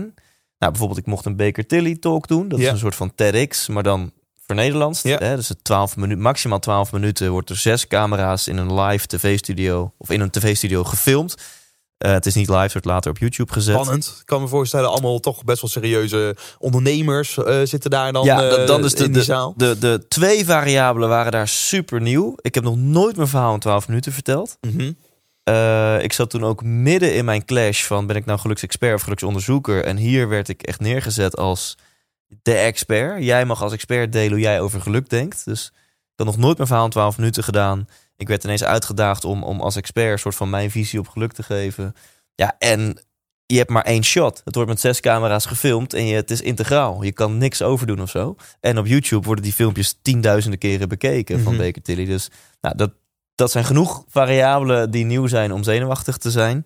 Nou, 0.58 0.72
bijvoorbeeld, 0.72 1.00
ik 1.00 1.06
mocht 1.06 1.26
een 1.26 1.36
Baker 1.36 1.68
Tilly 1.68 1.96
talk 1.96 2.28
doen. 2.28 2.48
Dat 2.48 2.60
is 2.60 2.68
een 2.68 2.78
soort 2.78 2.96
van 2.96 3.16
TEDx, 3.16 3.68
maar 3.68 3.84
dan 3.84 4.12
voor 4.46 4.56
Nederlands. 4.56 5.02
Ja. 5.02 5.18
Hè? 5.18 5.36
Dus 5.36 5.50
het 5.50 5.64
12 5.64 5.96
minuten, 5.98 6.24
maximaal 6.24 6.60
12 6.60 6.92
minuten 6.92 7.32
wordt 7.32 7.50
er 7.50 7.58
zes 7.58 7.88
camera's 7.88 8.48
in 8.48 8.58
een 8.58 8.80
live 8.80 9.08
tv-studio 9.08 9.94
of 9.98 10.10
in 10.10 10.22
een 10.22 10.30
tv-studio 10.30 10.84
gefilmd. 10.84 11.36
Uh, 12.06 12.12
het 12.12 12.26
is 12.26 12.36
niet 12.36 12.50
live, 12.50 12.70
wordt 12.72 12.86
later 12.86 13.12
op 13.12 13.18
YouTube 13.18 13.54
gezet. 13.54 13.76
Spannend. 13.80 14.16
Ik 14.20 14.26
kan 14.26 14.42
me 14.42 14.48
voorstellen, 14.48 14.90
allemaal 14.90 15.20
toch 15.20 15.44
best 15.44 15.62
wel 15.62 15.70
serieuze 15.70 16.36
ondernemers 16.60 17.38
uh, 17.38 17.60
zitten 17.64 17.90
daar 17.90 18.14
dan, 18.14 18.26
ja, 18.26 18.60
uh, 18.60 18.68
dan 18.68 18.86
is 18.86 18.94
de, 18.96 19.04
in 19.04 19.12
die 19.12 19.24
zaal. 19.24 19.54
De, 19.58 19.78
de 19.80 20.06
twee 20.08 20.46
variabelen 20.46 21.10
waren 21.10 21.32
daar 21.32 21.48
super 21.48 22.02
nieuw. 22.02 22.36
Ik 22.42 22.56
heb 22.56 22.64
nog 22.64 22.78
nooit 22.78 23.16
mijn 23.16 23.28
verhaal 23.28 23.54
in 23.54 23.60
12 23.60 23.88
minuten 23.88 24.12
verteld. 24.12 24.58
Mm 24.62 24.72
-hmm. 24.78 26.00
ik 26.00 26.14
zat 26.14 26.30
toen 26.30 26.44
ook 26.44 26.64
midden 26.64 27.14
in 27.14 27.26
mijn 27.26 27.46
clash 27.46 27.84
van 27.84 28.08
ben 28.08 28.16
ik 28.16 28.26
nou 28.26 28.40
geluksexpert 28.40 28.96
of 28.96 29.02
geluksonderzoeker. 29.02 29.84
En 29.84 29.98
hier 29.98 30.30
werd 30.30 30.50
ik 30.50 30.62
echt 30.62 30.80
neergezet 30.80 31.38
als 31.38 31.78
de 32.42 32.54
expert. 32.54 33.24
Jij 33.24 33.46
mag 33.46 33.62
als 33.62 33.74
expert 33.74 34.12
delen 34.12 34.32
hoe 34.32 34.40
jij 34.40 34.62
over 34.62 34.82
geluk 34.82 35.10
denkt. 35.10 35.46
Dus 35.46 35.72
ik 36.12 36.14
had 36.16 36.26
nog 36.26 36.38
nooit 36.38 36.56
mijn 36.56 36.68
verhaal 36.68 36.86
in 36.86 36.92
12 36.92 37.18
minuten 37.18 37.44
gedaan. 37.44 37.88
Ik 38.22 38.28
werd 38.28 38.44
ineens 38.44 38.64
uitgedaagd 38.64 39.26
om, 39.26 39.44
om 39.44 39.62
als 39.62 39.76
expert 39.76 40.12
een 40.12 40.20
soort 40.20 40.36
van 40.36 40.50
mijn 40.50 40.72
visie 40.72 41.00
op 41.00 41.08
geluk 41.08 41.34
te 41.34 41.44
geven. 41.44 41.96
Ja, 42.36 42.56
en 42.60 43.04
je 43.46 43.58
hebt 43.58 43.70
maar 43.70 43.84
één 43.84 44.04
shot. 44.04 44.42
Het 44.46 44.56
wordt 44.56 44.70
met 44.70 44.80
zes 44.80 45.00
camera's 45.00 45.46
gefilmd 45.46 45.94
en 45.94 46.06
je, 46.06 46.16
het 46.16 46.32
is 46.32 46.42
integraal. 46.42 47.04
Je 47.04 47.12
kan 47.12 47.38
niks 47.38 47.62
overdoen 47.62 48.02
of 48.02 48.10
zo. 48.10 48.36
En 48.60 48.78
op 48.78 48.86
YouTube 48.86 49.26
worden 49.26 49.44
die 49.44 49.54
filmpjes 49.54 50.00
tienduizenden 50.02 50.60
keren 50.60 50.90
bekeken 50.90 51.40
van 51.44 51.54
Mhm. 51.54 51.62
Baker 51.62 51.82
Tilly. 51.82 52.06
Dus 52.06 52.30
nou, 52.62 52.76
dat, 52.76 52.92
dat 53.36 53.52
zijn 53.52 53.66
genoeg 53.66 54.04
variabelen 54.08 54.92
die 54.92 55.06
nieuw 55.06 55.28
zijn 55.28 55.52
om 55.52 55.64
zenuwachtig 55.64 56.18
te 56.18 56.32
zijn. 56.32 56.66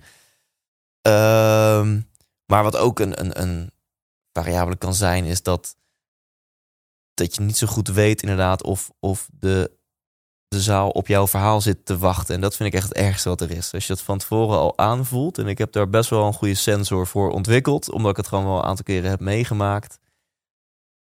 Ehm, 1.02 2.02
maar 2.46 2.64
wat 2.64 2.78
ook 2.78 3.00
een, 3.00 3.20
een, 3.20 3.42
een 3.42 3.72
variabele 4.34 4.76
kan 4.76 4.94
zijn, 4.94 5.26
is 5.26 5.44
dat, 5.44 5.76
dat 7.14 7.36
je 7.36 7.42
niet 7.42 7.58
zo 7.58 7.68
goed 7.68 7.88
weet 7.88 8.22
inderdaad 8.22 8.64
of, 8.64 8.92
of 9.00 9.30
de, 9.32 9.72
de 10.56 10.62
zaal 10.62 10.90
op 10.90 11.08
jouw 11.08 11.28
verhaal 11.28 11.62
zit 11.62 11.86
te 11.86 11.98
wachten. 11.98 12.36
En 12.36 12.42
dat 12.42 12.56
vind 12.56 12.70
ik 12.74 12.76
echt 12.80 12.88
het 12.88 12.98
ergste 12.98 13.30
wat 13.30 13.42
er 13.42 13.52
is. 13.52 13.74
Als 13.74 13.88
je 13.88 13.94
dat 13.94 14.02
van 14.02 14.18
tevoren 14.18 14.58
al 14.58 14.78
aanvoelt. 14.78 15.38
En 15.38 15.48
ik 15.48 15.58
heb 15.58 15.72
daar 15.72 15.90
best 15.90 16.10
wel 16.10 16.28
een 16.28 16.34
goede 16.34 16.54
sensor 16.56 17.08
voor 17.08 17.32
ontwikkeld. 17.32 17.92
Omdat 17.92 18.12
ik 18.12 18.18
het 18.18 18.28
gewoon 18.28 18.46
wel 18.46 18.58
een 18.58 18.64
aantal 18.64 18.84
keren 18.86 19.10
heb 19.10 19.20
meegemaakt. 19.20 20.00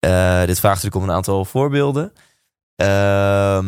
Uh, 0.05 0.45
dit 0.45 0.59
vraagt 0.59 0.83
natuurlijk 0.83 0.95
om 0.95 1.09
een 1.09 1.15
aantal 1.15 1.45
voorbeelden. 1.45 2.13
Uh, 2.81 3.59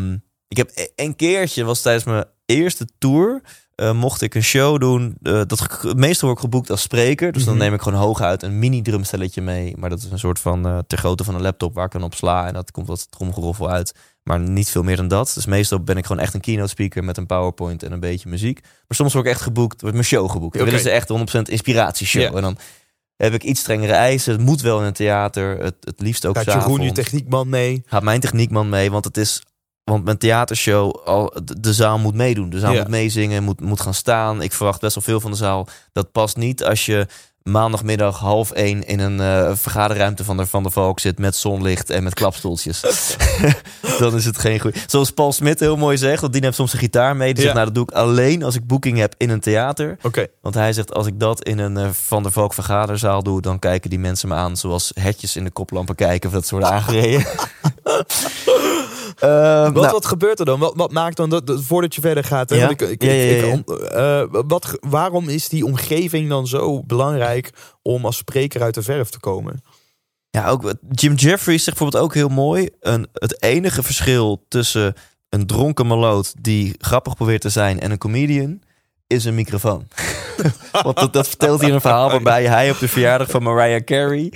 ik 0.47 0.57
heb 0.57 0.71
e-, 0.73 0.87
een 0.95 1.15
keertje, 1.15 1.63
was 1.63 1.81
tijdens 1.81 2.03
mijn 2.05 2.25
eerste 2.45 2.87
tour... 2.97 3.41
Uh, 3.81 3.91
mocht 3.91 4.21
ik 4.21 4.35
een 4.35 4.43
show 4.43 4.79
doen. 4.79 5.17
Uh, 5.21 5.41
dat 5.47 5.83
meestal 5.95 6.27
word 6.27 6.39
ik 6.39 6.45
geboekt 6.45 6.69
als 6.69 6.81
spreker. 6.81 7.31
Dus 7.31 7.43
dan 7.43 7.53
Mhm. 7.53 7.63
neem 7.63 7.73
ik 7.73 7.81
gewoon 7.81 7.99
hooguit 7.99 8.43
een 8.43 8.59
mini 8.59 8.81
drumstelletje 8.81 9.41
mee. 9.41 9.77
Maar 9.77 9.89
dat 9.89 9.99
is 9.99 10.11
een 10.11 10.19
soort 10.19 10.39
van 10.39 10.83
ter 10.87 10.97
grootte 10.97 11.23
van 11.23 11.35
een 11.35 11.41
laptop 11.41 11.73
waar 11.73 11.85
ik 11.85 11.91
dan 11.91 12.03
op 12.03 12.13
sla. 12.13 12.47
En 12.47 12.53
dat 12.53 12.71
komt 12.71 12.87
wat 12.87 13.11
tromgeroffel 13.11 13.69
uit. 13.69 13.95
Maar 14.27 14.39
niet 14.39 14.69
veel 14.69 14.83
meer 14.83 14.95
dan 14.95 15.07
dat. 15.07 15.31
Dus 15.33 15.45
meestal 15.45 15.79
ben 15.79 15.97
ik 15.97 16.05
gewoon 16.05 16.21
echt 16.21 16.33
een 16.33 16.41
keynote 16.41 16.69
speaker 16.69 17.03
met 17.03 17.17
een 17.17 17.25
PowerPoint 17.25 17.83
en 17.83 17.91
een 17.91 17.99
beetje 17.99 18.29
muziek. 18.29 18.61
Maar 18.61 18.97
soms 18.97 19.13
word 19.13 19.25
ik 19.25 19.31
echt 19.31 19.41
geboekt, 19.41 19.81
wordt 19.81 19.95
mijn 19.95 20.07
show 20.07 20.29
geboekt. 20.31 20.53
Dan 20.53 20.61
Oké. 20.61 20.71
willen 20.71 20.85
ze 20.85 21.15
echt 21.23 21.37
100% 21.47 21.51
inspiratieshow. 21.51 22.35
En 22.35 22.41
dan 22.41 22.57
heb 23.15 23.33
ik 23.33 23.43
iets 23.43 23.59
strengere 23.59 23.93
eisen. 23.93 24.33
Het 24.33 24.41
moet 24.41 24.61
wel 24.61 24.79
in 24.79 24.85
een 24.85 24.93
theater. 24.93 25.59
Het, 25.59 25.75
het 25.79 26.01
liefst 26.01 26.25
ook 26.25 26.37
Gaat 26.37 26.45
Jeroen, 26.45 26.81
je 26.81 26.91
techniekman, 26.91 27.49
mee. 27.49 27.83
Gaat 27.85 28.03
mijn 28.03 28.19
techniekman 28.19 28.69
mee, 28.69 28.91
want 28.91 29.05
het 29.05 29.17
is... 29.17 29.41
Want 29.83 30.03
mijn 30.03 30.17
theatershow, 30.17 30.95
al, 31.05 31.33
de, 31.43 31.59
de 31.59 31.73
zaal 31.73 31.99
moet 31.99 32.13
meedoen. 32.13 32.49
De 32.49 32.59
zaal 32.59 32.73
moet 32.73 32.87
meezingen, 32.87 33.43
moet, 33.43 33.61
moet 33.61 33.81
gaan 33.81 33.93
staan. 33.93 34.41
Ik 34.41 34.53
verwacht 34.53 34.81
best 34.81 34.95
wel 34.95 35.03
veel 35.03 35.19
van 35.19 35.31
de 35.31 35.37
zaal. 35.37 35.67
Dat 35.91 36.11
past 36.11 36.37
niet 36.37 36.63
als 36.63 36.85
je 36.85 37.07
maandagmiddag 37.51 38.19
half 38.19 38.51
één 38.51 38.83
in 38.87 38.99
een 38.99 39.19
eh, 39.19 39.51
vergaderruimte 39.55 40.23
van 40.23 40.37
de 40.37 40.45
Van 40.45 40.63
der 40.63 40.71
Valk 40.71 40.99
zit 40.99 41.19
met 41.19 41.35
zonlicht 41.35 41.89
en 41.89 42.03
met 42.03 42.13
klapstoeltjes. 42.13 42.81
dan 43.99 44.15
is 44.15 44.25
het 44.25 44.37
geen 44.39 44.59
goed. 44.59 44.83
Zoals 44.87 45.11
Paul 45.11 45.31
Smit 45.33 45.59
heel 45.59 45.77
mooi 45.77 45.97
zegt, 45.97 46.21
want 46.21 46.33
die 46.33 46.41
neemt 46.41 46.55
soms 46.55 46.73
een 46.73 46.79
gitaar 46.79 47.15
mee. 47.15 47.27
Die 47.33 47.35
Ja. 47.35 47.41
zegt, 47.41 47.53
nou 47.53 47.65
dat 47.65 47.75
doe 47.75 47.83
ik 47.83 47.91
alleen 47.91 48.43
als 48.43 48.55
ik 48.55 48.67
boeking 48.67 48.97
heb 48.97 49.13
in 49.17 49.29
een 49.29 49.39
theater. 49.39 49.97
Oké. 50.01 50.27
Want 50.41 50.55
hij 50.55 50.73
zegt, 50.73 50.93
als 50.93 51.07
ik 51.07 51.19
dat 51.19 51.43
in 51.43 51.59
een 51.59 51.77
eh, 51.77 51.89
Van 51.91 52.23
der 52.23 52.31
Valk 52.31 52.53
vergaderzaal 52.53 53.23
doe, 53.23 53.41
dan 53.41 53.59
kijken 53.59 53.89
die 53.89 53.99
mensen 53.99 54.29
me 54.29 54.35
aan 54.35 54.57
zoals 54.57 54.91
hetjes 54.99 55.35
in 55.35 55.43
de 55.43 55.51
koplampen 55.51 55.95
kijken 55.95 56.29
of 56.29 56.35
dat 56.35 56.49
worden 56.49 56.69
aangereden. 56.77 57.25
Eh, 59.19 59.63
Wat, 59.63 59.73
nou, 59.73 59.91
wat 59.91 60.05
gebeurt 60.05 60.39
er 60.39 60.45
dan? 60.45 60.59
Wat, 60.59 60.73
wat 60.75 60.91
maakt 60.91 61.17
dan 61.17 61.29
dat, 61.29 61.47
dat- 61.47 61.61
voordat 61.63 61.95
je 61.95 62.01
verder 62.01 62.23
gaat? 62.23 62.49
Hè? 62.49 62.55
Ik, 62.69 62.81
ik, 62.81 63.03
ik- 63.03 63.61
wat, 64.47 64.77
waarom 64.79 65.29
is 65.29 65.49
die 65.49 65.65
omgeving 65.65 66.29
dan 66.29 66.47
zo 66.47 66.83
belangrijk 66.83 67.49
om 67.81 68.05
als 68.05 68.17
spreker 68.17 68.61
uit 68.61 68.73
de 68.73 68.81
verf 68.83 69.09
te 69.09 69.19
komen? 69.19 69.61
Ja, 70.29 70.47
ook 70.49 70.73
Jim 70.91 71.13
Jeffries 71.13 71.63
zegt 71.63 71.77
bijvoorbeeld 71.77 72.03
ook 72.03 72.13
heel 72.13 72.29
mooi. 72.29 72.69
Een, 72.79 73.07
het 73.13 73.41
enige 73.43 73.83
verschil 73.83 74.45
tussen 74.47 74.93
een 75.29 75.45
dronken 75.47 75.87
maloot 75.87 76.33
die 76.41 76.75
grappig 76.77 77.15
probeert 77.15 77.41
te 77.41 77.49
zijn 77.49 77.79
en 77.79 77.91
een 77.91 77.97
comedian 77.97 78.61
is 79.07 79.25
een 79.25 79.35
microfoon. 79.35 79.87
Want 80.83 80.97
dat, 80.97 81.13
dat 81.13 81.27
vertelt 81.27 81.61
hij 81.61 81.71
een 81.71 81.81
verhaal 81.81 82.09
waarbij 82.09 82.45
hij 82.45 82.71
op 82.71 82.79
de 82.79 82.87
verjaardag 82.87 83.29
van 83.29 83.43
Mariah 83.43 83.83
Carey 83.83 84.33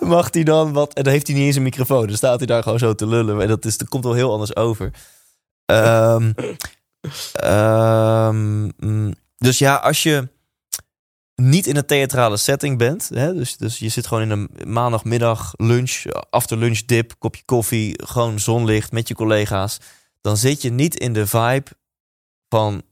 mag 0.00 0.28
hij 0.30 0.42
dan 0.42 0.72
wat 0.72 0.94
en 0.94 1.02
dan 1.02 1.12
heeft 1.12 1.26
hij 1.26 1.36
niet 1.36 1.44
eens 1.44 1.56
een 1.56 1.62
microfoon. 1.62 2.06
Dan 2.06 2.16
staat 2.16 2.38
hij 2.38 2.46
daar 2.46 2.62
gewoon 2.62 2.78
zo 2.78 2.94
te 2.94 3.06
lullen 3.06 3.40
en 3.40 3.48
dat, 3.48 3.64
is, 3.64 3.78
dat 3.78 3.88
komt 3.88 4.04
wel 4.04 4.12
heel 4.12 4.32
anders 4.32 4.56
over. 4.56 4.90
Ehm, 5.64 6.32
ehm, 7.32 8.62
mm, 8.76 9.14
dus 9.36 9.58
ja, 9.58 9.74
als 9.74 10.02
je 10.02 10.28
niet 11.34 11.66
in 11.66 11.76
een 11.76 11.86
theatrale 11.86 12.36
setting 12.36 12.78
bent, 12.78 13.10
hè, 13.14 13.34
dus, 13.34 13.56
dus 13.56 13.78
je 13.78 13.88
zit 13.88 14.06
gewoon 14.06 14.22
in 14.22 14.30
een 14.30 14.50
maandagmiddag 14.66 15.52
lunch, 15.56 16.04
after 16.30 16.56
lunch 16.56 16.84
dip, 16.84 17.14
kopje 17.18 17.42
koffie, 17.44 18.02
gewoon 18.04 18.40
zonlicht 18.40 18.92
met 18.92 19.08
je 19.08 19.14
collega's, 19.14 19.78
dan 20.20 20.36
zit 20.36 20.62
je 20.62 20.70
niet 20.70 20.96
in 20.96 21.12
de 21.12 21.26
vibe 21.26 21.70
van 22.48 22.82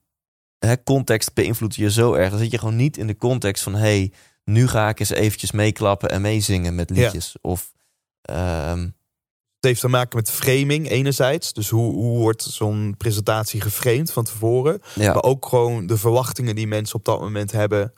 hè, 0.67 0.83
context 0.83 1.35
beïnvloedt 1.35 1.75
je 1.75 1.91
zo 1.91 2.15
erg. 2.15 2.31
Dan 2.31 2.39
zit 2.39 2.51
je 2.51 2.59
gewoon 2.59 2.77
niet 2.77 2.97
in 2.97 3.07
de 3.07 3.17
context 3.17 3.63
van 3.63 3.75
hey, 3.75 4.13
nu 4.45 4.69
ga 4.69 4.89
ik 4.89 5.01
eens 5.01 5.11
eventjes 5.11 5.51
meeklappen 5.51 6.11
en 6.11 6.21
meezingen 6.21 6.75
met 6.75 6.91
liedjes. 6.91 7.37
Of 7.41 7.73
ehm, 8.23 8.81
het 8.81 9.71
heeft 9.71 9.81
te 9.81 9.89
maken 9.89 10.17
met 10.17 10.31
framing 10.31 10.91
enerzijds. 10.91 11.53
Dus 11.53 11.69
hoe, 11.69 11.93
hoe 11.93 12.19
wordt 12.19 12.43
zo'n 12.43 12.95
presentatie 12.99 13.61
geframed 13.61 14.13
van 14.13 14.25
tevoren. 14.25 14.81
Ja. 14.95 15.13
Maar 15.13 15.23
ook 15.23 15.47
gewoon 15.47 15.87
de 15.87 15.97
verwachtingen 15.97 16.55
die 16.55 16.67
mensen 16.67 16.97
op 16.97 17.05
dat 17.05 17.21
moment 17.21 17.53
hebben. 17.53 17.93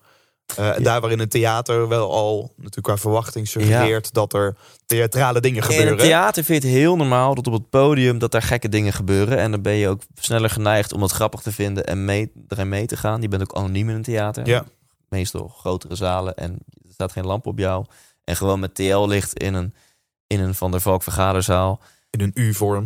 Uh, 0.59 0.77
Daar 0.79 1.01
waarin 1.01 1.21
een 1.21 1.29
theater 1.29 1.89
wel 1.89 2.13
al 2.13 2.53
natuurlijk 2.57 2.87
qua 2.87 2.97
verwachting 2.97 3.49
suggereert 3.49 4.13
dat 4.13 4.33
er 4.33 4.57
theatrale 4.87 5.41
dingen 5.41 5.63
gebeuren. 5.63 5.87
In 5.87 5.93
het 5.93 6.03
theater 6.07 6.45
vind 6.45 6.63
je 6.63 6.69
het 6.69 6.79
heel 6.79 6.97
normaal 6.97 7.35
dat 7.35 7.47
op 7.47 7.53
het 7.53 7.71
podium 7.71 8.19
dat 8.19 8.33
daar 8.33 8.43
gekke 8.43 8.69
dingen 8.69 8.93
gebeuren. 8.93 9.39
En 9.39 9.51
dan 9.51 9.63
ben 9.63 9.73
je 9.73 9.89
ook 9.89 10.03
sneller 10.15 10.51
geneigd 10.51 10.93
om 10.93 11.03
het 11.03 11.11
grappig 11.11 11.41
te 11.41 11.53
vinden 11.53 11.87
en 11.87 12.05
mee, 12.05 12.33
erin 12.49 12.69
mee 12.69 12.87
te 12.87 12.97
gaan. 12.97 13.23
Je 13.23 13.29
bent 13.29 13.43
ook 13.43 13.55
anoniem 13.57 13.89
in 13.89 13.95
een 13.95 14.03
theater. 14.03 14.47
Ja. 14.47 14.65
Meestal 15.09 15.49
grotere 15.49 15.95
zalen 15.95 16.35
en 16.35 16.53
er 16.87 16.93
staat 16.93 17.13
geen 17.13 17.27
lamp 17.27 17.47
op 17.47 17.59
jou. 17.59 17.85
En 18.25 18.37
gewoon 18.37 18.61
met 18.61 18.75
TL-licht 18.75 19.39
in 19.39 19.55
een, 19.55 19.75
in 20.27 20.41
een 20.41 20.55
Van 20.55 20.71
der 20.71 20.81
Valk 20.81 21.03
vergaderzaal. 21.03 21.81
In 22.15 22.21
een 22.21 22.31
U-vorm. 22.35 22.85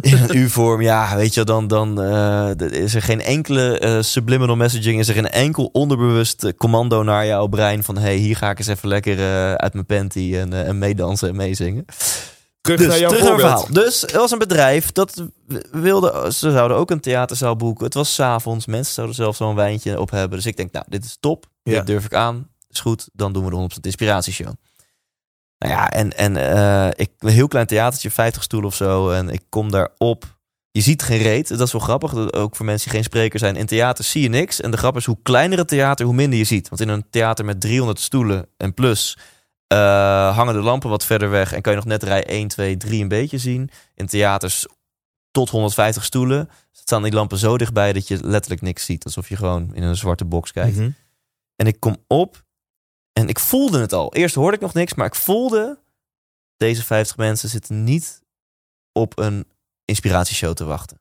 In 0.00 0.18
een 0.22 0.36
U-vorm, 0.36 0.82
ja, 0.82 1.16
weet 1.16 1.34
je, 1.34 1.44
dan, 1.44 1.66
dan 1.66 2.02
uh, 2.02 2.50
is 2.70 2.94
er 2.94 3.02
geen 3.02 3.20
enkele 3.20 3.80
uh, 3.80 4.02
subliminal 4.02 4.56
messaging, 4.56 4.98
is 4.98 5.08
er 5.08 5.14
geen 5.14 5.30
enkel 5.30 5.68
onderbewust 5.72 6.44
uh, 6.44 6.52
commando 6.56 7.02
naar 7.02 7.26
jouw 7.26 7.46
brein 7.46 7.84
van 7.84 7.98
hey, 7.98 8.16
hier 8.16 8.36
ga 8.36 8.50
ik 8.50 8.58
eens 8.58 8.66
even 8.66 8.88
lekker 8.88 9.18
uit 9.56 9.72
mijn 9.72 9.86
panty 9.86 10.36
en, 10.36 10.66
en 10.66 10.78
meedansen 10.78 11.28
en 11.28 11.36
meezingen. 11.36 11.84
Terug 12.60 12.78
dus, 12.80 12.88
naar 12.88 12.98
jouw 12.98 13.10
terug 13.10 13.40
verhaal. 13.40 13.66
Dus 13.70 14.06
er 14.06 14.18
was 14.18 14.30
een 14.30 14.38
bedrijf 14.38 14.92
dat 14.92 15.22
wilde, 15.70 16.32
ze 16.32 16.50
zouden 16.50 16.76
ook 16.76 16.90
een 16.90 17.00
theaterzaal 17.00 17.56
boeken. 17.56 17.84
Het 17.84 17.94
was 17.94 18.14
s'avonds, 18.14 18.66
mensen 18.66 18.94
zouden 18.94 19.16
zelf 19.16 19.36
zo'n 19.36 19.54
wijntje 19.54 20.00
op 20.00 20.10
hebben. 20.10 20.38
Dus 20.38 20.46
ik 20.46 20.56
denk, 20.56 20.72
nou, 20.72 20.84
dit 20.88 21.04
is 21.04 21.16
top, 21.20 21.46
Ja. 21.62 21.72
dit 21.72 21.86
durf 21.86 22.04
ik 22.04 22.14
aan, 22.14 22.48
is 22.70 22.80
goed, 22.80 23.08
dan 23.12 23.32
doen 23.32 23.44
we 23.44 23.50
de 23.50 23.76
100% 23.76 23.80
inspiratieshow. 23.80 24.52
Nou 25.58 25.72
ja, 25.72 25.90
en, 25.90 26.16
en 26.16 26.36
eh, 26.36 26.88
ik, 26.94 27.10
een 27.18 27.28
heel 27.28 27.48
klein 27.48 27.66
theatertje, 27.66 28.10
50 28.10 28.42
stoelen 28.42 28.68
of 28.68 28.76
zo. 28.76 29.10
En 29.10 29.28
ik 29.28 29.42
kom 29.48 29.70
daar 29.70 29.90
op. 29.98 30.38
Je 30.70 30.80
ziet 30.80 31.02
geen 31.02 31.18
reet. 31.18 31.48
Dat 31.48 31.60
is 31.60 31.72
wel 31.72 31.80
grappig. 31.80 32.12
Dat 32.12 32.34
Ook 32.34 32.56
voor 32.56 32.66
mensen 32.66 32.84
die 32.88 32.94
geen 32.96 33.04
spreker 33.06 33.38
zijn. 33.38 33.56
In 33.56 33.66
theater 33.66 34.04
zie 34.04 34.22
je 34.22 34.28
niks. 34.28 34.60
En 34.60 34.70
de 34.70 34.76
grap 34.76 34.96
is, 34.96 35.04
hoe 35.04 35.18
kleiner 35.22 35.58
het 35.58 35.68
theater, 35.68 36.06
hoe 36.06 36.14
minder 36.14 36.38
je 36.38 36.44
ziet. 36.44 36.68
Want 36.68 36.80
in 36.80 36.88
een 36.88 37.06
theater 37.10 37.44
met 37.44 37.60
300 37.60 38.00
stoelen 38.00 38.48
en 38.56 38.74
plus... 38.74 39.18
eh, 39.66 40.36
hangen 40.36 40.54
de 40.54 40.60
lampen 40.60 40.90
wat 40.90 41.04
verder 41.04 41.30
weg. 41.30 41.52
En 41.52 41.62
kan 41.62 41.72
je 41.72 41.78
nog 41.78 41.88
net 41.88 42.02
rij 42.02 42.24
1, 42.24 42.48
2, 42.48 42.76
3 42.76 43.02
een 43.02 43.08
beetje 43.08 43.38
zien. 43.38 43.70
In 43.94 44.06
theaters 44.06 44.66
tot 45.30 45.50
150 45.50 46.04
stoelen 46.04 46.48
staan 46.72 47.02
die 47.02 47.12
lampen 47.12 47.38
zo 47.38 47.58
dichtbij... 47.58 47.92
dat 47.92 48.08
je 48.08 48.18
letterlijk 48.22 48.62
niks 48.62 48.84
ziet. 48.84 49.04
Alsof 49.04 49.28
je 49.28 49.36
gewoon 49.36 49.74
in 49.74 49.82
een 49.82 49.96
zwarte 49.96 50.24
box 50.24 50.52
kijkt. 50.52 50.76
Mhm. 50.76 50.90
En 51.56 51.66
ik 51.66 51.80
kom 51.80 51.96
op 52.06 52.44
en 53.18 53.28
ik 53.28 53.38
voelde 53.38 53.80
het 53.80 53.92
al. 53.92 54.14
Eerst 54.14 54.34
hoorde 54.34 54.56
ik 54.56 54.62
nog 54.62 54.74
niks, 54.74 54.94
maar 54.94 55.06
ik 55.06 55.14
voelde... 55.14 55.78
deze 56.56 56.84
50 56.84 57.16
mensen 57.16 57.48
zitten 57.48 57.84
niet 57.84 58.22
op 58.92 59.18
een 59.18 59.46
inspiratieshow 59.84 60.54
te 60.54 60.64
wachten. 60.64 61.00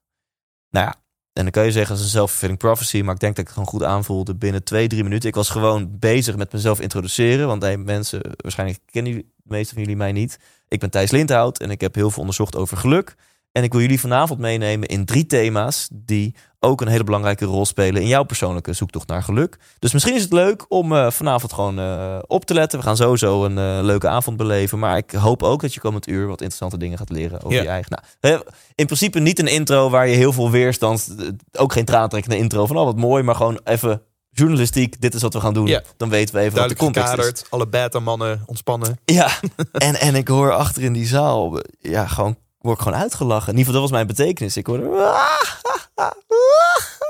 Nou 0.69 0.85
ja, 0.85 0.95
en 1.33 1.43
dan 1.43 1.51
kan 1.51 1.65
je 1.65 1.71
zeggen, 1.71 1.89
dat 1.89 1.99
is 1.99 2.03
een 2.03 2.17
self-fulfilling 2.17 2.59
prophecy... 2.59 3.01
maar 3.01 3.13
ik 3.13 3.19
denk 3.19 3.35
dat 3.35 3.47
ik 3.47 3.53
het 3.53 3.57
gewoon 3.57 3.79
goed 3.79 3.83
aanvoelde 3.83 4.35
binnen 4.35 4.63
twee, 4.63 4.87
drie 4.87 5.03
minuten. 5.03 5.29
Ik 5.29 5.35
was 5.35 5.49
gewoon 5.49 5.99
bezig 5.99 6.35
met 6.35 6.51
mezelf 6.51 6.79
introduceren... 6.79 7.47
want 7.47 7.61
hey, 7.61 7.77
mensen, 7.77 8.21
waarschijnlijk 8.37 8.79
kennen 8.85 9.11
jullie, 9.11 9.33
de 9.35 9.53
meeste 9.53 9.73
van 9.73 9.81
jullie 9.81 9.97
mij 9.97 10.11
niet. 10.11 10.39
Ik 10.67 10.79
ben 10.79 10.89
Thijs 10.89 11.11
Lindhout 11.11 11.59
en 11.59 11.69
ik 11.69 11.81
heb 11.81 11.95
heel 11.95 12.09
veel 12.09 12.19
onderzocht 12.19 12.55
over 12.55 12.77
geluk... 12.77 13.15
En 13.55 13.63
ik 13.63 13.71
wil 13.71 13.81
jullie 13.81 13.99
vanavond 13.99 14.39
meenemen 14.39 14.87
in 14.87 15.05
drie 15.05 15.25
thema's 15.25 15.87
die 15.91 16.35
ook 16.59 16.81
een 16.81 16.87
hele 16.87 17.03
belangrijke 17.03 17.45
rol 17.45 17.65
spelen 17.65 18.01
in 18.01 18.07
jouw 18.07 18.23
persoonlijke 18.23 18.73
zoektocht 18.73 19.07
naar 19.07 19.23
geluk. 19.23 19.57
Dus 19.79 19.93
misschien 19.93 20.15
is 20.15 20.21
het 20.21 20.33
leuk 20.33 20.65
om 20.67 20.91
uh, 20.91 21.11
vanavond 21.11 21.53
gewoon 21.53 21.79
uh, 21.79 22.17
op 22.27 22.45
te 22.45 22.53
letten. 22.53 22.79
We 22.79 22.85
gaan 22.85 22.97
sowieso 22.97 23.45
een 23.45 23.57
uh, 23.57 23.79
leuke 23.81 24.07
avond 24.07 24.37
beleven. 24.37 24.79
Maar 24.79 24.97
ik 24.97 25.11
hoop 25.11 25.43
ook 25.43 25.61
dat 25.61 25.73
je 25.73 25.79
komend 25.79 26.07
uur 26.07 26.27
wat 26.27 26.39
interessante 26.41 26.77
dingen 26.77 26.97
gaat 26.97 27.09
leren 27.09 27.43
over 27.43 27.57
Ja. 27.57 27.61
je 27.61 27.67
eigen. 27.69 27.99
Nou, 28.19 28.41
in 28.75 28.85
principe 28.85 29.19
niet 29.19 29.39
een 29.39 29.47
intro 29.47 29.89
waar 29.89 30.07
je 30.07 30.15
heel 30.15 30.33
veel 30.33 30.51
weerstand. 30.51 31.15
Ook 31.51 31.73
geen 31.73 31.85
traantrekkende 31.85 32.37
intro 32.37 32.65
van 32.65 32.77
oh 32.77 32.85
wat 32.85 32.97
mooi, 32.97 33.23
maar 33.23 33.35
gewoon 33.35 33.59
even 33.63 34.01
journalistiek. 34.29 35.01
Dit 35.01 35.13
is 35.13 35.21
wat 35.21 35.33
we 35.33 35.39
gaan 35.39 35.53
doen. 35.53 35.67
Ja. 35.67 35.81
Dan 35.97 36.09
weten 36.09 36.35
we 36.35 36.41
even 36.41 36.59
wat 36.59 36.69
de 36.69 36.75
Duidelijk 36.75 37.07
context 37.17 37.41
is. 37.43 37.49
Alle 37.49 37.67
beta-mannen 37.67 38.43
ontspannen. 38.45 38.99
Ja, 39.05 39.29
en, 39.71 39.95
en 39.95 40.15
ik 40.15 40.27
hoor 40.27 40.53
achter 40.53 40.83
in 40.83 40.93
die 40.93 41.07
zaal, 41.07 41.59
ja, 41.79 42.07
gewoon, 42.07 42.37
word 42.65 42.77
ik 42.77 42.83
gewoon 42.83 42.99
uitgelachen. 43.01 43.53
In 43.53 43.57
ieder 43.57 43.73
geval, 43.73 43.81
dat 43.81 43.89
was 43.89 43.99
mijn 43.99 44.07
betekenis. 44.15 44.57
Ik 44.57 44.65
hoorde, 44.67 45.13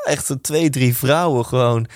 echt 0.04 0.26
zo 0.26 0.36
twee, 0.42 0.70
drie 0.70 0.96
vrouwen 0.98 1.46
gewoon. 1.46 1.88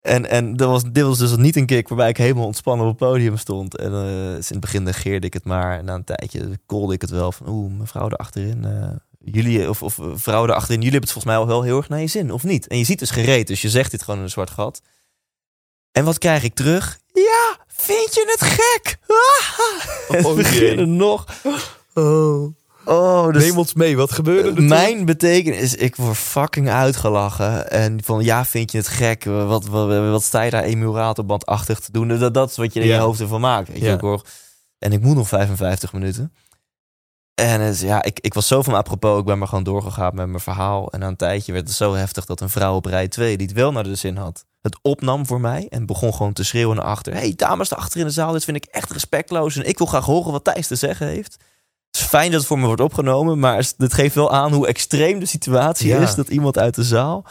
En, 0.00 0.30
en 0.30 0.56
dat 0.56 0.68
was, 0.70 0.82
dit 0.84 1.04
was 1.04 1.18
dus 1.18 1.36
niet 1.36 1.56
een 1.56 1.66
kick 1.66 1.88
waarbij 1.88 2.08
ik 2.08 2.16
helemaal 2.16 2.44
ontspannen 2.46 2.86
op 2.86 2.98
het 3.00 3.08
podium 3.10 3.36
stond. 3.36 3.76
En 3.76 3.92
eh, 3.92 4.34
dus 4.34 4.46
in 4.46 4.56
het 4.56 4.60
begin 4.60 4.82
negeerde 4.82 5.26
ik 5.26 5.32
het 5.32 5.44
maar. 5.44 5.78
En 5.78 5.84
na 5.84 5.94
een 5.94 6.04
tijdje 6.04 6.58
kolde 6.66 6.94
ik 6.94 7.00
het 7.00 7.10
wel 7.10 7.32
van, 7.32 7.48
oeh, 7.48 7.72
mevrouw 7.78 8.06
erachterin. 8.06 8.64
eh 8.64 8.90
jullie, 9.32 9.68
of, 9.68 9.82
of 9.82 9.98
eh, 9.98 10.06
vrouw 10.14 10.44
erachterin, 10.44 10.82
jullie 10.82 10.98
hebben 10.98 11.00
het 11.00 11.12
volgens 11.12 11.24
mij 11.24 11.36
al 11.36 11.46
wel 11.46 11.62
heel 11.62 11.76
erg 11.76 11.88
naar 11.88 12.00
je 12.00 12.06
zin, 12.06 12.32
of 12.32 12.42
niet? 12.42 12.66
En 12.66 12.78
je 12.78 12.84
ziet 12.84 12.98
dus 12.98 13.10
gereed, 13.10 13.46
dus 13.46 13.62
je 13.62 13.70
zegt 13.70 13.90
dit 13.90 14.00
gewoon 14.02 14.16
in 14.18 14.24
een 14.24 14.30
zwart 14.30 14.50
gat. 14.50 14.82
En 15.92 16.04
wat 16.04 16.18
krijg 16.18 16.42
ik 16.42 16.54
terug? 16.54 16.98
Ja, 17.12 17.58
vind 17.66 18.14
je 18.14 18.34
het 18.38 18.48
gek? 18.48 18.98
En 20.16 20.24
Oh, 20.24 20.30
we 20.30 20.36
beginnen 20.36 20.96
nog. 20.96 21.26
Oh. 22.04 22.54
Oh, 22.84 23.32
dus 23.32 23.44
Neem 23.44 23.58
ons 23.58 23.74
mee, 23.74 23.96
wat 23.96 24.12
gebeurde 24.12 24.54
er 24.54 24.62
mijn 24.62 25.04
betekenis 25.04 25.60
is, 25.60 25.74
ik 25.74 25.96
word 25.96 26.16
fucking 26.16 26.68
uitgelachen. 26.68 27.70
En 27.70 28.02
van, 28.04 28.24
ja, 28.24 28.44
vind 28.44 28.72
je 28.72 28.78
het 28.78 28.88
gek? 28.88 29.24
Wat, 29.24 29.66
wat, 29.66 30.10
wat 30.10 30.22
sta 30.22 30.42
je 30.42 30.50
daar 30.50 30.62
emulatorbandachtig 30.62 31.78
te 31.80 31.92
doen? 31.92 32.18
Dat, 32.18 32.34
dat 32.34 32.50
is 32.50 32.56
wat 32.56 32.72
je 32.72 32.80
in 32.80 32.86
Ja. 32.86 32.94
je 32.94 33.00
hoofd 33.00 33.20
ervan 33.20 33.40
maakt. 33.40 33.68
Weet 33.68 33.80
Ja. 33.82 33.98
hoor, 34.00 34.22
en 34.78 34.92
ik 34.92 35.00
moet 35.02 35.16
nog 35.16 35.28
55 35.28 35.92
minuten. 35.92 36.32
En 37.34 37.76
ja, 37.78 38.02
ik, 38.02 38.20
ik 38.20 38.34
was 38.34 38.46
zo 38.46 38.62
van 38.62 38.74
apropos. 38.74 39.18
Ik 39.18 39.24
ben 39.24 39.38
maar 39.38 39.48
gewoon 39.48 39.64
doorgegaan 39.64 40.14
met 40.14 40.26
mijn 40.26 40.40
verhaal. 40.40 40.90
En 40.92 41.00
na 41.00 41.06
een 41.06 41.16
tijdje 41.16 41.52
werd 41.52 41.68
het 41.68 41.76
zo 41.76 41.94
heftig 41.94 42.24
dat 42.24 42.40
een 42.40 42.48
vrouw 42.50 42.74
op 42.74 42.84
rij 42.86 43.08
2, 43.08 43.36
die 43.36 43.46
het 43.46 43.56
wel 43.56 43.72
naar 43.72 43.84
de 43.84 43.94
zin 43.94 44.16
had, 44.16 44.44
het 44.62 44.78
opnam 44.82 45.26
voor 45.26 45.40
mij. 45.40 45.66
En 45.68 45.86
begon 45.86 46.14
gewoon 46.14 46.32
te 46.32 46.44
schreeuwen 46.44 46.76
naar 46.76 46.84
achter. 46.84 47.12
hey, 47.12 47.32
dames 47.36 47.68
daar 47.68 47.78
achter 47.78 48.00
in 48.00 48.06
de 48.06 48.12
zaal, 48.12 48.32
dit 48.32 48.44
vind 48.44 48.56
ik 48.56 48.64
echt 48.64 48.90
respectloos. 48.90 49.56
En 49.56 49.68
ik 49.68 49.78
wil 49.78 49.86
graag 49.86 50.04
horen 50.04 50.32
wat 50.32 50.44
Thijs 50.44 50.66
te 50.66 50.76
zeggen 50.76 51.06
heeft. 51.06 51.36
Is 51.96 52.02
fijn 52.02 52.30
dat 52.30 52.38
het 52.38 52.48
voor 52.48 52.58
me 52.58 52.66
wordt 52.66 52.80
opgenomen, 52.80 53.38
maar 53.38 53.56
het 53.76 53.94
geeft 53.94 54.14
wel 54.14 54.32
aan 54.32 54.52
hoe 54.52 54.66
extreem 54.66 55.18
de 55.18 55.26
situatie 55.26 55.88
Ja. 55.88 55.98
is. 55.98 56.14
Dat 56.14 56.28
iemand 56.28 56.58
uit 56.58 56.74
de 56.74 56.84
zaal. 56.84 57.24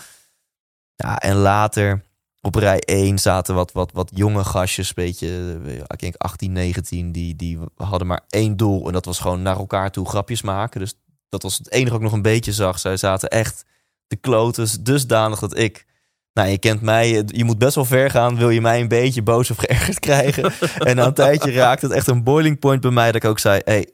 Ja, 0.95 1.17
en 1.17 1.35
later 1.35 2.03
op 2.41 2.55
rij 2.55 2.79
1 2.79 3.19
zaten 3.19 3.55
wat, 3.55 3.71
wat, 3.71 3.91
wat 3.91 4.11
jonge 4.13 4.43
gastjes, 4.43 4.93
beetje, 4.93 5.59
eh, 5.65 5.73
ik 5.77 5.99
denk 5.99 6.15
18, 6.17 6.51
19, 6.51 7.11
die, 7.11 7.35
die 7.35 7.59
hadden 7.75 8.07
maar 8.07 8.21
één 8.29 8.57
doel. 8.57 8.87
En 8.87 8.93
dat 8.93 9.05
was 9.05 9.19
gewoon 9.19 9.41
naar 9.41 9.57
elkaar 9.57 9.91
toe 9.91 10.07
grapjes 10.07 10.41
maken. 10.41 10.79
Dus 10.79 10.93
dat 11.29 11.43
was 11.43 11.57
het 11.57 11.71
enige 11.71 11.89
wat 11.89 11.97
ik 11.99 12.05
nog 12.05 12.13
een 12.13 12.21
beetje 12.21 12.53
zag. 12.53 12.79
Zij 12.79 12.97
zaten 12.97 13.29
echt 13.29 13.65
de 14.07 14.15
kloten 14.15 14.83
dusdanig 14.83 15.39
dat 15.39 15.57
ik... 15.57 15.85
Nou, 16.33 16.49
je 16.49 16.57
kent 16.57 16.81
mij, 16.81 17.23
je 17.25 17.43
moet 17.43 17.57
best 17.57 17.75
wel 17.75 17.85
ver 17.85 18.09
gaan, 18.09 18.37
wil 18.37 18.49
je 18.49 18.61
mij 18.61 18.81
een 18.81 18.87
beetje 18.87 19.21
boos 19.21 19.51
of 19.51 19.57
geërgerd 19.57 19.99
krijgen. 19.99 20.53
en 20.87 20.95
na 20.95 21.05
een 21.05 21.13
tijdje 21.13 21.51
raakte 21.51 21.85
het 21.85 21.95
echt 21.95 22.07
een 22.07 22.23
boiling 22.23 22.59
point 22.59 22.81
bij 22.81 22.91
mij, 22.91 23.05
dat 23.05 23.23
ik 23.23 23.29
ook 23.29 23.39
zei, 23.39 23.61
hey, 23.63 23.89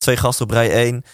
twee 0.00 0.16
gasten 0.16 0.44
op 0.44 0.50
rij 0.50 0.72
1, 0.72 1.04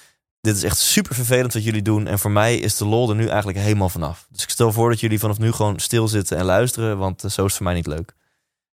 dit 0.41 0.57
is 0.57 0.63
echt 0.63 0.79
super 0.79 1.15
vervelend 1.15 1.53
wat 1.53 1.65
jullie 1.65 1.83
doen. 1.83 2.07
En 2.07 2.19
voor 2.19 2.31
mij 2.31 2.57
is 2.57 2.77
de 2.77 2.85
lol 2.85 3.09
er 3.09 3.17
nu 3.17 3.27
eigenlijk 3.27 3.59
helemaal 3.59 3.89
vanaf. 3.89 4.27
Dus 4.31 4.43
ik 4.43 4.51
stel 4.51 4.73
voor 4.73 4.91
dat 4.91 5.01
jullie 5.01 5.19
vanaf 5.19 5.39
nu 5.39 5.53
gewoon 5.53 5.79
stilzitten 5.81 6.37
en 6.37 6.45
luisteren, 6.45 6.99
want 6.99 7.25
eh, 7.25 7.31
zo 7.31 7.41
is 7.41 7.47
het 7.47 7.57
voor 7.57 7.67
mij 7.67 7.75
niet 7.75 7.87
leuk. 7.87 8.15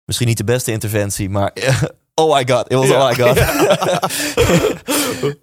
Misschien 0.05 0.27
niet 0.27 0.37
de 0.37 0.43
beste 0.43 0.71
interventie, 0.71 1.29
maar 1.29 1.53
oh 2.21 2.35
my 2.35 2.47
god, 2.47 2.71
it 2.71 2.77
was 2.77 2.87
Ja. 2.87 3.01
oh 3.01 3.07
my 3.07 3.15
god. 3.15 3.37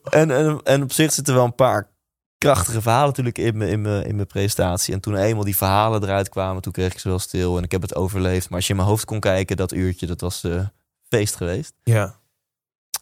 en, 0.21 0.31
en, 0.31 0.61
en 0.65 0.83
op 0.83 0.93
zich 0.93 1.13
zitten 1.13 1.35
wel 1.35 1.45
een 1.45 1.55
paar 1.55 1.91
krachtige 2.39 2.83
verhalen 2.83 3.07
natuurlijk 3.07 3.39
in 3.39 3.57
mijn, 3.57 3.71
in, 3.71 3.81
mijn, 3.81 4.05
in 4.05 4.15
mijn 4.15 4.27
presentatie. 4.27 4.95
En 4.95 5.01
toen 5.01 5.17
eenmaal 5.17 5.45
die 5.45 5.57
verhalen 5.57 6.03
eruit 6.03 6.29
kwamen, 6.29 6.63
toen 6.63 6.73
kreeg 6.73 6.93
ik 6.93 6.99
ze 6.99 7.09
wel 7.09 7.19
stil 7.19 7.57
en 7.57 7.63
ik 7.63 7.73
heb 7.73 7.83
het 7.83 7.95
overleefd. 7.95 8.49
Maar 8.49 8.59
als 8.59 8.67
je 8.67 8.73
in 8.73 8.79
mijn 8.79 8.89
hoofd 8.89 9.05
kon 9.05 9.21
kijken, 9.21 9.57
dat 9.57 9.73
uurtje, 9.73 10.07
dat 10.07 10.21
was 10.21 10.45
eh, 10.45 10.67
feest 11.09 11.37
geweest. 11.37 11.73
Ja. 11.83 12.19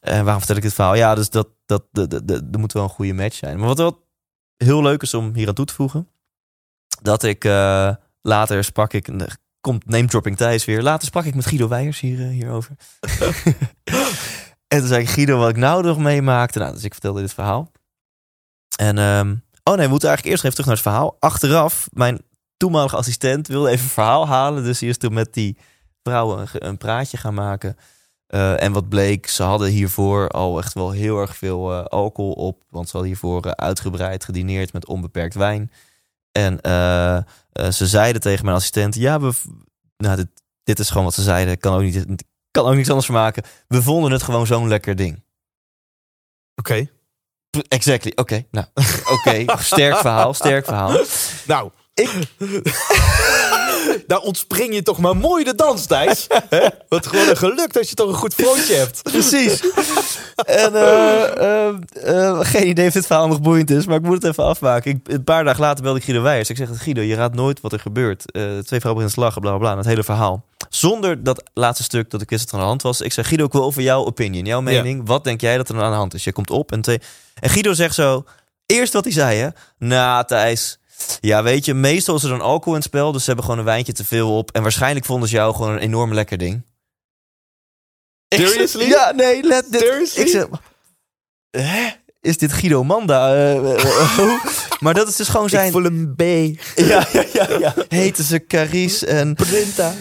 En 0.05 0.23
waarom 0.23 0.39
vertel 0.39 0.57
ik 0.57 0.63
dit 0.63 0.75
verhaal? 0.75 0.95
Ja, 0.95 1.15
dus 1.15 1.31
dat, 1.31 1.49
dat, 1.67 1.85
dat, 1.93 2.11
dat, 2.11 2.29
dat, 2.29 2.57
moet 2.57 2.73
wel 2.73 2.83
een 2.83 2.89
goede 2.89 3.13
match 3.13 3.37
zijn. 3.37 3.59
Maar 3.59 3.67
wat 3.67 3.79
wel 3.79 4.07
heel 4.57 4.83
leuk 4.83 5.03
is 5.03 5.15
om 5.15 5.35
hier 5.35 5.49
aan 5.49 5.55
toe 5.55 5.65
te 5.65 5.75
voegen. 5.75 6.09
Dat 7.03 7.23
ik 7.23 7.45
uh, 7.45 7.95
later 8.23 8.65
sprak 8.65 8.93
ik, 8.93 9.09
komt 9.61 9.87
name 9.87 10.07
dropping 10.07 10.37
Thijs 10.37 10.65
weer. 10.65 10.83
Later 10.83 11.07
sprak 11.07 11.25
ik 11.25 11.35
met 11.35 11.47
Guido 11.47 11.69
Weijers 11.69 12.01
hier, 12.01 12.19
uh, 12.19 12.29
hierover. 12.29 12.77
en 14.75 14.79
toen 14.79 14.87
zei 14.87 15.03
ik 15.03 15.09
Guido 15.09 15.39
wat 15.39 15.49
ik 15.49 15.57
nou 15.57 15.83
nog 15.83 15.99
meemaakte. 15.99 16.59
Nou, 16.59 16.73
dus 16.73 16.85
ik 16.85 16.93
vertelde 16.93 17.21
dit 17.21 17.35
verhaal. 17.35 17.71
En 18.77 18.99
um, 18.99 19.45
oh 19.63 19.75
nee, 19.75 19.85
we 19.85 19.91
moeten 19.91 20.09
eigenlijk 20.09 20.25
eerst 20.25 20.45
even 20.45 20.51
terug 20.51 20.67
naar 20.67 20.75
het 20.75 20.85
verhaal. 20.85 21.17
Achteraf, 21.21 21.89
mijn 21.93 22.23
toenmalige 22.57 22.97
assistent 22.97 23.49
wilde 23.49 23.69
even 23.71 23.85
een 23.85 23.91
verhaal 23.91 24.27
halen. 24.27 24.65
Dus 24.65 24.79
die 24.79 24.89
is 24.89 24.99
toen 24.99 25.13
met 25.13 25.33
die 25.33 25.59
vrouwen 26.03 26.49
een 26.53 26.79
praatje 26.79 27.17
gaan 27.17 27.35
maken. 27.35 27.77
Uh, 28.35 28.63
en 28.63 28.73
wat 28.73 28.89
bleek, 28.89 29.27
ze 29.27 29.43
hadden 29.43 29.69
hiervoor 29.69 30.29
al 30.29 30.59
echt 30.59 30.73
wel 30.73 30.91
heel 30.91 31.21
erg 31.21 31.37
veel 31.37 31.73
uh, 31.73 31.85
alcohol 31.85 32.33
op. 32.33 32.63
Want 32.71 32.87
ze 32.87 32.93
hadden 32.93 33.11
hiervoor 33.11 33.47
uh, 33.47 33.53
uitgebreid 33.53 34.25
gedineerd 34.25 34.73
met 34.73 34.87
onbeperkt 34.87 35.35
wijn. 35.35 35.73
En 36.33 36.59
ze 37.73 37.87
zeiden 37.87 38.21
tegen 38.21 38.45
mijn 38.45 38.57
assistent: 38.57 38.95
Ja, 38.95 39.21
we, 39.21 39.33
nou, 39.97 40.17
dit, 40.17 40.29
dit 40.63 40.79
is 40.79 40.89
gewoon 40.89 41.05
wat 41.05 41.15
ze 41.15 41.23
zeiden. 41.23 41.59
Kan 41.59 41.75
ook, 41.75 41.81
niet, 41.81 42.25
kan 42.51 42.67
ook 42.67 42.75
niks 42.75 42.89
anders 42.89 43.09
maken. 43.09 43.43
We 43.69 43.83
vonden 43.83 44.13
het 44.13 44.23
gewoon 44.23 44.47
zo'n 44.47 44.69
lekker 44.69 44.97
ding. 44.97 45.23
Oké. 46.55 46.71
Okay. 46.71 46.91
Exactly. 47.69 48.11
Oké. 48.11 48.21
Okay. 48.21 48.47
Nou, 48.51 48.67
oké. 48.75 49.13
Okay. 49.13 49.47
sterk 49.63 49.97
verhaal. 49.97 50.35
Sterk 50.35 50.65
verhaal. 50.65 51.05
Nou, 51.47 51.71
ik. 51.95 52.11
Daar 54.07 54.19
ontspring 54.19 54.75
je 54.75 54.83
toch 54.83 54.99
maar 54.99 55.17
mooi 55.17 55.45
de 55.45 55.55
dans, 55.55 55.87
Thijs. 55.87 56.27
Wat 56.89 57.07
gewoon 57.07 57.29
een 57.29 57.37
geluk 57.37 57.73
dat 57.73 57.89
je 57.89 57.95
toch 57.95 58.09
een 58.09 58.15
goed 58.15 58.35
frontje 58.35 58.75
hebt. 58.75 59.03
Precies. 59.03 59.61
en 60.37 60.73
uh, 60.73 61.25
uh, 62.05 62.41
geen 62.41 62.69
idee 62.69 62.87
of 62.87 62.93
dit 62.93 63.07
verhaal 63.07 63.29
nog 63.29 63.41
boeiend 63.41 63.71
is, 63.71 63.87
maar 63.87 63.97
ik 63.97 64.03
moet 64.03 64.23
het 64.23 64.25
even 64.25 64.45
afmaken. 64.45 64.91
Ik, 64.91 64.99
een 65.03 65.25
paar 65.25 65.45
dagen 65.45 65.61
later 65.61 65.83
belde 65.83 65.99
ik 65.99 66.05
Guido 66.05 66.23
Weijers. 66.23 66.51
Ik 66.51 66.57
zeg, 66.57 66.69
Guido, 66.73 67.01
je 67.01 67.15
raadt 67.15 67.35
nooit 67.35 67.61
wat 67.61 67.73
er 67.73 67.81
gebeurt. 67.81 68.25
twee 68.65 68.81
vrouwen 68.81 69.03
in 69.03 69.09
het 69.09 69.17
lachen, 69.17 69.41
bla, 69.41 69.51
bla 69.51 69.59
bla. 69.59 69.77
Het 69.77 69.87
hele 69.87 70.05
verhaal. 70.05 70.45
Zonder 70.69 71.23
dat 71.23 71.43
laatste 71.55 71.83
stuk 71.83 72.11
dat 72.11 72.23
ik 72.23 72.31
wist 72.31 72.43
dat 72.45 72.51
er 72.51 72.57
aan 72.57 72.63
de 72.63 72.69
hand 72.69 72.83
was. 72.83 73.01
Ik 73.01 73.13
zeg, 73.13 73.29
Guido, 73.29 73.45
ik 73.45 73.53
wil 73.53 73.63
over 73.63 73.83
jouw 73.83 74.05
opinion, 74.05 74.45
jouw 74.45 74.61
mening. 74.61 75.07
Wat 75.07 75.25
denk 75.25 75.41
jij 75.41 75.57
dat 75.57 75.69
er 75.69 75.83
aan 75.83 75.91
de 75.91 75.97
hand 75.97 76.15
is? 76.15 76.25
Je 76.25 76.33
komt 76.33 76.51
op 76.51 76.73
en 76.73 76.81
twee... 76.81 77.01
En 77.35 77.51
Guido 77.51 77.73
zegt 77.73 77.95
zo... 77.95 78.25
Eerst 78.67 78.93
wat 78.93 79.05
hij 79.05 79.13
zei, 79.13 79.39
hè. 79.39 79.49
Nou, 79.79 80.25
Thijs... 80.25 80.79
Ja, 81.21 81.43
weet 81.43 81.65
je, 81.65 81.75
meestal 81.75 82.17
is 82.17 82.23
er 82.23 82.29
dan 82.29 82.41
alcohol 82.41 82.75
in 82.75 82.79
het 82.79 82.89
spel. 82.89 83.13
Dus 83.13 83.21
ze 83.21 83.27
hebben 83.27 83.45
gewoon 83.45 83.59
een 83.61 83.67
wijntje 83.67 83.93
te 83.93 84.05
veel 84.05 84.37
op. 84.37 84.51
En 84.51 84.63
waarschijnlijk 84.63 85.07
vonden 85.07 85.29
ze 85.29 85.35
jou 85.35 85.55
gewoon 85.55 85.73
een 85.73 85.79
enorm 85.79 86.15
lekker 86.15 86.39
ding. 86.39 86.63
Seriously? 88.29 88.89
ja, 88.89 89.13
nee, 89.13 89.43
let 89.43 89.67
dit. 89.71 89.81
Seriously? 89.81 90.23
Ik 90.23 90.29
zeg, 90.29 90.47
hè? 91.51 91.91
Is 92.21 92.39
dit 92.39 92.53
Guido 92.53 92.85
Manda? 92.85 93.35
Uh, 93.35 93.55
uh, 93.55 94.45
maar 94.81 94.95
dat 94.95 95.09
is 95.09 95.17
dus 95.17 95.29
gewoon 95.29 95.49
zijn... 95.49 95.67
Ik 95.67 95.73
voel 95.73 95.85
een 95.85 96.15
B. 96.17 96.21
ja, 96.21 97.09
ja, 97.13 97.25
ja. 97.33 97.59
ja. 97.59 97.75
Heten 97.89 98.25
ze 98.25 98.47
Caris 98.47 99.05
en... 99.05 99.35
Printa. 99.35 99.95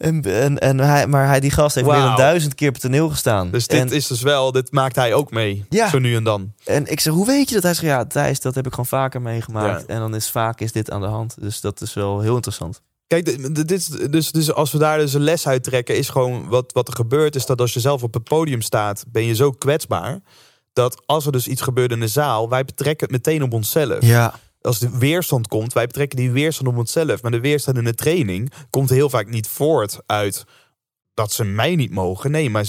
En, 0.00 0.22
en, 0.22 0.58
en 0.58 0.78
hij, 0.78 1.06
maar 1.06 1.26
hij, 1.26 1.40
die 1.40 1.50
gast 1.50 1.74
heeft 1.74 1.86
wow. 1.86 1.96
meer 1.96 2.06
dan 2.06 2.16
duizend 2.16 2.54
keer 2.54 2.68
op 2.68 2.74
het 2.74 2.82
toneel 2.82 3.08
gestaan. 3.08 3.50
Dus 3.50 3.66
dit 3.66 3.80
en, 3.80 3.90
is 3.90 4.06
dus 4.06 4.22
wel, 4.22 4.52
dit 4.52 4.72
maakt 4.72 4.96
hij 4.96 5.14
ook 5.14 5.30
mee. 5.30 5.64
Ja. 5.68 5.88
Zo 5.88 5.98
nu 5.98 6.14
en 6.14 6.24
dan. 6.24 6.52
En 6.64 6.86
ik 6.86 7.00
zeg, 7.00 7.12
hoe 7.12 7.26
weet 7.26 7.48
je 7.48 7.54
dat? 7.54 7.62
Hij 7.62 7.74
zegt, 7.74 7.86
ja, 7.86 8.04
Thijs, 8.04 8.40
dat 8.40 8.54
heb 8.54 8.66
ik 8.66 8.70
gewoon 8.70 8.86
vaker 8.86 9.22
meegemaakt. 9.22 9.84
Ja. 9.86 9.94
En 9.94 10.00
dan 10.00 10.14
is 10.14 10.30
vaak 10.30 10.60
is 10.60 10.72
dit 10.72 10.90
aan 10.90 11.00
de 11.00 11.06
hand. 11.06 11.36
Dus 11.40 11.60
dat 11.60 11.80
is 11.80 11.94
wel 11.94 12.20
heel 12.20 12.34
interessant. 12.34 12.82
Kijk, 13.06 13.54
dit, 13.68 14.12
dus, 14.12 14.30
dus 14.30 14.52
als 14.52 14.72
we 14.72 14.78
daar 14.78 14.98
dus 14.98 15.12
een 15.12 15.20
les 15.20 15.46
uit 15.46 15.64
trekken, 15.64 15.96
is 15.96 16.08
gewoon 16.08 16.48
wat, 16.48 16.72
wat 16.72 16.88
er 16.88 16.94
gebeurt, 16.94 17.34
is 17.34 17.46
dat 17.46 17.60
als 17.60 17.72
je 17.72 17.80
zelf 17.80 18.02
op 18.02 18.14
het 18.14 18.24
podium 18.24 18.62
staat, 18.62 19.04
ben 19.08 19.24
je 19.24 19.34
zo 19.34 19.50
kwetsbaar. 19.50 20.20
Dat 20.72 21.02
als 21.06 21.26
er 21.26 21.32
dus 21.32 21.48
iets 21.48 21.62
gebeurt 21.62 21.90
in 21.90 22.00
de 22.00 22.08
zaal, 22.08 22.48
wij 22.48 22.64
betrekken 22.64 23.06
het 23.06 23.16
meteen 23.16 23.42
op 23.42 23.52
onszelf. 23.52 24.04
Ja 24.04 24.34
als 24.62 24.78
de 24.78 24.98
weerstand 24.98 25.48
komt, 25.48 25.72
wij 25.72 25.86
betrekken 25.86 26.16
die 26.18 26.30
weerstand 26.30 26.68
op 26.68 26.76
onszelf. 26.76 27.22
Maar 27.22 27.30
de 27.30 27.40
weerstand 27.40 27.76
in 27.76 27.84
de 27.84 27.94
training 27.94 28.52
komt 28.70 28.90
heel 28.90 29.10
vaak 29.10 29.28
niet 29.28 29.48
voort 29.48 30.00
uit 30.06 30.44
dat 31.20 31.32
ze 31.32 31.44
mij 31.44 31.76
niet 31.76 31.90
mogen. 31.90 32.30
Nee, 32.30 32.50
maar 32.50 32.64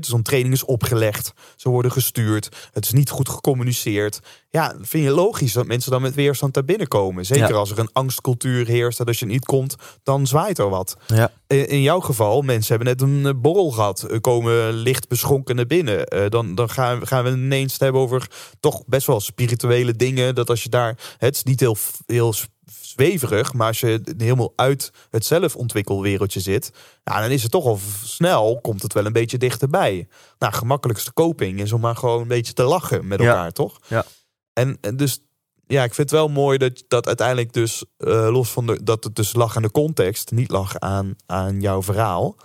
zo'n 0.00 0.22
training 0.22 0.54
is 0.54 0.64
opgelegd. 0.64 1.32
Ze 1.56 1.68
worden 1.68 1.92
gestuurd. 1.92 2.48
Het 2.72 2.84
is 2.84 2.92
niet 2.92 3.10
goed 3.10 3.28
gecommuniceerd. 3.28 4.20
Ja, 4.50 4.74
vind 4.80 5.04
je 5.04 5.10
logisch 5.10 5.52
dat 5.52 5.66
mensen 5.66 5.90
dan 5.90 6.02
met 6.02 6.14
weerstand 6.14 6.54
daar 6.54 6.64
binnenkomen. 6.64 7.26
Zeker 7.26 7.54
als 7.54 7.70
er 7.70 7.78
een 7.78 7.92
angstcultuur 7.92 8.66
heerst. 8.66 8.98
Dat 8.98 9.06
als 9.06 9.18
je 9.18 9.26
niet 9.26 9.44
komt, 9.44 9.74
dan 10.02 10.26
zwaait 10.26 10.58
er 10.58 10.68
wat. 10.68 10.96
Ja. 11.06 11.30
In 11.46 11.82
jouw 11.82 12.00
geval, 12.00 12.42
mensen 12.42 12.76
hebben 12.76 12.96
net 12.96 13.02
een 13.02 13.26
eh, 13.26 13.40
borrel 13.40 13.70
gehad. 13.70 14.06
Komen 14.20 14.72
licht 14.72 15.08
beschonken 15.08 15.56
naar 15.56 15.66
binnen. 15.66 16.14
Uh, 16.14 16.28
dan 16.28 16.54
dan 16.54 16.70
gaan, 16.70 17.00
we, 17.00 17.06
gaan 17.06 17.24
we 17.24 17.30
ineens 17.30 17.78
hebben 17.78 18.00
over 18.00 18.30
toch 18.60 18.82
best 18.86 19.06
wel 19.06 19.20
spirituele 19.20 19.96
dingen. 19.96 20.34
Dat 20.34 20.50
als 20.50 20.62
je 20.62 20.68
daar, 20.68 20.98
het 21.18 21.34
is 21.34 21.42
niet 21.42 21.60
heel, 21.60 21.76
heel 22.06 22.34
zweverig. 22.80 23.52
Maar 23.52 23.66
als 23.66 23.80
je 23.80 24.00
helemaal 24.16 24.52
uit 24.56 24.90
het 25.10 25.26
zelfontwikkelwereldje 25.26 26.40
zit, 26.40 26.70
ja, 27.04 27.20
dan 27.20 27.30
is 27.30 27.42
het 27.42 27.50
toch 27.50 27.64
al 27.64 27.78
snel, 28.04 28.60
komt 28.60 28.82
het 28.82 28.92
wel 28.92 29.06
een 29.06 29.12
beetje 29.12 29.38
dichterbij. 29.38 30.08
Nou, 30.38 30.52
gemakkelijkste 30.52 31.12
coping 31.12 31.60
is 31.60 31.72
om 31.72 31.80
maar 31.80 31.96
gewoon 31.96 32.20
een 32.20 32.28
beetje 32.28 32.52
te 32.52 32.62
lachen 32.62 33.06
met 33.06 33.20
elkaar, 33.20 33.52
toch? 33.52 33.78
Ja. 33.88 34.04
En, 34.52 34.78
en 34.80 34.96
dus 34.96 35.20
ja, 35.66 35.84
ik 35.84 35.94
vind 35.94 36.10
het 36.10 36.18
wel 36.18 36.28
mooi 36.28 36.58
dat, 36.58 36.84
dat 36.88 37.06
uiteindelijk 37.06 37.52
dus, 37.52 37.84
uh, 37.98 38.28
los 38.30 38.50
van 38.50 38.66
de, 38.66 38.82
dat 38.82 39.04
het 39.04 39.16
dus 39.16 39.34
lag 39.34 39.56
aan 39.56 39.62
de 39.62 39.70
context, 39.70 40.30
niet 40.30 40.50
lag 40.50 40.78
aan, 40.78 41.16
aan 41.26 41.60
jouw 41.60 41.82
verhaal. 41.82 42.36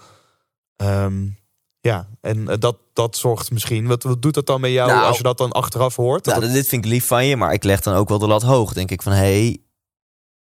Um, 0.75 1.37
ja, 1.79 2.07
en 2.21 2.45
dat, 2.45 2.77
dat 2.93 3.17
zorgt 3.17 3.51
misschien. 3.51 3.87
Wat, 3.87 4.03
wat 4.03 4.21
doet 4.21 4.33
dat 4.33 4.45
dan 4.45 4.61
met 4.61 4.71
jou 4.71 4.91
nou, 4.91 5.05
als 5.05 5.17
je 5.17 5.23
dat 5.23 5.37
dan 5.37 5.51
achteraf 5.51 5.95
hoort? 5.95 6.25
Nou, 6.25 6.41
dat... 6.41 6.51
Dit 6.51 6.67
vind 6.67 6.85
ik 6.85 6.91
lief 6.91 7.07
van 7.07 7.25
je, 7.25 7.37
maar 7.37 7.53
ik 7.53 7.63
leg 7.63 7.81
dan 7.81 7.95
ook 7.95 8.09
wel 8.09 8.19
de 8.19 8.27
lat 8.27 8.41
hoog. 8.41 8.73
Denk 8.73 8.91
ik 8.91 9.01
van 9.01 9.11
hé, 9.11 9.17
hey, 9.17 9.57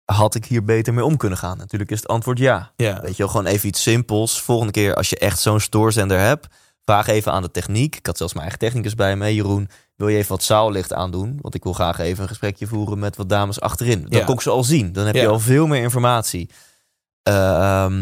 had 0.06 0.36
ik 0.36 0.46
hier 0.46 0.64
beter 0.64 0.94
mee 0.94 1.06
om 1.06 1.18
kunnen 1.18 1.38
gaan? 1.38 1.58
Natuurlijk 1.58 1.92
is 1.92 2.00
het 2.00 2.08
antwoord 2.08 2.38
ja. 2.38 2.72
ja. 2.76 3.02
Weet 3.02 3.12
je 3.12 3.24
wel, 3.24 3.32
gewoon 3.32 3.46
even 3.46 3.68
iets 3.68 3.82
simpels. 3.82 4.42
Volgende 4.42 4.72
keer 4.72 4.96
als 4.96 5.10
je 5.10 5.18
echt 5.18 5.40
zo'n 5.40 5.60
stoorzender 5.60 6.20
hebt, 6.20 6.48
vraag 6.84 7.08
even 7.08 7.32
aan 7.32 7.42
de 7.42 7.52
techniek. 7.52 7.96
Ik 7.96 8.06
had 8.06 8.18
zelfs 8.18 8.34
mijn 8.34 8.46
eigen 8.46 8.66
technicus 8.66 8.96
bij 8.96 9.16
me. 9.16 9.36
Jeroen, 9.36 9.70
wil 9.96 10.08
je 10.08 10.18
even 10.18 10.30
wat 10.30 10.44
zaallicht 10.44 10.94
aandoen? 10.94 11.38
Want 11.42 11.56
ik 11.56 11.64
wil 11.64 11.74
graag 11.74 12.00
even 12.00 12.22
een 12.22 12.30
gesprekje 12.30 12.68
voeren 12.68 13.00
met 13.00 13.18
wat 13.18 13.30
dames 13.30 13.60
achterin. 13.60 14.02
Dan 14.02 14.20
ja. 14.20 14.26
kon 14.26 14.36
ik 14.36 14.42
ze 14.42 14.50
al 14.50 14.64
zien. 14.64 14.94
Dan 14.94 15.06
heb 15.06 15.16
je 15.16 15.28
al 15.28 15.40
veel 15.40 15.68
meer 15.68 15.82
informatie. 15.82 16.50
Uh, 17.30 18.02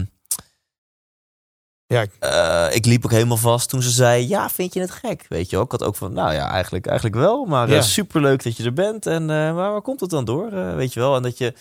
ja. 1.85 2.05
Uh, 2.19 2.75
ik 2.75 2.85
liep 2.85 3.05
ook 3.05 3.11
helemaal 3.11 3.37
vast 3.37 3.69
toen 3.69 3.81
ze 3.81 3.89
zei: 3.89 4.27
Ja, 4.27 4.49
vind 4.49 4.73
je 4.73 4.79
het 4.79 4.91
gek? 4.91 5.25
Weet 5.29 5.49
je 5.49 5.57
ook. 5.57 5.73
Ik 5.73 5.79
had 5.79 5.83
ook 5.83 5.95
van: 5.95 6.13
Nou 6.13 6.33
ja, 6.33 6.49
eigenlijk, 6.49 6.85
eigenlijk 6.85 7.17
wel. 7.17 7.45
Maar 7.45 7.69
ja. 7.69 7.75
uh, 7.75 7.81
superleuk 7.81 8.43
dat 8.43 8.57
je 8.57 8.63
er 8.63 8.73
bent. 8.73 9.05
En 9.05 9.25
maar 9.25 9.53
waar 9.53 9.81
komt 9.81 9.99
het 9.99 10.09
dan 10.09 10.25
door? 10.25 10.75
weet 10.75 10.93
je 10.93 10.99
wel. 10.99 11.15
En 11.15 11.21
dat 11.21 11.37
je 11.37 11.53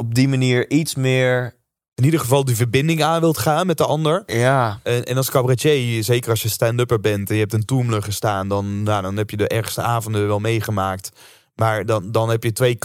op 0.00 0.14
die 0.14 0.28
manier 0.28 0.70
iets 0.70 0.94
meer. 0.94 1.58
In 1.94 2.04
ieder 2.04 2.20
geval 2.20 2.44
die 2.44 2.56
verbinding 2.56 3.02
aan 3.02 3.20
wilt 3.20 3.38
gaan 3.38 3.66
met 3.66 3.78
de 3.78 3.84
ander. 3.84 4.22
Ja. 4.26 4.80
En, 4.82 5.04
en 5.04 5.16
als 5.16 5.30
cabaretier, 5.30 6.04
zeker 6.04 6.30
als 6.30 6.42
je 6.42 6.48
stand-upper 6.48 7.00
bent 7.00 7.28
en 7.28 7.34
je 7.34 7.40
hebt 7.40 7.52
een 7.52 7.64
toemler 7.64 8.02
gestaan, 8.02 8.48
dan, 8.48 8.82
nou, 8.82 9.02
dan 9.02 9.16
heb 9.16 9.30
je 9.30 9.36
de 9.36 9.48
ergste 9.48 9.82
avonden 9.82 10.26
wel 10.26 10.38
meegemaakt. 10.38 11.10
Maar 11.54 11.86
dan, 11.86 12.10
dan 12.10 12.30
heb 12.30 12.42
je 12.42 12.52
twee 12.52 12.78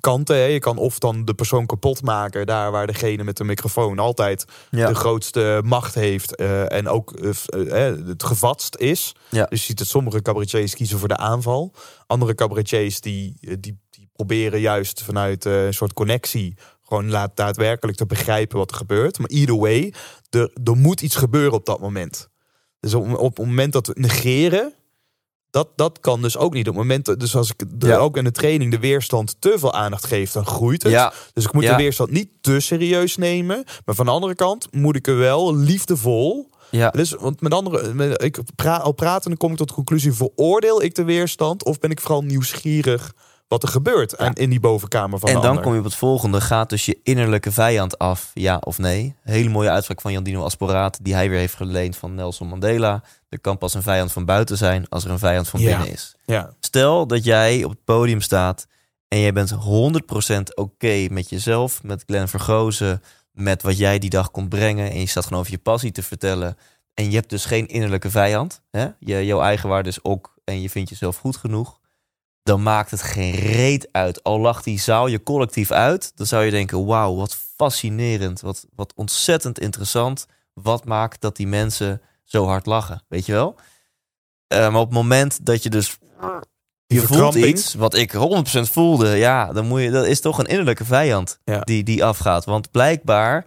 kanten. 0.00 0.36
Hè. 0.36 0.44
Je 0.44 0.58
kan 0.58 0.76
of 0.78 0.98
dan 0.98 1.24
de 1.24 1.34
persoon 1.34 1.66
kapot 1.66 2.02
maken, 2.02 2.46
daar 2.46 2.70
waar 2.70 2.86
degene 2.86 3.24
met 3.24 3.36
de 3.36 3.44
microfoon 3.44 3.98
altijd 3.98 4.44
ja. 4.70 4.86
de 4.86 4.94
grootste 4.94 5.60
macht 5.64 5.94
heeft. 5.94 6.40
Uh, 6.40 6.72
en 6.72 6.88
ook 6.88 7.12
uh, 7.20 7.30
uh, 7.56 8.06
het 8.06 8.22
gevatst 8.22 8.76
is. 8.76 9.14
Ja. 9.28 9.44
Dus 9.44 9.60
je 9.60 9.66
ziet 9.66 9.78
dat 9.78 9.86
sommige 9.86 10.22
cabaretiers 10.22 10.74
kiezen 10.74 10.98
voor 10.98 11.08
de 11.08 11.16
aanval. 11.16 11.74
Andere 12.06 12.34
cabaretiers 12.34 13.00
die, 13.00 13.36
die, 13.40 13.78
die 13.90 14.01
proberen 14.12 14.60
juist 14.60 15.02
vanuit 15.02 15.44
een 15.44 15.74
soort 15.74 15.92
connectie 15.92 16.54
gewoon 16.82 17.10
laat 17.10 17.36
daadwerkelijk 17.36 17.96
te 17.96 18.06
begrijpen 18.06 18.58
wat 18.58 18.70
er 18.70 18.76
gebeurt. 18.76 19.18
Maar 19.18 19.30
either 19.30 19.56
way, 19.58 19.92
er, 20.30 20.50
er 20.64 20.76
moet 20.76 21.00
iets 21.00 21.16
gebeuren 21.16 21.52
op 21.52 21.66
dat 21.66 21.80
moment. 21.80 22.28
Dus 22.80 22.94
op, 22.94 23.16
op 23.18 23.36
het 23.36 23.46
moment 23.46 23.72
dat 23.72 23.86
we 23.86 23.92
negeren, 23.96 24.74
dat, 25.50 25.68
dat 25.76 26.00
kan 26.00 26.22
dus 26.22 26.36
ook 26.36 26.52
niet. 26.54 26.68
Op 26.68 26.74
het 26.74 26.82
moment, 26.82 27.20
dus 27.20 27.36
als 27.36 27.50
ik 27.56 27.64
Ja. 27.78 27.96
ook 27.96 28.16
in 28.16 28.24
de 28.24 28.30
training 28.30 28.70
de 28.70 28.78
weerstand 28.78 29.36
te 29.38 29.54
veel 29.56 29.72
aandacht 29.72 30.06
geef, 30.06 30.32
dan 30.32 30.46
groeit 30.46 30.82
het. 30.82 30.92
Ja. 30.92 31.12
Dus 31.32 31.44
ik 31.44 31.52
moet 31.52 31.62
Ja. 31.62 31.70
de 31.76 31.82
weerstand 31.82 32.10
niet 32.10 32.28
te 32.40 32.60
serieus 32.60 33.16
nemen. 33.16 33.64
Maar 33.84 33.94
van 33.94 34.04
de 34.06 34.12
andere 34.12 34.34
kant 34.34 34.72
moet 34.72 34.96
ik 34.96 35.06
er 35.06 35.16
wel 35.16 35.56
liefdevol. 35.56 36.50
Ja. 36.70 36.90
Dus, 36.90 37.10
want 37.10 37.40
met 37.40 37.52
andere, 37.54 37.94
met- 37.94 38.22
ik 38.22 38.38
pra, 38.54 38.76
al 38.76 38.92
praten, 38.92 39.28
dan 39.28 39.38
kom 39.38 39.50
ik 39.50 39.56
tot 39.56 39.68
de 39.68 39.74
conclusie: 39.74 40.12
veroordeel 40.12 40.82
ik 40.82 40.94
de 40.94 41.04
weerstand 41.04 41.64
of 41.64 41.78
ben 41.78 41.90
ik 41.90 42.00
vooral 42.00 42.22
nieuwsgierig 42.22 43.12
wat 43.52 43.62
er 43.62 43.68
gebeurt 43.68 44.18
aan, 44.18 44.32
in 44.32 44.50
die 44.50 44.60
bovenkamer 44.60 45.18
van 45.18 45.28
En 45.28 45.34
de 45.34 45.40
dan 45.40 45.48
ander? 45.50 45.64
kom 45.64 45.72
je 45.72 45.78
op 45.78 45.84
het 45.84 45.94
volgende. 45.94 46.40
Gaat 46.40 46.70
dus 46.70 46.84
je 46.86 46.98
innerlijke 47.02 47.52
vijand 47.52 47.98
af, 47.98 48.30
ja 48.34 48.56
of 48.64 48.78
nee? 48.78 49.14
Hele 49.22 49.48
mooie 49.48 49.70
uitspraak 49.70 50.00
van 50.00 50.12
Jan 50.12 50.22
Dino 50.22 50.44
Asporaat, 50.44 50.98
die 51.02 51.14
hij 51.14 51.28
weer 51.30 51.38
heeft 51.38 51.54
geleend 51.54 51.96
van 51.96 52.14
Nelson 52.14 52.48
Mandela. 52.48 53.02
Er 53.28 53.40
kan 53.40 53.58
pas 53.58 53.74
een 53.74 53.82
vijand 53.82 54.12
van 54.12 54.24
buiten 54.24 54.56
zijn 54.56 54.88
als 54.88 55.04
er 55.04 55.10
een 55.10 55.18
vijand 55.18 55.48
van 55.48 55.60
Ja. 55.60 55.66
binnen 55.68 55.92
is. 55.92 56.14
Ja, 56.24 56.54
Stel 56.60 57.06
dat 57.06 57.24
jij 57.24 57.64
op 57.64 57.70
het 57.70 57.84
podium 57.84 58.20
staat 58.20 58.66
en 59.08 59.20
jij 59.20 59.32
bent 59.32 59.50
100% 59.50 60.54
oké 60.54 61.06
met 61.10 61.28
jezelf, 61.28 61.82
met 61.82 62.02
Glenn 62.06 62.28
Vergozen, 62.28 63.02
met 63.32 63.62
wat 63.62 63.78
jij 63.78 63.98
die 63.98 64.10
dag 64.10 64.30
komt 64.30 64.48
brengen. 64.48 64.90
En 64.90 64.98
je 65.00 65.06
staat 65.06 65.24
gewoon 65.24 65.40
over 65.40 65.52
je 65.52 65.58
passie 65.58 65.92
te 65.92 66.02
vertellen. 66.02 66.56
En 66.94 67.10
je 67.10 67.16
hebt 67.16 67.30
dus 67.30 67.44
geen 67.44 67.66
innerlijke 67.66 68.10
vijand. 68.10 68.62
Hè? 68.70 68.86
Je, 68.98 69.24
jouw 69.26 69.40
eigen 69.40 69.68
waarde 69.68 69.88
is 69.88 70.04
ook 70.04 70.34
en 70.44 70.60
je 70.60 70.70
vindt 70.70 70.90
jezelf 70.90 71.16
goed 71.16 71.36
genoeg. 71.36 71.80
Dan 72.42 72.62
maakt 72.62 72.90
het 72.90 73.02
geen 73.02 73.34
reet 73.34 73.88
uit. 73.92 74.22
Al 74.22 74.38
lacht 74.38 74.64
die 74.64 74.80
zaal 74.80 75.06
je 75.06 75.22
collectief 75.22 75.70
uit, 75.70 76.12
dan 76.14 76.26
zou 76.26 76.44
je 76.44 76.50
denken: 76.50 76.86
wauw, 76.86 77.14
wat 77.14 77.36
fascinerend, 77.56 78.40
wat, 78.40 78.66
wat 78.74 78.92
ontzettend 78.96 79.58
interessant. 79.58 80.26
Wat 80.52 80.84
maakt 80.84 81.20
dat 81.20 81.36
die 81.36 81.46
mensen 81.46 82.02
zo 82.24 82.46
hard 82.46 82.66
lachen? 82.66 83.02
Weet 83.08 83.26
je 83.26 83.32
wel? 83.32 83.54
Uh, 84.54 84.58
maar 84.58 84.80
op 84.80 84.86
het 84.86 84.96
moment 84.96 85.46
dat 85.46 85.62
je 85.62 85.70
dus 85.70 85.98
je 86.86 87.00
voelt 87.00 87.34
iets 87.34 87.74
wat 87.74 87.94
ik 87.94 88.12
100% 88.12 88.18
voelde, 88.60 89.08
ja, 89.08 89.52
dan 89.52 89.66
moet 89.66 89.80
je, 89.82 89.90
dat 89.90 90.06
is 90.06 90.20
toch 90.20 90.38
een 90.38 90.46
innerlijke 90.46 90.84
vijand 90.84 91.38
die, 91.60 91.82
die 91.82 92.04
afgaat. 92.04 92.44
Want 92.44 92.70
blijkbaar 92.70 93.46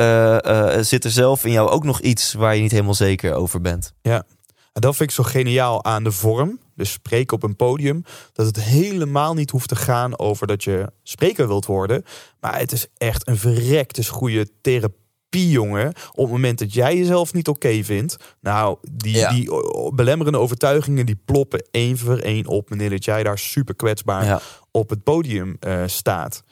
uh, 0.00 0.38
uh, 0.46 0.78
zit 0.80 1.04
er 1.04 1.10
zelf 1.10 1.44
in 1.44 1.52
jou 1.52 1.68
ook 1.70 1.84
nog 1.84 2.00
iets 2.00 2.32
waar 2.32 2.54
je 2.54 2.62
niet 2.62 2.70
helemaal 2.70 2.94
zeker 2.94 3.34
over 3.34 3.60
bent. 3.60 3.94
Ja, 4.02 4.24
en 4.72 4.80
dat 4.80 4.96
vind 4.96 5.08
ik 5.08 5.14
zo 5.14 5.22
geniaal 5.22 5.84
aan 5.84 6.04
de 6.04 6.12
vorm. 6.12 6.58
Dus 6.74 6.92
spreken 6.92 7.36
op 7.36 7.42
een 7.42 7.56
podium. 7.56 8.04
Dat 8.32 8.46
het 8.46 8.60
helemaal 8.60 9.34
niet 9.34 9.50
hoeft 9.50 9.68
te 9.68 9.76
gaan 9.76 10.18
over 10.18 10.46
dat 10.46 10.64
je 10.64 10.92
spreker 11.02 11.46
wilt 11.46 11.66
worden. 11.66 12.04
Maar 12.40 12.58
het 12.58 12.72
is 12.72 12.86
echt 12.96 13.28
een 13.28 13.36
verrekte 13.36 14.04
goede 14.08 14.48
therapie 14.60 15.50
jongen. 15.50 15.88
Op 16.12 16.24
het 16.24 16.32
moment 16.32 16.58
dat 16.58 16.74
jij 16.74 16.96
jezelf 16.96 17.32
niet 17.32 17.48
oké 17.48 17.82
vindt. 17.82 18.16
Nou, 18.40 18.78
die, 18.92 19.28
die 19.28 19.50
belemmerende 19.94 20.38
overtuigingen 20.38 21.06
die 21.06 21.20
ploppen 21.24 21.66
één 21.70 21.98
voor 21.98 22.18
één 22.18 22.46
op. 22.46 22.68
Wanneer 22.68 22.90
dat 22.90 23.04
jij 23.04 23.22
daar 23.22 23.38
super 23.38 23.74
kwetsbaar 23.74 24.42
op 24.70 24.90
het 24.90 25.02
podium 25.02 25.56
uh, 25.60 25.82
staat. 25.86 26.42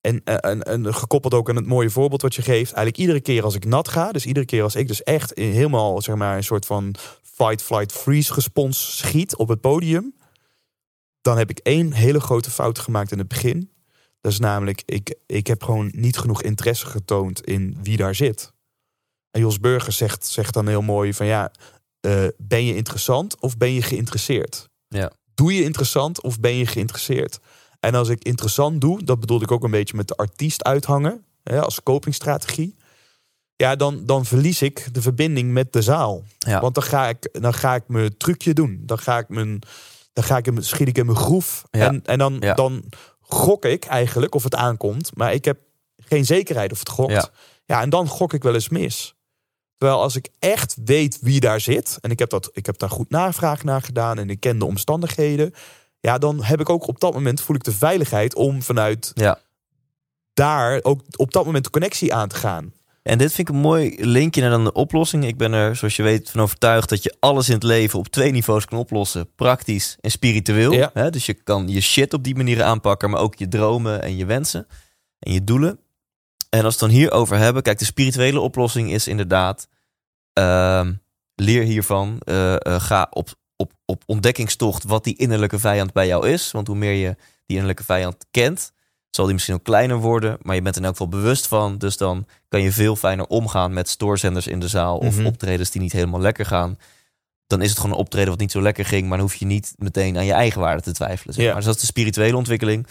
En, 0.00 0.20
uh, 0.24 0.34
en, 0.40 0.62
en, 0.62 0.94
gekoppeld 0.94 1.34
ook 1.34 1.48
aan 1.48 1.56
het 1.56 1.66
mooie 1.66 1.90
voorbeeld 1.90 2.22
wat 2.22 2.34
je 2.34 2.42
geeft. 2.42 2.72
Eigenlijk 2.72 2.96
iedere 2.96 3.20
keer 3.20 3.44
als 3.44 3.54
ik 3.54 3.64
nat 3.64 3.88
ga. 3.88 4.12
Dus 4.12 4.26
iedere 4.26 4.46
keer 4.46 4.62
als 4.62 4.74
ik 4.74 4.88
dus 4.88 5.02
echt 5.02 5.32
helemaal 5.34 6.02
zeg 6.02 6.14
maar 6.14 6.36
een 6.36 6.44
soort 6.44 6.66
van 6.66 6.94
fight, 7.34 7.62
flight, 7.62 7.92
freeze 7.92 8.34
respons 8.34 8.96
schiet 8.96 9.36
op 9.36 9.48
het 9.48 9.60
podium. 9.60 10.14
Dan 11.20 11.38
heb 11.38 11.50
ik 11.50 11.58
één 11.58 11.92
hele 11.92 12.20
grote 12.20 12.50
fout 12.50 12.78
gemaakt 12.78 13.12
in 13.12 13.18
het 13.18 13.28
begin. 13.28 13.70
Dat 14.20 14.32
is 14.32 14.38
namelijk, 14.38 14.82
ik, 14.86 15.14
ik 15.26 15.46
heb 15.46 15.62
gewoon 15.62 15.90
niet 15.94 16.18
genoeg 16.18 16.42
interesse 16.42 16.86
getoond 16.86 17.44
in 17.44 17.78
wie 17.82 17.96
daar 17.96 18.14
zit. 18.14 18.52
En 19.30 19.40
Jos 19.40 19.60
Burger 19.60 19.92
zegt, 19.92 20.26
zegt 20.26 20.54
dan 20.54 20.68
heel 20.68 20.82
mooi 20.82 21.14
van 21.14 21.26
ja, 21.26 21.52
uh, 22.06 22.26
ben 22.38 22.64
je 22.64 22.74
interessant 22.74 23.40
of 23.40 23.56
ben 23.56 23.72
je 23.72 23.82
geïnteresseerd? 23.82 24.68
Ja. 24.88 25.12
Doe 25.34 25.54
je 25.54 25.62
interessant 25.62 26.22
of 26.22 26.40
ben 26.40 26.54
je 26.54 26.66
geïnteresseerd? 26.66 27.38
En 27.80 27.94
als 27.94 28.08
ik 28.08 28.24
interessant 28.24 28.80
doe, 28.80 29.04
dat 29.04 29.20
bedoelde 29.20 29.44
ik 29.44 29.50
ook 29.50 29.64
een 29.64 29.70
beetje 29.70 29.96
met 29.96 30.08
de 30.08 30.16
artiest 30.16 30.64
uithangen, 30.64 31.24
hè, 31.42 31.62
als 31.62 31.82
copingstrategie. 31.82 32.76
Ja, 33.62 33.76
dan, 33.76 34.06
dan 34.06 34.24
verlies 34.24 34.62
ik 34.62 34.88
de 34.92 35.02
verbinding 35.02 35.52
met 35.52 35.72
de 35.72 35.82
zaal. 35.82 36.22
Ja. 36.38 36.60
Want 36.60 36.74
dan 36.74 36.84
ga 36.84 37.08
ik, 37.08 37.28
dan 37.42 37.54
ga 37.54 37.74
ik 37.74 37.82
mijn 37.86 38.16
trucje 38.16 38.52
doen. 38.54 38.82
Dan 38.86 38.98
ga 38.98 39.18
ik 39.18 39.28
mijn, 39.28 39.58
dan 40.12 40.24
ga 40.24 40.36
ik, 40.36 40.48
schiet 40.58 40.88
ik 40.88 40.98
in 40.98 41.06
mijn 41.06 41.18
groef. 41.18 41.64
Ja. 41.70 41.86
En, 41.86 42.02
en 42.04 42.18
dan, 42.18 42.36
Ja. 42.40 42.54
dan 42.54 42.84
gok 43.20 43.64
ik 43.64 43.84
eigenlijk 43.84 44.34
of 44.34 44.42
het 44.42 44.54
aankomt. 44.54 45.16
Maar 45.16 45.32
ik 45.34 45.44
heb 45.44 45.58
geen 45.96 46.24
zekerheid 46.26 46.72
of 46.72 46.78
het 46.78 46.88
gokt. 46.88 47.12
Ja. 47.12 47.28
Ja. 47.64 47.80
en 47.80 47.90
dan 47.90 48.08
gok 48.08 48.32
ik 48.32 48.42
wel 48.42 48.54
eens 48.54 48.68
mis. 48.68 49.14
Terwijl 49.76 50.00
als 50.00 50.16
ik 50.16 50.28
echt 50.38 50.76
weet 50.84 51.18
wie 51.20 51.40
daar 51.40 51.60
zit. 51.60 51.98
En 52.00 52.10
ik 52.10 52.18
heb, 52.18 52.30
dat, 52.30 52.50
ik 52.52 52.66
heb 52.66 52.78
daar 52.78 52.90
goed 52.90 53.10
navraag 53.10 53.64
naar 53.64 53.82
gedaan. 53.82 54.18
En 54.18 54.30
ik 54.30 54.40
ken 54.40 54.58
de 54.58 54.64
omstandigheden. 54.64 55.54
Ja, 56.00 56.18
dan 56.18 56.42
heb 56.44 56.60
ik 56.60 56.68
ook 56.68 56.86
op 56.88 57.00
dat 57.00 57.12
moment 57.12 57.40
voel 57.40 57.56
ik 57.56 57.64
de 57.64 57.72
veiligheid 57.72 58.34
om 58.34 58.62
vanuit 58.62 59.10
Ja. 59.14 59.38
daar 60.34 60.78
ook 60.82 61.00
op 61.16 61.32
dat 61.32 61.44
moment 61.44 61.64
de 61.64 61.70
connectie 61.70 62.14
aan 62.14 62.28
te 62.28 62.36
gaan. 62.36 62.72
En 63.02 63.18
dit 63.18 63.32
vind 63.32 63.48
ik 63.48 63.54
een 63.54 63.60
mooi 63.60 63.94
linkje 63.98 64.40
naar 64.40 64.50
dan 64.50 64.64
de 64.64 64.72
oplossing. 64.72 65.24
Ik 65.24 65.36
ben 65.36 65.52
er, 65.52 65.76
zoals 65.76 65.96
je 65.96 66.02
weet, 66.02 66.30
van 66.30 66.40
overtuigd 66.40 66.88
dat 66.88 67.02
je 67.02 67.16
alles 67.20 67.48
in 67.48 67.54
het 67.54 67.62
leven 67.62 67.98
op 67.98 68.08
twee 68.08 68.30
niveaus 68.30 68.64
kan 68.64 68.78
oplossen: 68.78 69.34
praktisch 69.34 69.96
en 70.00 70.10
spiritueel. 70.10 70.72
Ja. 70.72 70.90
Hè? 70.94 71.10
Dus 71.10 71.26
je 71.26 71.34
kan 71.34 71.68
je 71.68 71.80
shit 71.80 72.14
op 72.14 72.24
die 72.24 72.34
manier 72.34 72.62
aanpakken, 72.62 73.10
maar 73.10 73.20
ook 73.20 73.34
je 73.34 73.48
dromen 73.48 74.02
en 74.02 74.16
je 74.16 74.24
wensen 74.24 74.66
en 75.18 75.32
je 75.32 75.44
doelen. 75.44 75.80
En 76.50 76.64
als 76.64 76.74
we 76.74 76.84
het 76.84 76.90
dan 76.90 77.00
hierover 77.00 77.36
hebben, 77.36 77.62
kijk, 77.62 77.78
de 77.78 77.84
spirituele 77.84 78.40
oplossing 78.40 78.92
is 78.92 79.08
inderdaad: 79.08 79.68
ehm, 80.32 80.92
leer 81.34 81.62
hiervan, 81.62 82.20
eh, 82.24 82.54
eh, 82.54 82.80
ga 82.80 83.06
op, 83.10 83.34
op, 83.56 83.72
op 83.84 84.02
ontdekkingstocht 84.06 84.84
wat 84.84 85.04
die 85.04 85.16
innerlijke 85.16 85.58
vijand 85.58 85.92
bij 85.92 86.06
jou 86.06 86.28
is. 86.28 86.50
Want 86.50 86.66
hoe 86.66 86.76
meer 86.76 86.92
je 86.92 87.16
die 87.46 87.56
innerlijke 87.56 87.84
vijand 87.84 88.26
kent, 88.30 88.72
zal 89.16 89.24
die 89.24 89.34
misschien 89.34 89.54
ook 89.54 89.64
kleiner 89.64 89.96
worden, 89.96 90.38
maar 90.42 90.54
je 90.54 90.62
bent 90.62 90.74
er 90.74 90.80
in 90.80 90.86
elk 90.86 90.96
geval 90.96 91.20
bewust 91.20 91.46
van. 91.46 91.78
Dus 91.78 91.96
dan 91.96 92.26
kan 92.48 92.60
je 92.62 92.72
veel 92.72 92.96
fijner 92.96 93.26
omgaan 93.26 93.72
met 93.72 93.88
stoorzenders 93.88 94.46
in 94.46 94.60
de 94.60 94.68
zaal 94.68 94.98
of 94.98 95.16
Mhm. 95.16 95.26
optredens 95.26 95.70
die 95.70 95.80
niet 95.80 95.92
helemaal 95.92 96.20
lekker 96.20 96.46
gaan. 96.46 96.78
Dan 97.46 97.62
is 97.62 97.68
het 97.70 97.78
gewoon 97.78 97.92
een 97.94 98.00
optreden 98.02 98.28
wat 98.30 98.38
niet 98.38 98.50
zo 98.50 98.62
lekker 98.62 98.84
ging, 98.84 99.08
maar 99.08 99.18
dan 99.18 99.26
hoef 99.26 99.34
je 99.36 99.44
niet 99.46 99.74
meteen 99.76 100.16
aan 100.16 100.24
je 100.24 100.32
eigen 100.32 100.60
waarde 100.60 100.82
te 100.82 100.92
twijfelen. 100.92 101.34
Zeg 101.34 101.42
Ja. 101.44 101.50
maar. 101.50 101.58
Dus 101.58 101.66
dat 101.66 101.74
is 101.74 101.80
de 101.80 101.86
spirituele 101.86 102.36
ontwikkeling, 102.36 102.86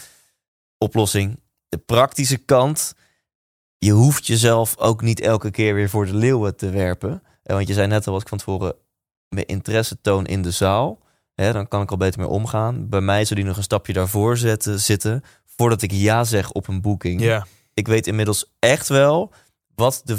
oplossing. 0.77 1.39
De 1.69 1.77
praktische 1.77 2.37
kant, 2.37 2.93
je 3.77 3.91
hoeft 3.91 4.27
jezelf 4.27 4.77
ook 4.77 5.01
niet 5.01 5.19
elke 5.19 5.51
keer 5.51 5.73
weer 5.73 5.89
voor 5.89 6.05
de 6.05 6.15
leeuwen 6.15 6.55
te 6.55 6.69
werpen. 6.69 7.23
Want 7.43 7.67
je 7.67 7.73
zei 7.73 7.87
net 7.87 8.07
al 8.07 8.13
wat 8.13 8.21
ik 8.21 8.27
van 8.27 8.37
tevoren, 8.37 8.75
mijn 9.29 9.45
interesse 9.45 10.01
toon 10.01 10.25
in 10.25 10.41
de 10.41 10.51
zaal. 10.51 10.99
Hè, 11.35 11.51
dan 11.53 11.67
kan 11.67 11.81
ik 11.81 11.91
al 11.91 11.97
beter 11.97 12.19
mee 12.19 12.29
omgaan. 12.29 12.89
Bij 12.89 13.01
mij 13.01 13.25
zou 13.25 13.39
die 13.39 13.47
nog 13.49 13.57
een 13.57 13.63
stapje 13.63 13.93
daarvoor 13.93 14.37
zetten, 14.37 14.79
zitten 14.79 15.23
voordat 15.57 15.81
ik 15.81 15.91
ja 15.91 16.23
zeg 16.23 16.51
op 16.51 16.67
een 16.67 16.81
boeking. 16.81 17.21
Ja, 17.21 17.45
Ik 17.73 17.87
weet 17.87 18.07
inmiddels 18.07 18.51
echt 18.59 18.87
wel 18.87 19.33
wat 19.75 20.01
de 20.03 20.17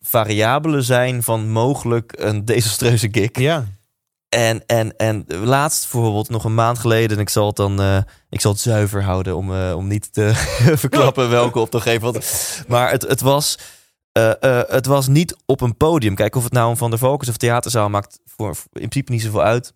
variabelen 0.00 0.84
zijn 0.84 1.22
van 1.22 1.50
mogelijk 1.50 2.12
een 2.16 2.44
desastreuze 2.44 3.08
gig. 3.12 3.38
ja. 3.38 3.66
En, 4.28 4.66
en, 4.66 4.96
en 4.96 5.24
laatst 5.28 5.90
bijvoorbeeld 5.90 6.28
nog 6.28 6.44
een 6.44 6.54
maand 6.54 6.78
geleden, 6.78 7.16
en 7.16 7.22
ik 7.22 7.28
zal 7.28 7.46
het 7.46 7.56
dan 7.56 7.80
eh, 7.80 7.98
ik 8.28 8.40
zal 8.40 8.52
het 8.52 8.60
zuiver 8.60 9.02
houden 9.02 9.36
om, 9.36 9.54
eh, 9.54 9.76
om 9.76 9.86
niet 9.86 10.12
te 10.12 10.30
verklappen 10.84 11.30
welke 11.40 11.58
op 11.58 11.70
te 11.70 11.80
geven. 11.80 12.12
Want, 12.12 12.64
maar 12.68 12.90
het, 12.90 13.02
het, 13.02 13.20
was, 13.20 13.58
eh, 14.12 14.32
het 14.68 14.86
was 14.86 15.08
niet 15.08 15.36
op 15.46 15.60
een 15.60 15.76
podium. 15.76 16.14
Kijk, 16.14 16.36
of 16.36 16.44
het 16.44 16.52
nou 16.52 16.70
een 16.70 16.76
Van 16.76 16.90
der 16.90 16.98
Focus 16.98 17.28
of 17.28 17.36
theaterzaal 17.36 17.88
maakt 17.88 18.20
voor, 18.24 18.56
voor 18.56 18.66
in 18.72 18.88
principe 18.88 19.12
niet 19.12 19.22
zoveel 19.22 19.42
uit. 19.42 19.74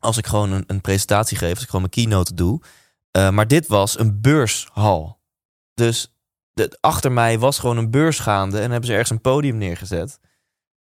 Als 0.00 0.16
ik 0.16 0.26
gewoon 0.26 0.52
een, 0.52 0.64
een 0.66 0.80
presentatie 0.80 1.36
geef, 1.36 1.54
als 1.54 1.62
ik 1.62 1.70
gewoon 1.70 1.88
mijn 1.92 2.06
keynote 2.06 2.34
doe. 2.34 2.60
Eh, 3.16 3.30
maar 3.30 3.48
dit 3.48 3.66
was 3.66 3.98
een 3.98 4.20
beurshal. 4.20 5.20
Dus 5.74 6.14
de, 6.52 6.76
achter 6.80 7.12
mij 7.12 7.38
was 7.38 7.58
gewoon 7.58 7.76
een 7.76 7.90
beurs 7.90 8.18
gaande 8.18 8.60
en 8.60 8.70
hebben 8.70 8.86
ze 8.86 8.92
ergens 8.92 9.10
een 9.10 9.20
podium 9.20 9.56
neergezet. 9.56 10.18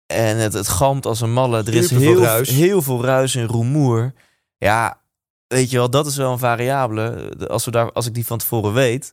En 0.06 0.36
het, 0.36 0.52
het 0.52 0.68
galmt 0.68 1.06
als 1.06 1.20
een 1.20 1.32
malle. 1.32 1.58
Er 1.58 1.74
is 1.74 1.90
heel, 1.90 2.22
ruis. 2.22 2.48
heel 2.48 2.82
veel 2.82 3.04
ruis 3.04 3.34
en 3.34 3.46
rumoer. 3.46 4.12
Ja, 4.56 5.02
weet 5.46 5.70
je 5.70 5.76
wel, 5.76 5.90
dat 5.90 6.06
is 6.06 6.16
wel 6.16 6.32
een 6.32 6.38
variabele. 6.38 7.32
Als, 7.48 7.64
we 7.64 7.70
daar, 7.70 7.92
als 7.92 8.06
ik 8.06 8.14
die 8.14 8.26
van 8.26 8.38
tevoren 8.38 8.72
weet, 8.72 9.12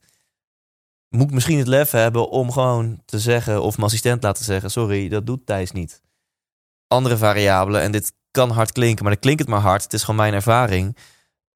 moet 1.09 1.28
ik 1.28 1.34
misschien 1.34 1.57
het 1.57 1.68
lef 1.68 1.91
hebben 1.91 2.30
om 2.30 2.51
gewoon 2.51 3.01
te 3.05 3.20
zeggen, 3.20 3.61
of 3.61 3.76
mijn 3.76 3.88
assistent 3.88 4.24
laten 4.24 4.45
zeggen: 4.45 4.72
Sorry, 4.72 5.09
dat 5.09 5.26
doet 5.26 5.45
Thijs 5.45 5.72
niet. 5.72 6.01
Andere 6.88 7.18
variabelen, 7.18 7.82
en 7.82 7.91
dit 7.91 8.13
kan 8.32 8.49
hard 8.49 8.72
klinken, 8.72 9.03
maar 9.03 9.13
dan 9.13 9.22
klinkt 9.22 9.41
het 9.41 9.49
maar 9.49 9.61
hard. 9.61 9.84
Het 9.84 9.93
is 9.93 10.01
gewoon 10.01 10.15
mijn 10.15 10.34
ervaring. 10.34 10.97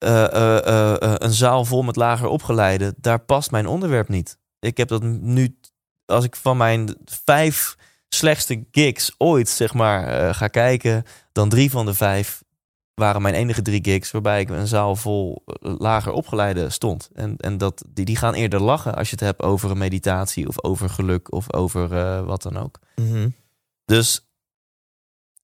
Eh, 0.01 0.33
eh, 0.33 1.01
eh, 1.01 1.13
een 1.17 1.31
zaal 1.31 1.65
vol 1.65 1.81
met 1.81 1.95
lager 1.95 2.27
opgeleiden, 2.27 2.93
daar 2.97 3.19
past 3.19 3.51
mijn 3.51 3.67
onderwerp 3.67 4.07
niet. 4.07 4.37
Ik 4.59 4.77
heb 4.77 4.87
dat 4.87 5.03
nu, 5.03 5.57
als 6.05 6.25
ik 6.25 6.35
van 6.35 6.57
mijn 6.57 6.95
vijf 7.05 7.75
slechtste 8.09 8.63
gigs 8.71 9.15
ooit, 9.17 9.49
zeg 9.49 9.73
maar, 9.73 10.35
ga 10.35 10.47
kijken, 10.47 11.03
dan 11.31 11.49
drie 11.49 11.71
van 11.71 11.85
de 11.85 11.93
vijf 11.93 12.43
waren 12.93 13.21
mijn 13.21 13.33
enige 13.33 13.61
drie 13.61 13.79
gigs 13.83 14.11
waarbij 14.11 14.41
ik 14.41 14.49
een 14.49 14.67
zaal 14.67 14.95
vol 14.95 15.43
lager 15.61 16.11
opgeleide 16.11 16.69
stond. 16.69 17.09
En, 17.13 17.37
en 17.37 17.57
dat, 17.57 17.83
die, 17.87 18.05
die 18.05 18.15
gaan 18.15 18.33
eerder 18.33 18.61
lachen 18.61 18.95
als 18.95 19.09
je 19.09 19.15
het 19.15 19.25
hebt 19.25 19.41
over 19.41 19.71
een 19.71 19.77
meditatie 19.77 20.47
of 20.47 20.63
over 20.63 20.89
geluk 20.89 21.31
of 21.31 21.53
over 21.53 22.23
wat 22.25 22.41
dan 22.41 22.57
ook. 22.57 22.79
Mhm. 22.95 23.29
Dus 23.85 24.27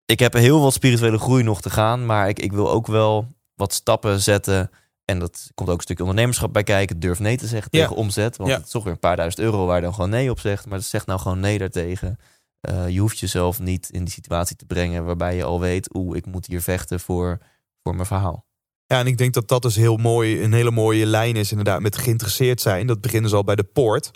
ik 0.07 0.19
heb 0.19 0.33
heel 0.33 0.61
wat 0.61 0.73
spirituele 0.73 1.19
groei 1.19 1.43
nog 1.43 1.61
te 1.61 1.71
gaan, 1.71 2.07
maar 2.07 2.29
ik, 2.29 2.39
ik 2.39 2.53
wil 2.53 2.71
ook 2.71 2.87
wel 2.87 3.35
wat 3.55 3.73
stappen 3.73 4.21
zetten. 4.21 4.71
En 5.05 5.19
dat 5.19 5.51
komt 5.55 5.69
ook 5.69 5.77
een 5.77 5.83
stukje 5.83 6.03
ondernemerschap 6.05 6.53
bij 6.53 6.63
kijken. 6.63 7.01
Durf 7.01 7.19
nee 7.19 7.37
te 7.37 7.47
zeggen 7.47 7.69
Ja. 7.73 7.81
tegen 7.81 7.97
omzet. 7.97 8.37
Want 8.37 8.51
Ja. 8.51 8.57
het 8.57 8.65
is 8.65 8.71
toch 8.71 8.85
weer 8.85 8.93
een 8.93 8.99
paar 8.99 9.17
duizend 9.17 9.43
euro 9.43 9.67
waar 9.67 9.77
je 9.77 9.83
dan 9.83 9.95
gewoon 9.95 10.11
nee 10.11 10.31
op 10.31 10.41
zegt. 10.41 10.67
Maar 10.67 10.83
zeg 10.83 11.07
nou 11.07 11.21
gewoon 11.21 11.41
nee 11.41 11.59
daartegen. 11.59 12.19
Eh, 12.61 12.89
je 12.89 13.01
hoeft 13.01 13.19
jezelf 13.19 13.61
niet 13.61 13.89
in 13.91 14.05
die 14.05 14.13
situatie 14.15 14.57
te 14.57 14.65
brengen 14.67 15.05
waarbij 15.05 15.37
je 15.37 15.45
al 15.45 15.61
weet, 15.61 15.95
oeh, 15.95 16.17
ik 16.17 16.27
moet 16.27 16.47
hier 16.47 16.63
vechten 16.63 17.01
voor, 17.01 17.39
voor 17.83 17.95
mijn 17.95 18.07
verhaal. 18.07 18.47
Ja, 18.87 18.99
en 18.99 19.07
ik 19.07 19.19
denk 19.19 19.35
dat 19.35 19.49
dat 19.49 19.63
dus 19.63 19.77
heel 19.77 19.97
mooi, 19.97 20.43
een 20.43 20.53
hele 20.53 20.71
mooie 20.71 21.07
lijn 21.07 21.37
is 21.37 21.51
inderdaad 21.51 21.81
met 21.81 21.97
geïnteresseerd 21.97 22.61
zijn. 22.61 22.87
Dat 22.87 23.01
beginnen 23.01 23.31
ze 23.31 23.37
al 23.37 23.45
bij 23.45 23.57
de 23.57 23.65
poort. 23.65 24.11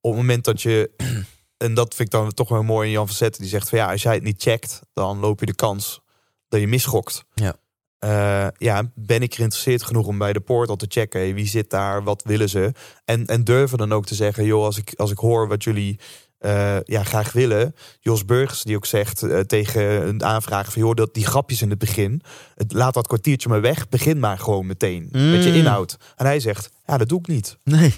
Op 0.00 0.10
het 0.12 0.20
moment 0.20 0.44
dat 0.44 0.62
je, 0.62 0.90
en 1.64 1.74
dat 1.74 1.94
vind 1.94 2.14
ik 2.14 2.20
dan 2.20 2.32
toch 2.32 2.48
wel 2.48 2.62
mooi 2.62 2.86
in 2.86 2.92
Jan 2.92 3.06
Verzette, 3.06 3.38
die 3.40 3.48
zegt 3.50 3.68
van 3.68 3.78
ja, 3.78 3.90
als 3.90 4.02
jij 4.02 4.14
het 4.14 4.22
niet 4.22 4.42
checkt, 4.42 4.80
dan 4.92 5.18
loop 5.18 5.40
je 5.40 5.46
de 5.46 5.54
kans 5.54 6.00
dat 6.48 6.60
je 6.60 6.66
misgokt. 6.68 7.24
Ja. 7.34 7.56
Eh, 8.00 8.46
ja, 8.56 8.90
ben 8.94 9.22
ik 9.22 9.34
geïnteresseerd 9.34 9.82
genoeg 9.82 10.06
om 10.06 10.18
bij 10.18 10.32
de 10.32 10.40
poort 10.40 10.68
al 10.68 10.76
te 10.76 10.86
checken, 10.88 11.20
hey, 11.20 11.34
wie 11.34 11.46
zit 11.46 11.70
daar, 11.70 12.02
wat 12.02 12.22
willen 12.22 12.48
ze? 12.48 12.72
En, 13.04 13.26
en 13.26 13.44
durven 13.44 13.78
dan 13.78 13.92
ook 13.92 14.06
te 14.06 14.14
zeggen, 14.14 14.44
joh, 14.44 14.64
als 14.64 14.78
ik, 14.78 14.92
als 14.96 15.10
ik 15.10 15.18
hoor 15.18 15.48
wat 15.48 15.64
jullie 15.64 15.98
eh, 16.38 16.76
ja, 16.84 17.04
graag 17.04 17.32
willen. 17.32 17.74
Jos 18.00 18.24
Burgers 18.24 18.62
die 18.62 18.76
ook 18.76 18.86
zegt 18.86 19.22
eh, 19.22 19.40
tegen 19.40 20.08
een 20.08 20.24
aanvraag 20.24 20.72
van... 20.72 20.82
joh, 20.82 20.94
dat 20.94 21.14
die 21.14 21.26
grapjes 21.26 21.62
in 21.62 21.70
het 21.70 21.78
begin, 21.78 22.22
het, 22.54 22.72
laat 22.72 22.94
dat 22.94 23.06
kwartiertje 23.06 23.48
maar 23.48 23.60
weg. 23.60 23.88
Begin 23.88 24.18
maar 24.18 24.38
gewoon 24.38 24.66
meteen 24.66 25.08
met 25.10 25.44
je 25.44 25.50
Mm. 25.50 25.56
inhoud. 25.56 25.96
En 26.16 26.26
hij 26.26 26.40
zegt, 26.40 26.70
ja, 26.86 26.96
dat 26.96 27.08
doe 27.08 27.18
ik 27.18 27.26
niet. 27.26 27.56
Nee. 27.64 27.94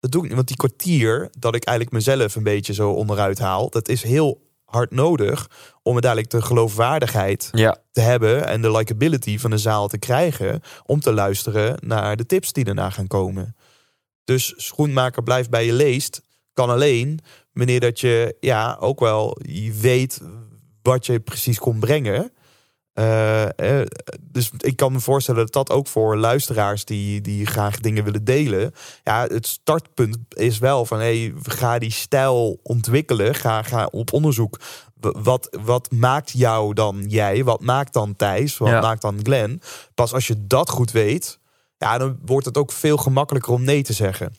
Dat 0.00 0.10
doe 0.10 0.20
ik 0.20 0.26
niet, 0.26 0.36
want 0.36 0.48
die 0.48 0.56
kwartier 0.56 1.30
dat 1.38 1.54
ik 1.54 1.64
eigenlijk 1.64 1.96
mezelf 1.96 2.34
een 2.34 2.42
beetje 2.42 2.74
zo 2.74 2.90
onderuit 2.90 3.38
haal... 3.38 3.70
dat 3.70 3.88
is 3.88 4.02
heel 4.02 4.49
hard 4.70 4.90
nodig 4.90 5.48
om 5.82 5.92
uiteindelijk 5.92 6.32
de 6.32 6.42
geloofwaardigheid 6.42 7.48
Ja. 7.52 7.76
te 7.92 8.00
hebben... 8.00 8.46
en 8.46 8.62
de 8.62 8.70
likability 8.70 9.38
van 9.38 9.50
de 9.50 9.58
zaal 9.58 9.88
te 9.88 9.98
krijgen... 9.98 10.60
om 10.86 11.00
te 11.00 11.12
luisteren 11.12 11.76
naar 11.80 12.16
de 12.16 12.26
tips 12.26 12.52
die 12.52 12.64
daarna 12.64 12.90
gaan 12.90 13.06
komen. 13.06 13.56
Dus 14.24 14.54
schoenmaker 14.56 15.22
blijft 15.22 15.50
bij 15.50 15.66
je 15.66 15.72
leest... 15.72 16.22
kan 16.52 16.70
alleen 16.70 17.20
wanneer 17.52 17.80
dat 17.80 18.00
je 18.00 18.36
ja, 18.40 18.76
ook 18.80 19.00
wel 19.00 19.38
je 19.42 19.72
weet 19.72 20.20
wat 20.82 21.06
je 21.06 21.20
precies 21.20 21.58
kon 21.58 21.78
brengen... 21.80 22.32
Eh, 23.00 23.80
eh, 23.80 23.86
dus 24.20 24.50
ik 24.58 24.76
kan 24.76 24.92
me 24.92 25.00
voorstellen 25.00 25.40
dat 25.40 25.52
dat 25.52 25.70
ook 25.76 25.86
voor 25.86 26.16
luisteraars 26.16 26.84
die, 26.84 27.20
die 27.20 27.46
graag 27.46 27.80
dingen 27.80 28.04
willen 28.04 28.24
delen. 28.24 28.72
Ja, 29.04 29.26
het 29.26 29.46
startpunt 29.46 30.18
is 30.28 30.58
wel 30.58 30.86
van 30.86 30.98
hey, 30.98 31.32
ga 31.42 31.78
die 31.78 31.90
stijl 31.92 32.60
ontwikkelen. 32.62 33.34
Ga, 33.34 33.62
ga 33.62 33.86
op 33.90 34.12
onderzoek. 34.12 34.60
Wat, 35.00 35.58
wat 35.62 35.90
maakt 35.92 36.30
jou 36.30 36.74
dan 36.74 37.04
jij? 37.08 37.44
Wat 37.44 37.60
maakt 37.60 37.92
dan 37.92 38.16
Thijs? 38.16 38.58
Wat 38.58 38.68
Ja. 38.68 38.80
maakt 38.80 39.02
dan 39.02 39.18
Glenn? 39.22 39.60
Pas 39.94 40.12
als 40.12 40.26
je 40.26 40.46
dat 40.46 40.70
goed 40.70 40.90
weet, 40.90 41.38
ja, 41.78 41.98
dan 41.98 42.18
wordt 42.24 42.46
het 42.46 42.56
ook 42.56 42.72
veel 42.72 42.96
gemakkelijker 42.96 43.52
om 43.52 43.62
nee 43.64 43.82
te 43.82 43.92
zeggen. 43.92 44.32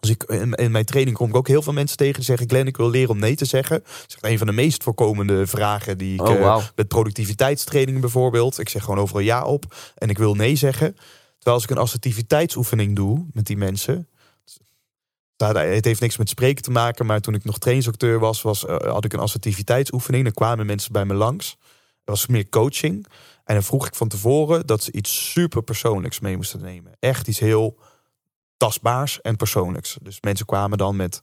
Dus 0.00 0.10
ik, 0.10 0.22
in, 0.22 0.52
in 0.52 0.70
mijn 0.70 0.84
training 0.84 1.16
kom 1.16 1.28
ik 1.28 1.36
ook 1.36 1.48
heel 1.48 1.62
veel 1.62 1.72
mensen 1.72 1.96
tegen 1.96 2.14
die 2.14 2.24
zeggen: 2.24 2.48
Glenn, 2.48 2.66
ik 2.66 2.76
wil 2.76 2.90
leren 2.90 3.10
om 3.10 3.18
nee 3.18 3.36
te 3.36 3.44
zeggen. 3.44 3.80
Dat 3.82 4.06
is 4.22 4.30
een 4.30 4.38
van 4.38 4.46
de 4.46 4.52
meest 4.52 4.82
voorkomende 4.82 5.46
vragen 5.46 5.98
die 5.98 6.14
ik 6.14 6.22
Oh, 6.22 6.34
eh, 6.34 6.40
wauw. 6.40 6.62
met 6.74 6.88
productiviteitstrainingen 6.88 8.00
bijvoorbeeld. 8.00 8.58
Ik 8.58 8.68
zeg 8.68 8.82
gewoon 8.84 9.00
overal 9.00 9.22
ja 9.22 9.44
op 9.44 9.74
en 9.94 10.08
ik 10.08 10.18
wil 10.18 10.34
nee 10.34 10.56
zeggen. 10.56 10.94
Terwijl 11.34 11.56
als 11.56 11.64
ik 11.64 11.70
een 11.70 11.82
assertiviteitsoefening 11.82 12.96
doe 12.96 13.26
met 13.32 13.46
die 13.46 13.56
mensen. 13.56 14.08
Het 15.36 15.84
heeft 15.84 16.00
niks 16.00 16.16
met 16.16 16.28
spreken 16.28 16.62
te 16.62 16.70
maken, 16.70 17.06
maar 17.06 17.20
toen 17.20 17.34
ik 17.34 17.44
nog 17.44 17.58
trainingsacteur 17.58 18.18
was, 18.18 18.42
was 18.42 18.66
eh, 18.66 18.76
had 18.76 19.04
ik 19.04 19.12
een 19.12 19.18
assertiviteitsoefening. 19.18 20.24
Dan 20.24 20.32
kwamen 20.32 20.66
mensen 20.66 20.92
bij 20.92 21.04
me 21.04 21.14
langs. 21.14 21.56
Dat 22.04 22.16
was 22.18 22.26
meer 22.26 22.48
coaching. 22.48 23.06
En 23.44 23.54
dan 23.54 23.64
vroeg 23.64 23.86
ik 23.86 23.94
van 23.94 24.08
tevoren 24.08 24.66
dat 24.66 24.82
ze 24.82 24.92
iets 24.92 25.30
super 25.32 25.62
persoonlijks 25.62 26.20
mee 26.20 26.36
moesten 26.36 26.60
nemen. 26.60 26.92
Echt 26.98 27.28
iets 27.28 27.38
heel 27.38 27.78
tastbaars 28.60 29.20
en 29.20 29.36
persoonlijks. 29.36 29.96
Dus 30.02 30.18
mensen 30.20 30.46
kwamen 30.46 30.78
dan 30.78 30.96
met 30.96 31.20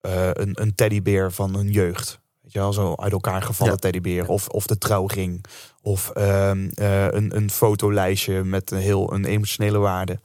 eh, 0.00 0.30
een, 0.32 0.60
een 0.62 0.74
teddybeer 0.74 1.32
van 1.32 1.54
hun 1.54 1.70
jeugd. 1.70 2.20
Weet 2.40 2.52
je 2.52 2.58
wel, 2.58 2.72
zo 2.72 2.94
uit 2.94 3.12
elkaar 3.12 3.42
gevallen 3.42 3.72
Ja. 3.72 3.78
teddybeer. 3.78 4.28
Of, 4.28 4.48
of 4.48 4.66
de 4.66 4.78
trouwring. 4.78 5.44
Of 5.82 6.10
ehm, 6.10 6.68
eh, 6.74 7.06
een, 7.06 7.36
een 7.36 7.50
fotolijstje 7.50 8.44
met 8.44 8.70
een 8.70 8.78
heel 8.78 9.12
een 9.12 9.24
emotionele 9.24 9.78
waarde. 9.78 10.20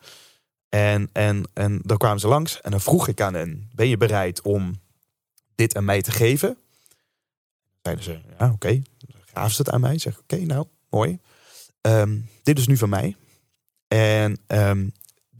En, 0.69 1.09
en, 1.13 1.49
en 1.53 1.80
dan 1.84 1.97
kwamen 1.97 2.19
ze 2.19 2.27
langs 2.27 2.61
en 2.61 2.71
dan 2.71 2.81
vroeg 2.81 3.07
ik 3.07 3.21
aan 3.21 3.34
hen: 3.34 3.69
Ben 3.76 3.88
je 3.88 3.97
bereid 3.97 4.41
om 4.41 4.81
dit 5.55 5.76
aan 5.76 5.85
mij 5.85 6.01
te 6.01 6.11
geven? 6.11 6.57
Zeiden 7.81 8.03
ze: 8.03 8.19
Ja, 8.39 8.51
oké. 8.51 8.81
Gaven 9.34 9.51
ze 9.51 9.61
het 9.61 9.71
aan 9.71 9.81
mij? 9.81 9.97
Zeg: 9.97 10.19
Oké, 10.19 10.38
nou, 10.38 10.65
mooi. 10.89 11.19
Ehm, 11.81 12.17
dit 12.43 12.57
is 12.59 12.67
nu 12.67 12.77
van 12.77 12.89
mij. 12.89 13.15
En 13.88 14.38
ehm, 14.47 14.88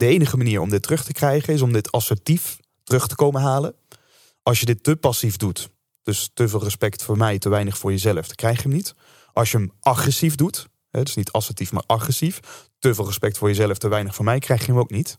de 0.00 0.06
enige 0.06 0.36
manier 0.36 0.60
om 0.60 0.70
dit 0.70 0.82
terug 0.82 1.04
te 1.04 1.12
krijgen 1.12 1.54
is 1.54 1.62
om 1.62 1.72
dit 1.72 1.92
assertief 1.92 2.58
terug 2.84 3.06
te 3.06 3.14
komen 3.14 3.40
halen. 3.40 3.74
Als 4.42 4.60
je 4.60 4.66
dit 4.66 4.82
te 4.82 4.96
passief 4.96 5.36
doet, 5.36 5.70
dus 6.02 6.30
te 6.34 6.48
veel 6.48 6.62
respect 6.62 7.02
voor 7.02 7.16
mij, 7.16 7.38
te 7.38 7.48
weinig 7.48 7.78
voor 7.78 7.90
jezelf, 7.90 8.26
dan 8.26 8.34
krijg 8.34 8.56
je 8.56 8.62
hem 8.62 8.72
niet. 8.72 8.94
Als 9.32 9.50
je 9.50 9.56
hem 9.56 9.72
agressief 9.80 10.34
doet, 10.34 10.68
hè, 10.90 11.02
dus 11.02 11.14
niet 11.14 11.32
assertief, 11.32 11.72
maar 11.72 11.82
agressief, 11.86 12.40
te 12.78 12.94
veel 12.94 13.06
respect 13.06 13.38
voor 13.38 13.48
jezelf, 13.48 13.78
te 13.78 13.88
weinig 13.88 14.14
voor 14.14 14.24
mij, 14.24 14.38
krijg 14.38 14.60
je 14.60 14.72
hem 14.72 14.80
ook 14.80 14.90
niet. 14.90 15.18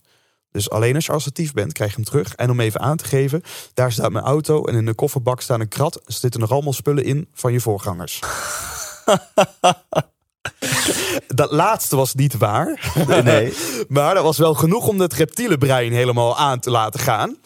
Dus 0.51 0.69
alleen 0.69 0.95
als 0.95 1.05
je 1.05 1.11
assertief 1.11 1.53
bent, 1.53 1.73
krijg 1.73 1.89
je 1.89 1.95
hem 1.95 2.05
terug. 2.05 2.35
En 2.35 2.49
om 2.49 2.59
even 2.59 2.79
aan 2.79 2.97
te 2.97 3.05
geven, 3.05 3.41
daar 3.73 3.91
staat 3.91 4.11
mijn 4.11 4.25
auto 4.25 4.65
en 4.65 4.75
in 4.75 4.85
de 4.85 4.93
kofferbak 4.93 5.41
staat 5.41 5.59
een 5.59 5.67
krat. 5.67 5.95
Er 5.95 6.13
zitten 6.13 6.39
nog 6.39 6.51
allemaal 6.51 6.73
spullen 6.73 7.03
in 7.03 7.27
van 7.33 7.53
je 7.53 7.59
voorgangers. 7.59 8.19
Dat 11.27 11.51
laatste 11.51 11.95
was 11.95 12.15
niet 12.15 12.37
waar. 12.37 12.93
Nee. 13.23 13.53
Maar 13.87 14.13
dat 14.13 14.23
was 14.23 14.37
wel 14.37 14.53
genoeg 14.53 14.87
om 14.87 14.99
het 14.99 15.13
reptiele 15.13 15.57
brein 15.57 15.91
helemaal 15.91 16.37
aan 16.37 16.59
te 16.59 16.69
laten 16.69 16.99
gaan. 16.99 17.37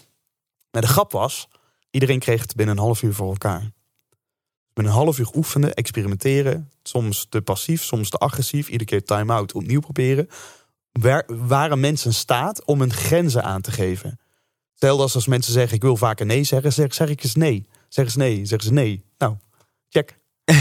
Maar 0.72 0.82
de 0.82 0.88
grap 0.88 1.12
was, 1.12 1.48
iedereen 1.92 2.20
kreeg 2.20 2.42
het 2.42 2.56
binnen 2.56 2.78
een 2.78 2.84
half 2.84 3.02
uur 3.02 3.14
voor 3.14 3.30
elkaar. 3.30 3.72
Binnen 4.74 4.94
een 4.94 5.00
half 5.00 5.20
uur 5.20 5.30
oefenen, 5.36 5.74
experimenteren. 5.74 6.72
Soms 6.84 7.26
te 7.30 7.42
passief, 7.42 7.84
soms 7.84 8.10
te 8.10 8.18
agressief. 8.18 8.68
Iedere 8.68 8.90
keer 8.90 9.04
time-out, 9.04 9.54
opnieuw 9.54 9.80
proberen. 9.80 10.30
Waar, 10.92 11.26
waren 11.28 11.80
mensen 11.80 12.10
in 12.10 12.16
staat 12.16 12.66
om 12.66 12.80
hun 12.80 12.94
grenzen 12.94 13.44
aan 13.44 13.62
te 13.62 13.72
geven? 13.72 14.20
Stel 14.74 14.98
dat 14.98 15.16
als 15.16 15.28
mensen 15.28 15.54
zeggen, 15.54 15.76
ik 15.76 15.82
wil 15.82 15.98
vaker 15.98 16.26
nee 16.26 16.44
zeggen. 16.44 16.74
Zeg, 16.74 16.94
zeg 16.94 17.10
ik 17.10 17.24
eens 17.24 17.36
nee. 17.36 17.68
Zeg 17.90 18.06
eens 18.06 18.16
nee. 18.16 18.46
Zeggen 18.46 18.68
ze 18.68 18.74
nee. 18.74 19.04
Nou, 19.18 19.36
check. 19.90 20.18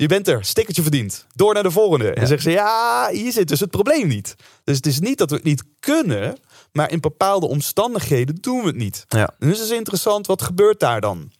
Je 0.00 0.06
bent 0.08 0.28
er, 0.28 0.44
stickertje 0.44 0.82
verdiend. 0.82 1.26
Door 1.34 1.54
naar 1.54 1.62
de 1.62 1.70
volgende. 1.70 2.12
En 2.12 2.26
zeggen 2.26 2.50
ze, 2.50 2.56
ja, 2.56 3.08
hier 3.12 3.32
zit 3.32 3.48
dus 3.48 3.60
het 3.60 3.70
probleem 3.70 4.08
niet. 4.08 4.34
Dus 4.64 4.76
het 4.76 4.86
is 4.86 5.00
niet 5.00 5.18
dat 5.18 5.30
we 5.30 5.36
het 5.36 5.44
niet 5.44 5.64
kunnen, 5.80 6.38
maar 6.72 6.90
in 6.90 7.00
bepaalde 7.00 7.46
omstandigheden 7.46 8.34
doen 8.34 8.60
we 8.60 8.66
het 8.66 8.76
niet. 8.76 9.04
Ja. 9.08 9.34
Dus 9.38 9.60
is 9.60 9.68
het 9.68 9.78
interessant, 9.78 10.26
wat 10.26 10.42
gebeurt 10.42 10.80
daar 10.80 11.00
dan? 11.00 11.32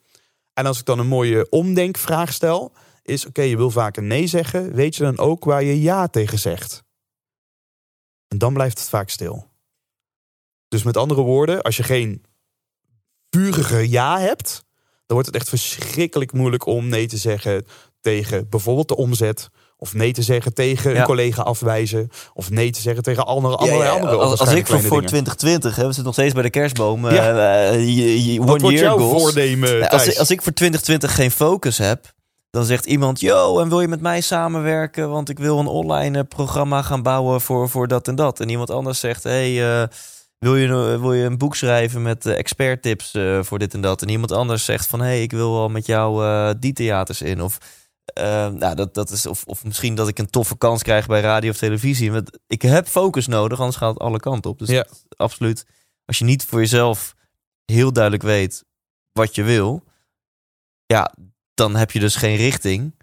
En 0.53 0.66
als 0.66 0.78
ik 0.78 0.85
dan 0.85 0.99
een 0.99 1.07
mooie 1.07 1.49
omdenkvraag 1.49 2.32
stel, 2.32 2.73
is 3.03 3.27
oké, 3.27 3.43
je 3.43 3.57
wil 3.57 3.70
vaak 3.70 3.97
een 3.97 4.07
nee 4.07 4.27
zeggen. 4.27 4.74
Weet 4.74 4.97
je 4.97 5.03
dan 5.03 5.19
ook 5.19 5.45
waar 5.45 5.62
je 5.62 5.81
ja 5.81 6.07
tegen 6.07 6.39
zegt? 6.39 6.82
En 8.28 8.39
dan 8.39 8.53
blijft 8.53 8.78
het 8.78 8.89
vaak 8.89 9.09
stil. 9.09 9.51
Dus 10.69 10.82
met 10.82 10.97
andere 10.97 11.23
woorden, 11.23 11.62
als 11.62 11.77
je 11.77 11.82
geen 11.82 12.24
vurige 13.31 13.91
ja 13.91 14.19
hebt, 14.19 14.65
dan 15.07 15.19
wordt 15.19 15.27
het 15.27 15.37
echt 15.37 15.49
verschrikkelijk 15.49 16.32
moeilijk 16.32 16.66
om 16.66 16.89
nee 16.89 17.07
te 17.07 17.16
zeggen 17.16 17.66
tegen 18.01 18.47
bijvoorbeeld 18.51 18.89
de 18.89 18.97
omzet. 18.97 19.48
Of 19.77 19.94
nee 19.94 20.12
te 20.12 20.22
zeggen 20.22 20.55
tegen 20.55 20.93
Ja. 20.93 20.98
een 20.98 21.05
collega 21.05 21.43
afwijzen. 21.43 22.09
Of 22.35 22.51
nee 22.51 22.70
te 22.70 22.81
zeggen 22.81 23.02
tegen 23.02 23.27
andere, 23.27 23.56
allerlei 23.56 23.82
Ja, 23.85 23.94
ja, 23.94 24.01
andere 24.01 24.16
als, 24.16 24.40
als 24.40 24.52
ik 24.52 24.66
voor, 24.66 24.81
voor 24.81 24.90
dingen. 24.90 25.06
2020, 25.06 25.77
hè, 25.77 25.81
we 25.81 25.86
zitten 25.86 26.05
nog 26.05 26.12
steeds 26.14 26.32
bij 26.35 26.43
de 26.43 26.51
kerstboom. 26.51 27.10
Je- 27.10 28.36
Wat 28.40 28.62
one 28.62 28.72
year 28.72 28.85
jouw 28.85 28.98
goals. 28.98 29.22
voornemen, 29.22 29.77
Ja, 29.77 29.86
als, 29.86 30.18
als 30.18 30.31
ik 30.31 30.43
voor 30.43 30.52
2020 30.52 31.14
geen 31.14 31.31
focus 31.31 31.78
heb, 31.78 32.12
dan 32.51 32.64
zegt 32.64 32.86
iemand: 32.86 33.20
Yo, 33.20 33.60
en 33.60 33.68
wil 33.68 33.81
je 33.81 33.89
met 33.89 34.01
mij 34.01 34.20
samenwerken? 34.20 35.10
Want 35.10 35.28
ik 35.28 35.39
wil 35.39 35.59
een 35.59 35.66
online 35.66 36.18
eh, 36.18 36.24
programma 36.28 36.82
gaan 36.82 37.02
bouwen 37.02 37.40
voor, 37.40 37.68
voor 37.68 37.89
dat 37.89 38.09
en 38.09 38.14
dat. 38.14 38.40
En 38.40 38.48
iemand 38.48 38.70
anders 38.70 39.01
zegt: 39.01 39.22
Hey, 39.22 39.52
wil, 40.39 40.56
je, 40.56 40.66
eh, 40.66 41.01
wil 41.01 41.12
je 41.12 41.24
een 41.24 41.39
boek 41.39 41.56
schrijven 41.56 42.02
met 42.02 42.27
experttips 42.27 43.14
eh, 43.14 43.39
voor 43.43 43.59
dit 43.59 43.74
en 43.74 43.81
dat? 43.81 44.02
En 44.02 44.09
iemand 44.09 44.32
anders 44.32 44.64
zegt: 44.64 44.86
van 44.86 45.01
Hey, 45.01 45.22
ik 45.22 45.31
wil 45.32 45.52
wel 45.52 45.68
met 45.68 45.86
jou 45.86 46.24
die 46.59 46.72
theaters 46.72 47.22
in. 47.22 47.43
Of, 47.43 47.59
nou, 48.59 48.74
dat, 48.74 48.95
dat 48.95 49.11
is, 49.11 49.27
of, 49.27 49.45
of 49.45 49.65
misschien 49.65 49.95
dat 49.95 50.09
ik 50.09 50.19
een 50.19 50.31
toffe 50.31 50.59
kans 50.59 50.82
krijg 50.82 51.07
bij 51.07 51.20
radio 51.20 51.51
of 51.51 51.57
televisie. 51.57 52.12
Want 52.12 52.39
ik 52.47 52.62
heb 52.62 52.87
focus 52.87 53.27
nodig, 53.27 53.59
anders 53.59 53.77
gaat 53.77 53.93
het 53.93 54.03
alle 54.03 54.20
kanten 54.20 54.51
op. 54.51 54.59
Dus 54.59 54.69
Ja. 54.69 54.87
absoluut, 55.16 55.66
als 56.05 56.19
je 56.19 56.24
niet 56.24 56.45
voor 56.45 56.59
jezelf 56.59 57.15
heel 57.65 57.93
duidelijk 57.93 58.23
weet 58.23 58.65
wat 59.12 59.35
je 59.35 59.43
wil, 59.43 59.85
ja, 60.87 61.12
dan 61.55 61.77
heb 61.77 61.91
je 61.91 62.01
dus 62.01 62.16
geen 62.16 62.37
richting. 62.37 62.99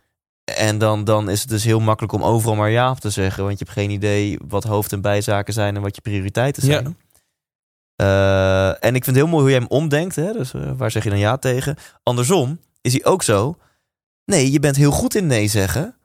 En 0.58 0.78
dan, 0.78 1.04
dan 1.04 1.30
is 1.30 1.40
het 1.40 1.50
dus 1.50 1.64
heel 1.64 1.80
makkelijk 1.80 2.14
om 2.14 2.24
overal 2.24 2.56
maar 2.56 2.70
ja 2.70 2.92
op 2.92 3.00
te 3.00 3.10
zeggen. 3.10 3.44
Want 3.44 3.60
je 3.60 3.66
hebt 3.66 3.78
geen 3.78 3.90
idee 3.90 4.40
wat 4.48 4.64
hoofd- 4.64 4.92
en 4.94 5.02
bijzaken 5.02 5.54
zijn 5.54 5.76
en 5.76 5.82
wat 5.82 5.96
je 5.96 6.02
prioriteiten 6.02 6.64
zijn. 6.64 6.84
Ja. 6.84 7.06
Eh, 7.96 8.70
en 8.70 8.96
ik 8.96 9.04
vind 9.04 9.06
het 9.06 9.16
heel 9.16 9.28
mooi 9.28 9.42
hoe 9.42 9.50
jij 9.50 9.60
hem 9.60 9.70
omdenkt. 9.70 10.16
Hè? 10.16 10.34
Dus 10.34 10.54
eh, 10.54 10.72
waar 10.76 10.92
zeg 10.92 11.04
je 11.04 11.10
dan 11.10 11.20
ja 11.20 11.38
tegen? 11.38 11.76
Andersom 12.04 12.60
is 12.82 12.92
hij 12.94 13.06
ook 13.06 13.24
zo. 13.24 13.58
Nee, 14.28 14.52
je 14.52 14.60
bent 14.60 14.76
heel 14.76 14.92
goed 14.92 15.16
in 15.16 15.28
nee 15.28 15.48
zeggen. 15.48 15.96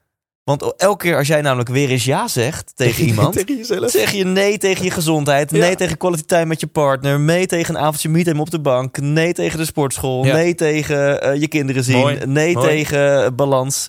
Want 0.44 0.74
elke 0.76 1.04
keer 1.04 1.16
als 1.16 1.26
jij 1.26 1.40
namelijk 1.40 1.68
weer 1.68 1.88
eens 1.88 2.04
ja 2.04 2.28
zegt 2.28 2.72
tegen 2.76 3.04
iemand... 3.04 3.34
tegen 3.34 3.56
jezelf. 3.56 3.90
zeg 3.90 4.10
je 4.10 4.24
nee 4.24 4.58
tegen 4.58 4.84
je 4.84 4.90
gezondheid. 5.00 5.50
Ja. 5.50 5.58
Nee 5.58 5.76
tegen 5.76 5.96
quality 5.96 6.22
time 6.22 6.46
met 6.46 6.60
je 6.60 6.66
partner. 6.66 7.20
Nee 7.20 7.46
tegen 7.46 7.74
een 7.74 7.80
avondje 7.80 8.08
meet 8.08 8.38
op 8.38 8.50
de 8.50 8.60
bank. 8.60 9.00
Nee 9.00 9.32
tegen 9.32 9.58
de 9.58 9.64
sportschool. 9.64 10.24
Ja. 10.24 10.34
Nee 10.34 10.54
tegen 10.54 11.22
eh, 11.22 11.40
je 11.40 11.48
kinderen 11.48 11.84
zien. 11.84 11.96
Mooi. 11.96 12.26
Nee 12.26 12.54
Mooi. 12.54 12.66
tegen 12.66 13.24
eh, 13.24 13.30
balans. 13.34 13.86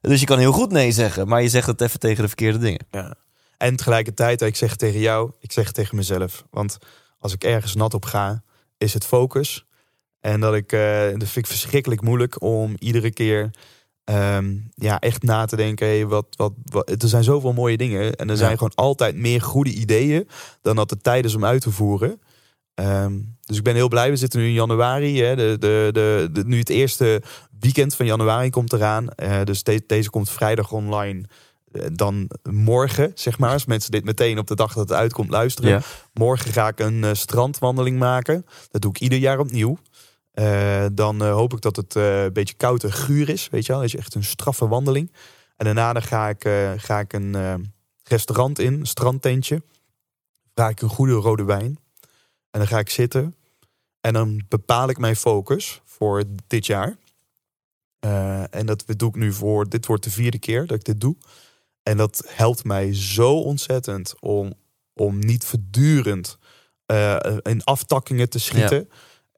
Dus 0.00 0.20
je 0.20 0.26
kan 0.26 0.38
heel 0.38 0.52
goed 0.52 0.72
nee 0.72 0.92
zeggen. 0.92 1.28
Maar 1.28 1.42
je 1.42 1.48
zegt 1.48 1.66
het 1.66 1.80
even 1.80 1.98
tegen 1.98 2.22
de 2.22 2.28
verkeerde 2.28 2.58
dingen. 2.58 2.86
Ja. 2.90 3.14
En 3.56 3.76
tegelijkertijd, 3.76 4.42
ik 4.42 4.56
zeg 4.56 4.70
het 4.70 4.78
tegen 4.78 5.00
jou, 5.00 5.30
ik 5.40 5.52
zeg 5.52 5.66
het 5.66 5.74
tegen 5.74 5.96
mezelf. 5.96 6.44
Want 6.50 6.78
als 7.18 7.32
ik 7.32 7.44
ergens 7.44 7.74
nat 7.74 7.94
op 7.94 8.04
ga, 8.04 8.42
is 8.78 8.94
het 8.94 9.06
focus. 9.06 9.66
En 10.20 10.40
dat 10.40 10.54
ik, 10.54 10.72
eh, 10.72 11.00
dat 11.00 11.28
vind 11.28 11.36
ik 11.36 11.46
verschrikkelijk 11.46 12.02
moeilijk 12.02 12.42
om 12.42 12.74
iedere 12.78 13.12
keer 13.12 13.50
ehm, 14.04 14.56
ja, 14.74 14.98
echt 14.98 15.22
na 15.22 15.44
te 15.44 15.56
denken. 15.56 15.86
Hey, 15.86 16.06
wat, 16.06 16.26
wat, 16.36 16.52
wat, 16.64 17.02
er 17.02 17.08
zijn 17.08 17.24
zoveel 17.24 17.52
mooie 17.52 17.76
dingen. 17.76 18.14
En 18.14 18.30
er 18.30 18.36
zijn 18.36 18.50
Ja. 18.50 18.56
gewoon 18.56 18.74
altijd 18.74 19.16
meer 19.16 19.40
goede 19.42 19.70
ideeën 19.70 20.28
dan 20.62 20.76
dat 20.76 20.88
de 20.88 20.96
tijd 20.96 21.24
is 21.24 21.34
om 21.34 21.44
uit 21.44 21.60
te 21.62 21.70
voeren. 21.70 22.20
Ehm, 22.74 23.18
dus 23.44 23.56
ik 23.56 23.62
ben 23.62 23.74
heel 23.74 23.88
blij. 23.88 24.10
We 24.10 24.16
zitten 24.16 24.40
nu 24.40 24.46
in 24.46 24.52
januari. 24.52 25.22
Hè. 25.22 25.36
De, 25.36 25.56
de, 25.58 25.88
de, 25.92 26.28
de, 26.32 26.44
nu 26.44 26.58
het 26.58 26.68
eerste 26.68 27.22
weekend 27.60 27.94
van 27.94 28.06
januari 28.06 28.50
komt 28.50 28.72
eraan. 28.72 29.06
Uh, 29.22 29.44
dus 29.44 29.62
de, 29.62 29.82
deze 29.86 30.10
komt 30.10 30.30
vrijdag 30.30 30.72
online. 30.72 31.24
Uh, 31.72 31.84
dan 31.92 32.30
morgen, 32.50 33.12
zeg 33.14 33.38
maar. 33.38 33.52
Als 33.52 33.66
mensen 33.66 33.90
dit 33.90 34.04
meteen 34.04 34.38
op 34.38 34.46
de 34.46 34.54
dag 34.54 34.72
dat 34.74 34.88
het 34.88 34.98
uitkomt 34.98 35.30
luisteren. 35.30 35.70
Ja. 35.70 35.80
Morgen 36.12 36.52
ga 36.52 36.68
ik 36.68 36.78
een 36.80 37.02
uh, 37.02 37.10
strandwandeling 37.12 37.98
maken. 37.98 38.46
Dat 38.70 38.80
doe 38.82 38.90
ik 38.90 39.00
ieder 39.00 39.18
jaar 39.18 39.38
opnieuw. 39.38 39.78
Dan 40.92 41.22
hoop 41.22 41.52
ik 41.52 41.60
dat 41.60 41.76
het 41.76 41.94
een 41.94 42.32
beetje 42.32 42.54
koud 42.54 42.84
en 42.84 42.92
guur 42.92 43.28
is. 43.28 43.48
Weet 43.48 43.66
je 43.66 43.72
wel, 43.72 43.82
is 43.82 43.96
echt 43.96 44.14
een 44.14 44.24
straffe 44.24 44.68
wandeling. 44.68 45.12
En 45.56 45.64
daarna 45.64 45.92
dan 45.92 46.02
ga 46.02 46.28
ik, 46.28 46.42
ga 46.76 46.98
ik 46.98 47.12
een 47.12 47.72
restaurant 48.02 48.58
in, 48.58 48.72
een 48.72 48.86
strandtentje. 48.86 49.62
Vraag 50.54 50.70
ik 50.70 50.82
een 50.82 50.88
goede 50.88 51.12
rode 51.12 51.44
wijn. 51.44 51.78
En 52.50 52.58
dan 52.58 52.66
ga 52.66 52.78
ik 52.78 52.90
zitten. 52.90 53.34
En 54.00 54.12
dan 54.12 54.42
bepaal 54.48 54.88
ik 54.88 54.98
mijn 54.98 55.16
focus 55.16 55.80
voor 55.84 56.24
dit 56.46 56.66
jaar. 56.66 56.96
En 58.50 58.66
dat 58.66 58.84
doe 58.86 59.08
ik 59.08 59.14
nu 59.14 59.32
voor. 59.32 59.68
Dit 59.68 59.86
wordt 59.86 60.04
de 60.04 60.10
vierde 60.10 60.38
keer 60.38 60.66
dat 60.66 60.76
ik 60.76 60.84
dit 60.84 61.00
doe. 61.00 61.16
En 61.82 61.96
dat 61.96 62.22
helpt 62.26 62.64
mij 62.64 62.94
zo 62.94 63.40
ontzettend 63.40 64.14
om, 64.20 64.54
om 64.94 65.18
niet 65.18 65.44
voortdurend 65.44 66.38
in 67.42 67.64
aftakkingen 67.64 68.28
te 68.28 68.38
schieten. 68.38 68.88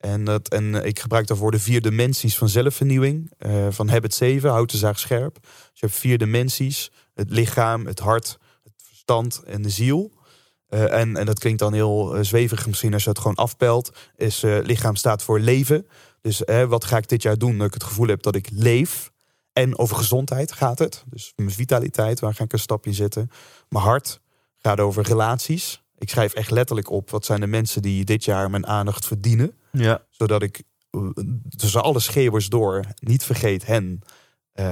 En, 0.02 0.24
dat, 0.24 0.48
en 0.48 0.74
ik 0.74 0.98
gebruik 0.98 1.26
daarvoor 1.26 1.50
de 1.50 1.58
vier 1.58 1.80
dimensies 1.80 2.38
van 2.38 2.48
zelfvernieuwing. 2.48 3.32
Uh, 3.38 3.66
van 3.70 3.88
Habit 3.88 4.14
7, 4.14 4.50
houd 4.50 4.70
de 4.70 4.76
zaag 4.76 4.98
scherp. 4.98 5.38
Dus 5.42 5.52
je 5.72 5.86
hebt 5.86 5.98
vier 5.98 6.18
dimensies. 6.18 6.90
Het 7.14 7.30
lichaam, 7.30 7.86
het 7.86 7.98
hart, 7.98 8.38
het 8.62 8.72
verstand 8.86 9.42
en 9.46 9.62
de 9.62 9.68
ziel. 9.68 10.12
Uh, 10.68 10.92
en, 10.92 11.16
en 11.16 11.26
dat 11.26 11.38
klinkt 11.38 11.58
dan 11.58 11.72
heel 11.72 12.16
zweverig 12.20 12.66
misschien 12.66 12.92
als 12.92 13.02
je 13.02 13.08
het 13.08 13.18
gewoon 13.18 13.36
afpelt. 13.36 13.96
Is 14.16 14.40
lichaam 14.42 14.96
staat 14.96 15.22
voor 15.22 15.40
leven. 15.40 15.86
Dus 16.20 16.42
wat 16.68 16.84
ga 16.84 16.96
ik 16.96 17.08
dit 17.08 17.22
jaar 17.22 17.38
doen? 17.38 17.58
Dat 17.58 17.66
ik 17.66 17.74
het 17.74 17.84
gevoel 17.84 18.06
heb 18.06 18.22
dat 18.22 18.34
ik 18.34 18.48
leef. 18.52 19.12
En 19.52 19.78
over 19.78 19.96
gezondheid 19.96 20.52
gaat 20.52 20.78
het. 20.78 21.04
Dus 21.06 21.32
mijn 21.36 21.50
vitaliteit, 21.50 22.20
waar 22.20 22.34
ga 22.34 22.44
ik 22.44 22.52
een 22.52 22.58
stapje 22.58 22.92
zetten? 22.92 23.30
Mijn 23.68 23.84
hart 23.84 24.20
gaat 24.58 24.80
over 24.80 25.02
relaties. 25.02 25.82
Ik 25.98 26.10
schrijf 26.10 26.32
echt 26.32 26.50
letterlijk 26.50 26.90
op 26.90 27.10
wat 27.10 27.24
zijn 27.24 27.40
de 27.40 27.46
mensen 27.46 27.82
die 27.82 28.04
dit 28.04 28.24
jaar 28.24 28.50
mijn 28.50 28.66
aandacht 28.66 29.06
verdienen. 29.06 29.56
Ja. 29.72 30.02
Zodat 30.10 30.42
ik 30.42 30.62
tussen 31.56 31.82
alle 31.82 32.00
schreeuwers 32.00 32.48
door 32.48 32.84
niet 32.98 33.24
vergeet 33.24 33.66
hen 33.66 34.00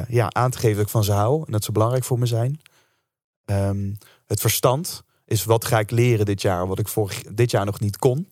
ja, 0.09 0.33
aan 0.33 0.51
te 0.51 0.59
geven 0.59 0.77
dat 0.77 0.85
ik 0.85 0.91
van 0.91 1.05
ze 1.05 1.13
hou. 1.13 1.43
En 1.47 1.53
dat 1.53 1.65
ze 1.65 1.73
belangrijk 1.73 2.05
voor 2.05 2.19
me 2.19 2.27
zijn. 2.27 2.61
Um, 3.45 3.99
het 4.27 4.41
verstand 4.41 5.03
is 5.25 5.45
wat 5.45 5.65
ga 5.65 5.79
ik 5.79 5.91
leren 5.91 6.27
dit 6.27 6.43
jaar, 6.43 6.67
wat 6.67 6.79
ik 6.79 6.89
vorig, 6.89 7.23
dit 7.23 7.51
jaar 7.51 7.65
nog 7.65 7.81
niet 7.81 7.99
kon. 7.99 8.29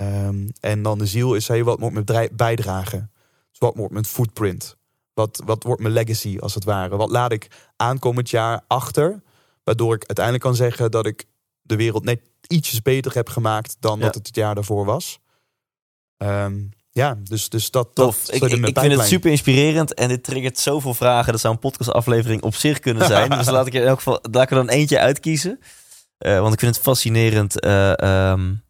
Um, 0.00 0.48
en 0.60 0.82
dan 0.82 0.98
de 0.98 1.06
ziel 1.06 1.34
is, 1.34 1.48
hey, 1.48 1.64
wat 1.64 1.78
moet 1.78 1.92
mijn 1.92 2.28
bijdragen? 2.32 3.10
Dus 3.50 3.58
wat 3.58 3.76
wordt 3.76 3.92
mijn 3.92 4.04
footprint? 4.04 4.76
Wat, 5.14 5.42
wat 5.44 5.62
wordt 5.62 5.80
mijn 5.82 5.94
legacy, 5.94 6.38
als 6.38 6.54
het 6.54 6.64
ware? 6.64 6.96
Wat 6.96 7.10
laat 7.10 7.32
ik 7.32 7.70
aankomend 7.76 8.30
jaar 8.30 8.64
achter? 8.66 9.22
Waardoor 9.64 9.94
ik 9.94 10.04
uiteindelijk 10.06 10.44
kan 10.44 10.54
zeggen 10.54 10.90
dat 10.90 11.06
ik 11.06 11.24
de 11.62 11.76
wereld 11.76 12.04
net 12.04 12.20
ietsjes 12.46 12.82
beter 12.82 13.14
heb 13.14 13.28
gemaakt 13.28 13.76
dan 13.80 13.98
Ja. 13.98 14.04
dat 14.04 14.14
het 14.14 14.26
het 14.26 14.36
jaar 14.36 14.54
daarvoor 14.54 14.84
was. 14.84 15.18
Ehm, 16.16 16.54
ja, 16.90 17.18
dus, 17.22 17.48
dus 17.48 17.70
dat, 17.70 17.94
Tof. 17.94 18.24
dat 18.24 18.34
Ik, 18.34 18.42
ik, 18.42 18.66
ik 18.66 18.78
vind 18.78 18.92
het 18.92 19.06
super 19.06 19.30
inspirerend 19.30 19.94
en 19.94 20.08
dit 20.08 20.24
triggert 20.24 20.58
zoveel 20.58 20.94
vragen. 20.94 21.32
Dat 21.32 21.40
zou 21.40 21.54
een 21.54 21.60
podcastaflevering 21.60 22.42
op 22.42 22.54
zich 22.54 22.80
kunnen 22.80 23.06
zijn. 23.06 23.30
dus 23.30 23.50
laat 23.50 23.66
ik 23.66 23.74
er 23.74 23.80
in 23.80 23.86
elk 23.86 23.96
geval 23.96 24.18
laat 24.30 24.42
ik 24.42 24.50
er 24.50 24.56
dan 24.56 24.68
eentje 24.68 24.98
uitkiezen. 24.98 25.58
Uh, 26.18 26.40
want 26.40 26.52
ik 26.52 26.58
vind 26.58 26.74
het 26.74 26.84
fascinerend 26.84 27.64
uh, 27.64 27.92
um, 28.30 28.62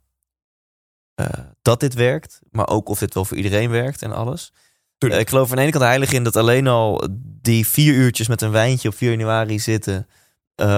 uh, 1.21 1.27
dat 1.63 1.81
dit 1.81 1.95
werkt. 1.95 2.41
Maar 2.51 2.69
ook 2.69 2.89
of 2.89 2.99
dit 2.99 3.15
wel 3.15 3.25
voor 3.25 3.37
iedereen 3.37 3.71
werkt 3.71 4.03
en 4.03 4.13
alles. 4.13 4.53
ik 4.99 5.29
geloof 5.29 5.51
aan 5.51 5.57
de 5.57 5.63
ene 5.63 5.71
kant 5.71 5.85
heilig 5.85 6.13
in 6.13 6.25
dat 6.25 6.37
alleen 6.37 6.67
al 6.67 7.09
die 7.43 7.67
vier 7.67 7.95
uurtjes 7.95 8.29
met 8.29 8.43
een 8.43 8.51
wijntje 8.51 8.89
op 8.89 8.97
4 8.97 9.11
januari 9.11 9.59
zitten. 9.59 10.09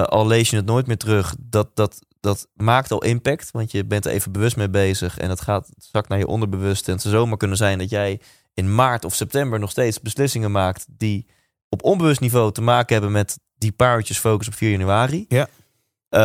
al 0.05 0.27
lees 0.27 0.51
je 0.51 0.57
het 0.57 0.67
nooit 0.67 0.87
meer 0.87 0.97
terug. 0.97 1.35
Dat, 1.39 1.77
dat, 1.77 2.01
dat 2.29 2.49
maakt 2.55 2.91
al 2.91 3.03
impact. 3.03 3.51
Want 3.51 3.71
je 3.71 3.85
bent 3.85 4.05
er 4.07 4.13
even 4.13 4.33
bewust 4.33 4.57
mee 4.57 4.69
bezig. 4.71 5.19
En 5.19 5.29
dat 5.29 5.41
gaat 5.41 5.69
straks 5.77 6.09
naar 6.09 6.19
je 6.19 6.27
onderbewuste. 6.27 6.87
En 6.87 6.93
het 6.93 7.03
zou 7.03 7.15
zomaar 7.15 7.37
kunnen 7.37 7.57
zijn 7.57 7.79
dat 7.79 7.91
jij 7.91 8.21
in 8.55 8.75
maart 8.75 9.05
of 9.05 9.15
september 9.15 9.59
nog 9.59 9.71
steeds 9.71 10.01
beslissingen 10.01 10.51
maakt. 10.51 10.87
die 10.89 11.27
op 11.69 11.83
onbewust 11.85 12.21
niveau 12.21 12.53
te 12.53 12.61
maken 12.63 12.93
hebben 12.95 13.13
met 13.13 13.39
die 13.55 13.73
paar 13.73 13.97
uurtjes 13.97 14.19
focus 14.19 14.47
op 14.47 14.55
4 14.55 14.71
januari. 14.71 15.25
Ja. 15.29 15.49
Uh, 16.11 16.21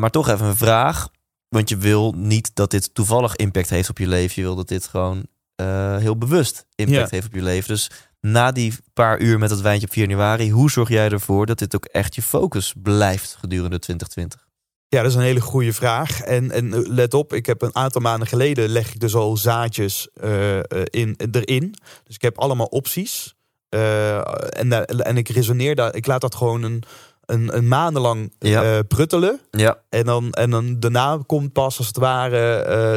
maar 0.00 0.10
toch 0.10 0.28
even 0.28 0.46
een 0.46 0.56
vraag. 0.56 1.08
Want 1.48 1.68
je 1.68 1.76
wil 1.76 2.12
niet 2.16 2.54
dat 2.54 2.70
dit 2.70 2.94
toevallig 2.94 3.36
impact 3.36 3.70
heeft 3.70 3.88
op 3.88 3.98
je 3.98 4.08
leven. 4.08 4.32
Je 4.34 4.42
wil 4.42 4.56
dat 4.56 4.68
dit 4.68 4.86
gewoon 4.86 5.26
uh, 5.60 5.96
heel 5.96 6.16
bewust 6.18 6.66
impact 6.74 7.10
Ja. 7.10 7.16
heeft 7.16 7.26
op 7.26 7.34
je 7.34 7.42
leven. 7.42 7.68
Dus 7.68 7.90
na 8.20 8.52
die 8.52 8.74
paar 8.92 9.20
uur 9.20 9.38
met 9.38 9.48
dat 9.48 9.60
wijntje 9.60 9.86
op 9.86 9.92
4 9.92 10.08
januari, 10.08 10.50
hoe 10.50 10.70
zorg 10.70 10.88
jij 10.88 11.08
ervoor 11.10 11.46
dat 11.46 11.58
dit 11.58 11.74
ook 11.74 11.84
echt 11.84 12.14
je 12.14 12.22
focus 12.22 12.74
blijft 12.82 13.36
gedurende 13.40 13.78
2020? 13.78 14.46
Ja, 14.92 15.02
dat 15.02 15.10
is 15.10 15.16
een 15.16 15.22
hele 15.22 15.40
goede 15.40 15.72
vraag. 15.72 16.20
En, 16.20 16.50
en 16.50 16.72
eh, 16.72 16.80
let 16.84 17.14
op, 17.14 17.32
ik 17.32 17.46
heb 17.46 17.62
een 17.62 17.74
aantal 17.74 18.00
maanden 18.00 18.28
geleden 18.28 18.68
leg 18.68 18.94
ik 18.94 19.00
dus 19.00 19.14
al 19.14 19.36
zaadjes 19.36 20.08
uh, 20.24 20.58
in, 20.84 21.16
erin. 21.30 21.74
Dus 22.04 22.14
ik 22.14 22.22
heb 22.22 22.38
allemaal 22.38 22.66
opties. 22.66 23.34
Uh, 23.70 24.16
en, 24.58 24.86
en 24.86 25.16
ik 25.16 25.28
resoneer 25.28 25.74
daar, 25.74 25.94
ik 25.94 26.06
laat 26.06 26.20
dat 26.20 26.34
gewoon 26.34 26.62
een, 26.62 26.82
een, 27.24 27.56
een 27.56 27.68
maandenlang 27.68 28.32
Ja. 28.38 28.62
uh, 28.64 28.78
pruttelen. 28.88 29.40
Ja, 29.50 29.82
En 29.88 30.04
dan, 30.04 30.32
en 30.32 30.50
dan 30.50 30.80
daarna 30.80 31.18
komt 31.26 31.52
pas 31.52 31.78
als 31.78 31.86
het 31.86 31.96
ware 31.96 32.36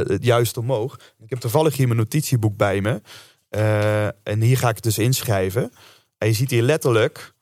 het 0.07 0.23
juist 0.23 0.57
omhoog. 0.57 0.99
Ik 1.19 1.29
heb 1.29 1.39
toevallig 1.39 1.77
hier 1.77 1.87
mijn 1.87 1.99
notitieboek 1.99 2.57
bij 2.57 2.81
me. 2.81 3.01
En 4.23 4.41
hier 4.41 4.57
ga 4.57 4.69
ik 4.69 4.75
het 4.75 4.83
dus 4.83 4.97
inschrijven. 4.97 5.71
En 6.17 6.27
je 6.27 6.33
ziet 6.33 6.51
hier 6.51 6.61
letterlijk. 6.63 7.33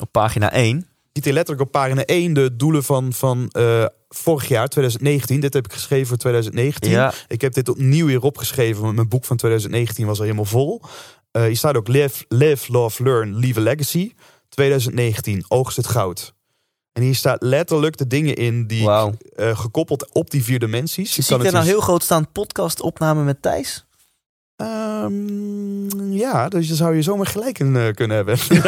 Op 0.00 0.08
pagina 0.10 0.52
1. 0.52 0.88
Je 1.16 1.22
ziet 1.22 1.34
hier 1.34 1.44
letterlijk 1.44 1.66
op 1.66 1.72
pagina 1.72 2.04
1 2.04 2.32
de 2.32 2.56
doelen 2.56 2.84
van, 2.84 3.12
van 3.12 3.50
uh, 3.52 3.84
vorig 4.08 4.48
jaar, 4.48 4.68
2019. 4.68 5.40
Dit 5.40 5.54
heb 5.54 5.64
ik 5.64 5.72
geschreven 5.72 6.06
voor 6.06 6.16
2019. 6.16 6.90
Ja. 6.90 7.12
Ik 7.28 7.40
heb 7.40 7.52
dit 7.52 7.68
opnieuw 7.68 8.06
weer 8.06 8.22
opgeschreven, 8.22 8.82
want 8.82 8.94
mijn 8.94 9.08
boek 9.08 9.24
van 9.24 9.36
2019 9.36 10.06
was 10.06 10.18
al 10.18 10.24
helemaal 10.24 10.44
vol. 10.44 10.82
Uh, 11.32 11.42
hier 11.42 11.56
staat 11.56 11.76
ook 11.76 11.88
live, 11.88 12.24
live, 12.28 12.72
love, 12.72 13.02
learn, 13.02 13.38
leave 13.38 13.60
a 13.60 13.62
legacy. 13.62 14.12
2019, 14.48 15.44
oogst 15.48 15.76
het 15.76 15.86
goud. 15.86 16.34
En 16.92 17.02
hier 17.02 17.14
staat 17.14 17.42
letterlijk 17.42 17.96
de 17.96 18.06
dingen 18.06 18.34
in 18.34 18.66
die 18.66 18.84
Wauw. 18.84 19.14
uh, 19.36 19.58
gekoppeld 19.58 20.12
op 20.12 20.30
die 20.30 20.44
vier 20.44 20.58
dimensies. 20.58 21.16
Je 21.16 21.34
ik 21.34 21.44
er 21.44 21.52
nou 21.52 21.64
heel 21.64 21.80
groot 21.80 22.02
staan 22.02 22.32
podcast 22.32 22.80
opname 22.80 23.22
met 23.22 23.42
Thijs? 23.42 23.85
Um, 24.62 26.12
ja, 26.12 26.48
dus 26.48 26.68
je 26.68 26.74
zou 26.74 26.94
je 26.94 27.02
zomaar 27.02 27.26
gelijk 27.26 27.58
in 27.58 27.74
uh, 27.74 27.92
kunnen 27.92 28.16
hebben. 28.16 28.38
nee, 28.48 28.58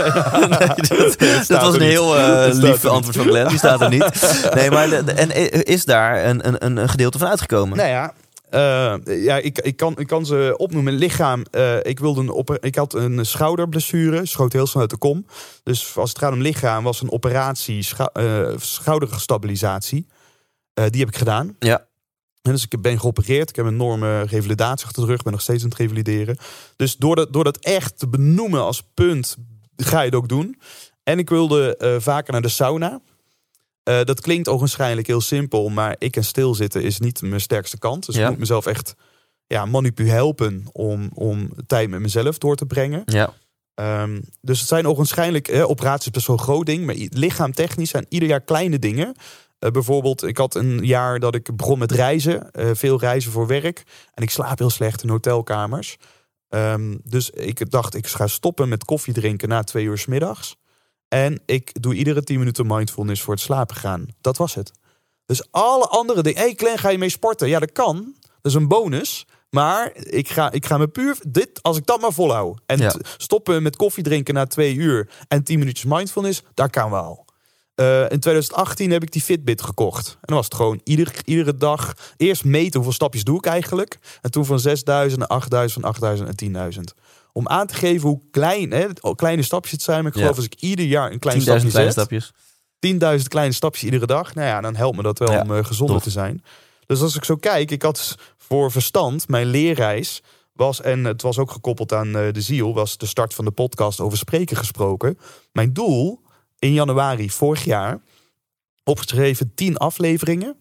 dat, 1.18 1.44
dat 1.46 1.62
was 1.62 1.74
een 1.74 1.80
heel 1.80 2.16
uh, 2.18 2.46
lief 2.50 2.84
antwoord 2.84 3.16
van 3.16 3.26
Glenn. 3.26 3.48
Die 3.48 3.58
staat 3.58 3.80
er 3.80 3.88
niet. 3.88 4.06
Nee, 4.54 4.70
maar 4.70 4.88
de, 4.88 5.04
de, 5.04 5.12
en 5.12 5.64
is 5.64 5.84
daar 5.84 6.24
een, 6.24 6.64
een, 6.64 6.78
een 6.78 6.88
gedeelte 6.88 7.18
van 7.18 7.28
uitgekomen? 7.28 7.76
Nou 7.76 7.88
ja, 7.88 8.12
uh, 8.50 9.24
ja, 9.24 9.36
ik, 9.36 9.58
ik, 9.58 9.76
kan, 9.76 9.98
ik 9.98 10.06
kan 10.06 10.26
ze 10.26 10.54
opnoemen. 10.56 10.92
Lichaam, 10.92 11.44
uh, 11.52 11.76
ik, 11.82 11.98
wilde 11.98 12.20
een 12.20 12.58
ik 12.60 12.74
had 12.74 12.94
een 12.94 13.26
schouderblessure, 13.26 14.26
schoot 14.26 14.52
heel 14.52 14.66
snel 14.66 14.82
uit 14.82 14.90
de 14.90 14.96
kom. 14.96 15.26
Dus 15.62 15.96
als 15.96 16.08
het 16.08 16.18
gaat 16.18 16.32
om 16.32 16.40
lichaam, 16.40 16.84
was 16.84 17.02
een 17.02 17.12
operatie 17.12 17.82
schou, 17.82 18.10
uh, 18.20 18.48
schouderstabilisatie. 18.56 20.06
die 20.74 21.00
heb 21.00 21.08
ik 21.08 21.16
gedaan. 21.16 21.56
Ja. 21.58 21.87
En 22.42 22.52
dus 22.52 22.66
ik 22.68 22.82
ben 22.82 23.00
geopereerd. 23.00 23.48
Ik 23.48 23.56
heb 23.56 23.66
een 23.66 23.72
enorme 23.72 24.22
revalidatie 24.22 24.86
achter 24.86 25.02
de 25.02 25.08
rug. 25.08 25.22
ben 25.22 25.32
nog 25.32 25.42
steeds 25.42 25.62
aan 25.62 25.68
het 25.68 25.78
revalideren. 25.78 26.36
Dus 26.76 26.96
door 26.96 27.16
dat, 27.16 27.32
door 27.32 27.44
dat 27.44 27.58
echt 27.58 27.98
te 27.98 28.08
benoemen 28.08 28.60
als 28.60 28.82
punt, 28.94 29.36
ga 29.76 29.98
je 30.00 30.06
het 30.06 30.14
ook 30.14 30.28
doen. 30.28 30.58
En 31.02 31.18
ik 31.18 31.28
wilde 31.28 31.96
vaker 32.00 32.32
naar 32.32 32.42
de 32.42 32.48
sauna. 32.48 33.00
Uh, 33.88 34.02
dat 34.04 34.20
klinkt 34.20 34.48
ogenschijnlijk 34.48 35.06
heel 35.06 35.20
simpel, 35.20 35.68
maar 35.68 35.96
ik 35.98 36.16
en 36.16 36.24
stilzitten 36.24 36.82
is 36.82 36.98
niet 36.98 37.22
mijn 37.22 37.40
sterkste 37.40 37.78
kant. 37.78 38.06
Dus 38.06 38.14
Ja. 38.14 38.22
ik 38.22 38.28
moet 38.28 38.38
mezelf 38.38 38.66
echt 38.66 38.94
ja, 39.46 39.64
manipu 39.64 40.08
helpen 40.08 40.64
om, 40.72 41.10
om 41.14 41.50
tijd 41.66 41.88
met 41.88 42.00
mezelf 42.00 42.38
door 42.38 42.56
te 42.56 42.66
brengen. 42.66 43.02
Ja. 43.04 43.34
Um, 44.02 44.24
dus 44.40 44.58
het 44.58 44.68
zijn 44.68 44.86
ogenschijnlijk, 44.86 45.46
hè, 45.46 45.66
operaties 45.66 46.10
best 46.10 46.26
wel 46.26 46.36
een 46.36 46.42
groot 46.42 46.66
ding, 46.66 46.86
maar 46.86 46.94
lichaamtechnisch 47.08 47.90
zijn 47.90 48.06
ieder 48.08 48.28
jaar 48.28 48.40
kleine 48.40 48.78
dingen. 48.78 49.14
Uh, 49.60 49.70
bijvoorbeeld, 49.70 50.22
ik 50.22 50.36
had 50.36 50.54
een 50.54 50.78
jaar 50.84 51.18
dat 51.18 51.34
ik 51.34 51.56
begon 51.56 51.78
met 51.78 51.92
reizen, 51.92 52.50
uh, 52.52 52.70
veel 52.72 52.98
reizen 52.98 53.32
voor 53.32 53.46
werk. 53.46 53.82
En 54.14 54.22
ik 54.22 54.30
slaap 54.30 54.58
heel 54.58 54.70
slecht 54.70 55.02
in 55.02 55.08
hotelkamers. 55.08 55.96
Um, 56.48 57.00
dus 57.04 57.30
ik 57.30 57.70
dacht, 57.70 57.94
ik 57.94 58.06
ga 58.06 58.26
stoppen 58.26 58.68
met 58.68 58.84
koffie 58.84 59.14
drinken 59.14 59.48
na 59.48 59.62
twee 59.62 59.84
uur 59.84 59.98
s 59.98 60.06
middags. 60.06 60.56
En 61.08 61.42
ik 61.46 61.82
doe 61.82 61.94
iedere 61.94 62.22
10 62.22 62.38
minuten 62.38 62.66
mindfulness 62.66 63.22
voor 63.22 63.34
het 63.34 63.42
slapen 63.42 63.76
gaan. 63.76 64.06
Dat 64.20 64.36
was 64.36 64.54
het. 64.54 64.70
Dus 65.26 65.46
alle 65.50 65.86
andere 65.86 66.22
dingen. 66.22 66.38
Hé, 66.38 66.44
hey 66.46 66.54
Glenn, 66.56 66.78
ga 66.78 66.88
je 66.88 66.98
mee 66.98 67.08
sporten? 67.08 67.48
Ja, 67.48 67.58
dat 67.58 67.72
kan. 67.72 68.14
Dat 68.20 68.52
is 68.52 68.54
een 68.54 68.68
bonus. 68.68 69.26
Maar 69.50 69.90
ik 69.94 70.28
ga, 70.28 70.50
ik 70.50 70.66
ga 70.66 70.78
me 70.78 70.88
puur. 70.88 71.18
Dit, 71.28 71.62
als 71.62 71.76
ik 71.76 71.86
dat 71.86 72.00
maar 72.00 72.12
volhoud. 72.12 72.60
En 72.66 72.78
Ja. 72.78 72.94
stoppen 73.16 73.62
met 73.62 73.76
koffie 73.76 74.02
drinken 74.02 74.34
na 74.34 74.46
twee 74.46 74.74
uur. 74.74 75.10
En 75.28 75.44
10 75.44 75.58
minuutjes 75.58 75.84
mindfulness, 75.92 76.42
daar 76.54 76.70
kan 76.70 76.90
wel. 76.90 77.24
Eh, 77.78 78.00
in 78.00 78.20
2018 78.20 78.90
heb 78.90 79.02
ik 79.02 79.12
die 79.12 79.22
Fitbit 79.22 79.62
gekocht. 79.62 80.08
En 80.08 80.18
dan 80.20 80.36
was 80.36 80.44
het 80.44 80.54
gewoon 80.54 80.80
ieder, 80.84 81.12
iedere 81.24 81.54
dag 81.56 81.94
eerst 82.16 82.44
meten 82.44 82.72
hoeveel 82.74 82.92
stapjes 82.92 83.24
doe 83.24 83.36
ik 83.38 83.46
eigenlijk. 83.46 83.98
En 84.22 84.30
toen 84.30 84.44
van 84.44 84.60
6000 84.60 85.18
naar 85.20 85.28
8000, 85.28 85.80
van 85.80 85.90
8000 85.90 86.26
naar 86.52 86.68
10.000. 86.70 86.94
Om 87.32 87.48
aan 87.48 87.66
te 87.66 87.74
geven 87.74 88.08
hoe 88.08 88.20
klein, 88.30 88.70
hè, 88.70 88.86
kleine 89.14 89.42
stapjes 89.42 89.72
het 89.72 89.82
zijn. 89.82 89.98
Maar 89.98 90.06
ik 90.06 90.12
geloof 90.18 90.30
Ja. 90.30 90.36
als 90.36 90.44
ik 90.44 90.54
ieder 90.60 90.84
jaar 90.84 91.12
een 91.12 91.18
klein 91.18 91.38
10.000 91.38 91.70
stapje 91.70 91.70
kleine 91.70 91.92
stapjes. 91.92 92.32
10.000 92.78 93.28
kleine 93.28 93.52
stapjes 93.54 93.84
iedere 93.84 94.06
dag. 94.06 94.34
Nou 94.34 94.46
ja, 94.48 94.60
dan 94.60 94.76
helpt 94.76 94.96
me 94.96 95.02
dat 95.02 95.18
wel 95.18 95.32
Ja, 95.32 95.40
om 95.42 95.54
eh, 95.56 95.64
gezonder 95.64 95.94
tof. 95.94 96.04
te 96.04 96.10
zijn. 96.10 96.44
Dus 96.86 97.00
als 97.00 97.16
ik 97.16 97.24
zo 97.24 97.36
kijk, 97.36 97.70
ik 97.70 97.82
had 97.82 98.14
voor 98.36 98.70
verstand, 98.70 99.28
mijn 99.28 99.46
leerreis 99.46 100.22
was, 100.52 100.80
en 100.80 101.04
het 101.04 101.22
was 101.22 101.38
ook 101.38 101.50
gekoppeld 101.50 101.92
aan 101.92 102.16
eh, 102.16 102.32
de 102.32 102.40
ziel, 102.40 102.74
was 102.74 102.96
de 102.98 103.06
start 103.06 103.34
van 103.34 103.44
de 103.44 103.50
podcast 103.50 104.00
over 104.00 104.18
spreken 104.18 104.56
gesproken. 104.56 105.18
Mijn 105.52 105.72
doel 105.72 106.20
in 106.58 106.72
januari 106.72 107.30
vorig 107.30 107.64
jaar, 107.64 108.00
opgeschreven 108.84 109.54
10 109.54 109.76
afleveringen. 109.76 110.56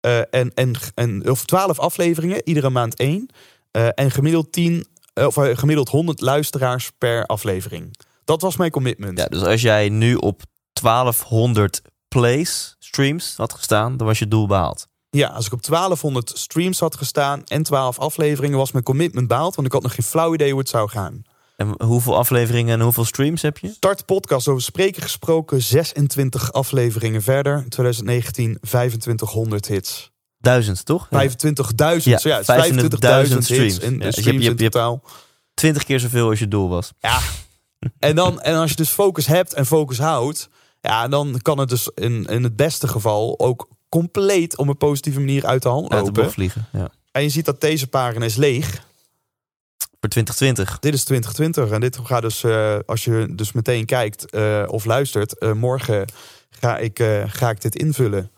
eh, 0.00 0.18
en, 0.18 0.54
en, 0.54 0.72
en, 0.94 1.30
of 1.30 1.44
12 1.44 1.78
afleveringen, 1.78 2.40
iedere 2.44 2.70
maand 2.70 2.94
één. 2.94 3.28
eh, 3.70 3.88
en 3.94 4.10
gemiddeld 4.10 4.52
10, 4.52 4.86
eh, 5.12 5.26
of 5.26 5.34
gemiddeld 5.34 5.88
100 5.88 6.20
luisteraars 6.20 6.90
per 6.98 7.26
aflevering. 7.26 7.96
Dat 8.24 8.40
was 8.42 8.56
mijn 8.56 8.70
commitment. 8.70 9.18
Ja, 9.18 9.26
dus 9.26 9.42
als 9.42 9.62
jij 9.62 9.88
nu 9.88 10.14
op 10.14 10.42
1200 10.72 11.82
plays, 12.08 12.76
streams 12.78 13.34
had 13.36 13.52
gestaan, 13.52 13.96
dan 13.96 14.06
was 14.06 14.18
je 14.18 14.28
doel 14.28 14.46
behaald. 14.46 14.86
Ja, 15.10 15.28
als 15.28 15.46
ik 15.46 15.52
op 15.52 15.62
1200 15.62 16.32
streams 16.38 16.78
had 16.80 16.96
gestaan 16.96 17.44
en 17.44 17.62
12 17.62 17.98
afleveringen, 17.98 18.58
was 18.58 18.72
mijn 18.72 18.84
commitment 18.84 19.28
behaald. 19.28 19.54
Want 19.54 19.66
ik 19.66 19.72
had 19.72 19.82
nog 19.82 19.94
geen 19.94 20.04
flauw 20.04 20.34
idee 20.34 20.50
hoe 20.50 20.58
het 20.58 20.68
zou 20.68 20.88
gaan. 20.88 21.22
En 21.56 21.74
hoeveel 21.84 22.16
afleveringen 22.16 22.74
en 22.78 22.80
hoeveel 22.84 23.04
streams 23.04 23.42
heb 23.42 23.58
je? 23.58 23.68
Start 23.68 24.04
podcast 24.04 24.48
over 24.48 24.62
spreken 24.62 25.02
gesproken, 25.02 25.62
26 25.62 26.52
afleveringen 26.52 27.22
verder. 27.22 27.56
In 27.56 27.68
2019 27.68 28.58
2500 28.60 29.66
hits. 29.68 30.10
Duizend, 30.38 30.84
toch? 30.84 31.06
Ja. 31.10 31.18
25.000, 31.30 32.04
Ja, 32.04 32.18
ja, 32.22 32.42
25.000 32.42 32.44
25.000 32.44 33.34
hits 33.34 33.44
streams. 33.46 33.78
in, 33.78 33.92
Ja, 33.92 33.98
dus 33.98 34.14
je 34.14 34.20
streams 34.20 34.24
hebt- 34.24 34.24
je 34.24 34.32
in 34.32 34.42
hebt- 34.48 34.58
totaal. 34.72 35.02
20 35.54 35.84
keer 35.84 36.00
zoveel 36.00 36.28
als 36.28 36.38
je 36.38 36.48
doel 36.48 36.68
was. 36.68 36.92
Ja. 37.00 37.18
En, 37.98 38.16
dan, 38.16 38.40
en 38.40 38.54
als 38.56 38.70
je 38.70 38.76
dus 38.76 38.88
focus 38.90 39.26
hebt 39.26 39.52
en 39.54 39.66
focus 39.66 39.98
houdt, 39.98 40.48
ja, 40.80 41.08
dan 41.08 41.38
kan 41.42 41.58
het 41.58 41.68
dus 41.68 41.90
in, 41.94 42.24
in 42.24 42.42
het 42.42 42.56
beste 42.56 42.88
geval 42.88 43.38
ook 43.38 43.68
compleet 43.88 44.56
op 44.56 44.68
een 44.68 44.76
positieve 44.76 45.18
manier 45.18 45.46
uit 45.46 45.62
de 45.62 45.68
hand 45.68 45.90
Uit 45.92 46.04
de 46.06 46.12
lopen. 46.12 46.32
vliegen. 46.32 46.66
Ja. 46.72 46.88
En 47.12 47.22
je 47.22 47.28
ziet 47.28 47.44
dat 47.44 47.60
deze 47.60 47.86
pagina 47.86 48.24
is 48.24 48.36
leeg. 48.36 48.84
Voor 50.06 50.14
2020. 50.14 50.78
Dit 50.78 50.94
is 50.94 51.04
2020 51.04 51.70
en 51.70 51.80
dit 51.80 51.98
gaat 52.02 52.22
dus, 52.22 52.44
eh, 52.44 52.78
als 52.86 53.04
je 53.04 53.28
dus 53.30 53.52
meteen 53.52 53.84
kijkt 53.84 54.30
eh, 54.30 54.62
of 54.66 54.84
luistert, 54.84 55.38
eh, 55.38 55.52
morgen 55.52 56.04
ga 56.50 56.78
ik, 56.78 57.04
ga 57.26 57.50
ik 57.50 57.60
dit 57.60 57.76
invullen. 57.76 58.30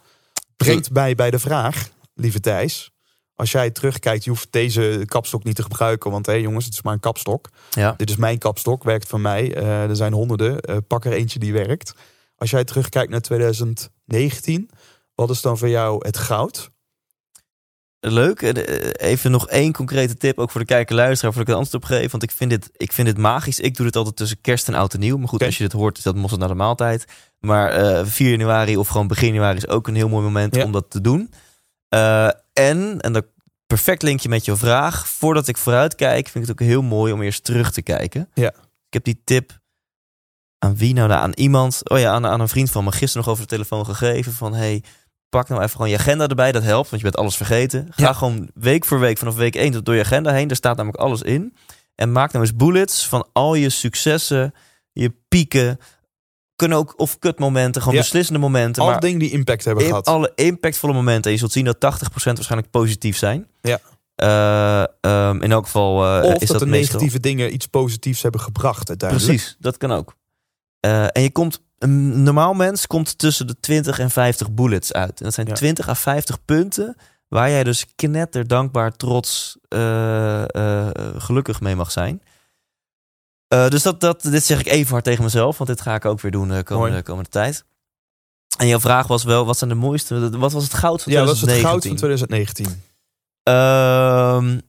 Brengt 0.57 0.90
mij 0.90 1.15
bij 1.15 1.31
de 1.31 1.39
vraag, 1.39 1.89
lieve 2.15 2.40
Thijs. 2.40 2.90
Als 3.35 3.53
jij 3.53 3.70
terugkijkt, 3.70 4.24
je 4.24 4.31
hoeft 4.31 4.49
deze 4.51 5.03
kapstok 5.07 5.45
niet 5.45 5.57
te 5.57 5.62
gebruiken, 5.62 6.11
want 6.11 6.27
hé 6.27 6.32
jongens, 6.32 6.65
het 6.65 6.74
is 6.74 6.82
maar 6.82 6.93
een 6.93 7.01
kapstok. 7.01 7.49
Ja. 7.70 7.95
Dit 7.97 8.11
is 8.11 8.16
mijn 8.16 8.39
kapstok, 8.39 8.85
werkt 8.85 9.09
van 9.09 9.20
mij. 9.20 9.55
Er 9.55 9.97
zijn 9.97 10.12
honderden, 10.12 10.85
pak 10.86 11.05
er 11.05 11.12
eentje 11.12 11.39
die 11.39 11.53
werkt. 11.53 11.95
Als 12.36 12.51
jij 12.51 12.65
terugkijkt 12.65 13.11
naar 13.11 13.20
2019, 13.20 14.70
wat 15.15 15.31
is 15.31 15.40
dan 15.40 15.59
voor 15.59 15.69
jou 15.69 16.07
het 16.07 16.16
goud? 16.16 16.70
Leuk. 18.00 18.42
Eh, 18.42 19.10
Even 19.10 19.30
nog 19.30 19.48
één 19.48 19.72
concrete 19.72 20.16
tip, 20.16 20.38
ook 20.38 20.50
voor 20.50 20.60
de 20.60 20.66
kijker 20.66 20.94
luisteraar, 20.96 21.32
voordat 21.32 21.48
ik 21.48 21.58
het 21.58 21.64
antwoord 21.64 21.84
op 21.84 21.98
geef. 21.98 22.10
Want 22.10 22.22
ik 22.22 22.30
vind, 22.30 22.50
dit, 22.50 22.70
ik 22.76 22.92
vind 22.92 23.06
dit 23.08 23.18
magisch. 23.18 23.60
Ik 23.60 23.76
doe 23.76 23.86
dit 23.86 23.96
altijd 23.96 24.16
tussen 24.16 24.40
kerst 24.40 24.68
en 24.68 24.74
oud 24.74 24.94
en 24.94 25.00
nieuw. 25.00 25.16
Maar 25.18 25.28
goed, 25.28 25.42
als 25.42 25.56
je 25.56 25.62
dit 25.62 25.72
hoort, 25.72 25.98
is 25.98 26.04
dat 26.04 26.14
mosterd 26.14 26.40
naar 26.40 26.48
de 26.48 26.54
maaltijd. 26.54 27.04
Maar 27.38 27.70
eh 27.70 28.06
4 28.06 28.30
januari 28.30 28.76
of 28.76 28.88
gewoon 28.88 29.06
begin 29.06 29.28
januari 29.32 29.56
is 29.56 29.68
ook 29.68 29.88
een 29.88 29.94
heel 29.94 30.08
mooi 30.08 30.24
moment 30.24 30.54
Ja. 30.54 30.64
om 30.64 30.72
dat 30.72 30.90
te 30.90 31.00
doen. 31.00 31.30
Eh, 31.88 32.26
en, 32.52 33.00
en 33.00 33.12
dat 33.12 33.24
perfect 33.66 34.02
linkje 34.02 34.28
met 34.28 34.44
je 34.44 34.56
vraag. 34.56 35.08
Voordat 35.08 35.48
ik 35.48 35.56
vooruit 35.56 35.94
kijk, 35.94 36.28
vind 36.28 36.44
ik 36.44 36.50
het 36.50 36.60
ook 36.60 36.66
heel 36.68 36.82
mooi 36.82 37.12
om 37.12 37.22
eerst 37.22 37.44
terug 37.44 37.70
te 37.72 37.82
kijken. 37.82 38.30
Ja. 38.34 38.48
Ik 38.86 38.92
heb 38.94 39.04
die 39.04 39.20
tip 39.24 39.58
aan 40.58 40.76
wie 40.76 40.94
nou? 40.94 41.08
Nou, 41.08 41.20
aan 41.20 41.32
iemand. 41.34 41.88
Oh 41.90 41.98
ja, 41.98 42.12
aan, 42.12 42.26
aan 42.26 42.40
een 42.40 42.48
vriend 42.48 42.70
van 42.70 42.84
me 42.84 42.92
gisteren 42.92 43.16
nog 43.16 43.28
over 43.28 43.42
de 43.42 43.50
telefoon 43.50 43.84
gegeven. 43.84 44.32
Van 44.32 44.54
hey, 44.54 44.82
pak 45.28 45.48
nou 45.48 45.60
even 45.60 45.70
gewoon 45.72 45.90
je 45.90 45.98
agenda 45.98 46.26
erbij. 46.26 46.52
Dat 46.52 46.62
helpt, 46.62 46.90
want 46.90 47.02
je 47.02 47.09
bent 47.09 47.16
alles 47.22 47.36
vergeten. 47.36 47.86
Ga 47.90 48.02
Ja. 48.02 48.12
gewoon 48.12 48.50
week 48.55 48.84
voor 48.84 48.98
week 49.00 49.18
vanaf 49.18 49.34
week 49.34 49.55
1 49.55 49.72
tot 49.72 49.84
door 49.84 49.94
je 49.94 50.00
agenda 50.00 50.32
heen. 50.32 50.46
Daar 50.48 50.56
staat 50.56 50.76
namelijk 50.76 51.02
alles 51.02 51.22
in. 51.22 51.55
En 51.94 52.12
maak 52.12 52.32
nou 52.32 52.44
eens 52.44 52.56
bullets 52.56 53.06
van 53.06 53.28
al 53.32 53.55
je 53.55 53.70
successen, 53.70 54.55
je 54.92 55.12
pieken. 55.28 55.78
Kunnen 56.56 56.78
ook, 56.78 56.94
of 57.00 57.18
kutmomenten, 57.18 57.80
gewoon 57.82 57.96
Ja. 57.96 58.02
beslissende 58.02 58.38
momenten. 58.40 58.82
Alle 58.82 58.90
maar 58.92 59.00
dingen 59.00 59.18
die 59.18 59.30
impact 59.30 59.64
hebben 59.64 59.84
in 59.84 59.90
gehad. 59.90 60.06
alle 60.06 60.32
impactvolle 60.34 60.92
momenten. 60.92 61.24
En 61.24 61.30
je 61.32 61.38
zult 61.38 61.52
zien 61.52 61.64
dat 61.64 61.80
80% 61.80 62.36
waarschijnlijk 62.36 62.70
positief 62.70 63.16
zijn. 63.16 63.46
Ja. 63.62 63.78
Eh, 64.14 64.84
ehm, 65.00 65.42
in 65.42 65.52
elk 65.52 65.64
geval 65.64 66.05
eh, 66.22 66.24
of 66.34 66.40
is 66.40 66.48
dat, 66.48 66.59
dat 66.59 66.68
de 66.68 66.74
negatieve 66.74 67.20
dingen 67.20 67.52
iets 67.55 67.66
positiefs 67.66 68.22
hebben 68.22 68.40
gebracht 68.40 68.88
uiteindelijk. 68.88 69.28
Precies, 69.30 69.56
dat 69.59 69.76
kan 69.76 69.92
ook. 69.92 70.14
Eh, 70.80 71.02
en 71.05 71.22
je 71.22 71.30
komt, 71.32 71.60
een 71.78 72.22
normaal 72.22 72.55
mens 72.55 72.86
komt 72.86 73.18
tussen 73.18 73.46
de 73.46 73.60
20 73.60 73.98
en 73.98 74.10
50 74.10 74.50
bullets 74.50 74.92
uit. 74.92 75.18
En 75.18 75.24
dat 75.24 75.34
zijn 75.34 75.46
Ja. 75.46 75.55
20 75.55 75.88
à 75.88 75.94
50 75.94 76.44
punten 76.44 76.96
waar 77.28 77.50
jij 77.50 77.64
dus 77.64 77.86
knetter, 77.94 78.46
dankbaar, 78.46 78.92
trots, 78.96 79.59
eh, 79.68 80.55
eh, 80.55 80.90
gelukkig 81.16 81.60
mee 81.60 81.76
mag 81.76 81.90
zijn. 81.90 82.22
Eh, 83.48 83.68
dus 83.68 83.82
dat, 83.82 84.00
dat, 84.00 84.22
dit 84.22 84.44
zeg 84.44 84.60
ik 84.60 84.66
even 84.66 84.90
hard 84.92 85.05
tegen 85.05 85.24
mezelf, 85.24 85.59
want 85.59 85.70
dit 85.70 85.80
ga 85.80 85.94
ik 85.94 86.05
ook 86.05 86.20
weer 86.20 86.30
doen 86.30 86.48
de 86.48 86.62
komende, 86.62 87.02
komende 87.02 87.30
tijd. 87.30 87.64
En 88.59 88.66
jouw 88.66 88.80
vraag 88.80 89.06
was 89.06 89.24
wel, 89.24 89.46
wat 89.46 89.59
zijn 89.59 89.70
de 89.70 89.76
mooiste, 89.76 90.38
wat 90.38 90.52
was 90.52 90.62
het 90.62 90.74
goud 90.74 91.02
van 91.02 91.12
Ja, 91.12 91.24
dat 91.24 91.34
is 91.34 91.40
het 91.40 91.50
2019? 91.50 91.70
goud 91.70 91.86
van 91.86 91.96
2019. 91.96 92.82
Ehm, 93.42 94.60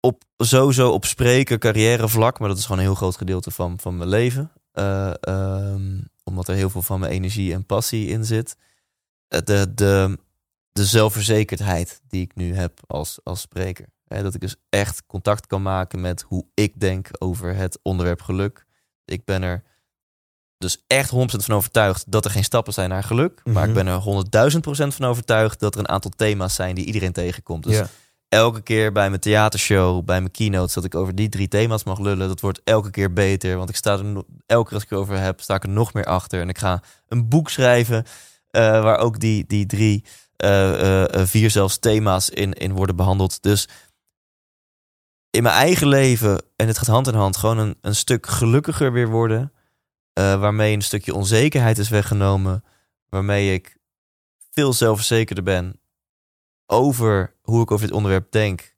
op, 0.00 0.22
sowieso 0.36 0.90
op 0.90 1.04
spreken, 1.04 1.58
carrière 1.58 2.08
vlak, 2.08 2.38
maar 2.38 2.48
dat 2.48 2.58
is 2.58 2.62
gewoon 2.62 2.78
een 2.78 2.84
heel 2.84 2.94
groot 2.94 3.16
gedeelte 3.16 3.50
van, 3.50 3.78
van 3.80 3.96
mijn 3.96 4.08
leven. 4.08 4.52
Eh, 4.72 5.12
ehm, 5.20 6.00
omdat 6.24 6.48
er 6.48 6.54
heel 6.54 6.70
veel 6.70 6.82
van 6.82 7.00
mijn 7.00 7.12
energie 7.12 7.52
en 7.52 7.66
passie 7.66 8.08
in 8.08 8.24
zit. 8.24 8.56
Eh, 9.28 9.40
De, 9.44 9.74
de, 9.74 10.18
de 10.72 10.84
zelfverzekerdheid 10.84 12.00
die 12.08 12.20
ik 12.22 12.34
nu 12.34 12.54
heb 12.54 12.80
als, 12.86 13.18
als 13.24 13.40
spreker. 13.40 13.86
Dat 14.04 14.34
ik 14.34 14.40
dus 14.40 14.56
echt 14.68 15.06
contact 15.06 15.46
kan 15.46 15.62
maken 15.62 16.00
met 16.00 16.22
hoe 16.22 16.46
ik 16.54 16.80
denk 16.80 17.08
over 17.18 17.54
het 17.54 17.78
onderwerp 17.82 18.22
geluk. 18.22 18.66
Ik 19.04 19.24
ben 19.24 19.42
er 19.42 19.62
dus 20.58 20.84
echt 20.86 21.10
100% 21.10 21.14
van 21.44 21.54
overtuigd 21.54 22.10
dat 22.10 22.24
er 22.24 22.30
geen 22.30 22.44
stappen 22.44 22.72
zijn 22.72 22.88
naar 22.88 23.02
geluk. 23.04 23.40
Maar 23.44 23.68
ik 23.68 23.74
Mhm. 23.74 23.84
ben 23.84 23.86
er 23.86 24.00
100.000% 24.00 24.94
van 24.94 25.06
overtuigd 25.06 25.60
dat 25.60 25.74
er 25.74 25.80
een 25.80 25.88
aantal 25.88 26.10
thema's 26.16 26.54
zijn 26.54 26.74
die 26.74 26.84
iedereen 26.84 27.12
tegenkomt. 27.12 27.62
Dus 27.64 27.76
ja. 27.76 27.88
Elke 28.30 28.62
keer 28.62 28.92
bij 28.92 29.08
mijn 29.08 29.20
theatershow, 29.20 30.04
bij 30.04 30.20
mijn 30.20 30.30
keynotes, 30.32 30.74
dat 30.74 30.84
ik 30.84 30.94
over 30.94 31.14
die 31.14 31.28
drie 31.28 31.48
thema's 31.48 31.84
mag 31.84 31.98
lullen. 31.98 32.28
Dat 32.28 32.40
wordt 32.40 32.60
elke 32.64 32.90
keer 32.90 33.12
beter. 33.12 33.56
Want 33.56 33.68
ik 33.68 33.76
sta 33.76 33.98
er 33.98 34.24
elke 34.46 34.68
keer 34.68 34.74
als 34.74 34.82
ik 34.82 34.90
erover 34.90 35.18
heb, 35.18 35.40
sta 35.40 35.54
ik 35.54 35.62
er 35.62 35.68
nog 35.68 35.92
meer 35.92 36.04
achter. 36.04 36.40
En 36.40 36.48
ik 36.48 36.58
ga 36.58 36.82
een 37.08 37.28
boek 37.28 37.50
schrijven 37.50 38.04
eh, 38.50 38.82
waar 38.82 38.98
ook 38.98 39.20
die, 39.20 39.46
die 39.46 39.66
drie, 39.66 40.04
eh, 40.36 41.14
eh, 41.14 41.26
vier 41.26 41.50
zelfs 41.50 41.78
thema's 41.78 42.28
in, 42.28 42.52
in 42.52 42.72
worden 42.72 42.96
behandeld. 42.96 43.42
Dus 43.42 43.68
in 45.30 45.42
mijn 45.42 45.54
eigen 45.54 45.88
leven, 45.88 46.42
en 46.56 46.66
het 46.66 46.78
gaat 46.78 46.86
hand 46.86 47.06
in 47.06 47.14
hand, 47.14 47.36
gewoon 47.36 47.58
een, 47.58 47.76
een 47.80 47.94
stuk 47.94 48.26
gelukkiger 48.26 48.92
weer 48.92 49.08
worden. 49.08 49.52
waarmee 50.12 50.74
een 50.74 50.82
stukje 50.82 51.14
onzekerheid 51.14 51.78
is 51.78 51.88
weggenomen. 51.88 52.64
Waarmee 53.08 53.52
ik 53.52 53.76
veel 54.50 54.72
zelfverzekerder 54.72 55.44
ben 55.44 55.79
over 56.70 57.34
hoe 57.42 57.62
ik 57.62 57.70
over 57.70 57.86
dit 57.86 57.96
onderwerp 57.96 58.32
denk. 58.32 58.74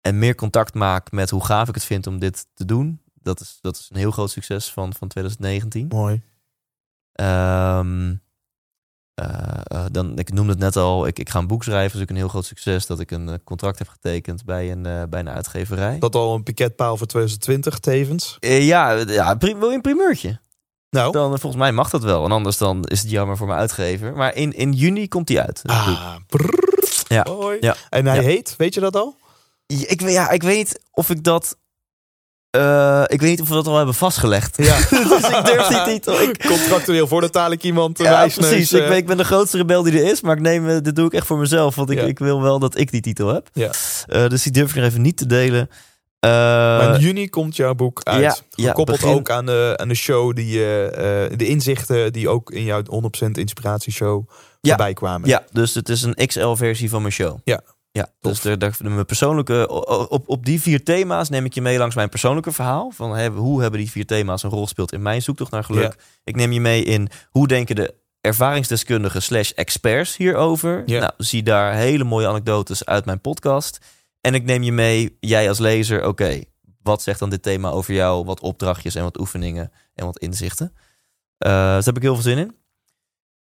En 0.00 0.18
meer 0.18 0.34
contact 0.34 0.74
maak 0.74 1.10
met 1.10 1.30
hoe 1.30 1.44
gaaf 1.44 1.68
ik 1.68 1.74
het 1.74 1.84
vind 1.84 2.06
om 2.06 2.18
dit 2.18 2.46
te 2.54 2.64
doen. 2.64 3.00
Dat 3.14 3.40
is, 3.40 3.58
dat 3.60 3.76
is 3.76 3.88
een 3.90 3.96
heel 3.98 4.10
groot 4.10 4.30
succes 4.30 4.70
van, 4.70 4.94
van 4.94 5.08
2019. 5.08 5.86
Mooi. 5.88 6.22
Ehm, 7.12 8.14
eh, 9.14 9.60
eh, 9.64 9.84
dan, 9.90 10.18
ik 10.18 10.32
noemde 10.32 10.50
het 10.50 10.60
net 10.60 10.76
al, 10.76 11.06
ik, 11.06 11.18
ik 11.18 11.28
ga 11.28 11.38
een 11.38 11.46
boek 11.46 11.62
schrijven. 11.62 11.90
Dat 11.90 11.96
is 11.96 12.02
ook 12.02 12.10
een 12.10 12.16
heel 12.16 12.28
groot 12.28 12.44
succes 12.44 12.86
dat 12.86 13.00
ik 13.00 13.10
een 13.10 13.28
eh, 13.28 13.34
contract 13.44 13.78
heb 13.78 13.88
getekend 13.88 14.44
bij 14.44 14.70
een, 14.70 14.82
bij 15.10 15.20
een 15.20 15.30
uitgeverij. 15.30 15.98
Dat 15.98 16.14
al 16.14 16.34
een 16.34 16.42
piketpaal 16.42 16.96
voor 16.96 17.06
2020 17.06 17.78
tevens. 17.78 18.36
Ja, 18.40 18.90
ja 18.90 19.36
wil 19.36 19.68
je 19.68 19.74
een 19.74 19.80
primeurtje? 19.80 20.40
Nou, 20.90 21.12
Dan, 21.12 21.38
volgens 21.38 21.62
mij 21.62 21.72
mag 21.72 21.90
dat 21.90 22.02
wel. 22.02 22.24
En 22.24 22.32
anders 22.32 22.58
dan 22.58 22.84
is 22.84 23.00
het 23.00 23.10
jammer 23.10 23.36
voor 23.36 23.46
mijn 23.46 23.58
uitgever. 23.58 24.16
Maar 24.16 24.34
in, 24.34 24.52
in 24.52 24.72
juni 24.72 25.08
komt 25.08 25.26
die 25.26 25.40
uit. 25.40 25.62
ah, 25.62 26.16
brrr, 26.26 26.72
Ja. 27.12 27.26
Ja. 27.60 27.76
En 27.90 28.06
hij 28.06 28.16
Ja. 28.16 28.22
heet, 28.22 28.54
weet 28.58 28.74
je 28.74 28.80
dat 28.80 28.96
al? 28.96 29.16
Ja, 29.66 29.86
Ik, 29.88 30.00
weet- 30.00 30.12
ja, 30.14 30.30
ik 30.30 30.42
weet 30.42 30.80
of 30.90 31.10
ik 31.10 31.24
dat... 31.24 31.56
eh, 32.50 33.02
ik 33.06 33.20
weet 33.20 33.30
niet 33.30 33.40
of 33.40 33.48
we 33.48 33.54
dat 33.54 33.66
al 33.66 33.76
hebben 33.76 33.94
vastgelegd. 33.94 34.56
Ja. 34.56 34.76
dus 34.90 35.28
ik 35.28 35.44
durf 35.44 35.66
die 35.66 35.82
titel. 35.82 36.20
Ik, 36.20 36.44
Contractueel 36.46 37.06
voordat 37.06 37.32
dadelijk 37.32 37.62
iemand 37.62 37.98
ja, 37.98 38.10
wijsneus, 38.10 38.48
precies. 38.48 38.72
eh, 38.72 38.80
Ik, 38.82 38.88
weet, 38.88 38.98
ik 38.98 39.06
ben 39.06 39.16
de 39.16 39.24
grootste 39.24 39.56
rebel 39.56 39.82
die 39.82 40.00
er 40.02 40.10
is. 40.10 40.20
Maar 40.20 40.36
ik 40.36 40.42
neem, 40.42 40.68
eh, 40.68 40.76
dit 40.82 40.96
doe 40.96 41.06
ik 41.06 41.12
echt 41.12 41.26
voor 41.26 41.38
mezelf. 41.38 41.74
Want 41.74 41.90
ik, 41.90 41.98
Ja. 41.98 42.04
ik 42.04 42.18
wil 42.18 42.42
wel 42.42 42.58
dat 42.58 42.78
ik 42.78 42.90
die 42.90 43.00
titel 43.00 43.28
heb. 43.28 43.48
Ja. 43.52 43.70
Eh, 44.06 44.28
dus 44.28 44.42
die 44.42 44.52
durf 44.52 44.70
ik 44.70 44.76
nog 44.76 44.84
even 44.84 45.02
niet 45.02 45.16
te 45.16 45.26
delen. 45.26 45.68
maar 46.20 46.94
in 46.94 47.00
juni 47.00 47.28
komt 47.28 47.56
jouw 47.56 47.74
boek 47.74 48.00
uit. 48.02 48.20
Ja, 48.22 48.36
ja, 48.50 48.68
Gekoppeld 48.68 49.00
begin- 49.00 49.14
ook 49.16 49.30
aan 49.30 49.46
de, 49.46 49.72
aan 49.76 49.88
de 49.88 49.94
show, 49.94 50.34
die, 50.36 50.58
eh, 50.58 51.24
eh, 51.24 51.32
de 51.36 51.46
inzichten 51.46 52.12
die 52.12 52.28
ook 52.28 52.50
in 52.50 52.64
jouw 52.64 52.82
100% 52.86 53.38
inspiratieshow 53.38 54.28
Ja. 54.62 54.68
voorbij 54.68 54.92
kwamen. 54.92 55.28
Ja, 55.28 55.44
dus 55.50 55.74
het 55.74 55.88
is 55.88 56.02
een 56.02 56.26
XL-versie 56.26 56.90
van 56.90 57.00
mijn 57.00 57.12
show. 57.12 57.38
Ja. 57.44 57.60
Ja, 57.90 58.08
Tof. 58.20 58.32
dus 58.32 58.40
de, 58.40 58.56
de, 58.56 58.72
mijn 58.80 59.04
persoonlijke, 59.04 59.68
op, 60.08 60.28
op 60.28 60.44
die 60.44 60.60
vier 60.60 60.84
thema's 60.84 61.28
neem 61.28 61.44
ik 61.44 61.52
je 61.54 61.62
mee 61.62 61.78
langs 61.78 61.94
mijn 61.94 62.08
persoonlijke 62.08 62.52
verhaal. 62.52 62.90
Van 62.90 63.16
hè, 63.16 63.28
hoe 63.28 63.60
hebben 63.62 63.80
die 63.80 63.90
vier 63.90 64.06
thema's 64.06 64.42
een 64.42 64.50
rol 64.50 64.62
gespeeld 64.62 64.92
in 64.92 65.02
mijn 65.02 65.22
zoektocht 65.22 65.50
naar 65.50 65.64
geluk. 65.64 65.96
Ik 66.24 66.36
neem 66.36 66.52
je 66.52 66.60
mee 66.60 66.84
in 66.84 67.08
hoe 67.30 67.48
denken 67.48 67.74
de 67.74 67.94
ervaringsdeskundigen 68.20 69.22
slash 69.22 69.50
experts 69.50 70.16
hierover. 70.16 70.82
Ja. 70.86 71.00
Nou, 71.00 71.12
zie 71.16 71.42
daar 71.42 71.74
hele 71.74 72.04
mooie 72.04 72.26
anekdotes 72.26 72.84
uit 72.84 73.04
mijn 73.04 73.20
podcast. 73.20 73.78
En 74.20 74.34
ik 74.34 74.44
neem 74.44 74.62
je 74.62 74.72
mee, 74.72 75.16
jij 75.20 75.48
als 75.48 75.58
lezer, 75.58 76.06
oké, 76.06 76.40
wat 76.82 77.02
zegt 77.02 77.18
dan 77.18 77.30
dit 77.30 77.42
thema 77.42 77.70
over 77.70 77.94
jou? 77.94 78.24
Wat 78.24 78.40
opdrachtjes 78.40 78.94
en 78.94 79.02
wat 79.02 79.20
oefeningen 79.20 79.72
en 79.94 80.04
wat 80.04 80.18
inzichten. 80.18 80.72
Dus 81.38 81.50
daar 81.50 81.82
heb 81.84 81.96
ik 81.96 82.02
heel 82.02 82.14
veel 82.14 82.22
zin 82.22 82.38
in. 82.38 82.56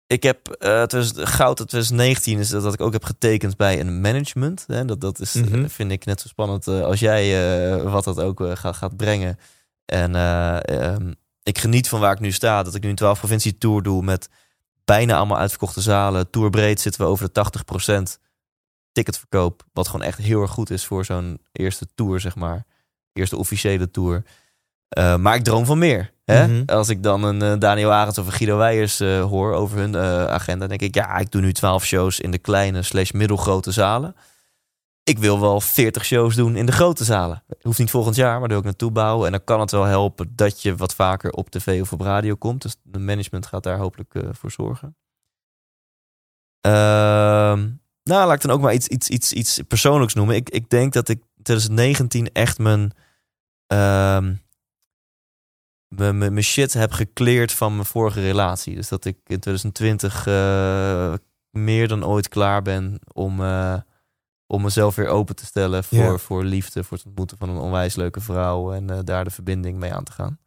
Ik 0.07 0.23
heb 0.23 0.49
eh, 0.49 0.79
het 0.79 0.91
was 0.91 1.11
goud 1.15 1.59
uit 1.59 1.69
2019 1.69 2.39
is 2.39 2.49
dat, 2.49 2.63
dat 2.63 2.73
ik 2.73 2.81
ook 2.81 2.93
heb 2.93 3.03
getekend 3.03 3.57
bij 3.57 3.79
een 3.79 4.01
management. 4.01 4.63
Hè? 4.67 4.85
Dat, 4.85 5.01
dat 5.01 5.19
is, 5.19 5.34
Mhm. 5.34 5.63
eh, 5.63 5.69
vind 5.69 5.91
ik 5.91 6.05
net 6.05 6.21
zo 6.21 6.27
spannend 6.27 6.67
eh, 6.67 6.81
als 6.81 6.99
jij 6.99 7.23
eh, 7.75 7.91
wat 7.91 8.03
dat 8.03 8.19
ook 8.19 8.41
eh, 8.41 8.55
gaat, 8.55 8.75
gaat 8.75 8.97
brengen. 8.97 9.38
En 9.85 10.15
eh, 10.15 10.67
ehm, 10.93 11.13
ik 11.43 11.57
geniet 11.57 11.89
van 11.89 11.99
waar 11.99 12.11
ik 12.13 12.19
nu 12.19 12.31
sta. 12.31 12.63
Dat 12.63 12.75
ik 12.75 12.84
nu 12.84 12.89
een 12.89 12.95
12 12.95 13.19
provincie 13.19 13.57
tour 13.57 13.81
doe 13.84 14.03
met 14.03 14.29
bijna 14.85 15.17
allemaal 15.17 15.38
uitverkochte 15.38 15.81
zalen. 15.81 16.29
Tourbreed 16.29 16.81
zitten 16.81 17.01
we 17.01 17.07
over 17.07 17.25
de 17.25 17.31
80% 17.31 18.19
ticketverkoop. 18.91 19.63
Wat 19.73 19.88
gewoon 19.88 20.05
echt 20.05 20.17
heel 20.17 20.41
erg 20.41 20.51
goed 20.51 20.69
is 20.69 20.85
voor 20.85 21.05
zo'n 21.05 21.41
eerste 21.51 21.88
tour, 21.95 22.19
zeg 22.19 22.35
maar. 22.35 22.65
Eerste 23.13 23.38
officiële 23.38 23.91
tour. 23.91 24.23
Eh, 24.89 25.15
maar 25.17 25.35
ik 25.35 25.43
droom 25.43 25.65
van 25.65 25.77
meer. 25.77 26.11
Hè? 26.31 26.47
Mhm. 26.47 26.63
Als 26.65 26.89
ik 26.89 27.03
dan 27.03 27.23
een 27.23 27.41
eh, 27.41 27.59
Daniel 27.59 27.91
Arends 27.91 28.17
of 28.17 28.25
een 28.25 28.31
Guido 28.31 28.57
Weijers 28.57 28.99
eh, 28.99 29.23
hoor 29.23 29.53
over 29.53 29.77
hun 29.77 29.95
eh, 29.95 30.25
agenda, 30.25 30.67
denk 30.67 30.81
ik, 30.81 30.95
ja, 30.95 31.17
ik 31.17 31.31
doe 31.31 31.41
nu 31.41 31.53
12 31.53 31.85
shows 31.85 32.19
in 32.19 32.31
de 32.31 32.37
kleine 32.37 32.81
slash 32.81 33.11
middelgrote 33.11 33.71
zalen. 33.71 34.15
Ik 35.03 35.19
wil 35.19 35.39
wel 35.39 35.61
40 35.61 36.05
shows 36.05 36.35
doen 36.35 36.55
in 36.55 36.65
de 36.65 36.71
grote 36.71 37.03
zalen. 37.03 37.43
Hoeft 37.61 37.79
niet 37.79 37.89
volgend 37.89 38.15
jaar, 38.15 38.39
maar 38.39 38.39
daar 38.39 38.49
wil 38.49 38.57
ik 38.57 38.63
naartoe 38.63 38.91
bouwen. 38.91 39.25
En 39.25 39.31
dan 39.31 39.43
kan 39.43 39.59
het 39.59 39.71
wel 39.71 39.83
helpen 39.83 40.31
dat 40.35 40.61
je 40.61 40.75
wat 40.75 40.95
vaker 40.95 41.31
op 41.31 41.49
tv 41.49 41.81
of 41.81 41.93
op 41.93 42.01
radio 42.01 42.35
komt. 42.35 42.61
Dus 42.61 42.75
de 42.83 42.99
management 42.99 43.45
gaat 43.45 43.63
daar 43.63 43.77
hopelijk 43.77 44.13
voor 44.31 44.51
zorgen. 44.51 44.95
Ehm, 46.61 47.67
nou, 48.03 48.27
laat 48.27 48.33
ik 48.33 48.41
dan 48.41 48.51
ook 48.51 48.61
maar 48.61 48.73
iets, 48.73 48.87
iets, 48.87 49.09
iets, 49.09 49.33
iets 49.33 49.59
persoonlijks 49.67 50.13
noemen. 50.13 50.35
Ik, 50.35 50.49
ik 50.49 50.69
denk 50.69 50.93
dat 50.93 51.09
ik 51.09 51.21
2019 51.41 52.31
echt 52.31 52.57
mijn, 52.57 52.91
ehm, 53.67 54.33
mijn, 55.88 56.43
shit 56.43 56.73
heb 56.73 56.91
gekleerd 56.91 57.51
van 57.51 57.73
mijn 57.73 57.85
vorige 57.85 58.22
relatie. 58.22 58.76
Dus 58.76 58.88
dat 58.88 59.05
ik 59.05 59.15
in 59.15 59.39
2020 59.39 60.27
eh, 60.27 61.14
meer 61.49 61.88
dan 61.88 62.05
ooit 62.05 62.27
klaar 62.27 62.61
ben 62.61 62.99
om, 63.14 63.41
eh, 63.41 63.80
om 64.47 64.61
mezelf 64.61 64.95
weer 64.95 65.07
open 65.07 65.35
te 65.35 65.45
stellen 65.45 65.84
voor, 65.84 66.19
voor 66.19 66.43
liefde, 66.43 66.84
voor 66.84 66.97
het 66.97 67.05
ontmoeten 67.05 67.38
van 67.38 67.49
een 67.49 67.57
onwijs 67.57 67.95
leuke 67.95 68.22
vrouw 68.22 68.73
en 68.73 68.89
eh, 68.89 68.99
daar 69.03 69.23
de 69.23 69.30
verbinding 69.30 69.77
mee 69.77 69.93
aan 69.93 70.03
te 70.03 70.11
gaan. 70.11 70.39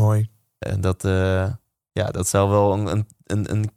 Mooi. 0.00 0.30
En 0.58 0.80
dat, 0.80 1.02
ja, 1.92 2.10
dat 2.10 2.28
zou 2.28 2.50
wel 2.50 2.72
een, 2.72 3.06
een, 3.24 3.50
een, 3.50 3.70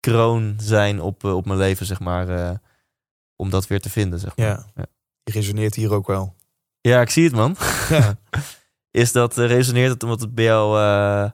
kroon 0.00 0.54
zijn 0.58 1.00
op, 1.00 1.24
op 1.24 1.44
mijn 1.44 1.58
leven, 1.58 1.86
zeg 1.86 2.00
maar. 2.00 2.60
om 3.36 3.50
dat 3.50 3.66
weer 3.66 3.80
te 3.80 3.90
vinden, 3.90 4.18
zeg 4.18 4.36
maar. 4.36 4.46
Ja. 4.46 4.66
Ja, 4.74 4.86
Je 5.22 5.32
resoneert 5.32 5.74
hier 5.74 5.92
ook 5.92 6.06
wel. 6.06 6.34
Ja, 6.80 7.00
ik 7.00 7.10
zie 7.10 7.24
het, 7.24 7.32
man. 7.32 7.56
Ja. 7.88 8.16
Is 8.94 9.12
dat, 9.12 9.38
eh, 9.38 9.46
resoneert 9.46 9.92
het 9.92 10.02
omdat 10.02 10.20
het 10.20 10.34
bij 10.34 10.44
jou 10.44 10.78
eh, 10.78 11.24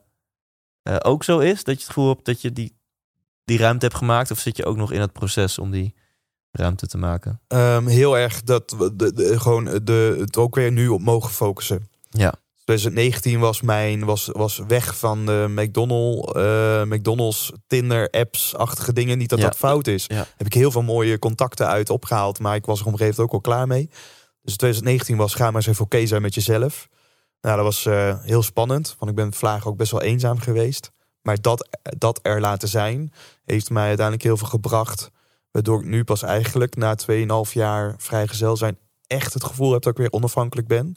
eh, 0.82 0.96
ook 1.02 1.24
zo 1.24 1.38
is? 1.38 1.64
Dat 1.64 1.74
je 1.74 1.80
het 1.80 1.92
gevoel 1.92 2.08
hebt 2.08 2.24
dat 2.24 2.40
je 2.40 2.52
die, 2.52 2.76
die 3.44 3.58
ruimte 3.58 3.84
hebt 3.84 3.98
gemaakt? 3.98 4.30
Of 4.30 4.38
zit 4.38 4.56
je 4.56 4.64
ook 4.64 4.76
nog 4.76 4.92
in 4.92 5.00
het 5.00 5.12
proces 5.12 5.58
om 5.58 5.70
die 5.70 5.94
ruimte 6.50 6.86
te 6.86 6.98
maken? 6.98 7.40
Ehm, 7.48 7.86
heel 7.86 8.18
erg 8.18 8.42
dat 8.42 8.74
we 8.78 8.96
de, 8.96 9.12
de, 9.12 9.40
gewoon 9.40 9.64
de, 9.64 10.16
het 10.20 10.36
ook 10.36 10.54
weer 10.54 10.72
nu 10.72 10.88
op 10.88 11.00
mogen 11.00 11.30
focussen. 11.30 11.88
Ja. 12.10 12.34
2019 12.64 13.40
was 13.40 13.60
mijn 13.60 14.04
was, 14.04 14.28
was 14.32 14.60
weg 14.66 14.98
van 14.98 15.26
de 15.26 15.46
McDonald's, 15.48 16.32
eh, 16.32 16.82
McDonald's 16.84 17.52
Tinder 17.66 18.10
apps-achtige 18.10 18.92
dingen. 18.92 19.18
Niet 19.18 19.28
dat 19.30 19.38
Ja. 19.38 19.44
dat 19.44 19.56
fout 19.56 19.86
is. 19.86 20.04
Ja. 20.06 20.26
Heb 20.36 20.46
ik 20.46 20.54
heel 20.54 20.70
veel 20.70 20.82
mooie 20.82 21.18
contacten 21.18 21.66
uit 21.66 21.90
opgehaald, 21.90 22.38
maar 22.38 22.54
ik 22.54 22.66
was 22.66 22.80
er 22.80 22.86
op 22.86 22.92
een 22.92 22.98
gegeven 22.98 23.20
moment 23.20 23.36
ook 23.36 23.44
al 23.44 23.52
klaar 23.52 23.66
mee. 23.66 23.90
Dus 24.42 24.56
2019 24.56 25.16
was 25.16 25.34
ga 25.34 25.44
maar 25.44 25.54
eens 25.54 25.66
even 25.66 25.84
oké 25.84 26.06
zijn 26.06 26.22
met 26.22 26.34
jezelf. 26.34 26.88
Nou, 27.40 27.56
dat 27.56 27.64
was 27.64 27.86
eh, 27.86 28.22
heel 28.22 28.42
spannend, 28.42 28.96
want 28.98 29.10
ik 29.10 29.16
ben 29.16 29.32
vlaag 29.32 29.66
ook 29.66 29.76
best 29.76 29.92
wel 29.92 30.02
eenzaam 30.02 30.38
geweest. 30.38 30.90
Maar 31.22 31.40
dat, 31.40 31.78
dat 31.82 32.18
er 32.22 32.40
laten 32.40 32.68
zijn, 32.68 33.12
heeft 33.44 33.70
mij 33.70 33.86
uiteindelijk 33.86 34.26
heel 34.26 34.36
veel 34.36 34.48
gebracht. 34.48 35.10
Waardoor 35.50 35.80
ik 35.80 35.86
nu 35.86 36.04
pas 36.04 36.22
eigenlijk 36.22 36.76
na 36.76 36.96
2,5 37.46 37.52
jaar 37.52 37.94
vrijgezel 37.98 38.56
zijn 38.56 38.78
echt 39.06 39.34
het 39.34 39.44
gevoel 39.44 39.72
heb 39.72 39.82
dat 39.82 39.92
ik 39.92 39.98
weer 39.98 40.12
onafhankelijk 40.12 40.68
ben. 40.68 40.96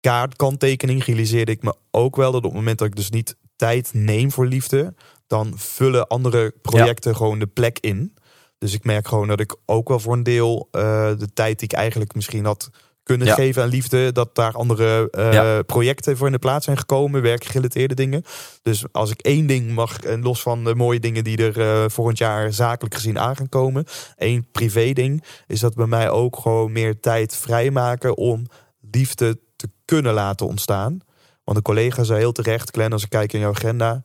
Kaartkanttekening 0.00 1.04
realiseerde 1.04 1.52
ik 1.52 1.62
me 1.62 1.74
ook 1.90 2.16
wel 2.16 2.32
dat 2.32 2.44
op 2.44 2.50
het 2.50 2.58
moment 2.58 2.78
dat 2.78 2.88
ik 2.88 2.96
dus 2.96 3.10
niet 3.10 3.36
tijd 3.56 3.90
neem 3.92 4.30
voor 4.32 4.46
liefde, 4.46 4.94
dan 5.26 5.52
vullen 5.56 6.06
andere 6.06 6.54
projecten 6.62 7.16
gewoon 7.16 7.38
de 7.38 7.46
plek 7.46 7.78
in. 7.78 8.14
Dus 8.58 8.74
ik 8.74 8.84
merk 8.84 9.08
gewoon 9.08 9.28
dat 9.28 9.40
ik 9.40 9.56
ook 9.66 9.88
wel 9.88 10.00
voor 10.00 10.12
een 10.12 10.22
deel 10.22 10.68
eh, 10.70 10.80
de 11.18 11.32
tijd 11.34 11.58
die 11.58 11.68
ik 11.68 11.76
eigenlijk 11.76 12.14
misschien 12.14 12.44
had 12.44 12.70
kunnen 13.08 13.26
Ja. 13.26 13.34
geven 13.34 13.62
aan 13.62 13.68
liefde, 13.68 14.12
dat 14.12 14.34
daar 14.34 14.52
andere 14.52 15.10
eh, 15.10 15.32
Ja. 15.32 15.62
projecten 15.62 16.16
voor 16.16 16.26
in 16.26 16.32
de 16.32 16.38
plaats 16.38 16.64
zijn 16.64 16.78
gekomen, 16.78 17.22
werkgerelateerde 17.22 17.94
dingen. 17.94 18.22
Dus 18.62 18.84
als 18.92 19.10
ik 19.10 19.20
één 19.20 19.46
ding 19.46 19.70
mag, 19.70 20.00
en 20.00 20.22
los 20.22 20.42
van 20.42 20.64
de 20.64 20.74
mooie 20.74 21.00
dingen 21.00 21.24
die 21.24 21.50
er 21.52 21.60
eh, 21.60 21.88
volgend 21.90 22.18
jaar 22.18 22.52
zakelijk 22.52 22.94
gezien 22.94 23.18
aan 23.18 23.36
gaan 23.36 23.48
komen, 23.48 23.84
één 24.16 24.50
privé 24.52 24.92
ding, 24.92 25.24
is 25.46 25.60
dat 25.60 25.74
bij 25.74 25.86
mij 25.86 26.10
ook 26.10 26.36
gewoon 26.38 26.72
meer 26.72 27.00
tijd 27.00 27.36
vrijmaken 27.36 28.16
om 28.16 28.46
liefde 28.90 29.38
te 29.56 29.70
kunnen 29.84 30.14
laten 30.14 30.46
ontstaan. 30.46 30.98
Want 31.44 31.56
een 31.56 31.62
collega 31.62 32.02
zei 32.02 32.18
heel 32.18 32.32
terecht, 32.32 32.70
Glenn, 32.70 32.92
als 32.92 33.02
ik 33.02 33.08
kijk 33.10 33.32
in 33.32 33.40
jouw 33.40 33.50
agenda, 33.50 34.04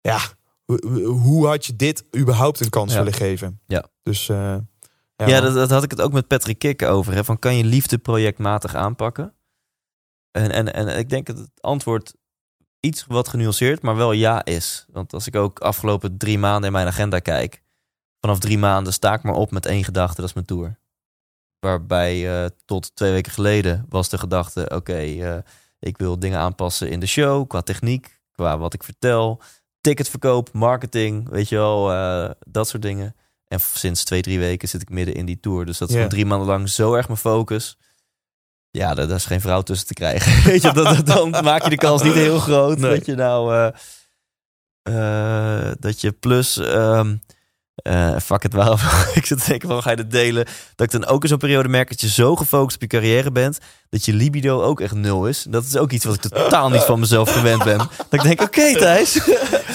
ja, 0.00 0.18
hoe- 1.04 1.46
had 1.46 1.66
je 1.66 1.76
dit 1.76 2.04
überhaupt 2.16 2.60
een 2.60 2.70
kans 2.70 2.92
Ja. 2.92 2.98
willen 2.98 3.12
geven? 3.12 3.60
Ja. 3.66 3.84
Dus 4.02 4.28
eh, 4.28 4.56
Ja, 5.16 5.40
dat, 5.40 5.54
dat 5.54 5.70
had 5.70 5.82
ik 5.82 5.90
het 5.90 6.00
ook 6.00 6.12
met 6.12 6.26
Patrick 6.26 6.58
Kik 6.58 6.82
over. 6.82 7.12
Hè, 7.12 7.24
van 7.24 7.38
kan 7.38 7.56
je 7.56 7.64
liefde 7.64 7.98
projectmatig 7.98 8.74
aanpakken? 8.74 9.34
En, 10.30 10.50
en, 10.50 10.74
en 10.74 10.98
ik 10.98 11.08
denk 11.08 11.26
dat 11.26 11.38
het 11.38 11.50
antwoord 11.60 12.14
iets 12.80 13.06
wat 13.06 13.28
genuanceerd, 13.28 13.82
maar 13.82 13.96
wel 13.96 14.12
ja 14.12 14.44
is. 14.44 14.86
Want 14.92 15.12
als 15.12 15.26
ik 15.26 15.36
ook 15.36 15.58
afgelopen 15.58 16.16
drie 16.16 16.38
maanden 16.38 16.64
in 16.66 16.72
mijn 16.72 16.86
agenda 16.86 17.18
kijk, 17.18 17.62
vanaf 18.20 18.38
drie 18.38 18.58
maanden 18.58 18.92
sta 18.92 19.14
ik 19.14 19.22
maar 19.22 19.34
op 19.34 19.50
met 19.50 19.66
één 19.66 19.84
gedachte, 19.84 20.20
dat 20.20 20.28
is 20.28 20.34
mijn 20.34 20.46
tour. 20.46 20.78
Waarbij 21.58 22.42
eh, 22.42 22.50
tot 22.64 22.96
twee 22.96 23.12
weken 23.12 23.32
geleden 23.32 23.86
was 23.88 24.08
de 24.08 24.18
gedachte, 24.18 24.70
oké, 24.74 24.98
eh, 24.98 25.38
ik 25.78 25.98
wil 25.98 26.18
dingen 26.18 26.38
aanpassen 26.38 26.90
in 26.90 27.00
de 27.00 27.06
show, 27.06 27.48
qua 27.48 27.60
techniek, 27.60 28.20
qua 28.32 28.58
wat 28.58 28.74
ik 28.74 28.82
vertel, 28.82 29.40
ticketverkoop, 29.80 30.52
marketing, 30.52 31.28
weet 31.28 31.48
je 31.48 31.56
wel, 31.56 31.92
eh, 31.92 32.30
dat 32.46 32.68
soort 32.68 32.82
dingen. 32.82 33.14
En 33.48 33.60
sinds 33.60 34.04
twee, 34.04 34.22
drie 34.22 34.38
weken 34.38 34.68
zit 34.68 34.82
ik 34.82 34.90
midden 34.90 35.14
in 35.14 35.26
die 35.26 35.40
tour. 35.40 35.66
Dus 35.66 35.78
dat 35.78 35.88
is 35.88 35.94
gewoon 35.94 36.10
drie 36.10 36.26
maanden 36.26 36.46
lang 36.48 36.68
zo 36.68 36.94
erg 36.94 37.06
mijn 37.06 37.18
focus. 37.18 37.76
Ja, 38.70 38.94
daar, 38.94 39.06
daar 39.06 39.16
is 39.16 39.24
geen 39.24 39.40
vrouw 39.40 39.62
tussen 39.62 39.86
te 39.86 39.94
krijgen. 39.94 40.42
Weet 40.50 40.62
je, 40.62 40.72
dat, 40.72 40.84
dat- 40.96 41.06
dan 41.06 41.30
maak 41.44 41.62
je 41.64 41.70
de 41.70 41.76
kans 41.76 42.02
niet 42.02 42.14
heel 42.14 42.38
groot. 42.38 42.78
Nee. 42.78 42.94
Dat 42.96 43.06
je 43.06 43.14
nou... 43.14 43.54
eh, 43.54 43.68
eh, 45.68 45.72
dat 45.78 46.00
je 46.00 46.12
plus... 46.12 46.56
ehm 46.56 47.16
eh, 47.76 48.16
fuck 48.22 48.42
het, 48.42 48.52
waarom? 48.52 48.78
ik 49.14 49.26
zit 49.26 49.38
te 49.38 49.48
denken, 49.48 49.66
waarom 49.68 49.84
ga 49.84 49.90
je 49.90 49.96
dit 49.96 50.10
delen? 50.10 50.44
Dat 50.74 50.86
ik 50.86 51.00
dan 51.00 51.06
ook 51.06 51.22
in 51.22 51.28
zo'n 51.28 51.38
periode 51.38 51.68
merk 51.68 51.88
dat 51.88 52.00
je 52.00 52.08
zo 52.08 52.36
gefocust 52.36 52.74
op 52.74 52.80
je 52.82 52.86
carrière 52.86 53.30
bent... 53.30 53.58
dat 53.90 54.04
je 54.04 54.12
libido 54.12 54.62
ook 54.62 54.80
echt 54.80 54.94
nul 54.94 55.26
is. 55.26 55.46
Dat 55.48 55.64
is 55.64 55.76
ook 55.76 55.90
iets 55.90 56.04
wat 56.04 56.14
ik 56.14 56.20
totaal 56.20 56.70
niet 56.70 56.82
van 56.82 57.00
mezelf 57.00 57.32
gewend 57.32 57.64
ben. 57.64 57.78
Dat 57.78 57.88
ik 58.10 58.22
denk, 58.22 58.40
oké 58.40 58.72
Thijs. 58.72 59.16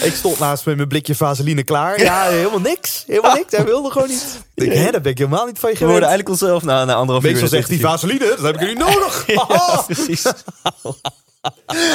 Ik 0.01 0.13
stond 0.13 0.39
naast 0.39 0.65
met 0.65 0.75
mijn 0.75 0.87
blikje 0.87 1.15
vaseline 1.15 1.63
klaar. 1.63 1.99
Ja, 1.99 2.23
helemaal 2.23 2.59
niks. 2.59 3.03
Helemaal 3.07 3.35
niks. 3.35 3.55
Hij 3.55 3.65
wilde 3.65 3.91
gewoon 3.91 4.07
niet. 4.07 4.25
Ik 4.55 4.69
denk, 4.69 4.73
hè, 4.73 4.91
daar 4.91 5.01
ben 5.01 5.11
ik 5.11 5.17
helemaal 5.17 5.45
niet 5.45 5.59
van 5.59 5.69
je 5.69 5.77
We 5.77 5.85
worden 5.85 6.09
gewend. 6.09 6.21
eigenlijk 6.21 6.29
onszelf 6.29 6.63
na, 6.63 6.85
na 6.85 6.93
anderhalf 6.93 7.23
uur... 7.23 7.31
Meestal 7.31 7.49
zegt 7.49 7.69
die 7.69 7.79
vaseline, 7.79 8.19
dat 8.19 8.41
heb 8.41 8.55
ik 8.55 8.67
nu 8.67 8.73
nodig. 8.73 9.23
Ja, 9.27 9.83
precies. 9.87 10.25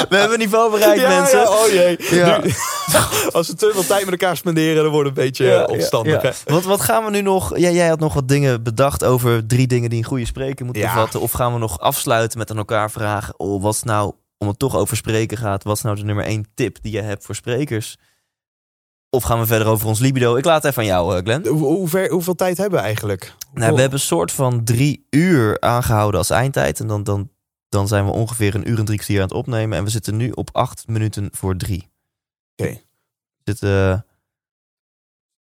We 0.09 0.15
hebben 0.15 0.33
een 0.33 0.39
niveau 0.39 0.71
bereikt, 0.71 1.01
Ja, 1.01 1.19
mensen. 1.19 1.39
ja, 1.39 1.49
oh 1.49 1.67
jee. 1.67 1.97
Ja. 2.15 2.37
Nu- 2.43 2.51
als 3.31 3.47
we 3.47 3.53
te 3.53 3.69
veel 3.73 3.85
tijd 3.85 4.03
met 4.03 4.21
elkaar 4.21 4.37
spenderen, 4.37 4.83
dan 4.83 4.91
wordt 4.91 5.09
het 5.09 5.17
een 5.17 5.23
beetje 5.23 5.53
eh, 5.53 5.73
opstandig. 5.73 6.43
Wat, 6.45 6.63
wat 6.63 6.81
gaan 6.81 7.03
we 7.03 7.09
nu 7.11 7.21
nog... 7.21 7.57
Ja, 7.57 7.69
jij 7.69 7.87
had 7.87 7.99
nog 7.99 8.13
wat 8.13 8.27
dingen 8.27 8.63
bedacht 8.63 9.03
over 9.03 9.47
drie 9.47 9.67
dingen 9.67 9.89
die 9.89 9.99
een 9.99 10.05
goede 10.05 10.25
spreker 10.25 10.65
moet 10.65 10.79
bevatten. 10.81 11.21
Of 11.21 11.31
gaan 11.31 11.53
we 11.53 11.59
nog 11.59 11.79
afsluiten 11.79 12.37
met 12.37 12.51
aan 12.51 12.57
elkaar 12.57 12.91
vragen... 12.91 13.33
Oh, 13.39 13.61
wat 13.61 13.73
is 13.73 13.83
nou, 13.83 14.13
om 14.37 14.47
het 14.47 14.59
toch 14.59 14.75
over 14.75 14.97
spreken 14.97 15.37
gaat... 15.37 15.63
wat 15.63 15.75
is 15.75 15.81
nou 15.83 15.95
de 15.95 16.03
nummer 16.03 16.25
één 16.25 16.47
tip 16.55 16.77
die 16.81 16.91
je 16.91 17.01
hebt 17.01 17.25
voor 17.25 17.35
sprekers? 17.35 17.97
Of 19.09 19.23
gaan 19.23 19.39
we 19.39 19.45
verder 19.45 19.67
over 19.67 19.87
ons 19.87 19.99
libido? 19.99 20.35
Ik 20.35 20.45
laat 20.45 20.63
het 20.63 20.71
even 20.71 20.81
aan 20.81 20.87
jou, 20.87 21.15
uh, 21.15 21.21
Glenn. 21.23 21.47
Hoe, 21.47 21.63
hoe 21.63 21.87
ver, 21.87 22.09
hoeveel 22.11 22.35
tijd 22.35 22.57
hebben 22.57 22.79
we 22.79 22.85
eigenlijk? 22.85 23.33
Nou, 23.53 23.73
we 23.73 23.79
hebben 23.81 23.99
een 23.99 24.05
soort 24.05 24.31
van 24.31 24.63
drie 24.63 25.07
uur 25.09 25.59
aangehouden 25.59 26.19
als 26.19 26.29
eindtijd. 26.29 26.79
En 26.79 26.87
dan, 26.87 27.03
dan, 27.03 27.29
dan 27.69 27.87
zijn 27.87 28.05
we 28.05 28.11
ongeveer 28.11 28.55
een 28.55 28.69
uur 28.69 28.79
en 28.79 28.85
drie 28.85 28.97
kwartier 28.97 29.21
aan 29.21 29.27
het 29.27 29.37
opnemen. 29.37 29.77
En 29.77 29.83
we 29.83 29.89
zitten 29.89 30.17
nu 30.17 30.31
op 30.31 30.49
acht 30.51 30.87
minuten 30.87 31.29
voor 31.31 31.55
drie. 31.55 31.89
Oké. 32.55 32.81
Dit, 33.43 33.61
uh, 33.61 33.99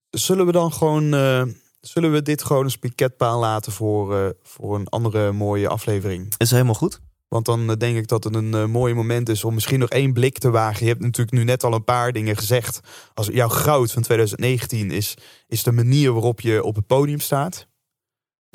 Zullen 0.09 0.45
we 0.45 0.51
dan 0.51 0.73
gewoon... 0.73 1.13
Uh, 1.13 1.43
zullen 1.81 2.11
we 2.11 2.21
dit 2.21 2.43
gewoon 2.43 2.65
een 2.65 2.79
piketpaal 2.79 3.39
laten 3.39 3.71
voor, 3.71 4.15
uh, 4.15 4.29
voor 4.41 4.75
een 4.75 4.87
andere 4.87 5.31
mooie 5.31 5.67
aflevering? 5.67 6.33
Is 6.37 6.51
helemaal 6.51 6.73
goed. 6.73 6.99
Want 7.27 7.45
dan 7.45 7.67
denk 7.67 7.97
ik 7.97 8.07
dat 8.07 8.23
het 8.23 8.35
een 8.35 8.71
mooi 8.71 8.93
moment 8.93 9.29
is 9.29 9.43
om 9.43 9.53
misschien 9.53 9.79
nog 9.79 9.89
één 9.89 10.13
blik 10.13 10.37
te 10.37 10.49
wagen. 10.49 10.85
Je 10.85 10.91
hebt 10.91 11.03
natuurlijk 11.03 11.37
nu 11.37 11.43
net 11.43 11.63
al 11.63 11.73
een 11.73 11.83
paar 11.83 12.11
dingen 12.11 12.37
gezegd. 12.37 12.79
Als 13.13 13.27
jouw 13.27 13.49
goud 13.49 13.91
van 13.91 14.01
2019 14.01 14.91
is, 14.91 15.13
is 15.47 15.63
de 15.63 15.71
manier 15.71 16.11
waarop 16.11 16.41
je 16.41 16.63
op 16.63 16.75
het 16.75 16.87
podium 16.87 17.19
staat. 17.19 17.67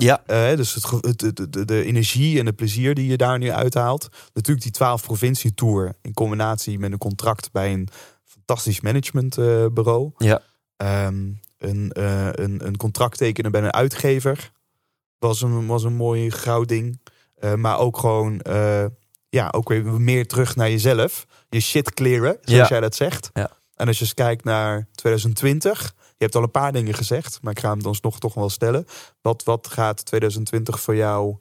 Ja. 0.03 0.23
Uh, 0.27 0.55
dus 0.57 0.73
het, 0.73 0.89
het, 0.89 1.21
het, 1.21 1.53
de, 1.53 1.65
de, 1.65 1.83
energie 1.83 2.39
en 2.39 2.45
het 2.45 2.55
plezier 2.55 2.95
die 2.95 3.07
je 3.09 3.17
daar 3.17 3.37
nu 3.37 3.51
uithaalt. 3.51 4.07
Natuurlijk 4.33 4.63
die 4.63 4.71
12 4.71 5.03
provincie 5.03 5.53
tour 5.53 5.95
in 6.01 6.13
combinatie 6.13 6.79
met 6.79 6.91
een 6.91 6.97
contract 6.97 7.51
bij 7.51 7.73
een 7.73 7.87
fantastisch 8.23 8.81
managementbureau. 8.81 10.11
ja. 10.17 10.41
Um, 11.05 11.39
een, 11.57 11.91
een, 12.43 12.65
een 12.67 12.77
contract 12.77 13.17
tekenen 13.17 13.51
bij 13.51 13.61
een 13.61 13.73
uitgever 13.73 14.51
was 15.17 15.41
een, 15.41 15.67
was 15.67 15.83
een 15.83 15.95
mooi 15.95 16.31
gouding. 16.31 16.99
Uh, 17.39 17.53
maar 17.53 17.77
ook 17.79 17.97
gewoon, 17.97 18.41
ja, 19.29 19.47
ook 19.51 19.69
weer 19.69 19.83
meer 20.01 20.27
terug 20.27 20.55
naar 20.55 20.69
jezelf. 20.69 21.25
Je 21.49 21.59
shit 21.59 21.93
clearen, 21.93 22.37
zoals 22.41 22.59
Ja. 22.61 22.67
jij 22.67 22.79
dat 22.79 22.95
zegt. 22.95 23.29
Ja. 23.33 23.51
En 23.75 23.87
als 23.87 23.97
je 23.97 24.03
eens 24.03 24.13
kijkt 24.13 24.43
naar 24.43 24.87
2020, 24.91 25.81
je 25.81 25.98
hebt 26.25 26.35
al 26.35 26.43
een 26.43 26.51
paar 26.51 26.71
dingen 26.71 26.93
gezegd, 26.93 27.39
maar 27.41 27.51
ik 27.51 27.59
ga 27.59 27.69
hem 27.69 27.83
dan 27.83 27.95
nog 28.01 28.19
toch 28.19 28.33
wel 28.33 28.49
stellen. 28.49 28.87
Wat, 29.21 29.43
wat 29.43 29.67
gaat 29.67 30.05
2020 30.05 30.79
voor 30.79 30.95
jou 30.95 31.35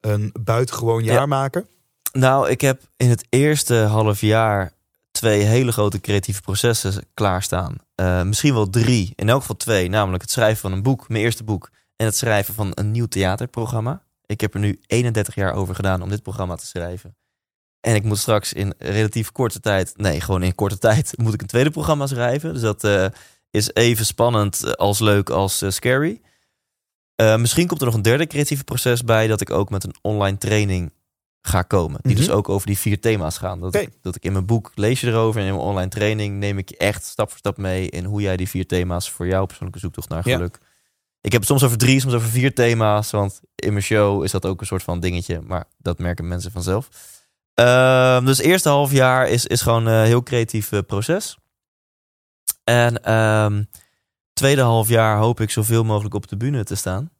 een 0.00 0.34
buitengewoon 0.40 1.04
jaar 1.04 1.14
Ja. 1.14 1.26
maken? 1.26 1.66
Nou, 2.12 2.48
ik 2.48 2.60
heb 2.60 2.82
in 2.96 3.08
het 3.08 3.26
eerste 3.28 3.74
half 3.74 4.20
jaar 4.20 4.72
twee 5.10 5.42
hele 5.42 5.72
grote 5.72 6.00
creatieve 6.00 6.40
processen 6.40 7.04
klaarstaan. 7.14 7.76
Uh, 7.96 8.22
misschien 8.22 8.54
wel 8.54 8.70
drie, 8.70 9.12
in 9.16 9.28
elk 9.28 9.40
geval 9.40 9.56
twee. 9.56 9.88
Namelijk 9.88 10.22
het 10.22 10.30
schrijven 10.30 10.60
van 10.60 10.72
een 10.72 10.82
boek, 10.82 11.08
mijn 11.08 11.24
eerste 11.24 11.44
boek. 11.44 11.70
En 11.96 12.06
het 12.06 12.16
schrijven 12.16 12.54
van 12.54 12.70
een 12.74 12.90
nieuw 12.90 13.06
theaterprogramma. 13.06 14.02
Ik 14.26 14.40
heb 14.40 14.54
er 14.54 14.60
nu 14.60 14.80
31 14.86 15.34
jaar 15.34 15.52
over 15.54 15.74
gedaan 15.74 16.02
om 16.02 16.08
dit 16.08 16.22
programma 16.22 16.54
te 16.54 16.66
schrijven. 16.66 17.16
En 17.80 17.94
ik 17.94 18.02
moet 18.02 18.18
straks 18.18 18.52
in 18.52 18.74
relatief 18.78 19.32
korte 19.32 19.60
tijd, 19.60 19.92
nee, 19.96 20.20
gewoon 20.20 20.42
in 20.42 20.54
korte 20.54 20.78
tijd, 20.88 21.12
moet 21.18 21.34
ik 21.34 21.40
een 21.40 21.46
tweede 21.46 21.70
programma 21.70 22.06
schrijven. 22.06 22.52
Dus 22.52 22.62
dat 22.62 22.84
uh, 22.84 23.06
is 23.52 23.74
even 23.74 24.06
spannend 24.06 24.76
als 24.76 24.98
leuk 24.98 25.30
als 25.30 25.62
uh, 25.62 25.70
scary. 25.70 26.20
Uh, 27.20 27.36
misschien 27.36 27.66
komt 27.66 27.80
er 27.80 27.86
nog 27.86 27.94
een 27.94 28.02
derde 28.02 28.26
creatieve 28.26 28.64
proces 28.64 29.04
bij, 29.04 29.26
dat 29.26 29.40
ik 29.40 29.50
ook 29.50 29.70
met 29.70 29.84
een 29.84 29.94
online 30.02 30.38
training 30.38 30.92
ga 31.42 31.62
komen. 31.62 31.98
Die 32.02 32.12
Mhm. 32.12 32.20
dus 32.24 32.30
ook 32.30 32.48
over 32.48 32.66
die 32.66 32.78
vier 32.78 33.00
thema's 33.00 33.38
gaan. 33.38 33.60
Dat, 33.60 33.74
ik, 33.74 33.90
dat 34.02 34.16
ik 34.16 34.24
in 34.24 34.32
mijn 34.32 34.46
boek 34.46 34.70
lees 34.74 35.00
je 35.00 35.06
erover 35.06 35.40
en 35.40 35.46
in 35.46 35.52
mijn 35.54 35.66
online 35.66 35.88
training 35.90 36.38
neem 36.38 36.58
ik 36.58 36.68
je 36.68 36.76
echt 36.76 37.04
stap 37.04 37.28
voor 37.28 37.38
stap 37.38 37.56
mee 37.56 37.88
in 37.88 38.04
hoe 38.04 38.20
jij 38.20 38.36
die 38.36 38.48
vier 38.48 38.66
thema's 38.66 39.10
voor 39.10 39.26
jouw 39.26 39.44
persoonlijke 39.46 39.80
zoektocht 39.80 40.08
naar 40.08 40.28
Ja. 40.28 40.34
geluk. 40.36 40.58
Ik 41.20 41.32
heb 41.32 41.40
het 41.40 41.50
soms 41.50 41.62
over 41.64 41.78
drie, 41.78 42.00
soms 42.00 42.14
over 42.14 42.28
vier 42.28 42.54
thema's, 42.54 43.10
want 43.10 43.40
in 43.54 43.72
mijn 43.72 43.84
show 43.84 44.24
is 44.24 44.30
dat 44.30 44.46
ook 44.46 44.60
een 44.60 44.66
soort 44.66 44.82
van 44.82 45.00
dingetje, 45.00 45.40
maar 45.40 45.64
dat 45.78 45.98
merken 45.98 46.28
mensen 46.28 46.52
vanzelf. 46.52 46.88
Ehm, 47.54 48.24
dus 48.24 48.36
het 48.36 48.46
eerste 48.46 48.68
half 48.68 48.92
jaar 48.92 49.28
is, 49.28 49.46
is 49.46 49.60
gewoon 49.62 49.86
een 49.86 50.04
heel 50.06 50.22
creatief 50.22 50.72
eh, 50.72 50.78
proces. 50.86 51.36
En 52.64 53.02
ehm 53.04 53.62
tweede 54.32 54.62
half 54.62 54.88
jaar 54.88 55.18
hoop 55.18 55.40
ik 55.40 55.50
zoveel 55.50 55.84
mogelijk 55.84 56.14
op 56.14 56.28
de 56.28 56.36
bühne 56.36 56.64
te 56.64 56.74
staan. 56.74 57.10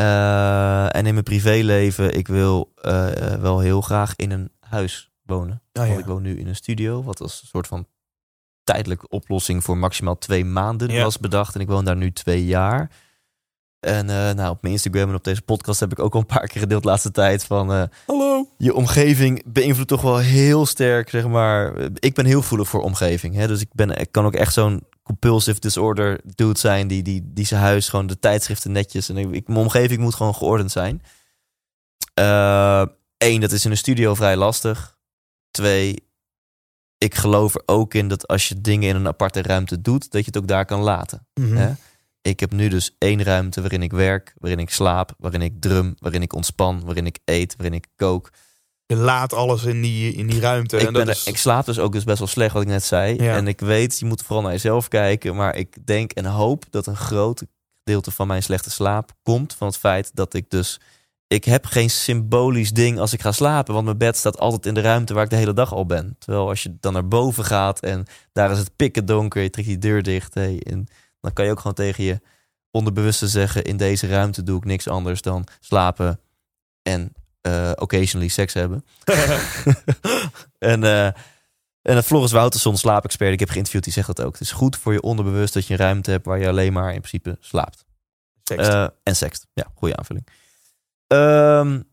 Uh, 0.00 0.96
en 0.96 1.06
in 1.06 1.12
mijn 1.12 1.24
privéleven, 1.24 2.16
ik 2.16 2.28
wil 2.28 2.72
uh, 2.82 3.10
wel 3.34 3.58
heel 3.60 3.80
graag 3.80 4.16
in 4.16 4.30
een 4.30 4.52
huis 4.60 5.10
wonen. 5.22 5.62
Ah, 5.72 5.82
ja. 5.82 5.88
Want 5.88 6.00
ik 6.00 6.06
woon 6.06 6.22
nu 6.22 6.38
in 6.38 6.46
een 6.46 6.56
studio, 6.56 7.02
wat 7.02 7.20
als 7.20 7.40
een 7.42 7.48
soort 7.48 7.66
van 7.66 7.86
tijdelijke 8.64 9.08
oplossing 9.08 9.64
voor 9.64 9.76
maximaal 9.78 10.18
twee 10.18 10.44
maanden 10.44 10.90
Ja. 10.90 11.02
was 11.02 11.18
bedacht. 11.18 11.54
En 11.54 11.60
ik 11.60 11.68
woon 11.68 11.84
daar 11.84 11.96
nu 11.96 12.12
twee 12.12 12.44
jaar. 12.44 12.90
En 13.86 14.08
uh, 14.08 14.30
nou, 14.30 14.50
op 14.50 14.62
mijn 14.62 14.74
Instagram 14.74 15.08
en 15.08 15.14
op 15.14 15.24
deze 15.24 15.42
podcast 15.42 15.80
heb 15.80 15.92
ik 15.92 15.98
ook 15.98 16.14
al 16.14 16.20
een 16.20 16.26
paar 16.26 16.46
keer 16.46 16.60
gedeeld 16.60 16.82
de 16.82 16.88
laatste 16.88 17.10
tijd 17.10 17.44
van... 17.44 17.72
uh, 17.72 17.82
Hallo. 18.06 18.48
je 18.58 18.74
omgeving 18.74 19.42
beïnvloedt 19.46 19.88
toch 19.88 20.02
wel 20.02 20.18
heel 20.18 20.66
sterk, 20.66 21.10
zeg 21.10 21.26
maar. 21.26 21.74
Ik 21.94 22.14
ben 22.14 22.24
heel 22.24 22.42
voelig 22.42 22.68
voor 22.68 22.82
omgeving. 22.82 23.34
Hè? 23.34 23.46
Dus 23.46 23.60
ik, 23.60 23.68
ben, 23.72 23.90
ik 23.90 24.12
kan 24.12 24.24
ook 24.24 24.34
echt 24.34 24.52
zo'n 24.52 24.86
compulsive 25.02 25.60
disorder 25.60 26.20
dude 26.34 26.58
zijn... 26.58 26.88
die, 26.88 27.02
die, 27.02 27.22
die 27.24 27.46
zijn 27.46 27.60
huis 27.60 27.88
gewoon 27.88 28.06
de 28.06 28.18
tijdschriften 28.18 28.72
netjes... 28.72 29.08
en 29.08 29.16
ik, 29.16 29.30
ik, 29.30 29.46
mijn 29.46 29.60
omgeving 29.60 30.00
moet 30.00 30.14
gewoon 30.14 30.34
geordend 30.34 30.70
zijn. 30.70 31.02
Eén, 33.18 33.34
uh, 33.34 33.40
dat 33.40 33.52
is 33.52 33.64
in 33.64 33.70
een 33.70 33.76
studio 33.76 34.14
vrij 34.14 34.36
lastig. 34.36 34.96
Twee, 35.50 36.08
ik 36.98 37.14
geloof 37.14 37.54
er 37.54 37.62
ook 37.66 37.94
in 37.94 38.08
dat 38.08 38.26
als 38.26 38.48
je 38.48 38.60
dingen 38.60 38.88
in 38.88 38.96
een 38.96 39.06
aparte 39.06 39.42
ruimte 39.42 39.80
doet... 39.80 40.10
dat 40.10 40.20
je 40.20 40.26
het 40.26 40.36
ook 40.36 40.48
daar 40.48 40.64
kan 40.64 40.80
laten. 40.80 41.26
Mhm. 41.34 41.56
Hè? 41.56 41.72
Ik 42.26 42.40
heb 42.40 42.52
nu 42.52 42.68
dus 42.68 42.94
één 42.98 43.22
ruimte 43.22 43.60
waarin 43.60 43.82
ik 43.82 43.92
werk, 43.92 44.34
waarin 44.38 44.58
ik 44.58 44.70
slaap, 44.70 45.14
waarin 45.18 45.42
ik 45.42 45.52
drum, 45.60 45.94
waarin 45.98 46.22
ik 46.22 46.32
ontspan, 46.32 46.82
waarin 46.84 47.06
ik 47.06 47.18
eet, 47.24 47.54
waarin 47.56 47.74
ik 47.74 47.86
kook. 47.96 48.30
Je 48.86 48.96
laat 48.96 49.32
alles 49.32 49.64
in 49.64 49.82
die, 49.82 50.12
in 50.12 50.26
die 50.26 50.40
ruimte. 50.40 50.76
Ik, 50.76 50.86
en 50.86 50.92
ben 50.92 51.06
dat 51.06 51.16
is... 51.16 51.26
ik 51.26 51.36
slaap 51.36 51.66
dus 51.66 51.78
ook 51.78 51.92
dus 51.92 52.04
best 52.04 52.18
wel 52.18 52.28
slecht, 52.28 52.52
wat 52.52 52.62
ik 52.62 52.68
net 52.68 52.84
zei. 52.84 53.22
Ja. 53.22 53.36
En 53.36 53.46
ik 53.46 53.60
weet, 53.60 53.98
je 53.98 54.04
moet 54.04 54.22
vooral 54.22 54.42
naar 54.42 54.52
jezelf 54.52 54.88
kijken. 54.88 55.36
Maar 55.36 55.56
ik 55.56 55.86
denk 55.86 56.12
en 56.12 56.24
hoop 56.24 56.64
dat 56.70 56.86
een 56.86 56.96
groot 56.96 57.42
gedeelte 57.84 58.10
van 58.10 58.26
mijn 58.26 58.42
slechte 58.42 58.70
slaap 58.70 59.12
komt 59.22 59.54
van 59.54 59.66
het 59.66 59.76
feit 59.76 60.10
dat 60.14 60.34
ik 60.34 60.50
dus... 60.50 60.80
Ik 61.28 61.44
heb 61.44 61.64
geen 61.64 61.90
symbolisch 61.90 62.72
ding 62.72 62.98
als 62.98 63.12
ik 63.12 63.20
ga 63.20 63.32
slapen, 63.32 63.74
want 63.74 63.86
mijn 63.86 63.98
bed 63.98 64.16
staat 64.16 64.38
altijd 64.38 64.66
in 64.66 64.74
de 64.74 64.80
ruimte 64.80 65.14
waar 65.14 65.24
ik 65.24 65.30
de 65.30 65.36
hele 65.36 65.52
dag 65.52 65.72
al 65.72 65.86
ben. 65.86 66.16
Terwijl 66.18 66.48
als 66.48 66.62
je 66.62 66.76
dan 66.80 66.92
naar 66.92 67.08
boven 67.08 67.44
gaat 67.44 67.80
en 67.80 68.06
daar 68.32 68.50
is 68.50 68.58
het 68.58 68.76
pikken 68.76 69.06
donker, 69.06 69.42
je 69.42 69.50
trekt 69.50 69.68
die 69.68 69.78
deur 69.78 70.02
dicht. 70.02 70.34
Hey, 70.34 70.60
en 70.62 70.88
dan 71.26 71.34
kan 71.34 71.44
je 71.44 71.50
ook 71.50 71.60
gewoon 71.60 71.74
tegen 71.74 72.04
je 72.04 72.20
onderbewuste 72.70 73.28
zeggen: 73.28 73.64
in 73.64 73.76
deze 73.76 74.06
ruimte 74.06 74.42
doe 74.42 74.56
ik 74.56 74.64
niks 74.64 74.88
anders 74.88 75.22
dan 75.22 75.46
slapen 75.60 76.20
en 76.82 77.12
eh, 77.40 77.70
occasionally 77.74 78.28
seks 78.28 78.54
hebben. 78.54 78.84
en, 80.58 80.82
uh, 80.82 81.06
en 81.82 82.04
Floris 82.04 82.32
Wouterson, 82.32 82.76
slaapexpert, 82.76 83.32
ik 83.32 83.40
heb 83.40 83.48
geïnterviewd, 83.48 83.84
die 83.84 83.92
zegt 83.92 84.06
dat 84.06 84.22
ook. 84.22 84.32
Het 84.32 84.40
is 84.40 84.52
goed 84.52 84.76
voor 84.76 84.92
je 84.92 85.02
onderbewust 85.02 85.54
dat 85.54 85.66
je 85.66 85.72
een 85.72 85.80
ruimte 85.80 86.10
hebt 86.10 86.26
waar 86.26 86.38
je 86.38 86.48
alleen 86.48 86.72
maar 86.72 86.94
in 86.94 87.00
principe 87.00 87.36
slaapt. 87.40 87.84
Seks. 88.42 88.68
Uh, 88.68 88.86
en 89.02 89.16
sext. 89.16 89.46
Ja, 89.52 89.66
goede 89.74 89.96
aanvulling. 89.96 90.26
Um, 91.06 91.84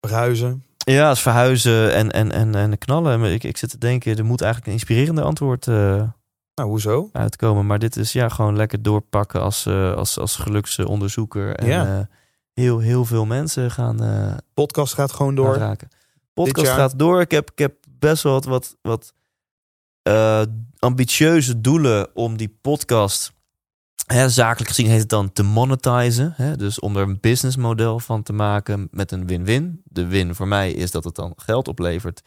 Verhuizen. 0.00 0.64
ja, 0.76 1.08
als 1.08 1.22
verhuizen 1.22 1.94
en, 1.94 2.10
en, 2.10 2.32
en, 2.32 2.54
en 2.54 2.78
knallen. 2.78 3.20
Maar 3.20 3.30
ik, 3.30 3.44
ik 3.44 3.56
zit 3.56 3.70
te 3.70 3.78
denken, 3.78 4.16
er 4.16 4.24
moet 4.24 4.40
eigenlijk 4.40 4.72
een 4.72 4.78
inspirerende 4.78 5.22
antwoord 5.22 5.66
uh, 5.66 6.02
Nou, 6.58 6.70
hoezo? 6.70 7.08
uitkomen. 7.12 7.66
Maar 7.66 7.78
dit 7.78 7.96
is 7.96 8.12
ja 8.12 8.28
gewoon 8.28 8.56
lekker 8.56 8.82
doorpakken 8.82 9.40
als, 9.40 9.66
uh, 9.66 9.94
als, 9.94 10.18
als 10.18 10.36
geluksonderzoeker. 10.36 11.54
En 11.56 11.66
Ja. 11.66 11.98
uh, 11.98 12.04
heel, 12.52 12.78
heel 12.78 13.04
veel 13.04 13.26
mensen 13.26 13.70
gaan, 13.70 14.02
uh, 14.04 14.34
Podcast 14.54 14.94
gaat 14.94 15.12
gewoon 15.12 15.34
door. 15.34 15.56
raken. 15.56 15.88
Podcast 16.34 16.68
gaat 16.70 16.98
door. 16.98 17.20
Ik 17.20 17.30
heb, 17.30 17.50
ik 17.50 17.58
heb 17.58 17.74
best 17.98 18.22
wel 18.22 18.32
wat, 18.32 18.46
wat, 18.46 18.76
wat 18.82 19.12
ambitieuze 20.78 21.60
doelen 21.60 22.08
om 22.16 22.36
die 22.36 22.58
podcast. 22.60 23.32
Hè, 24.06 24.28
zakelijk 24.28 24.68
gezien 24.70 24.86
heet 24.90 25.00
het 25.00 25.08
dan 25.08 25.32
te 25.32 25.42
monetizen. 25.42 26.32
Hè? 26.36 26.56
Dus 26.56 26.80
om 26.80 26.96
er 26.96 27.02
een 27.02 27.20
businessmodel 27.20 27.98
van 27.98 28.22
te 28.22 28.32
maken 28.32 28.88
met 28.90 29.12
een 29.12 29.26
win-win. 29.26 29.80
De 29.84 30.06
win 30.06 30.34
voor 30.34 30.48
mij 30.48 30.72
is 30.72 30.90
dat 30.90 31.04
het 31.04 31.14
dan 31.14 31.32
geld 31.36 31.68
oplevert. 31.68 32.22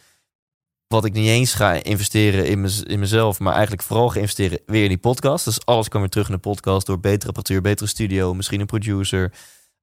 Wat 0.91 1.05
ik 1.05 1.13
niet 1.13 1.27
eens 1.27 1.53
ga 1.53 1.73
investeren 1.73 2.45
in, 2.45 2.69
in 2.84 2.99
mezelf, 2.99 3.39
maar 3.39 3.53
eigenlijk 3.53 3.84
vooral 3.84 4.09
ga 4.09 4.19
investeren 4.19 4.59
weer 4.65 4.84
in 4.84 4.89
die 4.89 4.97
podcast. 4.97 5.45
Dus 5.45 5.65
alles 5.65 5.88
kan 5.88 5.99
weer 5.99 6.09
terug 6.09 6.27
in 6.27 6.34
de 6.34 6.39
podcast 6.39 6.85
door 6.85 6.99
betere 6.99 7.27
apparatuur, 7.27 7.61
betere 7.61 7.89
studio, 7.89 8.34
misschien 8.34 8.59
een 8.59 8.65
producer. 8.65 9.34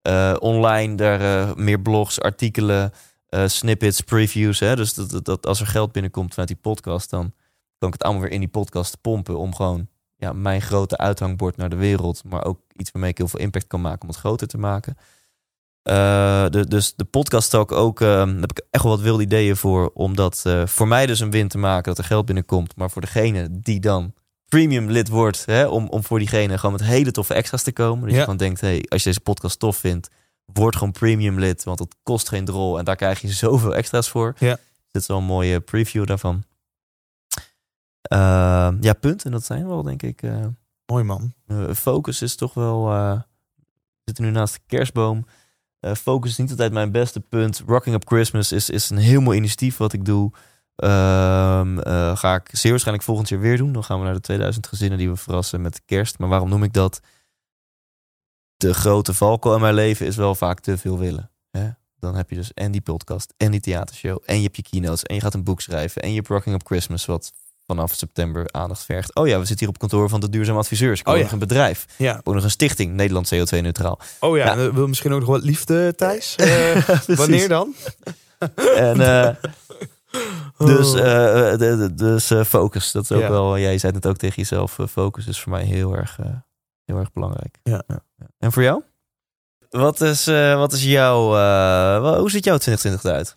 Uh, 0.03 0.37
online, 0.39 0.95
daar 0.95 1.21
uh, 1.21 1.55
meer 1.55 1.81
blogs, 1.81 2.21
artikelen, 2.21 2.93
uh, 3.31 3.47
snippets, 3.47 4.01
previews. 4.01 4.61
Hè? 4.61 4.77
Dus 4.77 4.95
dat, 4.95 5.11
dat, 5.11 5.25
dat 5.25 5.47
als 5.47 5.61
er 5.61 5.67
geld 5.67 5.93
binnenkomt 5.93 6.31
vanuit 6.31 6.49
die 6.49 6.59
podcast, 6.61 7.11
dan 7.11 7.33
kan 7.79 7.89
ik 7.89 7.95
het 7.95 8.03
allemaal 8.03 8.23
weer 8.23 8.33
in 8.33 8.41
die 8.41 8.49
podcast 8.49 9.01
pompen 9.01 9.39
om 9.39 9.55
gewoon 9.55 9.89
ja, 10.17 10.33
mijn 10.33 10.63
grote 10.63 10.97
uithangbord 10.97 11.57
naar 11.57 11.71
de 11.71 11.77
wereld, 11.77 12.23
maar 12.25 12.45
ook 12.45 12.61
iets 12.77 12.91
waarmee 12.91 13.11
ik 13.11 13.19
heel 13.19 13.29
veel 13.29 13.41
impact 13.41 13.67
kan 13.67 13.81
maken 13.81 14.03
om 14.03 14.09
het 14.09 14.19
groter 14.19 14.47
te 14.47 14.59
maken. 14.59 14.97
Uh, 15.91 16.49
de, 16.49 16.67
dus 16.69 16.95
de 16.95 17.05
podcast 17.05 17.55
ook, 17.55 17.73
ook 17.73 17.99
daar 17.99 18.27
heb 18.29 18.51
ik 18.51 18.63
echt 18.71 18.83
wel 18.83 18.93
wat 18.93 19.01
wilde 19.03 19.23
ideeën 19.23 19.57
voor. 19.57 19.91
Om 19.95 20.17
dat 20.17 20.43
uh, 20.47 20.67
voor 20.67 20.89
mij 20.89 21.07
dus 21.07 21.21
een 21.21 21.31
win 21.31 21.49
te 21.49 21.59
maken 21.59 21.85
dat 21.85 21.99
er 21.99 22.05
geld 22.05 22.27
binnenkomt. 22.27 22.77
Maar 22.77 22.91
voor 22.91 23.01
degene 23.03 23.49
die 23.51 23.81
dan 23.81 24.15
premium 24.49 24.91
lid 24.91 25.09
wordt, 25.09 25.47
hè, 25.47 25.67
om, 25.67 25.89
om 25.89 26.05
voor 26.05 26.19
diegene 26.19 26.59
gewoon 26.59 26.73
met 26.73 26.85
hele 26.85 27.11
toffe 27.11 27.35
extra's 27.35 27.63
te 27.63 27.73
komen. 27.73 28.01
Dat 28.01 28.11
Ja. 28.11 28.17
je 28.17 28.23
gewoon 28.23 28.37
denkt, 28.39 28.61
hey, 28.61 28.85
als 28.89 29.03
je 29.03 29.09
deze 29.09 29.21
podcast 29.21 29.59
tof 29.59 29.77
vindt, 29.77 30.09
word 30.45 30.77
gewoon 30.77 30.93
premium 30.93 31.39
lid. 31.39 31.65
Want 31.65 31.79
het 31.79 31.95
kost 32.03 32.29
geen 32.29 32.45
drol 32.45 32.79
en 32.79 32.85
daar 32.85 32.97
krijg 32.97 33.21
je 33.21 33.29
zoveel 33.29 33.75
extra's 33.75 34.09
voor. 34.09 34.35
Ja. 34.39 34.59
Dit 34.91 35.03
is 35.03 35.09
wel 35.09 35.17
een 35.19 35.25
mooie 35.25 35.61
preview 35.61 36.07
daarvan. 36.07 36.45
Uh, 38.13 38.69
ja, 38.81 38.93
punten, 39.01 39.31
dat 39.31 39.45
zijn 39.45 39.67
wel, 39.69 39.83
denk 39.83 40.03
ik. 40.03 40.23
Uh, 40.23 40.47
Mooi 40.87 41.05
man. 41.05 41.33
Uh, 41.47 41.73
focus 41.75 42.23
is 42.23 42.37
toch 42.37 42.55
wel. 42.55 42.85
we 42.89 43.23
zitten 44.05 44.25
nu 44.25 44.31
naast 44.31 44.55
de 44.55 44.61
kerstboom. 44.67 45.27
Focus 45.81 46.31
is 46.31 46.37
niet 46.37 46.51
altijd 46.51 46.73
mijn 46.73 46.93
beste 46.93 47.21
punt. 47.21 47.63
Rocking 47.67 47.95
Up 47.95 48.07
Christmas 48.07 48.53
is, 48.53 48.71
is 48.71 48.91
een 48.91 48.97
heel 48.97 49.21
mooi 49.21 49.39
initiatief 49.39 49.77
wat 49.77 49.93
ik 49.93 50.05
doe. 50.05 50.33
Ehm, 50.77 51.79
ga 52.17 52.35
ik 52.35 52.49
zeer 52.53 52.71
waarschijnlijk 52.71 53.07
volgend 53.07 53.29
jaar 53.29 53.41
weer 53.41 53.57
doen. 53.57 53.73
Dan 53.73 53.85
gaan 53.85 53.99
we 53.99 54.05
naar 54.05 54.15
de 54.15 54.21
2000 54.21 54.67
gezinnen 54.67 54.99
die 54.99 55.11
we 55.11 55.17
verrassen 55.17 55.61
met 55.61 55.83
kerst. 55.85 56.19
Maar 56.19 56.29
waarom 56.29 56.49
noem 56.49 56.63
ik 56.63 56.73
dat? 56.73 57.01
De 58.57 58.75
grote 58.75 59.15
valko 59.15 59.55
in 59.55 59.61
mijn 59.61 59.75
leven 59.75 60.07
is 60.07 60.17
wel 60.17 60.35
vaak 60.35 60.61
te 60.61 60.79
veel 60.79 60.99
willen. 60.99 61.31
Dan 62.01 62.15
heb 62.15 62.31
je 62.31 62.37
dus 62.37 62.55
en 62.55 62.73
die 62.73 62.81
podcast 62.81 63.35
en 63.37 63.51
die 63.51 63.61
theatershow 63.61 64.23
en 64.25 64.37
je 64.37 64.43
hebt 64.43 64.57
je 64.57 64.63
keynotes 64.63 65.03
en 65.03 65.15
je 65.15 65.21
gaat 65.21 65.35
een 65.35 65.45
boek 65.45 65.61
schrijven 65.61 66.03
en 66.03 66.09
je 66.09 66.15
hebt 66.15 66.29
Rocking 66.29 66.55
Up 66.55 66.67
Christmas 66.67 67.07
wat 67.07 67.33
vanaf 67.69 67.95
september 67.95 68.47
aandacht 68.51 68.85
vergt. 68.85 69.15
Oh 69.15 69.27
ja, 69.27 69.39
we 69.39 69.45
zitten 69.45 69.59
hier 69.59 69.69
op 69.69 69.79
kantoor 69.79 70.09
van 70.09 70.21
de 70.21 70.29
Duurzaam 70.29 70.57
Adviseurs. 70.57 71.01
Ik 71.01 71.09
oh, 71.09 71.17
ja. 71.17 71.23
nog 71.23 71.33
een 71.33 71.39
bedrijf. 71.39 71.87
Ja. 71.97 72.21
Ook 72.25 72.35
nog 72.35 72.45
een 72.45 72.51
stichting, 72.51 72.95
Nederland 72.95 73.35
CO2 73.35 73.61
neutraal. 73.61 73.99
Oh 74.21 74.37
ja, 74.37 74.55
ja. 74.55 74.73
wil 74.73 74.89
misschien 74.89 75.13
ook 75.13 75.21
nog 75.21 75.29
wat 75.29 75.43
liefde, 75.43 75.95
Thijs? 75.95 76.37
Uh, 76.39 76.89
wanneer 77.07 77.49
dan? 77.49 77.75
en 78.77 79.01
uh, 79.01 79.29
dus, 80.59 80.95
uh, 80.95 81.87
dus 81.93 82.33
focus, 82.47 82.93
dat 82.93 83.03
is 83.03 83.13
ook 83.13 83.29
wel. 83.29 83.59
Jij 83.59 83.79
zei 83.79 83.93
het 83.93 84.07
ook 84.07 84.17
tegen 84.17 84.37
jezelf. 84.37 84.79
focus 84.91 85.27
is 85.27 85.41
voor 85.41 85.53
mij 85.53 85.65
heel 85.65 85.97
erg, 85.97 86.19
heel 86.85 86.99
erg 86.99 87.13
belangrijk. 87.13 87.59
Ja. 87.63 87.83
En 88.39 88.53
voor 88.53 88.63
jou? 88.63 88.83
Wat 89.71 90.01
is, 90.01 90.25
wat 90.55 90.73
is 90.73 90.85
jouw, 90.85 91.21
hoe 92.19 92.31
ziet 92.31 92.45
jouw 92.45 92.59
2020 92.59 93.05
eruit? 93.05 93.37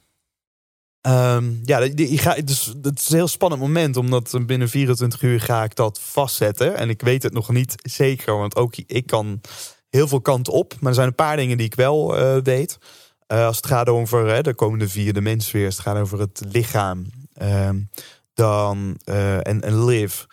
Um, 1.08 1.62
ja, 1.64 1.80
je 1.96 2.18
gaat, 2.18 2.48
dus, 2.48 2.74
het 2.82 3.00
is 3.00 3.10
een 3.10 3.16
heel 3.16 3.28
spannend 3.28 3.62
moment, 3.62 3.98
omdat 3.98 4.40
binnen 4.46 4.70
24 4.70 5.22
uur 5.22 5.42
ga 5.42 5.64
ik 5.64 5.76
dat 5.76 6.00
vastzetten. 6.02 6.78
En 6.78 6.90
ik 6.90 7.02
weet 7.02 7.24
het 7.24 7.34
nog 7.34 7.50
niet 7.50 7.76
zeker, 7.78 8.38
want 8.38 8.56
ook 8.56 8.76
ik 8.76 9.06
kan 9.06 9.42
heel 9.90 10.08
veel 10.08 10.22
kanten 10.22 10.54
op. 10.54 10.74
Maar 10.80 10.90
er 10.90 10.96
zijn 10.96 11.08
een 11.08 11.16
paar 11.16 11.36
dingen 11.36 11.58
die 11.58 11.66
ik 11.66 11.76
wel 11.76 12.20
uh, 12.20 12.42
weet. 12.44 12.78
Uh, 13.28 13.46
als 13.46 13.56
het 13.56 13.66
gaat 13.66 13.90
over 13.90 14.44
de 14.44 14.54
komende 14.54 14.90
vier 14.90 15.14
dimensies 15.14 15.52
weer, 15.52 15.66
als 15.66 15.78
het 15.78 15.86
gaat 15.86 15.98
over 15.98 16.20
het 16.20 16.42
lichaam 16.52 17.06
um, 17.42 17.90
dan, 18.34 19.00
uh, 19.06 19.48
en, 19.48 19.62
en 19.62 19.86
live, 19.86 20.26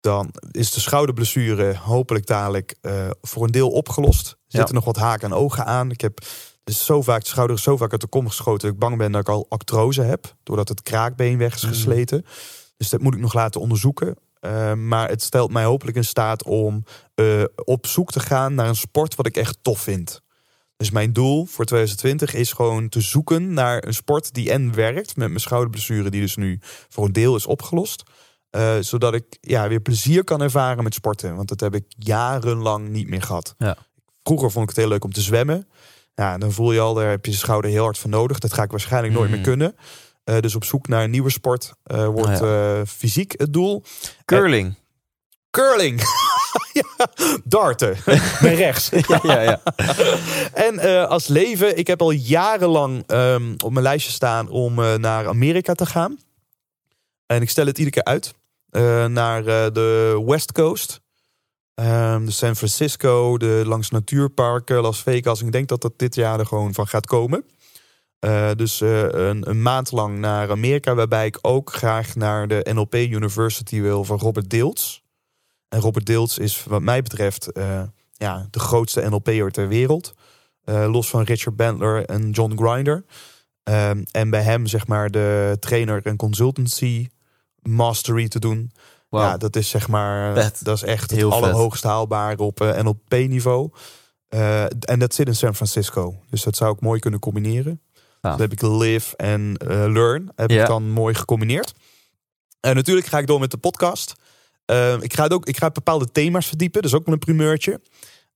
dan 0.00 0.30
is 0.50 0.72
de 0.72 0.80
schouderblessure 0.80 1.76
hopelijk 1.76 2.26
dadelijk 2.26 2.74
voor 3.20 3.44
een 3.44 3.50
deel 3.50 3.70
opgelost. 3.70 4.28
Er 4.28 4.36
zitten 4.58 4.74
nog 4.74 4.84
wat 4.84 4.96
haken 4.96 5.30
en 5.30 5.36
ogen 5.36 5.64
aan. 5.64 5.90
Ik 5.90 6.00
heb 6.00 6.20
is 6.64 6.84
zo 6.84 7.02
vaak 7.02 7.20
de 7.20 7.28
schouder 7.28 7.58
zo 7.58 7.76
vaak 7.76 7.92
uit 7.92 8.00
de 8.00 8.06
kom 8.06 8.28
geschoten 8.28 8.60
dat 8.60 8.70
ik 8.70 8.78
bang 8.78 8.96
ben 8.98 9.12
dat 9.12 9.20
ik 9.20 9.28
al 9.28 9.46
actrose 9.48 10.02
heb. 10.02 10.34
Doordat 10.42 10.68
het 10.68 10.82
kraakbeen 10.82 11.38
weg 11.38 11.54
is 11.54 11.62
mm. 11.62 11.68
gesleten. 11.68 12.24
Dus 12.76 12.88
dat 12.88 13.00
moet 13.00 13.14
ik 13.14 13.20
nog 13.20 13.34
laten 13.34 13.60
onderzoeken. 13.60 14.16
Uh, 14.40 14.72
maar 14.74 15.08
het 15.08 15.22
stelt 15.22 15.52
mij 15.52 15.64
hopelijk 15.64 15.96
in 15.96 16.04
staat 16.04 16.44
om 16.44 16.84
uh, 17.14 17.44
op 17.64 17.86
zoek 17.86 18.10
te 18.10 18.20
gaan 18.20 18.54
naar 18.54 18.68
een 18.68 18.76
sport 18.76 19.14
wat 19.14 19.26
ik 19.26 19.36
echt 19.36 19.58
tof 19.62 19.80
vind. 19.80 20.22
Dus 20.76 20.90
mijn 20.90 21.12
doel 21.12 21.44
voor 21.44 21.64
2020 21.64 22.34
is 22.34 22.52
gewoon 22.52 22.88
te 22.88 23.00
zoeken 23.00 23.52
naar 23.52 23.86
een 23.86 23.94
sport 23.94 24.34
die 24.34 24.50
en 24.50 24.74
werkt 24.74 25.16
met 25.16 25.28
mijn 25.28 25.40
schouderblessure, 25.40 26.10
die 26.10 26.20
dus 26.20 26.36
nu 26.36 26.58
voor 26.88 27.04
een 27.04 27.12
deel 27.12 27.36
is 27.36 27.46
opgelost. 27.46 28.02
Uh, 28.50 28.76
zodat 28.80 29.14
ik 29.14 29.24
ja, 29.40 29.68
weer 29.68 29.80
plezier 29.80 30.24
kan 30.24 30.42
ervaren 30.42 30.84
met 30.84 30.94
sporten. 30.94 31.36
Want 31.36 31.48
dat 31.48 31.60
heb 31.60 31.74
ik 31.74 31.84
jarenlang 31.88 32.88
niet 32.88 33.08
meer 33.08 33.22
gehad. 33.22 33.54
Ja. 33.58 33.76
Vroeger 34.22 34.50
vond 34.50 34.62
ik 34.62 34.70
het 34.70 34.78
heel 34.78 34.88
leuk 34.88 35.04
om 35.04 35.12
te 35.12 35.20
zwemmen. 35.20 35.68
Ja, 36.20 36.38
dan 36.38 36.52
voel 36.52 36.72
je 36.72 36.80
al, 36.80 36.94
daar 36.94 37.10
heb 37.10 37.24
je 37.24 37.30
de 37.30 37.36
schouder 37.36 37.70
heel 37.70 37.82
hard 37.82 37.98
voor 37.98 38.10
nodig. 38.10 38.38
Dat 38.38 38.52
ga 38.52 38.62
ik 38.62 38.70
waarschijnlijk 38.70 39.14
nooit 39.14 39.28
meer 39.28 39.38
hmm. 39.38 39.46
kunnen. 39.46 39.76
Uh, 40.24 40.40
dus 40.40 40.54
op 40.54 40.64
zoek 40.64 40.88
naar 40.88 41.04
een 41.04 41.10
nieuwe 41.10 41.30
sport 41.30 41.72
uh, 41.86 42.06
wordt 42.06 42.42
uh, 42.42 42.80
fysiek 42.86 43.34
het 43.36 43.52
doel. 43.52 43.82
Curling. 44.24 44.74
curling. 45.50 46.00
ja, 46.80 47.08
darten. 47.44 47.96
Met 48.42 48.56
rechts. 48.56 48.88
ja, 48.88 49.20
ja, 49.22 49.40
ja. 49.40 49.60
en 50.68 51.08
als 51.08 51.26
leven, 51.26 51.78
ik 51.78 51.86
heb 51.86 52.00
al 52.02 52.10
jarenlang 52.10 53.04
um, 53.06 53.54
op 53.64 53.72
mijn 53.72 53.84
lijstje 53.84 54.12
staan 54.12 54.48
om 54.48 54.74
naar 55.00 55.28
Amerika 55.28 55.74
te 55.74 55.86
gaan. 55.86 56.18
En 57.26 57.42
ik 57.42 57.50
stel 57.50 57.66
het 57.66 57.78
iedere 57.78 58.02
keer 58.02 58.12
uit. 58.12 58.34
naar 59.10 59.44
de 59.72 60.22
West 60.26 60.52
Coast. 60.52 61.00
Um, 61.74 62.24
de 62.24 62.30
San 62.30 62.56
Francisco, 62.56 63.38
de 63.38 63.62
langs 63.66 63.90
natuurparken, 63.90 64.80
Las 64.80 65.02
Vegas. 65.02 65.42
Ik 65.42 65.52
denk 65.52 65.68
dat 65.68 65.82
dat 65.82 65.98
dit 65.98 66.14
jaar 66.14 66.38
er 66.38 66.46
gewoon 66.46 66.74
van 66.74 66.88
gaat 66.88 67.06
komen. 67.06 67.44
Uh, 68.24 68.50
dus 68.56 68.80
uh, 68.80 69.02
een, 69.02 69.50
een, 69.50 69.62
maand 69.62 69.92
lang 69.92 70.18
naar 70.18 70.50
Amerika, 70.50 70.94
waarbij 70.94 71.26
ik 71.26 71.38
ook 71.42 71.72
graag 71.72 72.14
naar 72.14 72.48
de 72.48 72.66
NLP 72.72 72.94
University 72.94 73.80
wil 73.80 74.04
van 74.04 74.18
Robert 74.18 74.50
Deels. 74.50 75.02
En 75.68 75.80
Robert 75.80 76.06
Deels 76.06 76.38
is 76.38 76.64
wat 76.64 76.82
mij 76.82 77.02
betreft 77.02 77.48
uh, 77.52 77.82
ja, 78.12 78.46
de 78.50 78.58
grootste 78.58 79.08
NLP'er 79.08 79.50
ter 79.50 79.68
wereld. 79.68 80.14
los 80.64 81.10
van 81.10 81.22
Richard 81.22 81.56
Bandler 81.56 82.04
en 82.04 82.30
John 82.30 82.56
Grinder. 82.56 83.04
Ehm, 83.62 84.02
en 84.10 84.30
bij 84.30 84.42
hem 84.42 84.66
zeg 84.66 84.86
maar 84.86 85.10
de 85.10 85.56
trainer 85.60 86.06
en 86.06 86.16
consultancy 86.16 87.08
mastery 87.62 88.28
te 88.28 88.38
doen. 88.38 88.72
Ja, 89.10 89.36
dat 89.36 89.56
is 89.56 89.68
zeg 89.68 89.88
maar, 89.88 90.34
dat 90.60 90.76
is 90.76 90.82
echt 90.82 91.10
Heel 91.10 91.30
het 91.30 91.42
allerhoogst 91.42 91.82
haalbare 91.82 92.42
op 92.42 92.60
uh, 92.60 92.78
eh, 92.78 92.84
NLP-niveau. 92.84 93.70
Uh, 94.30 94.64
eh, 94.64 94.70
en 94.80 94.98
dat 94.98 95.14
zit 95.14 95.26
in 95.26 95.34
San 95.34 95.54
Francisco. 95.54 96.22
Dus 96.30 96.42
dat 96.42 96.56
zou 96.56 96.74
ik 96.74 96.80
mooi 96.80 97.00
kunnen 97.00 97.20
combineren. 97.20 97.80
Ah. 98.20 98.38
heb 98.38 98.52
ik 98.52 98.62
live 98.62 99.16
en 99.16 99.56
uh, 99.64 99.68
learn. 99.68 100.32
Heb 100.36 100.50
ik 100.50 100.66
dan 100.66 100.90
mooi 100.90 101.14
gecombineerd. 101.14 101.72
En 102.60 102.74
natuurlijk 102.74 103.06
ga 103.06 103.18
ik 103.18 103.26
door 103.26 103.40
met 103.40 103.50
de 103.50 103.56
podcast. 103.56 104.14
ik, 105.00 105.14
ga 105.14 105.22
het 105.22 105.32
ook, 105.32 105.46
ik 105.46 105.56
ga 105.56 105.70
bepaalde 105.70 106.12
thema's 106.12 106.46
verdiepen. 106.46 106.82
Dat 106.82 106.90
is 106.90 106.96
ook 106.96 107.04
wel 107.04 107.14
een 107.14 107.20
primeurtje. 107.20 107.80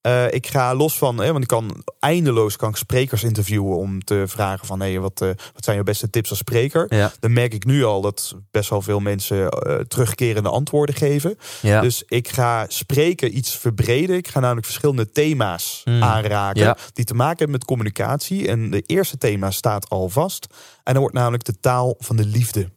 Uh, 0.06 0.32
ik 0.32 0.46
ga 0.46 0.74
los 0.74 0.98
van, 0.98 1.18
hè, 1.18 1.30
want 1.30 1.42
ik 1.42 1.48
kan 1.48 1.84
eindeloos 1.98 2.56
kan 2.56 2.68
ik 2.68 2.76
sprekers 2.76 3.22
interviewen 3.22 3.76
om 3.76 4.04
te 4.04 4.24
vragen 4.26 4.66
van 4.66 4.80
hey, 4.80 5.00
wat, 5.00 5.20
uh, 5.22 5.28
wat 5.28 5.64
zijn 5.64 5.76
je 5.76 5.82
beste 5.82 6.10
tips 6.10 6.30
als 6.30 6.38
spreker. 6.38 6.94
Ja. 6.94 7.12
Dan 7.20 7.32
merk 7.32 7.54
ik 7.54 7.64
nu 7.64 7.84
al 7.84 8.00
dat 8.00 8.34
best 8.50 8.70
wel 8.70 8.82
veel 8.82 9.00
mensen 9.00 9.36
uh, 9.36 9.76
terugkerende 9.76 10.48
antwoorden 10.48 10.94
geven. 10.94 11.38
Ja. 11.62 11.80
Dus 11.80 12.02
ik 12.06 12.28
ga 12.28 12.64
spreken 12.68 13.36
iets 13.36 13.56
verbreden. 13.56 14.16
Ik 14.16 14.28
ga 14.28 14.40
namelijk 14.40 14.66
verschillende 14.66 15.10
thema's 15.10 15.82
mm. 15.84 16.02
aanraken 16.02 16.62
ja. 16.62 16.76
die 16.92 17.04
te 17.04 17.14
maken 17.14 17.38
hebben 17.38 17.56
met 17.56 17.64
communicatie. 17.64 18.48
En 18.48 18.70
de 18.70 18.82
eerste 18.86 19.18
thema 19.18 19.50
staat 19.50 19.88
al 19.88 20.08
vast. 20.08 20.46
En 20.82 20.92
dat 20.92 21.02
wordt 21.02 21.14
namelijk 21.14 21.44
de 21.44 21.60
taal 21.60 21.94
van 21.98 22.16
de 22.16 22.26
liefde. 22.26 22.70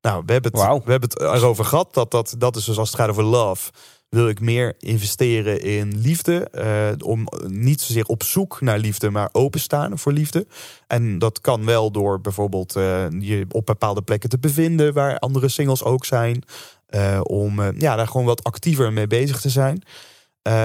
Nou, 0.00 0.22
we 0.26 0.32
hebben 0.32 0.52
het, 0.52 0.60
wow. 0.60 0.84
we 0.84 0.90
hebben 0.90 1.08
het 1.08 1.20
erover 1.20 1.64
gehad 1.64 1.94
dat, 1.94 2.10
dat 2.10 2.34
dat 2.38 2.56
is 2.56 2.64
dus 2.64 2.78
als 2.78 2.90
het 2.90 3.00
gaat 3.00 3.08
over 3.08 3.24
love 3.24 3.70
wil 4.08 4.28
ik 4.28 4.40
meer 4.40 4.74
investeren 4.78 5.60
in 5.60 5.98
liefde. 6.00 6.48
Uh, 6.54 7.06
om 7.08 7.28
niet 7.46 7.80
zozeer 7.80 8.04
op 8.04 8.22
zoek 8.22 8.60
naar 8.60 8.78
liefde, 8.78 9.10
maar 9.10 9.28
openstaan 9.32 9.98
voor 9.98 10.12
liefde. 10.12 10.46
En 10.86 11.18
dat 11.18 11.40
kan 11.40 11.64
wel 11.64 11.90
door 11.90 12.20
bijvoorbeeld 12.20 12.76
uh, 12.76 13.06
je 13.20 13.46
op 13.48 13.66
bepaalde 13.66 14.02
plekken 14.02 14.28
te 14.28 14.38
bevinden 14.38 14.92
waar 14.92 15.18
andere 15.18 15.48
singles 15.48 15.84
ook 15.84 16.04
zijn. 16.04 16.42
Uh, 16.90 17.20
om 17.22 17.62
ja, 17.78 17.96
daar 17.96 18.06
gewoon 18.06 18.26
wat 18.26 18.44
actiever 18.44 18.92
mee 18.92 19.06
bezig 19.06 19.40
te 19.40 19.48
zijn. 19.50 19.82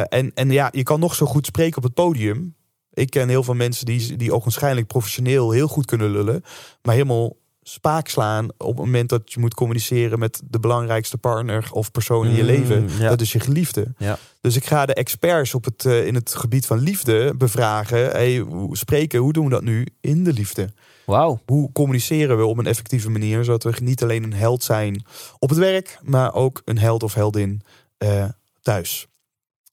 en, 0.09 0.31
en 0.33 0.51
ja, 0.51 0.69
je 0.71 0.83
kan 0.83 0.99
nog 0.99 1.15
zo 1.15 1.25
goed 1.25 1.45
spreken 1.45 1.77
op 1.77 1.83
het 1.83 1.93
podium. 1.93 2.55
Ik 2.93 3.09
ken 3.09 3.29
heel 3.29 3.43
veel 3.43 3.53
mensen 3.53 3.85
die, 3.85 4.15
die 4.15 4.33
ook 4.33 4.43
waarschijnlijk 4.43 4.87
professioneel 4.87 5.51
heel 5.51 5.67
goed 5.67 5.85
kunnen 5.85 6.11
lullen. 6.11 6.43
Maar 6.81 6.93
helemaal 6.93 7.35
spaak 7.63 8.07
slaan 8.07 8.49
op 8.57 8.67
het 8.67 8.85
moment 8.85 9.09
dat 9.09 9.33
je 9.33 9.39
moet 9.39 9.53
communiceren 9.53 10.19
met 10.19 10.41
de 10.49 10.59
belangrijkste 10.59 11.17
partner 11.17 11.69
of 11.71 11.91
persoon 11.91 12.25
in 12.25 12.35
je 12.35 12.41
mm, 12.41 12.47
leven. 12.47 12.89
Dat 12.99 13.21
is 13.21 13.31
je 13.31 13.39
geliefde. 13.39 13.93
Ja. 13.97 14.17
Dus 14.41 14.55
ik 14.55 14.65
ga 14.65 14.85
de 14.85 14.93
experts 14.93 15.53
op 15.53 15.65
het, 15.65 15.83
uh, 15.83 16.05
in 16.05 16.15
het 16.15 16.35
gebied 16.35 16.65
van 16.65 16.79
liefde 16.79 17.33
bevragen. 17.37 18.09
Hey, 18.09 18.37
hoe 18.37 18.77
spreken, 18.77 19.19
hoe 19.19 19.33
doen 19.33 19.45
we 19.45 19.51
dat 19.51 19.63
nu 19.63 19.87
in 20.01 20.23
de 20.23 20.33
liefde? 20.33 20.69
Wow. 21.05 21.39
Hoe 21.45 21.71
communiceren 21.71 22.37
we 22.37 22.45
op 22.45 22.57
een 22.57 22.67
effectieve 22.67 23.09
manier, 23.09 23.43
zodat 23.43 23.63
we 23.63 23.83
niet 23.83 24.03
alleen 24.03 24.23
een 24.23 24.33
held 24.33 24.63
zijn 24.63 25.05
op 25.39 25.49
het 25.49 25.57
werk, 25.57 25.99
maar 26.01 26.33
ook 26.33 26.61
een 26.65 26.79
held 26.79 27.03
of 27.03 27.13
heldin 27.13 27.61
uh, 27.97 28.25
thuis. 28.61 29.07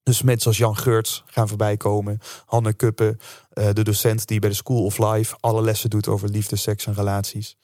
Dus 0.03 0.23
mensen 0.23 0.49
als 0.49 0.59
Jan 0.59 0.77
Geurts 0.77 1.23
gaan 1.27 1.49
voorbij 1.49 1.77
komen. 1.77 2.19
Hanne 2.47 2.73
Kuppen, 2.73 3.19
uh, 3.55 3.69
de 3.73 3.83
docent 3.83 4.27
die 4.27 4.39
bij 4.39 4.49
de 4.49 4.55
School 4.55 4.85
of 4.85 4.99
Life 4.99 5.37
alle 5.41 5.63
lessen 5.63 5.91
doet 5.91 6.09
over 6.09 6.29
liefde, 6.29 6.57
seks 6.57 6.87
en 6.87 6.95
relaties. 6.95 7.57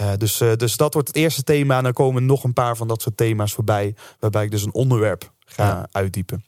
Uh, 0.00 0.12
dus, 0.16 0.40
uh, 0.40 0.52
dus 0.54 0.76
dat 0.76 0.92
wordt 0.92 1.08
het 1.08 1.16
eerste 1.16 1.42
thema. 1.42 1.76
En 1.76 1.82
dan 1.82 1.92
komen 1.92 2.26
nog 2.26 2.44
een 2.44 2.52
paar 2.52 2.76
van 2.76 2.88
dat 2.88 3.02
soort 3.02 3.16
thema's 3.16 3.52
voorbij. 3.52 3.94
Waarbij 4.18 4.44
ik 4.44 4.50
dus 4.50 4.64
een 4.64 4.74
onderwerp 4.74 5.32
ga 5.44 5.66
ja. 5.66 5.88
uitdiepen. 5.92 6.44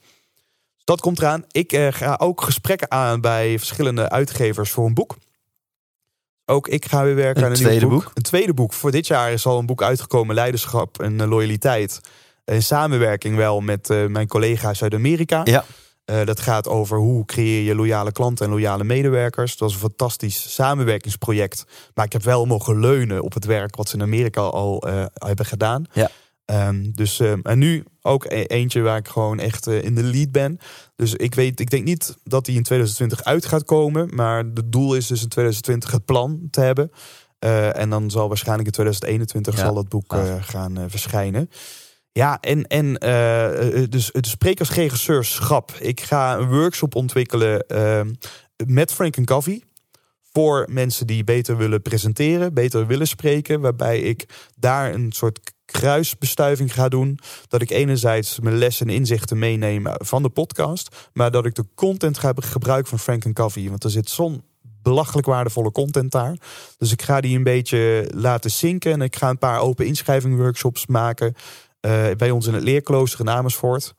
Dus 0.74 0.84
dat 0.84 1.00
komt 1.00 1.18
eraan. 1.18 1.44
Ik 1.50 1.72
uh, 1.72 1.88
ga 1.90 2.16
ook 2.20 2.40
gesprekken 2.40 2.90
aan 2.90 3.20
bij 3.20 3.58
verschillende 3.58 4.10
uitgevers 4.10 4.70
voor 4.70 4.86
een 4.86 4.94
boek. 4.94 5.16
Ook 6.44 6.68
ik 6.68 6.84
ga 6.84 7.04
weer 7.04 7.14
werken 7.14 7.42
een 7.42 7.48
aan 7.48 7.54
een 7.54 7.62
tweede 7.62 7.86
boek. 7.86 8.02
boek. 8.02 8.10
Een 8.14 8.22
tweede 8.22 8.54
boek. 8.54 8.72
Voor 8.72 8.90
dit 8.90 9.06
jaar 9.06 9.32
is 9.32 9.46
al 9.46 9.58
een 9.58 9.66
boek 9.66 9.82
uitgekomen. 9.82 10.34
Leiderschap 10.34 11.00
en 11.00 11.26
loyaliteit. 11.26 12.00
In 12.44 12.62
samenwerking 12.62 13.36
wel 13.36 13.60
met 13.60 13.88
mijn 14.08 14.28
collega's 14.28 14.82
uit 14.82 14.94
Amerika. 14.94 15.40
Ja. 15.44 15.64
Uh, 16.10 16.24
dat 16.24 16.40
gaat 16.40 16.68
over 16.68 16.98
hoe 16.98 17.24
creëer 17.24 17.62
je 17.62 17.74
loyale 17.74 18.12
klanten 18.12 18.44
en 18.46 18.52
loyale 18.52 18.84
medewerkers. 18.84 19.50
Dat 19.50 19.60
was 19.60 19.72
een 19.72 19.88
fantastisch 19.88 20.54
samenwerkingsproject. 20.54 21.64
Maar 21.94 22.04
ik 22.04 22.12
heb 22.12 22.22
wel 22.22 22.46
mogen 22.46 22.80
leunen 22.80 23.22
op 23.22 23.34
het 23.34 23.44
werk 23.44 23.76
wat 23.76 23.88
ze 23.88 23.96
in 23.96 24.02
Amerika 24.02 24.40
al 24.40 24.88
uh, 24.88 25.04
hebben 25.14 25.46
gedaan. 25.46 25.84
Ja. 25.92 26.10
Ehm, 26.44 26.90
dus, 26.94 27.20
ehm, 27.20 27.40
en 27.42 27.58
nu 27.58 27.84
ook 28.02 28.24
e- 28.24 28.42
eentje 28.42 28.80
waar 28.80 28.96
ik 28.96 29.08
gewoon 29.08 29.38
echt 29.38 29.66
eh, 29.66 29.82
in 29.84 29.94
de 29.94 30.02
lead 30.02 30.32
ben. 30.32 30.58
Dus 30.96 31.14
ik 31.14 31.34
weet, 31.34 31.60
ik 31.60 31.70
denk 31.70 31.84
niet 31.84 32.16
dat 32.24 32.44
die 32.44 32.56
in 32.56 32.62
2020 32.62 33.24
uit 33.24 33.46
gaat 33.46 33.64
komen. 33.64 34.14
Maar 34.14 34.44
het 34.54 34.72
doel 34.72 34.94
is 34.94 35.06
dus 35.06 35.22
in 35.22 35.28
2020 35.28 35.90
het 35.90 36.04
plan 36.04 36.48
te 36.50 36.60
hebben. 36.60 36.90
Eh, 37.38 37.76
en 37.76 37.90
dan 37.90 38.10
zal 38.10 38.28
waarschijnlijk 38.28 38.66
in 38.66 38.72
2021 38.72 39.56
Ja. 39.56 39.60
zal 39.64 39.74
dat 39.74 39.88
boek 39.88 40.12
eh, 40.12 40.34
gaan 40.40 40.78
eh, 40.78 40.84
verschijnen. 40.88 41.50
Ja, 42.12 42.40
en, 42.40 42.66
en 42.66 42.98
eh, 42.98 43.84
dus 43.88 44.08
het 44.12 44.26
sprekersregisseurschap. 44.26 45.72
Ik 45.72 46.00
ga 46.00 46.36
een 46.36 46.48
workshop 46.48 46.94
ontwikkelen 46.94 47.66
ehm, 47.66 48.12
met 48.66 48.92
Frank 48.92 49.16
en 49.16 49.24
Covey. 49.24 49.62
Voor 50.32 50.68
mensen 50.70 51.06
die 51.06 51.24
beter 51.24 51.56
willen 51.56 51.82
presenteren, 51.82 52.54
beter 52.54 52.86
willen 52.86 53.06
spreken. 53.06 53.60
Waarbij 53.60 54.00
ik 54.00 54.48
daar 54.56 54.94
een 54.94 55.12
soort 55.12 55.52
kruisbestuiving 55.64 56.74
ga 56.74 56.88
doen. 56.88 57.18
Dat 57.48 57.62
ik 57.62 57.70
enerzijds 57.70 58.40
mijn 58.40 58.58
lessen 58.58 58.88
en 58.88 58.94
inzichten 58.94 59.38
meeneem 59.38 59.84
van 59.86 60.22
de 60.22 60.28
podcast. 60.28 61.08
Maar 61.12 61.30
dat 61.30 61.46
ik 61.46 61.54
de 61.54 61.64
content 61.74 62.18
ga 62.18 62.32
gebruiken 62.36 62.88
van 62.88 62.98
Frank 62.98 63.24
en 63.24 63.32
Covey. 63.32 63.68
Want 63.68 63.84
er 63.84 63.90
zit 63.90 64.10
zo'n 64.10 64.42
belachelijk 64.82 65.26
waardevolle 65.26 65.72
content 65.72 66.12
daar. 66.12 66.36
Dus 66.78 66.92
ik 66.92 67.02
ga 67.02 67.20
die 67.20 67.36
een 67.36 67.44
beetje 67.44 68.10
laten 68.14 68.50
zinken. 68.50 68.92
En 68.92 69.02
ik 69.02 69.16
ga 69.16 69.28
een 69.28 69.38
paar 69.38 69.60
open 69.60 69.86
inschrijving 69.86 70.36
workshops 70.36 70.86
maken. 70.86 71.34
Eh, 71.80 72.04
bij 72.16 72.30
ons 72.30 72.46
in 72.46 72.54
het 72.54 72.62
leerklooster 72.62 73.20
in 73.20 73.30
Amersfoort. 73.30 73.94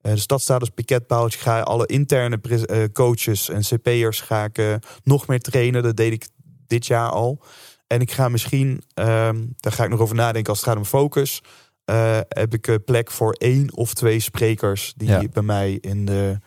Eh, 0.00 0.12
dus 0.12 0.26
dat 0.26 0.40
staat 0.40 0.60
als 0.60 0.70
piketpaaltje. 0.70 1.38
Ik 1.38 1.44
ga 1.44 1.60
alle 1.60 1.86
interne 1.86 2.38
eh, 2.40 2.84
coaches 2.92 3.48
en 3.48 3.60
CP'ers 3.60 4.20
ga 4.20 4.44
ik 4.44 4.58
eh, 4.58 4.74
nog 5.02 5.26
meer 5.26 5.40
trainen. 5.40 5.82
Dat 5.82 5.96
deed 5.96 6.12
ik 6.12 6.26
dit 6.66 6.86
jaar 6.86 7.10
al. 7.10 7.42
En 7.86 8.00
ik 8.00 8.10
ga 8.12 8.28
misschien, 8.28 8.82
ehm, 8.94 9.44
daar 9.56 9.72
ga 9.72 9.84
ik 9.84 9.90
nog 9.90 10.00
over 10.00 10.14
nadenken 10.16 10.50
als 10.50 10.60
het 10.60 10.68
gaat 10.68 10.76
om 10.78 10.84
focus. 10.84 11.40
eh, 11.84 12.18
heb 12.28 12.54
ik 12.54 12.66
eh, 12.68 12.74
plek 12.84 13.10
voor 13.10 13.32
één 13.32 13.76
of 13.76 13.94
twee 13.94 14.20
sprekers 14.20 14.92
die 14.96 15.08
Ja. 15.08 15.22
bij 15.32 15.42
mij 15.42 15.72
in 15.80 16.04
de, 16.04 16.38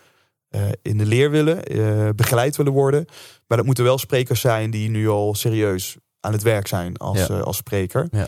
eh, 0.49 0.61
in 0.81 0.97
de 0.97 1.05
leer 1.05 1.31
willen, 1.31 1.63
eh, 1.63 2.09
begeleid 2.15 2.55
willen 2.55 2.73
worden. 2.73 3.05
Maar 3.47 3.57
dat 3.57 3.65
moeten 3.65 3.83
wel 3.83 3.97
sprekers 3.97 4.41
zijn 4.41 4.71
die 4.71 4.89
nu 4.89 5.07
al 5.09 5.35
serieus 5.35 5.97
aan 6.19 6.31
het 6.31 6.41
werk 6.43 6.67
zijn 6.67 6.97
als, 6.97 7.17
Ja. 7.17 7.27
eh, 7.27 7.41
als 7.41 7.57
spreker. 7.57 8.07
Ja. 8.11 8.27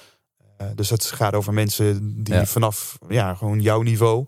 Eh, 0.60 0.68
dus 0.76 0.90
het 0.90 1.06
gaat 1.06 1.34
over 1.34 1.54
mensen 1.54 2.14
die 2.24 2.34
Ja. 2.34 2.46
vanaf 2.46 2.98
ja, 3.10 3.34
gewoon 3.34 3.60
jouw 3.62 3.82
niveau, 3.82 4.26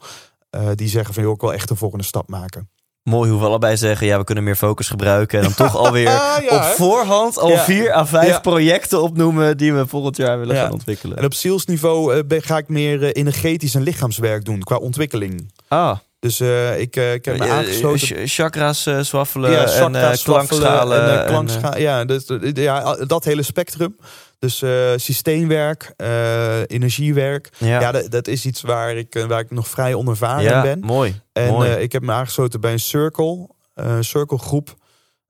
eh, 0.49 0.68
die 0.76 0.90
zeggen 0.90 1.14
van 1.14 1.24
joh, 1.24 1.34
ik 1.34 1.41
wil 1.41 1.53
echt 1.53 1.68
de 1.68 1.76
volgende 1.76 2.03
stap 2.03 2.30
maken. 2.30 2.70
Mooi 3.03 3.30
hoe 3.32 3.40
we 3.40 3.45
allebei 3.45 3.78
zeggen, 3.78 4.08
ja, 4.08 4.18
we 4.18 4.24
kunnen 4.24 4.44
meer 4.44 4.56
focus 4.56 4.88
gebruiken. 4.90 5.38
En 5.40 5.44
dan 5.44 5.53
toch 5.53 5.76
alweer 5.86 6.03
ja, 6.03 6.41
op 6.49 6.62
voorhand 6.64 7.38
al 7.38 7.49
Ja. 7.49 7.64
vier 7.64 7.94
à 7.94 8.06
vijf 8.06 8.28
Ja. 8.28 8.40
projecten 8.40 9.02
opnoemen 9.02 9.58
die 9.58 9.74
we 9.74 9.88
volgend 9.88 10.18
jaar 10.18 10.40
willen 10.40 10.56
gaan 10.56 10.72
ontwikkelen. 10.72 11.18
En 11.18 11.26
op 11.26 11.34
zielsniveau 11.34 12.16
eh, 12.16 12.24
ben- 12.28 12.41
ga 12.44 12.58
ik 12.58 12.68
meer 12.68 13.03
energetisch 13.03 13.76
en 13.76 13.82
lichaamswerk 13.82 14.45
doen 14.45 14.60
qua 14.64 14.76
ontwikkeling. 14.76 15.52
Ah, 15.68 15.98
Dus 16.20 16.41
ik, 16.78 16.95
ik 16.95 17.26
heb 17.26 17.38
me 17.38 17.49
aangesloten. 17.49 17.99
ch- 18.08 18.32
chakras 18.34 18.88
swaffelen 19.02 19.52
ja, 19.52 19.66
en 19.66 19.91
klankschalen. 20.24 21.03
En, 21.10 21.20
en, 21.22 21.26
klankscha- 21.28 21.78
ja, 21.78 22.06
dus, 22.06 22.26
eh, 22.26 22.53
ja, 22.53 22.95
dat 22.95 23.24
hele 23.24 23.44
spectrum. 23.44 23.95
Dus 24.42 24.62
eh, 24.62 24.92
systeemwerk, 24.96 25.94
eh, 25.98 26.60
energiewerk. 26.68 27.50
ja, 27.58 27.80
Ja, 27.80 27.92
dat, 27.92 28.12
dat 28.12 28.28
is 28.28 28.46
iets 28.46 28.62
waar 28.62 28.96
ik, 28.96 29.16
eh, 29.16 29.24
waar 29.26 29.40
ik 29.40 29.52
nog 29.52 29.68
vrij 29.68 29.94
onervaren 29.94 30.44
Ja, 30.44 30.62
ben. 30.62 30.80
mooi. 30.80 31.22
En 31.32 31.48
mooi. 31.52 31.72
ik 31.72 31.92
heb 31.92 32.02
me 32.02 32.12
aangesloten 32.12 32.62
bij 32.62 32.72
een 32.72 32.80
circle, 32.80 33.50
een 33.74 34.04
circle 34.04 34.38
groep 34.38 34.76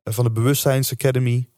van 0.04 0.24
de 0.24 0.32
Bewustzijns 0.32 0.92
Academy. 0.92 1.50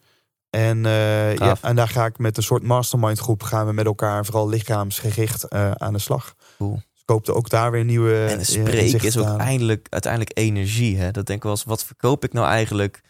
En, 0.50 0.84
ja, 0.84 1.58
en 1.62 1.76
daar 1.76 1.88
ga 1.88 2.06
ik 2.06 2.18
met 2.18 2.38
een 2.38 2.44
soort 2.44 2.64
mastermind 2.64 3.20
groep 3.20 3.44
gaan 3.44 3.66
we 3.66 3.74
met 3.74 3.86
elkaar 3.86 4.26
vooral 4.26 4.50
lichaamsgericht 4.50 5.50
aan 5.78 5.94
de 5.94 6.00
slag. 6.00 6.34
Cool. 6.58 6.82
Dus 7.06 7.30
ik 7.30 7.36
ook 7.36 7.50
daar 7.50 7.72
weer 7.72 7.84
nieuwe 7.86 8.26
en 8.26 8.46
spreken 8.46 9.00
is 9.08 9.18
ook 9.18 9.26
aan. 9.26 9.40
eindelijk, 9.40 9.88
uiteindelijk 9.90 10.38
energie. 10.38 10.98
Hè? 10.98 11.12
Dat 11.12 11.26
denk 11.26 11.38
ik 11.38 11.44
wel 11.44 11.52
eens, 11.52 11.64
wat 11.64 11.86
verkoop 11.86 12.24
ik 12.24 12.34
nou 12.34 12.48
eigenlijk? 12.48 13.02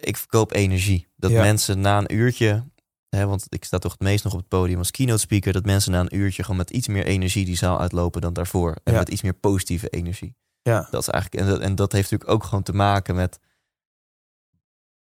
Ik 0.00 0.16
verkoop 0.16 0.52
energie. 0.52 1.06
Dat 1.16 1.30
Ja. 1.30 1.40
mensen 1.42 1.80
na 1.80 1.98
een 1.98 2.14
uurtje, 2.14 2.64
want 3.10 3.46
ik 3.48 3.64
sta 3.64 3.78
toch 3.78 3.92
het 3.92 4.00
meest 4.00 4.24
nog 4.24 4.32
op 4.32 4.38
het 4.38 4.48
podium 4.48 4.78
als 4.78 4.90
keynote 4.90 5.20
speaker, 5.20 5.52
dat 5.52 5.64
mensen 5.64 5.92
na 5.92 6.00
een 6.00 6.16
uurtje 6.16 6.42
gewoon 6.42 6.56
met 6.58 6.70
iets 6.70 6.88
meer 6.88 7.04
energie 7.06 7.44
die 7.44 7.56
zaal 7.56 7.80
uitlopen 7.80 8.20
dan 8.20 8.32
daarvoor. 8.32 8.76
En 8.84 8.92
Ja. 8.92 8.98
met 8.98 9.08
iets 9.08 9.22
meer 9.22 9.34
positieve 9.34 9.88
energie. 9.88 10.36
Ja. 10.62 10.88
Dat 10.90 11.00
is 11.00 11.08
eigenlijk, 11.08 11.42
en 11.44 11.50
dat, 11.50 11.60
en 11.60 11.74
dat 11.74 11.92
heeft 11.92 12.10
natuurlijk 12.10 12.30
ook 12.40 12.44
gewoon 12.44 12.62
te 12.62 12.72
maken 12.72 13.14
met, 13.14 13.38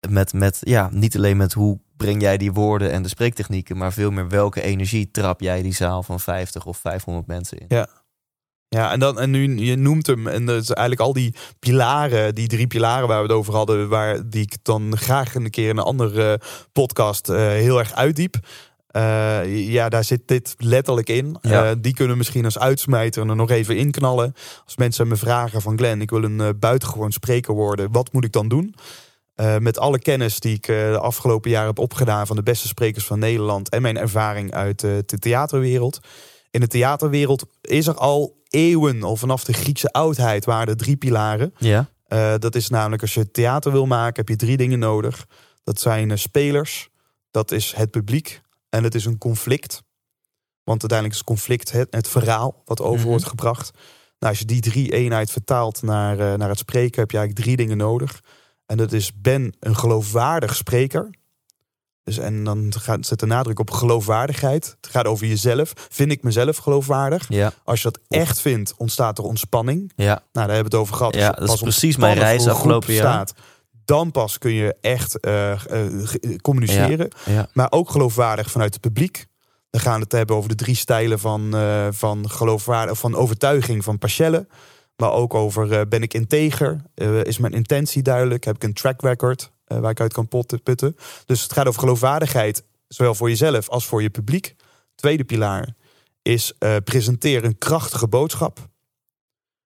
met, 0.08 0.32
met, 0.32 0.58
ja, 0.60 0.88
niet 0.92 1.16
alleen 1.16 1.36
met 1.36 1.52
hoe 1.52 1.80
breng 1.96 2.20
jij 2.22 2.36
die 2.36 2.52
woorden 2.52 2.90
en 2.90 3.02
de 3.02 3.08
spreektechnieken, 3.08 3.76
maar 3.76 3.92
veel 3.92 4.10
meer 4.10 4.28
welke 4.28 4.62
energie 4.62 5.10
trap 5.10 5.40
jij 5.40 5.62
die 5.62 5.74
zaal 5.74 6.02
van 6.02 6.20
50 6.20 6.66
of 6.66 6.76
500 6.78 7.26
mensen 7.26 7.58
in. 7.58 7.66
Ja. 7.68 7.88
Ja, 8.74 8.92
en, 8.92 9.00
dan, 9.00 9.20
en 9.20 9.30
nu, 9.30 9.64
je 9.64 9.76
noemt 9.76 10.06
hem, 10.06 10.26
en 10.26 10.46
dat 10.46 10.62
is 10.62 10.70
eigenlijk 10.70 11.00
al 11.00 11.12
die 11.12 11.34
pilaren, 11.58 12.34
die 12.34 12.48
drie 12.48 12.66
pilaren 12.66 13.08
waar 13.08 13.16
we 13.16 13.28
het 13.28 13.36
over 13.36 13.54
hadden, 13.54 13.88
waar 13.88 14.28
die 14.28 14.42
ik 14.42 14.56
dan 14.62 14.96
graag 14.96 15.34
een 15.34 15.50
keer 15.50 15.68
in 15.68 15.76
een 15.76 15.84
andere 15.84 16.40
podcast 16.72 17.28
eh, 17.28 17.36
heel 17.36 17.78
erg 17.78 17.94
uitdiep. 17.94 18.36
Eh, 18.86 19.68
ja, 19.68 19.88
daar 19.88 20.04
zit 20.04 20.20
dit 20.26 20.54
letterlijk 20.58 21.08
in. 21.08 21.36
Ja. 21.40 21.70
Eh, 21.70 21.76
die 21.80 21.94
kunnen 21.94 22.16
misschien 22.16 22.44
als 22.44 22.58
uitsmijter 22.58 23.28
er 23.28 23.36
nog 23.36 23.50
even 23.50 23.76
inknallen. 23.76 24.34
Als 24.64 24.76
mensen 24.76 25.08
me 25.08 25.16
vragen 25.16 25.60
van 25.60 25.78
Glenn, 25.78 26.00
ik 26.00 26.10
wil 26.10 26.22
een 26.24 26.58
buitengewoon 26.58 27.12
spreker 27.12 27.54
worden, 27.54 27.92
wat 27.92 28.12
moet 28.12 28.24
ik 28.24 28.32
dan 28.32 28.48
doen? 28.48 28.74
Met 29.58 29.78
alle 29.78 29.98
kennis 29.98 30.40
die 30.40 30.54
ik 30.54 30.66
de 30.66 30.98
afgelopen 31.00 31.50
jaren 31.50 31.68
heb 31.68 31.78
opgedaan 31.78 32.26
van 32.26 32.36
de 32.36 32.42
beste 32.42 32.68
sprekers 32.68 33.04
van 33.04 33.18
Nederland 33.18 33.68
en 33.68 33.82
mijn 33.82 33.98
ervaring 33.98 34.52
uit 34.52 34.80
de 34.80 35.18
theaterwereld. 35.18 36.00
In 36.52 36.60
de 36.60 36.66
theaterwereld 36.66 37.44
is 37.60 37.86
er 37.86 37.94
al 37.94 38.40
eeuwen, 38.48 39.02
al 39.02 39.16
vanaf 39.16 39.44
de 39.44 39.52
Griekse 39.52 39.92
oudheid, 39.92 40.44
waren 40.44 40.66
er 40.68 40.76
drie 40.76 40.96
pilaren. 40.96 41.54
Ja, 41.58 41.90
Eh, 42.06 42.34
dat 42.38 42.54
is 42.54 42.68
namelijk 42.68 43.02
als 43.02 43.14
je 43.14 43.30
theater 43.30 43.72
wil 43.72 43.86
maken, 43.86 44.14
heb 44.16 44.28
je 44.28 44.36
drie 44.36 44.56
dingen 44.56 44.78
nodig. 44.78 45.26
Dat 45.64 45.80
zijn 45.80 46.10
eh, 46.10 46.16
spelers, 46.16 46.88
dat 47.30 47.50
is 47.52 47.72
het 47.76 47.90
publiek 47.90 48.40
en 48.68 48.84
het 48.84 48.94
is 48.94 49.04
een 49.04 49.18
conflict. 49.18 49.82
Want 50.64 50.80
uiteindelijk 50.80 51.18
is 51.20 51.24
conflict 51.24 51.72
het, 51.72 51.86
het 51.90 52.08
verhaal 52.08 52.62
wat 52.64 52.80
over 52.80 52.98
Mhm. 53.00 53.08
wordt 53.08 53.24
gebracht. 53.24 53.70
Nou, 54.18 54.32
als 54.32 54.38
je 54.38 54.44
die 54.44 54.60
drie 54.60 54.92
eenheid 54.92 55.30
vertaalt 55.30 55.82
naar, 55.82 56.18
eh, 56.18 56.34
naar 56.38 56.48
het 56.48 56.58
spreken, 56.58 57.00
heb 57.00 57.10
je 57.10 57.16
eigenlijk 57.18 57.46
drie 57.46 57.56
dingen 57.56 57.76
nodig. 57.76 58.20
En 58.66 58.76
dat 58.76 58.92
is 58.92 59.12
ben 59.20 59.54
een 59.60 59.76
geloofwaardig 59.76 60.54
spreker. 60.56 61.10
Dus 62.04 62.18
en 62.18 62.44
dan 62.44 62.72
gaat, 62.78 63.06
zet 63.06 63.20
de 63.20 63.26
nadruk 63.26 63.58
op 63.58 63.70
geloofwaardigheid. 63.70 64.76
Het 64.80 64.90
gaat 64.90 65.06
over 65.06 65.26
jezelf. 65.26 65.72
Vind 65.90 66.12
ik 66.12 66.22
mezelf 66.22 66.56
geloofwaardig? 66.56 67.26
ja, 67.28 67.52
Als 67.64 67.82
je 67.82 67.90
dat 67.90 68.00
echt 68.08 68.40
vindt, 68.40 68.74
ontstaat 68.76 69.18
er 69.18 69.24
ontspanning. 69.24 69.92
ja. 69.96 70.04
Nou, 70.06 70.22
daar 70.32 70.54
hebben 70.54 70.70
we 70.70 70.76
het 70.76 70.86
over 70.86 70.94
gehad. 70.94 71.14
Ja, 71.14 71.30
dat 71.30 71.48
is 71.52 71.60
precies 71.60 71.96
mijn 71.96 72.18
reis 72.18 72.48
afgelopen 72.48 72.94
jaar. 72.94 73.12
staat, 73.12 73.34
dan 73.84 74.10
pas 74.10 74.38
kun 74.38 74.52
je 74.52 74.76
echt 74.80 75.20
eh, 75.20 75.52
eh, 75.52 75.58
communiceren. 76.40 77.08
ja. 77.24 77.48
Maar 77.52 77.66
ook 77.70 77.90
geloofwaardig 77.90 78.50
vanuit 78.50 78.72
het 78.72 78.82
publiek. 78.82 79.26
Dan 79.70 79.80
gaan 79.80 79.96
we 79.96 80.02
het 80.02 80.12
hebben 80.12 80.36
over 80.36 80.48
de 80.48 80.54
drie 80.54 80.76
stijlen 80.76 81.18
van, 81.18 81.56
eh, 81.56 81.86
van, 81.90 82.30
geloofwaardig, 82.30 82.98
van 82.98 83.14
overtuiging 83.14 83.84
van 83.84 83.98
Pachelle. 83.98 84.46
Maar 84.96 85.12
ook 85.12 85.34
over 85.34 85.88
ben 85.88 86.02
ik 86.02 86.14
integer? 86.14 86.82
Is 87.22 87.38
mijn 87.38 87.52
intentie 87.52 88.02
duidelijk? 88.02 88.44
Heb 88.44 88.54
ik 88.54 88.62
een 88.62 88.72
track 88.72 89.02
record 89.02 89.52
waar 89.80 89.90
ik 89.90 90.00
uit 90.00 90.12
kan 90.12 90.28
putten? 90.62 90.96
Dus 91.24 91.42
het 91.42 91.52
gaat 91.52 91.66
over 91.66 91.80
geloofwaardigheid, 91.80 92.64
zowel 92.88 93.14
voor 93.14 93.28
jezelf 93.28 93.68
als 93.68 93.86
voor 93.86 94.02
je 94.02 94.10
publiek. 94.10 94.54
Tweede 94.94 95.24
pilaar 95.24 95.74
is 96.22 96.52
eh, 96.58 96.76
presenteer 96.84 97.44
een 97.44 97.58
krachtige 97.58 98.08
boodschap. 98.08 98.70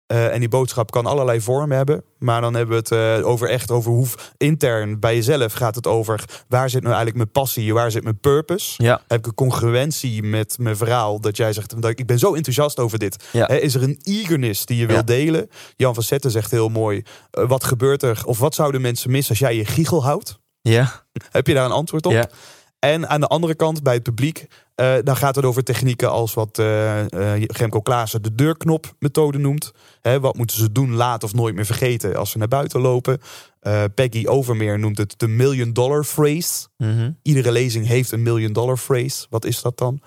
Eh, 0.09 0.33
en 0.33 0.39
die 0.41 0.49
boodschap 0.49 0.91
kan 0.91 1.07
allerlei 1.07 1.41
vormen 1.41 1.77
hebben. 1.77 2.03
Maar 2.19 2.41
dan 2.41 2.55
hebben 2.55 2.75
we 2.83 2.95
het 2.97 3.21
eh, 3.21 3.27
over 3.27 3.49
echt 3.49 3.71
over 3.71 3.91
hoe 3.91 4.07
intern 4.37 5.01
bij 5.01 5.15
jezelf 5.15 5.53
gaat 5.53 5.75
het 5.75 5.87
over 5.87 6.25
waar 6.49 6.71
zit 6.71 6.83
nou 6.83 6.95
eigenlijk 6.95 7.17
mijn 7.17 7.31
passie, 7.45 7.75
waar 7.75 7.91
zit 7.91 8.03
mijn 8.03 8.21
purpose? 8.21 8.83
Ja, 8.83 9.01
Heb 9.09 9.19
ik 9.19 9.27
een 9.27 9.35
congruentie 9.35 10.23
met 10.23 10.57
mijn 10.59 10.77
verhaal 10.77 11.21
dat 11.21 11.37
jij 11.37 11.53
zegt 11.53 11.83
dat 11.83 11.91
ik, 11.99 12.07
ben 12.07 12.19
zo 12.19 12.35
enthousiast 12.35 12.79
over 12.79 12.99
dit. 12.99 13.25
Ja. 13.33 13.49
Is 13.49 13.75
er 13.75 13.83
een 13.83 13.99
eagerness 14.03 14.67
die 14.67 14.77
je 14.77 14.87
Ja. 14.87 14.93
wil 14.93 15.05
delen? 15.05 15.49
Jan 15.77 15.95
van 15.95 16.03
Zetten 16.03 16.31
zegt 16.31 16.51
heel 16.51 16.69
mooi: 16.69 17.03
eh, 17.31 17.49
wat 17.49 17.65
gebeurt 17.65 18.03
er 18.03 18.23
of 18.25 18.39
wat 18.39 18.55
zouden 18.55 18.81
mensen 18.81 19.11
missen 19.11 19.31
als 19.31 19.39
jij 19.39 19.57
je 19.57 19.65
giegel 19.65 20.03
houdt? 20.05 20.39
ja, 20.61 21.05
Heb 21.31 21.47
je 21.47 21.55
daar 21.55 21.65
een 21.65 21.71
antwoord 21.71 22.07
op? 22.07 22.13
ja. 22.13 22.29
En 22.79 23.09
aan 23.09 23.21
de 23.21 23.27
andere 23.27 23.55
kant, 23.55 23.83
bij 23.83 23.95
het 23.95 24.03
publiek, 24.03 24.47
eh, 24.75 24.95
dan 25.03 25.17
gaat 25.17 25.37
het 25.37 25.45
over 25.45 25.63
technieken 25.65 26.11
als 26.11 26.35
wat 26.35 26.59
eh 26.59 27.35
eh, 27.35 27.43
Remco 27.47 27.81
Klaassen 27.81 28.23
de 28.23 28.35
deurknopmethode 28.35 29.39
noemt. 29.39 29.73
Hè, 30.01 30.21
wat 30.21 30.37
moeten 30.37 30.57
ze 30.57 30.73
doen, 30.73 30.93
laat 30.95 31.25
of 31.25 31.35
nooit 31.35 31.55
meer 31.55 31.67
vergeten 31.67 32.17
als 32.17 32.31
ze 32.31 32.39
naar 32.39 32.49
buiten 32.49 32.81
lopen. 32.81 33.19
Eh, 33.61 33.85
Peggy 33.95 34.27
Overmeer 34.27 34.79
noemt 34.79 34.99
het 34.99 35.15
de 35.17 35.29
million 35.29 35.73
dollar 35.73 36.05
phrase. 36.05 36.69
Mhm. 36.77 37.11
Iedere 37.23 37.53
lezing 37.53 37.87
heeft 37.87 38.13
een 38.13 38.23
million 38.23 38.53
dollar 38.53 38.77
phrase. 38.79 39.27
Wat 39.31 39.45
is 39.45 39.63
dat 39.63 39.79
dan? 39.79 40.01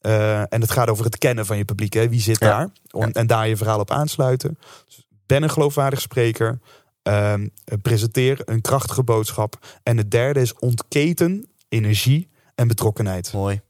Eh, 0.00 0.38
en 0.40 0.60
het 0.60 0.70
gaat 0.70 0.88
over 0.88 1.04
het 1.04 1.18
kennen 1.18 1.46
van 1.46 1.56
je 1.56 1.64
publiek. 1.64 1.92
Hè? 1.92 2.08
Wie 2.08 2.20
zit 2.20 2.38
Ja. 2.38 2.48
daar? 2.48 2.68
Om- 2.90 3.10
En 3.12 3.26
daar 3.26 3.48
je 3.48 3.56
verhaal 3.56 3.80
op 3.80 3.90
aansluiten. 3.90 4.58
Dus 4.86 5.06
ben 5.26 5.42
een 5.42 5.50
geloofwaardig 5.50 6.00
spreker. 6.00 6.58
Ehm, 7.02 7.48
presenteer 7.82 8.40
een 8.44 8.60
krachtige 8.60 9.02
boodschap. 9.02 9.66
En 9.82 9.96
het 9.96 10.10
derde 10.10 10.40
is 10.40 10.54
ontketen 10.58 11.48
energie 11.70 12.28
en 12.54 12.68
betrokkenheid. 12.68 13.32
Mooi. 13.32 13.60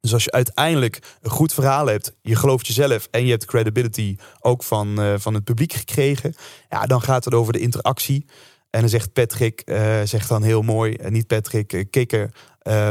Dus 0.00 0.12
als 0.12 0.24
je 0.24 0.30
uiteindelijk 0.30 0.98
een 1.20 1.30
goed 1.30 1.54
verhaal 1.54 1.86
hebt, 1.86 2.16
je 2.22 2.36
gelooft 2.36 2.66
jezelf 2.66 3.08
en 3.10 3.24
je 3.24 3.30
hebt 3.30 3.44
credibility 3.44 4.16
ook 4.40 4.62
van, 4.62 5.00
uh, 5.00 5.14
van 5.18 5.34
het 5.34 5.44
publiek 5.44 5.72
gekregen, 5.72 6.34
ja, 6.68 6.86
dan 6.86 7.02
gaat 7.02 7.24
het 7.24 7.34
over 7.34 7.52
de 7.52 7.58
interactie. 7.58 8.26
En 8.70 8.80
dan 8.80 8.88
zegt 8.88 9.12
Patrick, 9.12 9.62
uh, 9.64 10.00
zegt 10.04 10.28
dan 10.28 10.42
heel 10.42 10.62
mooi, 10.62 10.96
uh, 11.00 11.08
niet 11.08 11.26
Patrick 11.26 11.86
Kikker, 11.90 12.30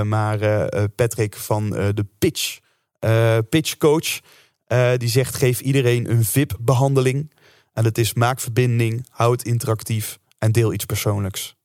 maar 0.04 0.70
Patrick 0.96 1.36
van 1.36 1.70
de 1.70 2.06
pitch, 2.20 2.60
pitch 3.50 3.78
coach. 3.78 4.20
die 4.98 5.10
zegt, 5.10 5.36
geef 5.36 5.60
iedereen 5.60 6.10
een 6.10 6.26
VIP-behandeling. 6.26 7.32
En 7.74 7.84
dat 7.84 7.98
is 7.98 8.14
maak 8.14 8.40
verbinding, 8.40 9.06
hou 9.10 9.32
het 9.32 9.44
interactief 9.44 10.20
en 10.38 10.52
deel 10.52 10.74
iets 10.74 10.86
persoonlijks. 10.86 11.59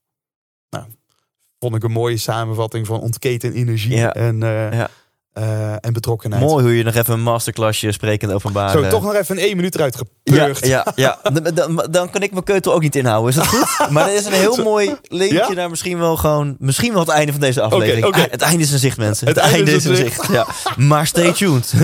Vond 1.65 1.77
ik 1.77 1.83
een 1.83 1.91
mooie 1.91 2.17
samenvatting 2.17 2.87
van 2.87 2.99
ontketen 2.99 3.53
energie 3.53 3.95
Ja. 3.95 4.13
en, 4.13 4.41
uh, 4.41 4.71
Ja. 4.73 4.89
uh, 5.33 5.71
en 5.71 5.93
betrokkenheid. 5.93 6.43
Mooi 6.43 6.63
hoe 6.63 6.77
je 6.77 6.83
nog 6.83 6.95
even 6.95 7.13
een 7.13 7.21
masterclassje 7.21 7.91
sprekend 7.91 8.31
openbaar... 8.31 8.69
Zo, 8.69 8.81
eh, 8.81 8.89
toch 8.89 9.03
nog 9.03 9.13
even 9.13 9.37
een 9.37 9.43
één 9.43 9.55
minuut 9.55 9.75
eruit 9.75 9.95
Ja, 10.23 10.33
gepurgd. 10.33 10.67
ja, 10.67 10.85
ja. 10.95 11.19
Dan, 11.33 11.53
dan, 11.53 11.87
dan 11.91 12.09
kan 12.09 12.21
ik 12.21 12.31
mijn 12.31 12.43
keutel 12.43 12.73
ook 12.73 12.81
niet 12.81 12.95
inhouden, 12.95 13.29
is 13.29 13.35
dat 13.35 13.47
goed? 13.47 13.89
Maar 13.93 14.07
er 14.09 14.15
is 14.15 14.25
een 14.25 14.31
heel 14.33 14.63
mooi 14.63 14.95
linkje 15.07 15.55
naar 15.55 15.69
misschien 15.69 15.97
wel 15.97 16.15
gewoon... 16.17 16.55
Misschien 16.59 16.91
wel 16.91 17.01
het 17.01 17.09
einde 17.09 17.31
van 17.31 17.41
deze 17.41 17.61
aflevering. 17.61 18.05
Ah, 18.05 18.21
het 18.31 18.41
einde 18.41 18.63
is 18.63 18.71
in 18.71 18.79
zicht, 18.79 18.97
mensen. 18.97 19.27
Het 19.27 19.37
einde 19.37 19.71
is 19.71 19.85
in 19.85 19.95
zicht. 19.95 20.27
Ja. 20.31 20.47
Maar 20.77 21.07
stay 21.07 21.33
tuned. 21.33 21.73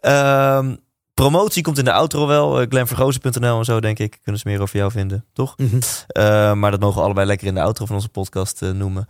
Ehm, 0.00 0.74
promotie 1.20 1.62
komt 1.62 1.78
in 1.78 1.84
de 1.84 1.92
outro 1.92 2.26
wel. 2.26 2.62
Uh, 2.62 2.66
Glenvergozen.nl 2.68 3.58
en 3.58 3.64
zo, 3.64 3.80
denk 3.80 3.98
ik. 3.98 4.18
Kunnen 4.22 4.40
ze 4.40 4.48
meer 4.48 4.60
over 4.60 4.76
jou 4.76 4.90
vinden, 4.90 5.24
toch? 5.32 5.56
Mhm. 5.56 5.76
Uh, 5.76 5.82
maar 6.52 6.70
dat 6.70 6.80
mogen 6.80 6.98
we 6.98 7.04
allebei 7.04 7.26
lekker 7.26 7.46
in 7.46 7.54
de 7.54 7.60
outro 7.60 7.86
van 7.86 7.94
onze 7.94 8.08
podcast 8.08 8.62
uh, 8.62 8.70
noemen. 8.70 9.08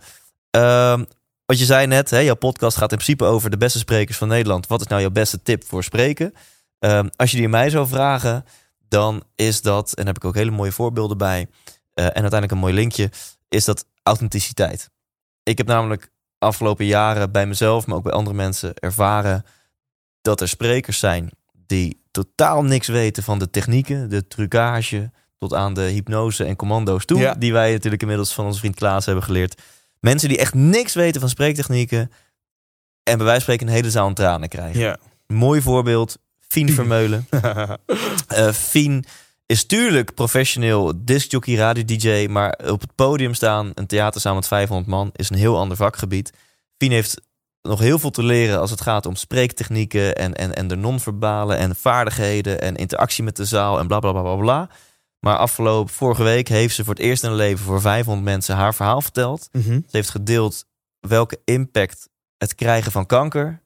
Um, 0.49 1.05
wat 1.45 1.59
je 1.59 1.65
zei 1.65 1.87
net, 1.87 2.09
hè, 2.09 2.17
jouw 2.17 2.35
podcast 2.35 2.77
gaat 2.77 2.91
in 2.91 2.97
principe 2.97 3.23
over 3.25 3.49
de 3.49 3.57
beste 3.57 3.77
sprekers 3.77 4.17
van 4.17 4.27
Nederland. 4.27 4.67
Wat 4.67 4.81
is 4.81 4.87
nou 4.87 5.01
jouw 5.01 5.09
beste 5.09 5.41
tip 5.41 5.63
voor 5.63 5.83
spreken? 5.83 6.33
Um, 6.79 7.09
als 7.15 7.31
je 7.31 7.35
die 7.35 7.45
aan 7.45 7.51
mij 7.51 7.69
zou 7.69 7.87
vragen, 7.87 8.45
dan 8.87 9.23
is 9.35 9.61
dat, 9.61 9.89
en 9.89 9.95
daar 9.95 10.13
heb 10.13 10.23
ik 10.23 10.25
ook 10.25 10.35
hele 10.35 10.51
mooie 10.51 10.71
voorbeelden 10.71 11.17
bij, 11.17 11.47
en 11.93 12.03
uiteindelijk 12.03 12.51
een 12.51 12.57
mooi 12.57 12.73
linkje, 12.73 13.11
is 13.47 13.65
dat 13.65 13.85
authenticiteit. 14.03 14.89
Ik 15.43 15.57
heb 15.57 15.67
namelijk 15.67 16.11
afgelopen 16.37 16.85
jaren 16.85 17.31
bij 17.31 17.47
mezelf, 17.47 17.87
maar 17.87 17.97
ook 17.97 18.03
bij 18.03 18.13
andere 18.13 18.35
mensen 18.35 18.73
ervaren 18.73 19.45
dat 20.21 20.41
er 20.41 20.47
sprekers 20.47 20.99
zijn 20.99 21.31
die 21.71 22.01
totaal 22.11 22.63
niks 22.63 22.87
weten 22.87 23.23
van 23.23 23.39
de 23.39 23.49
technieken, 23.49 24.09
de 24.09 24.27
trucage, 24.27 25.11
tot 25.37 25.53
aan 25.53 25.73
de 25.73 25.81
hypnose 25.81 26.43
en 26.43 26.55
commando's 26.55 27.05
toe. 27.05 27.19
Ja. 27.19 27.33
Die 27.33 27.53
wij 27.53 27.71
natuurlijk 27.71 28.01
inmiddels 28.01 28.33
van 28.33 28.45
onze 28.45 28.59
vriend 28.59 28.75
Klaas 28.75 29.05
hebben 29.05 29.23
geleerd. 29.23 29.61
Mensen 29.99 30.29
die 30.29 30.37
echt 30.37 30.53
niks 30.53 30.93
weten 30.93 31.21
van 31.21 31.29
spreektechnieken. 31.29 32.11
En 33.03 33.17
bij 33.17 33.25
wijze 33.25 33.31
van 33.31 33.41
spreken 33.41 33.67
een 33.67 33.73
hele 33.73 33.91
zaal 33.91 34.05
aan 34.05 34.13
tranen 34.13 34.49
krijgen. 34.49 34.79
Ja. 34.79 34.97
Mooi 35.27 35.61
voorbeeld. 35.61 36.17
Fien 36.39 36.69
Vermeulen. 36.69 37.27
uh, 37.33 38.51
Fien 38.71 39.05
is 39.45 39.65
tuurlijk 39.65 40.13
professioneel 40.13 40.93
discjockey, 40.95 41.55
radio-dj. 41.55 42.27
Maar 42.29 42.59
op 42.65 42.81
het 42.81 42.95
podium 42.95 43.33
staan, 43.33 43.71
een 43.73 43.87
theaterzaal 43.87 44.35
met 44.35 44.47
500 44.47 44.89
man, 44.89 45.09
is 45.15 45.29
een 45.29 45.37
heel 45.37 45.57
ander 45.57 45.77
vakgebied. 45.77 46.33
Fien 46.77 46.91
heeft 46.91 47.21
nog 47.61 47.79
heel 47.79 47.99
veel 47.99 48.09
te 48.09 48.23
leren 48.23 48.59
als 48.59 48.71
het 48.71 48.81
gaat 48.81 49.05
om 49.05 49.15
spreektechnieken 49.15 50.15
en, 50.15 50.33
en, 50.33 50.55
en 50.55 50.67
de 50.67 50.75
non-verbale 50.75 51.55
en 51.55 51.75
vaardigheden 51.75 52.61
en 52.61 52.75
interactie 52.75 53.23
met 53.23 53.35
de 53.35 53.45
zaal 53.45 53.79
en 53.79 53.87
bla 53.87 53.99
bla 53.99 54.11
bla 54.11 54.21
bla 54.21 54.35
bla. 54.35 54.69
Maar 55.19 55.37
afgelopen 55.37 55.93
vorige 55.93 56.23
week 56.23 56.47
heeft 56.47 56.75
ze 56.75 56.83
voor 56.83 56.93
het 56.93 57.03
eerst 57.03 57.23
in 57.23 57.29
haar 57.29 57.37
leven 57.37 57.65
voor 57.65 57.81
500 57.81 58.25
mensen 58.25 58.55
haar 58.55 58.75
verhaal 58.75 59.01
verteld. 59.01 59.49
Mhm. 59.51 59.71
Ze 59.71 59.97
heeft 59.97 60.09
gedeeld 60.09 60.65
welke 60.99 61.41
impact 61.45 62.09
het 62.37 62.55
krijgen 62.55 62.91
van 62.91 63.05
kanker 63.05 63.61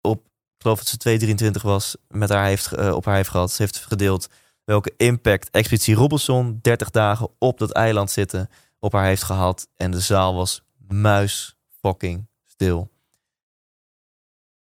op, 0.00 0.18
ik 0.26 0.62
geloof 0.62 0.78
dat 0.78 0.86
ze 0.86 0.96
223 0.96 1.62
was, 1.62 1.96
met 2.08 2.28
haar 2.28 2.46
heeft, 2.46 2.78
uh, 2.78 2.94
op 2.94 3.04
haar 3.04 3.16
heeft 3.16 3.28
gehad. 3.28 3.50
Ze 3.50 3.62
heeft 3.62 3.76
gedeeld 3.76 4.28
welke 4.64 4.94
impact 4.96 5.50
Expeditie 5.50 5.94
Robinson 5.94 6.58
30 6.62 6.90
dagen 6.90 7.28
op 7.38 7.58
dat 7.58 7.70
eiland 7.70 8.10
zitten 8.10 8.50
op 8.78 8.92
haar 8.92 9.04
heeft 9.04 9.22
gehad. 9.22 9.68
En 9.76 9.90
de 9.90 10.00
zaal 10.00 10.34
was 10.34 10.62
muis 10.88 11.56
fucking 11.80 12.26
stil. 12.46 12.91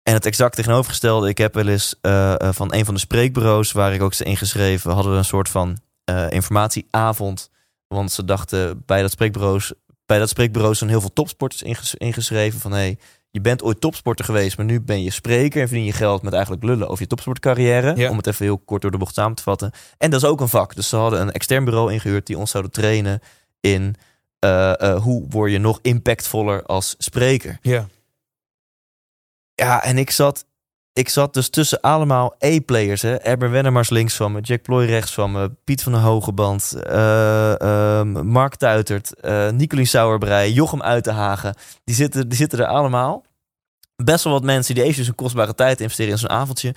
En 0.03 0.13
het 0.13 0.25
exact 0.25 0.55
tegenovergestelde, 0.55 1.29
ik 1.29 1.37
heb 1.37 1.53
wel 1.53 1.67
eens 1.67 1.95
uh, 2.01 2.35
uh, 2.41 2.49
van 2.51 2.73
een 2.73 2.85
van 2.85 2.93
de 2.93 2.99
spreekbureaus 2.99 3.71
waar 3.71 3.93
ik 3.93 4.01
ook 4.01 4.13
ze 4.13 4.23
ingeschreven, 4.23 4.91
hadden 4.91 5.11
we 5.11 5.17
een 5.17 5.25
soort 5.25 5.49
van 5.49 5.77
uh, 6.09 6.29
informatieavond. 6.29 7.49
Want 7.87 8.11
ze 8.11 8.25
dachten 8.25 8.83
bij 8.85 9.01
dat 9.01 9.11
spreekbureaus, 9.11 9.73
bij 10.05 10.19
dat 10.19 10.29
spreekbureau 10.29 10.75
zijn 10.75 10.89
heel 10.89 11.01
veel 11.01 11.13
topsporters 11.13 11.61
inges 11.61 11.95
ingeschreven 11.95 12.59
van 12.59 12.71
hey, 12.71 12.97
je 13.31 13.41
bent 13.41 13.63
ooit 13.63 13.81
topsporter 13.81 14.25
geweest, 14.25 14.57
maar 14.57 14.65
nu 14.65 14.81
ben 14.81 15.03
je 15.03 15.11
spreker 15.11 15.61
en 15.61 15.67
verdien 15.67 15.85
je 15.85 15.91
geld 15.93 16.21
met 16.21 16.33
eigenlijk 16.33 16.63
lullen 16.63 16.87
over 16.87 17.01
je 17.01 17.07
topsportcarrière. 17.07 17.95
Ja. 17.95 18.09
Om 18.09 18.17
het 18.17 18.27
even 18.27 18.45
heel 18.45 18.57
kort 18.57 18.81
door 18.81 18.91
de 18.91 18.97
bocht 18.97 19.13
samen 19.13 19.35
te 19.35 19.43
vatten. 19.43 19.71
En 19.97 20.09
dat 20.09 20.23
is 20.23 20.29
ook 20.29 20.41
een 20.41 20.49
vak. 20.49 20.75
Dus 20.75 20.89
ze 20.89 20.95
hadden 20.95 21.21
een 21.21 21.31
extern 21.31 21.65
bureau 21.65 21.93
ingehuurd 21.93 22.25
die 22.25 22.37
ons 22.37 22.51
zouden 22.51 22.71
trainen 22.71 23.19
in 23.59 23.95
uh, 24.45 24.95
hoe 24.95 25.25
word 25.29 25.51
je 25.51 25.57
nog 25.57 25.79
impactvoller 25.81 26.63
als 26.63 26.95
spreker. 26.97 27.57
Ja. 27.61 27.87
Ja, 29.55 29.83
en 29.83 29.97
ik 29.97 30.11
zat, 30.11 30.45
ik 30.93 31.09
zat 31.09 31.33
dus 31.33 31.49
tussen 31.49 31.81
allemaal 31.81 32.35
E-players. 32.37 33.01
hè 33.01 33.15
Erben 33.15 33.51
Wennemars 33.51 33.89
links 33.89 34.15
van 34.15 34.31
me, 34.31 34.39
Jack 34.41 34.61
Ploy 34.61 34.85
rechts 34.85 35.13
van 35.13 35.31
me, 35.31 35.51
Piet 35.63 35.83
van 35.83 35.91
de 35.91 35.97
Hogeband, 35.97 36.73
uh, 36.87 37.53
uh, 37.61 38.01
Mark 38.11 38.55
Tuitert, 38.55 39.13
uh, 39.21 39.49
Nicolien 39.49 39.87
Sauerbrei, 39.87 40.53
Jochem 40.53 40.81
Uitenhagen. 40.81 41.55
Die 41.83 41.95
zitten, 41.95 42.29
die 42.29 42.37
zitten 42.37 42.59
er 42.59 42.65
allemaal. 42.65 43.23
Best 43.95 44.23
wel 44.23 44.33
wat 44.33 44.43
mensen 44.43 44.73
die 44.73 44.83
eventjes 44.83 45.07
een 45.07 45.15
kostbare 45.15 45.55
tijd 45.55 45.81
investeren 45.81 46.11
in 46.11 46.17
zo'n 46.17 46.29
avondje. 46.29 46.75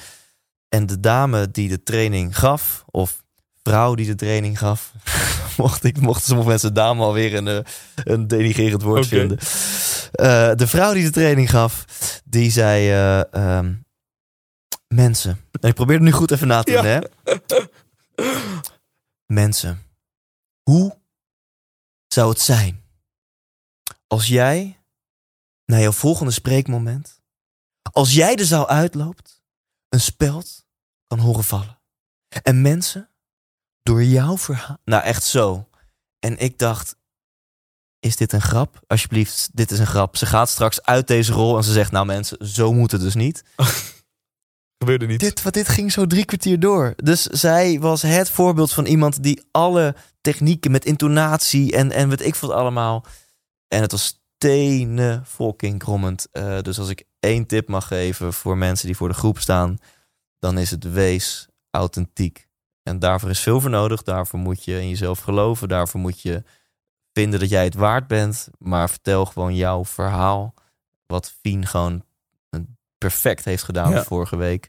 En 0.68 0.86
de 0.86 1.00
dame 1.00 1.50
die 1.50 1.68
de 1.68 1.82
training 1.82 2.38
gaf, 2.38 2.84
of 2.90 3.22
vrouw 3.62 3.94
die 3.94 4.06
de 4.06 4.14
training 4.14 4.58
gaf, 4.58 4.92
mocht 5.64 5.84
ik, 5.84 6.00
mochten 6.00 6.26
sommige 6.26 6.48
mensen 6.48 6.74
dame 6.74 7.02
alweer 7.02 7.34
een, 7.34 7.48
eh, 7.48 7.58
een 7.94 8.28
denigerend 8.28 8.82
woord 8.82 9.06
vinden. 9.06 9.38
Uh, 9.40 10.54
de 10.54 10.66
vrouw 10.66 10.92
die 10.92 11.04
de 11.04 11.10
training 11.10 11.50
gaf, 11.50 11.84
die 12.24 12.50
zei: 12.50 12.90
uh, 12.92 13.56
um, 13.56 13.84
Mensen. 14.88 15.40
En 15.60 15.68
ik 15.68 15.74
probeer 15.74 15.94
het 15.96 16.04
nu 16.04 16.12
goed 16.12 16.30
even 16.30 16.46
na 16.46 16.62
te 16.62 16.72
doen, 16.72 16.82
Ja. 16.84 17.00
hè? 17.00 17.00
Mensen. 19.26 19.82
Hoe 20.62 20.98
zou 22.06 22.30
het 22.30 22.40
zijn 22.40 22.82
als 24.06 24.26
jij 24.26 24.78
naar 25.64 25.80
jouw 25.80 25.92
volgende 25.92 26.32
spreekmoment, 26.32 27.20
als 27.92 28.14
jij 28.14 28.36
de 28.36 28.44
zaal 28.44 28.68
uitloopt, 28.68 29.42
een 29.88 30.00
speld 30.00 30.66
kan 31.06 31.18
horen 31.18 31.44
vallen? 31.44 31.78
En 32.42 32.62
mensen 32.62 33.08
door 33.84 34.04
jouw 34.04 34.38
verhaal. 34.38 34.78
Nou, 34.84 35.02
echt 35.02 35.24
zo. 35.24 35.68
En 36.18 36.38
ik 36.38 36.58
dacht: 36.58 36.96
is 38.04 38.16
dit 38.16 38.32
een 38.32 38.42
grap? 38.42 38.80
Alsjeblieft, 38.86 39.50
dit 39.52 39.70
is 39.70 39.78
een 39.78 39.86
grap. 39.86 40.16
Ze 40.16 40.26
gaat 40.26 40.48
straks 40.48 40.82
uit 40.82 41.06
deze 41.06 41.32
rol 41.32 41.56
en 41.56 41.64
ze 41.64 41.72
zegt: 41.72 41.90
Nou, 41.90 42.06
mensen, 42.06 42.48
zo 42.48 42.72
moet 42.72 42.90
het 42.90 43.00
dus 43.00 43.14
niet. 43.14 43.44
Gebeurde 44.78 45.06
niet. 45.06 45.20
Dit, 45.20 45.42
wat 45.42 45.54
dit 45.54 45.68
ging 45.68 45.92
zo 45.92 46.06
drie 46.06 46.24
kwartier 46.24 46.60
door. 46.60 46.94
Dus 46.96 47.22
zij 47.22 47.80
was 47.80 48.02
het 48.02 48.30
voorbeeld 48.30 48.72
van 48.72 48.86
iemand 48.86 49.22
die 49.22 49.42
alle 49.50 49.94
technieken 50.20 50.70
met 50.70 50.84
intonatie 50.84 51.72
en, 51.76 51.90
en 51.90 52.08
weet 52.08 52.26
ik 52.26 52.34
wat 52.34 52.50
allemaal. 52.50 53.06
En 53.68 53.80
het 53.80 53.90
was 53.90 54.22
stenen 54.36 55.26
fucking 55.26 55.78
krommend. 55.78 56.28
Uh, 56.32 56.60
dus 56.60 56.78
als 56.78 56.88
ik 56.88 57.04
één 57.20 57.46
tip 57.46 57.68
mag 57.68 57.86
geven 57.86 58.32
voor 58.32 58.56
mensen 58.56 58.86
die 58.86 58.96
voor 58.96 59.08
de 59.08 59.14
groep 59.14 59.38
staan, 59.38 59.78
dan 60.38 60.58
is 60.58 60.70
het 60.70 60.92
wees 60.92 61.48
authentiek. 61.70 62.48
En 62.84 62.98
daarvoor 62.98 63.30
is 63.30 63.40
veel 63.40 63.60
voor 63.60 63.70
nodig. 63.70 64.02
Daarvoor 64.02 64.38
moet 64.38 64.64
je 64.64 64.80
in 64.80 64.88
jezelf 64.88 65.18
geloven. 65.18 65.68
Daarvoor 65.68 66.00
moet 66.00 66.20
je 66.20 66.42
vinden 67.12 67.40
dat 67.40 67.48
jij 67.48 67.64
het 67.64 67.74
waard 67.74 68.06
bent. 68.06 68.48
Maar 68.58 68.90
vertel 68.90 69.24
gewoon 69.24 69.54
jouw 69.54 69.84
verhaal. 69.84 70.54
Wat 71.06 71.34
Fien 71.40 71.66
gewoon 71.66 72.04
perfect 72.98 73.44
heeft 73.44 73.62
gedaan 73.62 73.90
Ja. 73.90 74.04
vorige 74.04 74.36
week. 74.36 74.68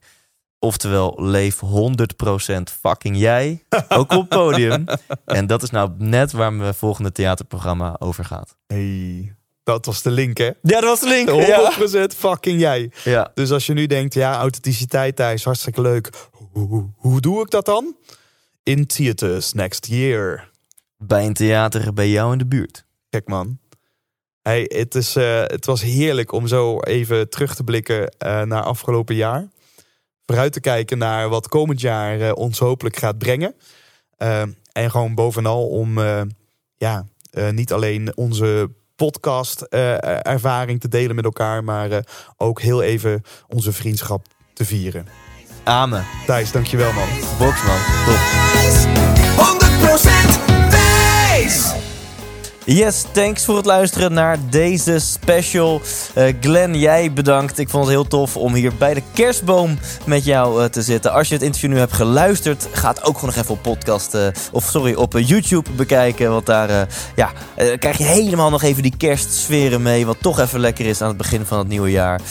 Oftewel, 0.60 1.14
leef 1.18 1.60
100% 1.60 2.72
fucking 2.82 3.18
jij. 3.18 3.64
Ook 3.90 4.12
op 4.12 4.30
podium. 4.30 4.86
En 5.26 5.48
dat 5.48 5.64
is 5.64 5.70
nou 5.70 5.92
net 5.98 6.32
waar 6.32 6.54
mijn 6.54 6.74
volgende 6.74 7.12
theaterprogramma 7.12 7.96
over 8.00 8.26
gaat. 8.26 8.56
Hey, 8.68 9.36
dat 9.64 9.86
was 9.86 10.02
de 10.02 10.12
link, 10.12 10.38
hè? 10.38 10.46
Ja, 10.46 10.54
dat 10.62 10.84
was 10.84 11.00
de 11.00 11.08
link. 11.08 11.30
100% 12.14 12.16
fucking 12.18 12.60
jij. 12.60 12.92
ja. 13.04 13.32
Dus 13.34 13.52
als 13.52 13.66
je 13.66 13.74
nu 13.74 13.86
denkt, 13.86 14.14
ja, 14.14 14.38
authenticiteit 14.38 15.16
thuis, 15.16 15.44
hartstikke 15.44 15.82
leuk. 15.82 16.10
Hoe, 16.96 17.22
doe 17.22 17.42
ik 17.42 17.50
dat 17.50 17.66
dan? 17.66 17.96
In 18.64 18.86
theaters 18.86 19.54
next 19.54 19.86
year. 19.86 20.52
Bij 20.98 21.26
een 21.26 21.34
theater 21.34 21.94
bij 21.94 22.10
jou 22.10 22.32
in 22.32 22.38
de 22.38 22.46
buurt. 22.46 22.86
Kijk 23.10 23.28
man. 23.28 23.60
Hey, 24.42 24.66
het, 24.68 24.96
is, 24.96 25.16
uh, 25.16 25.42
het 25.42 25.66
was 25.66 25.82
heerlijk 25.82 26.32
om 26.32 26.48
zo 26.48 26.80
even 26.80 27.30
terug 27.30 27.56
te 27.56 27.64
blikken 27.64 28.02
uh, 28.02 28.42
naar 28.42 28.64
afgelopen 28.64 29.16
jaar. 29.16 29.50
Vooruit 30.26 30.54
te 30.54 30.60
kijken 30.60 30.98
naar 30.98 31.30
wat 31.30 31.48
komend 31.48 31.82
jaar 31.82 32.20
uh, 32.20 32.32
ons 32.34 32.60
hopelijk 32.60 32.98
gaat 32.98 33.18
brengen. 33.18 33.56
en 34.72 34.92
gewoon 34.92 35.16
bovenal 35.16 35.68
om 35.68 36.00
ja, 36.78 37.08
niet 37.52 37.74
alleen 37.74 38.18
onze 38.18 38.72
podcast-ervaring 38.96 40.80
te 40.80 40.88
delen 40.88 41.16
met 41.16 41.26
elkaar. 41.26 41.64
Maar 41.64 42.06
ook 42.38 42.62
heel 42.62 42.82
even 42.82 43.22
onze 43.48 43.72
vriendschap 43.72 44.28
te 44.54 44.66
vieren. 44.66 45.25
Amen. 45.66 46.06
Thijs, 46.26 46.52
dankjewel 46.52 46.94
man. 46.94 47.08
Boxman, 47.38 47.78
top. 48.06 48.20
100% 49.38 50.40
wijs! 50.70 51.85
Yes, 52.68 53.06
thanks 53.12 53.46
voor 53.46 53.56
het 53.56 53.66
luisteren 53.66 54.14
naar 54.14 54.38
deze 54.50 55.00
special. 55.00 55.82
Uh, 56.18 56.34
Glenn, 56.42 56.76
jij 56.80 57.14
bedankt. 57.14 57.58
Ik 57.58 57.70
vond 57.70 57.84
het 57.84 57.94
heel 57.94 58.08
tof 58.08 58.38
om 58.38 58.54
hier 58.54 58.72
bij 58.78 58.94
de 58.94 59.02
kerstboom 59.14 59.78
met 60.06 60.26
jou 60.26 60.62
uh, 60.62 60.68
te 60.68 60.82
zitten. 60.82 61.12
Als 61.12 61.28
je 61.28 61.34
het 61.34 61.44
interview 61.44 61.72
nu 61.72 61.78
hebt 61.78 61.94
geluisterd, 61.94 62.68
ga 62.72 62.90
het 62.90 63.04
ook 63.04 63.18
gewoon 63.18 63.36
nog 63.36 63.44
even 63.44 63.56
op 63.56 63.62
podcast, 63.62 64.16
uh, 64.16 64.28
of 64.52 64.64
sorry, 64.64 64.94
op 64.94 65.14
YouTube 65.14 65.70
bekijken. 65.76 66.30
Want 66.30 66.46
daar 66.46 66.88
ja, 67.16 67.32
krijg 67.56 67.98
je 67.98 68.04
helemaal 68.04 68.50
nog 68.50 68.64
even 68.64 68.84
die 68.84 68.98
kerstsferen 68.98 69.82
mee. 69.82 70.06
Wat 70.06 70.18
toch 70.22 70.40
even 70.40 70.60
lekker 70.60 70.86
is 70.86 71.02
aan 71.02 71.08
het 71.08 71.18
begin 71.18 71.46
van 71.46 71.58
het 71.58 71.68
nieuwe 71.68 71.92
jaar. 71.92 72.22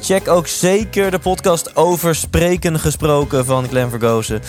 check 0.00 0.28
ook 0.28 0.46
zeker 0.46 1.10
de 1.10 1.18
podcast 1.18 1.76
over 1.76 2.14
spreken 2.14 2.78
gesproken 2.78 3.44
van 3.44 3.68
Glenn 3.68 3.90
Vergozen. 3.90 4.40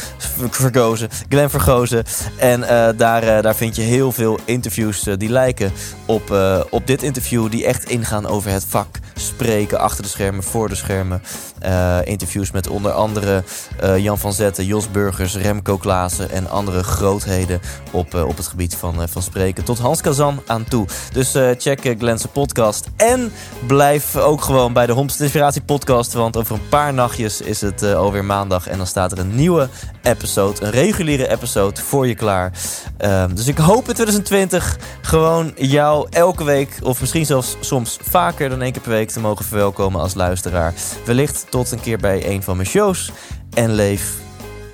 Vergozen 0.50 1.10
Glenn 1.30 1.50
Vergozen. 1.50 2.04
En 2.38 2.62
daar, 2.98 3.42
daar 3.42 3.56
vind 3.56 3.76
je 3.76 3.82
heel 3.82 4.12
veel 4.12 4.40
interviews 4.46 5.04
die 5.18 5.30
lijken 5.30 5.72
op, 6.06 6.32
uh, 6.32 6.64
op 6.70 6.88
dit 6.88 7.04
interview. 7.04 7.52
Die 7.52 7.66
echt 7.66 7.90
ingaan 7.90 8.26
over 8.26 8.52
het 8.52 8.66
vak 8.66 9.00
spreken 9.16 9.80
achter 9.80 10.04
de 10.04 10.10
schermen, 10.10 10.44
voor 10.44 10.70
de 10.70 10.76
schermen. 10.76 11.22
Uh, 11.66 11.98
interviews 12.04 12.52
met 12.52 12.68
onder 12.68 12.92
andere 12.92 13.44
uh, 13.84 13.98
Jan 13.98 14.18
van 14.18 14.34
Zetten, 14.34 14.66
Jos 14.66 14.92
Burgers, 14.92 15.36
Remco 15.36 15.78
Klaassen 15.78 16.30
en 16.30 16.50
andere 16.50 16.84
grootheden 16.84 17.60
op, 17.92 18.16
uh, 18.16 18.28
op 18.28 18.38
het 18.38 18.48
gebied 18.48 18.76
van, 18.76 19.10
van 19.10 19.22
spreken. 19.22 19.64
Tot 19.64 19.80
Hans 19.80 20.02
Kazan 20.02 20.42
aan 20.46 20.64
toe. 20.64 20.86
Dus 21.14 21.32
check 21.58 21.96
Glenn's 22.00 22.26
podcast. 22.32 22.88
En 22.96 23.32
blijf 23.68 24.16
ook 24.16 24.42
gewoon 24.42 24.74
bij 24.74 24.86
de 24.86 24.92
Homst 24.92 25.22
Inspiratie 25.22 25.62
podcast. 25.62 26.14
Want 26.14 26.38
over 26.38 26.56
een 26.56 26.70
paar 26.70 26.94
nachtjes 26.94 27.42
is 27.42 27.62
het 27.62 27.84
alweer 27.84 28.26
maandag. 28.26 28.68
En 28.68 28.78
dan 28.78 28.88
staat 28.88 29.12
er 29.12 29.20
een 29.20 29.36
nieuwe 29.36 29.70
episode, 30.04 30.66
een 30.66 30.72
reguliere 30.72 31.30
episode 31.30 31.82
voor 31.82 32.08
je 32.08 32.16
klaar. 32.16 32.52
Ehm, 32.98 33.36
dus 33.36 33.48
ik 33.48 33.58
hoop 33.58 33.88
in 33.88 33.94
2020 33.94 34.78
gewoon 35.02 35.54
jou 35.56 36.08
elke 36.10 36.44
week, 36.44 36.80
of 36.84 37.00
misschien 37.00 37.26
zelfs 37.26 37.56
soms 37.60 37.98
vaker 38.02 38.50
dan 38.50 38.62
één 38.62 38.72
keer 38.72 38.82
per 38.82 38.92
week, 38.92 39.10
te 39.10 39.20
mogen 39.20 39.46
verwelkomen 39.46 40.02
als 40.02 40.14
luisteraar. 40.14 40.74
Wellicht 41.06 41.46
tot 41.50 41.72
een 41.72 41.80
keer 41.80 41.98
bij 41.98 42.30
een 42.30 42.44
van 42.44 42.56
mijn 42.56 42.70
shows. 42.70 43.12
En 43.54 43.74
leef 43.74 44.14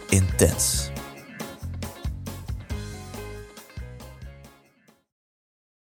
intens. 0.10 0.93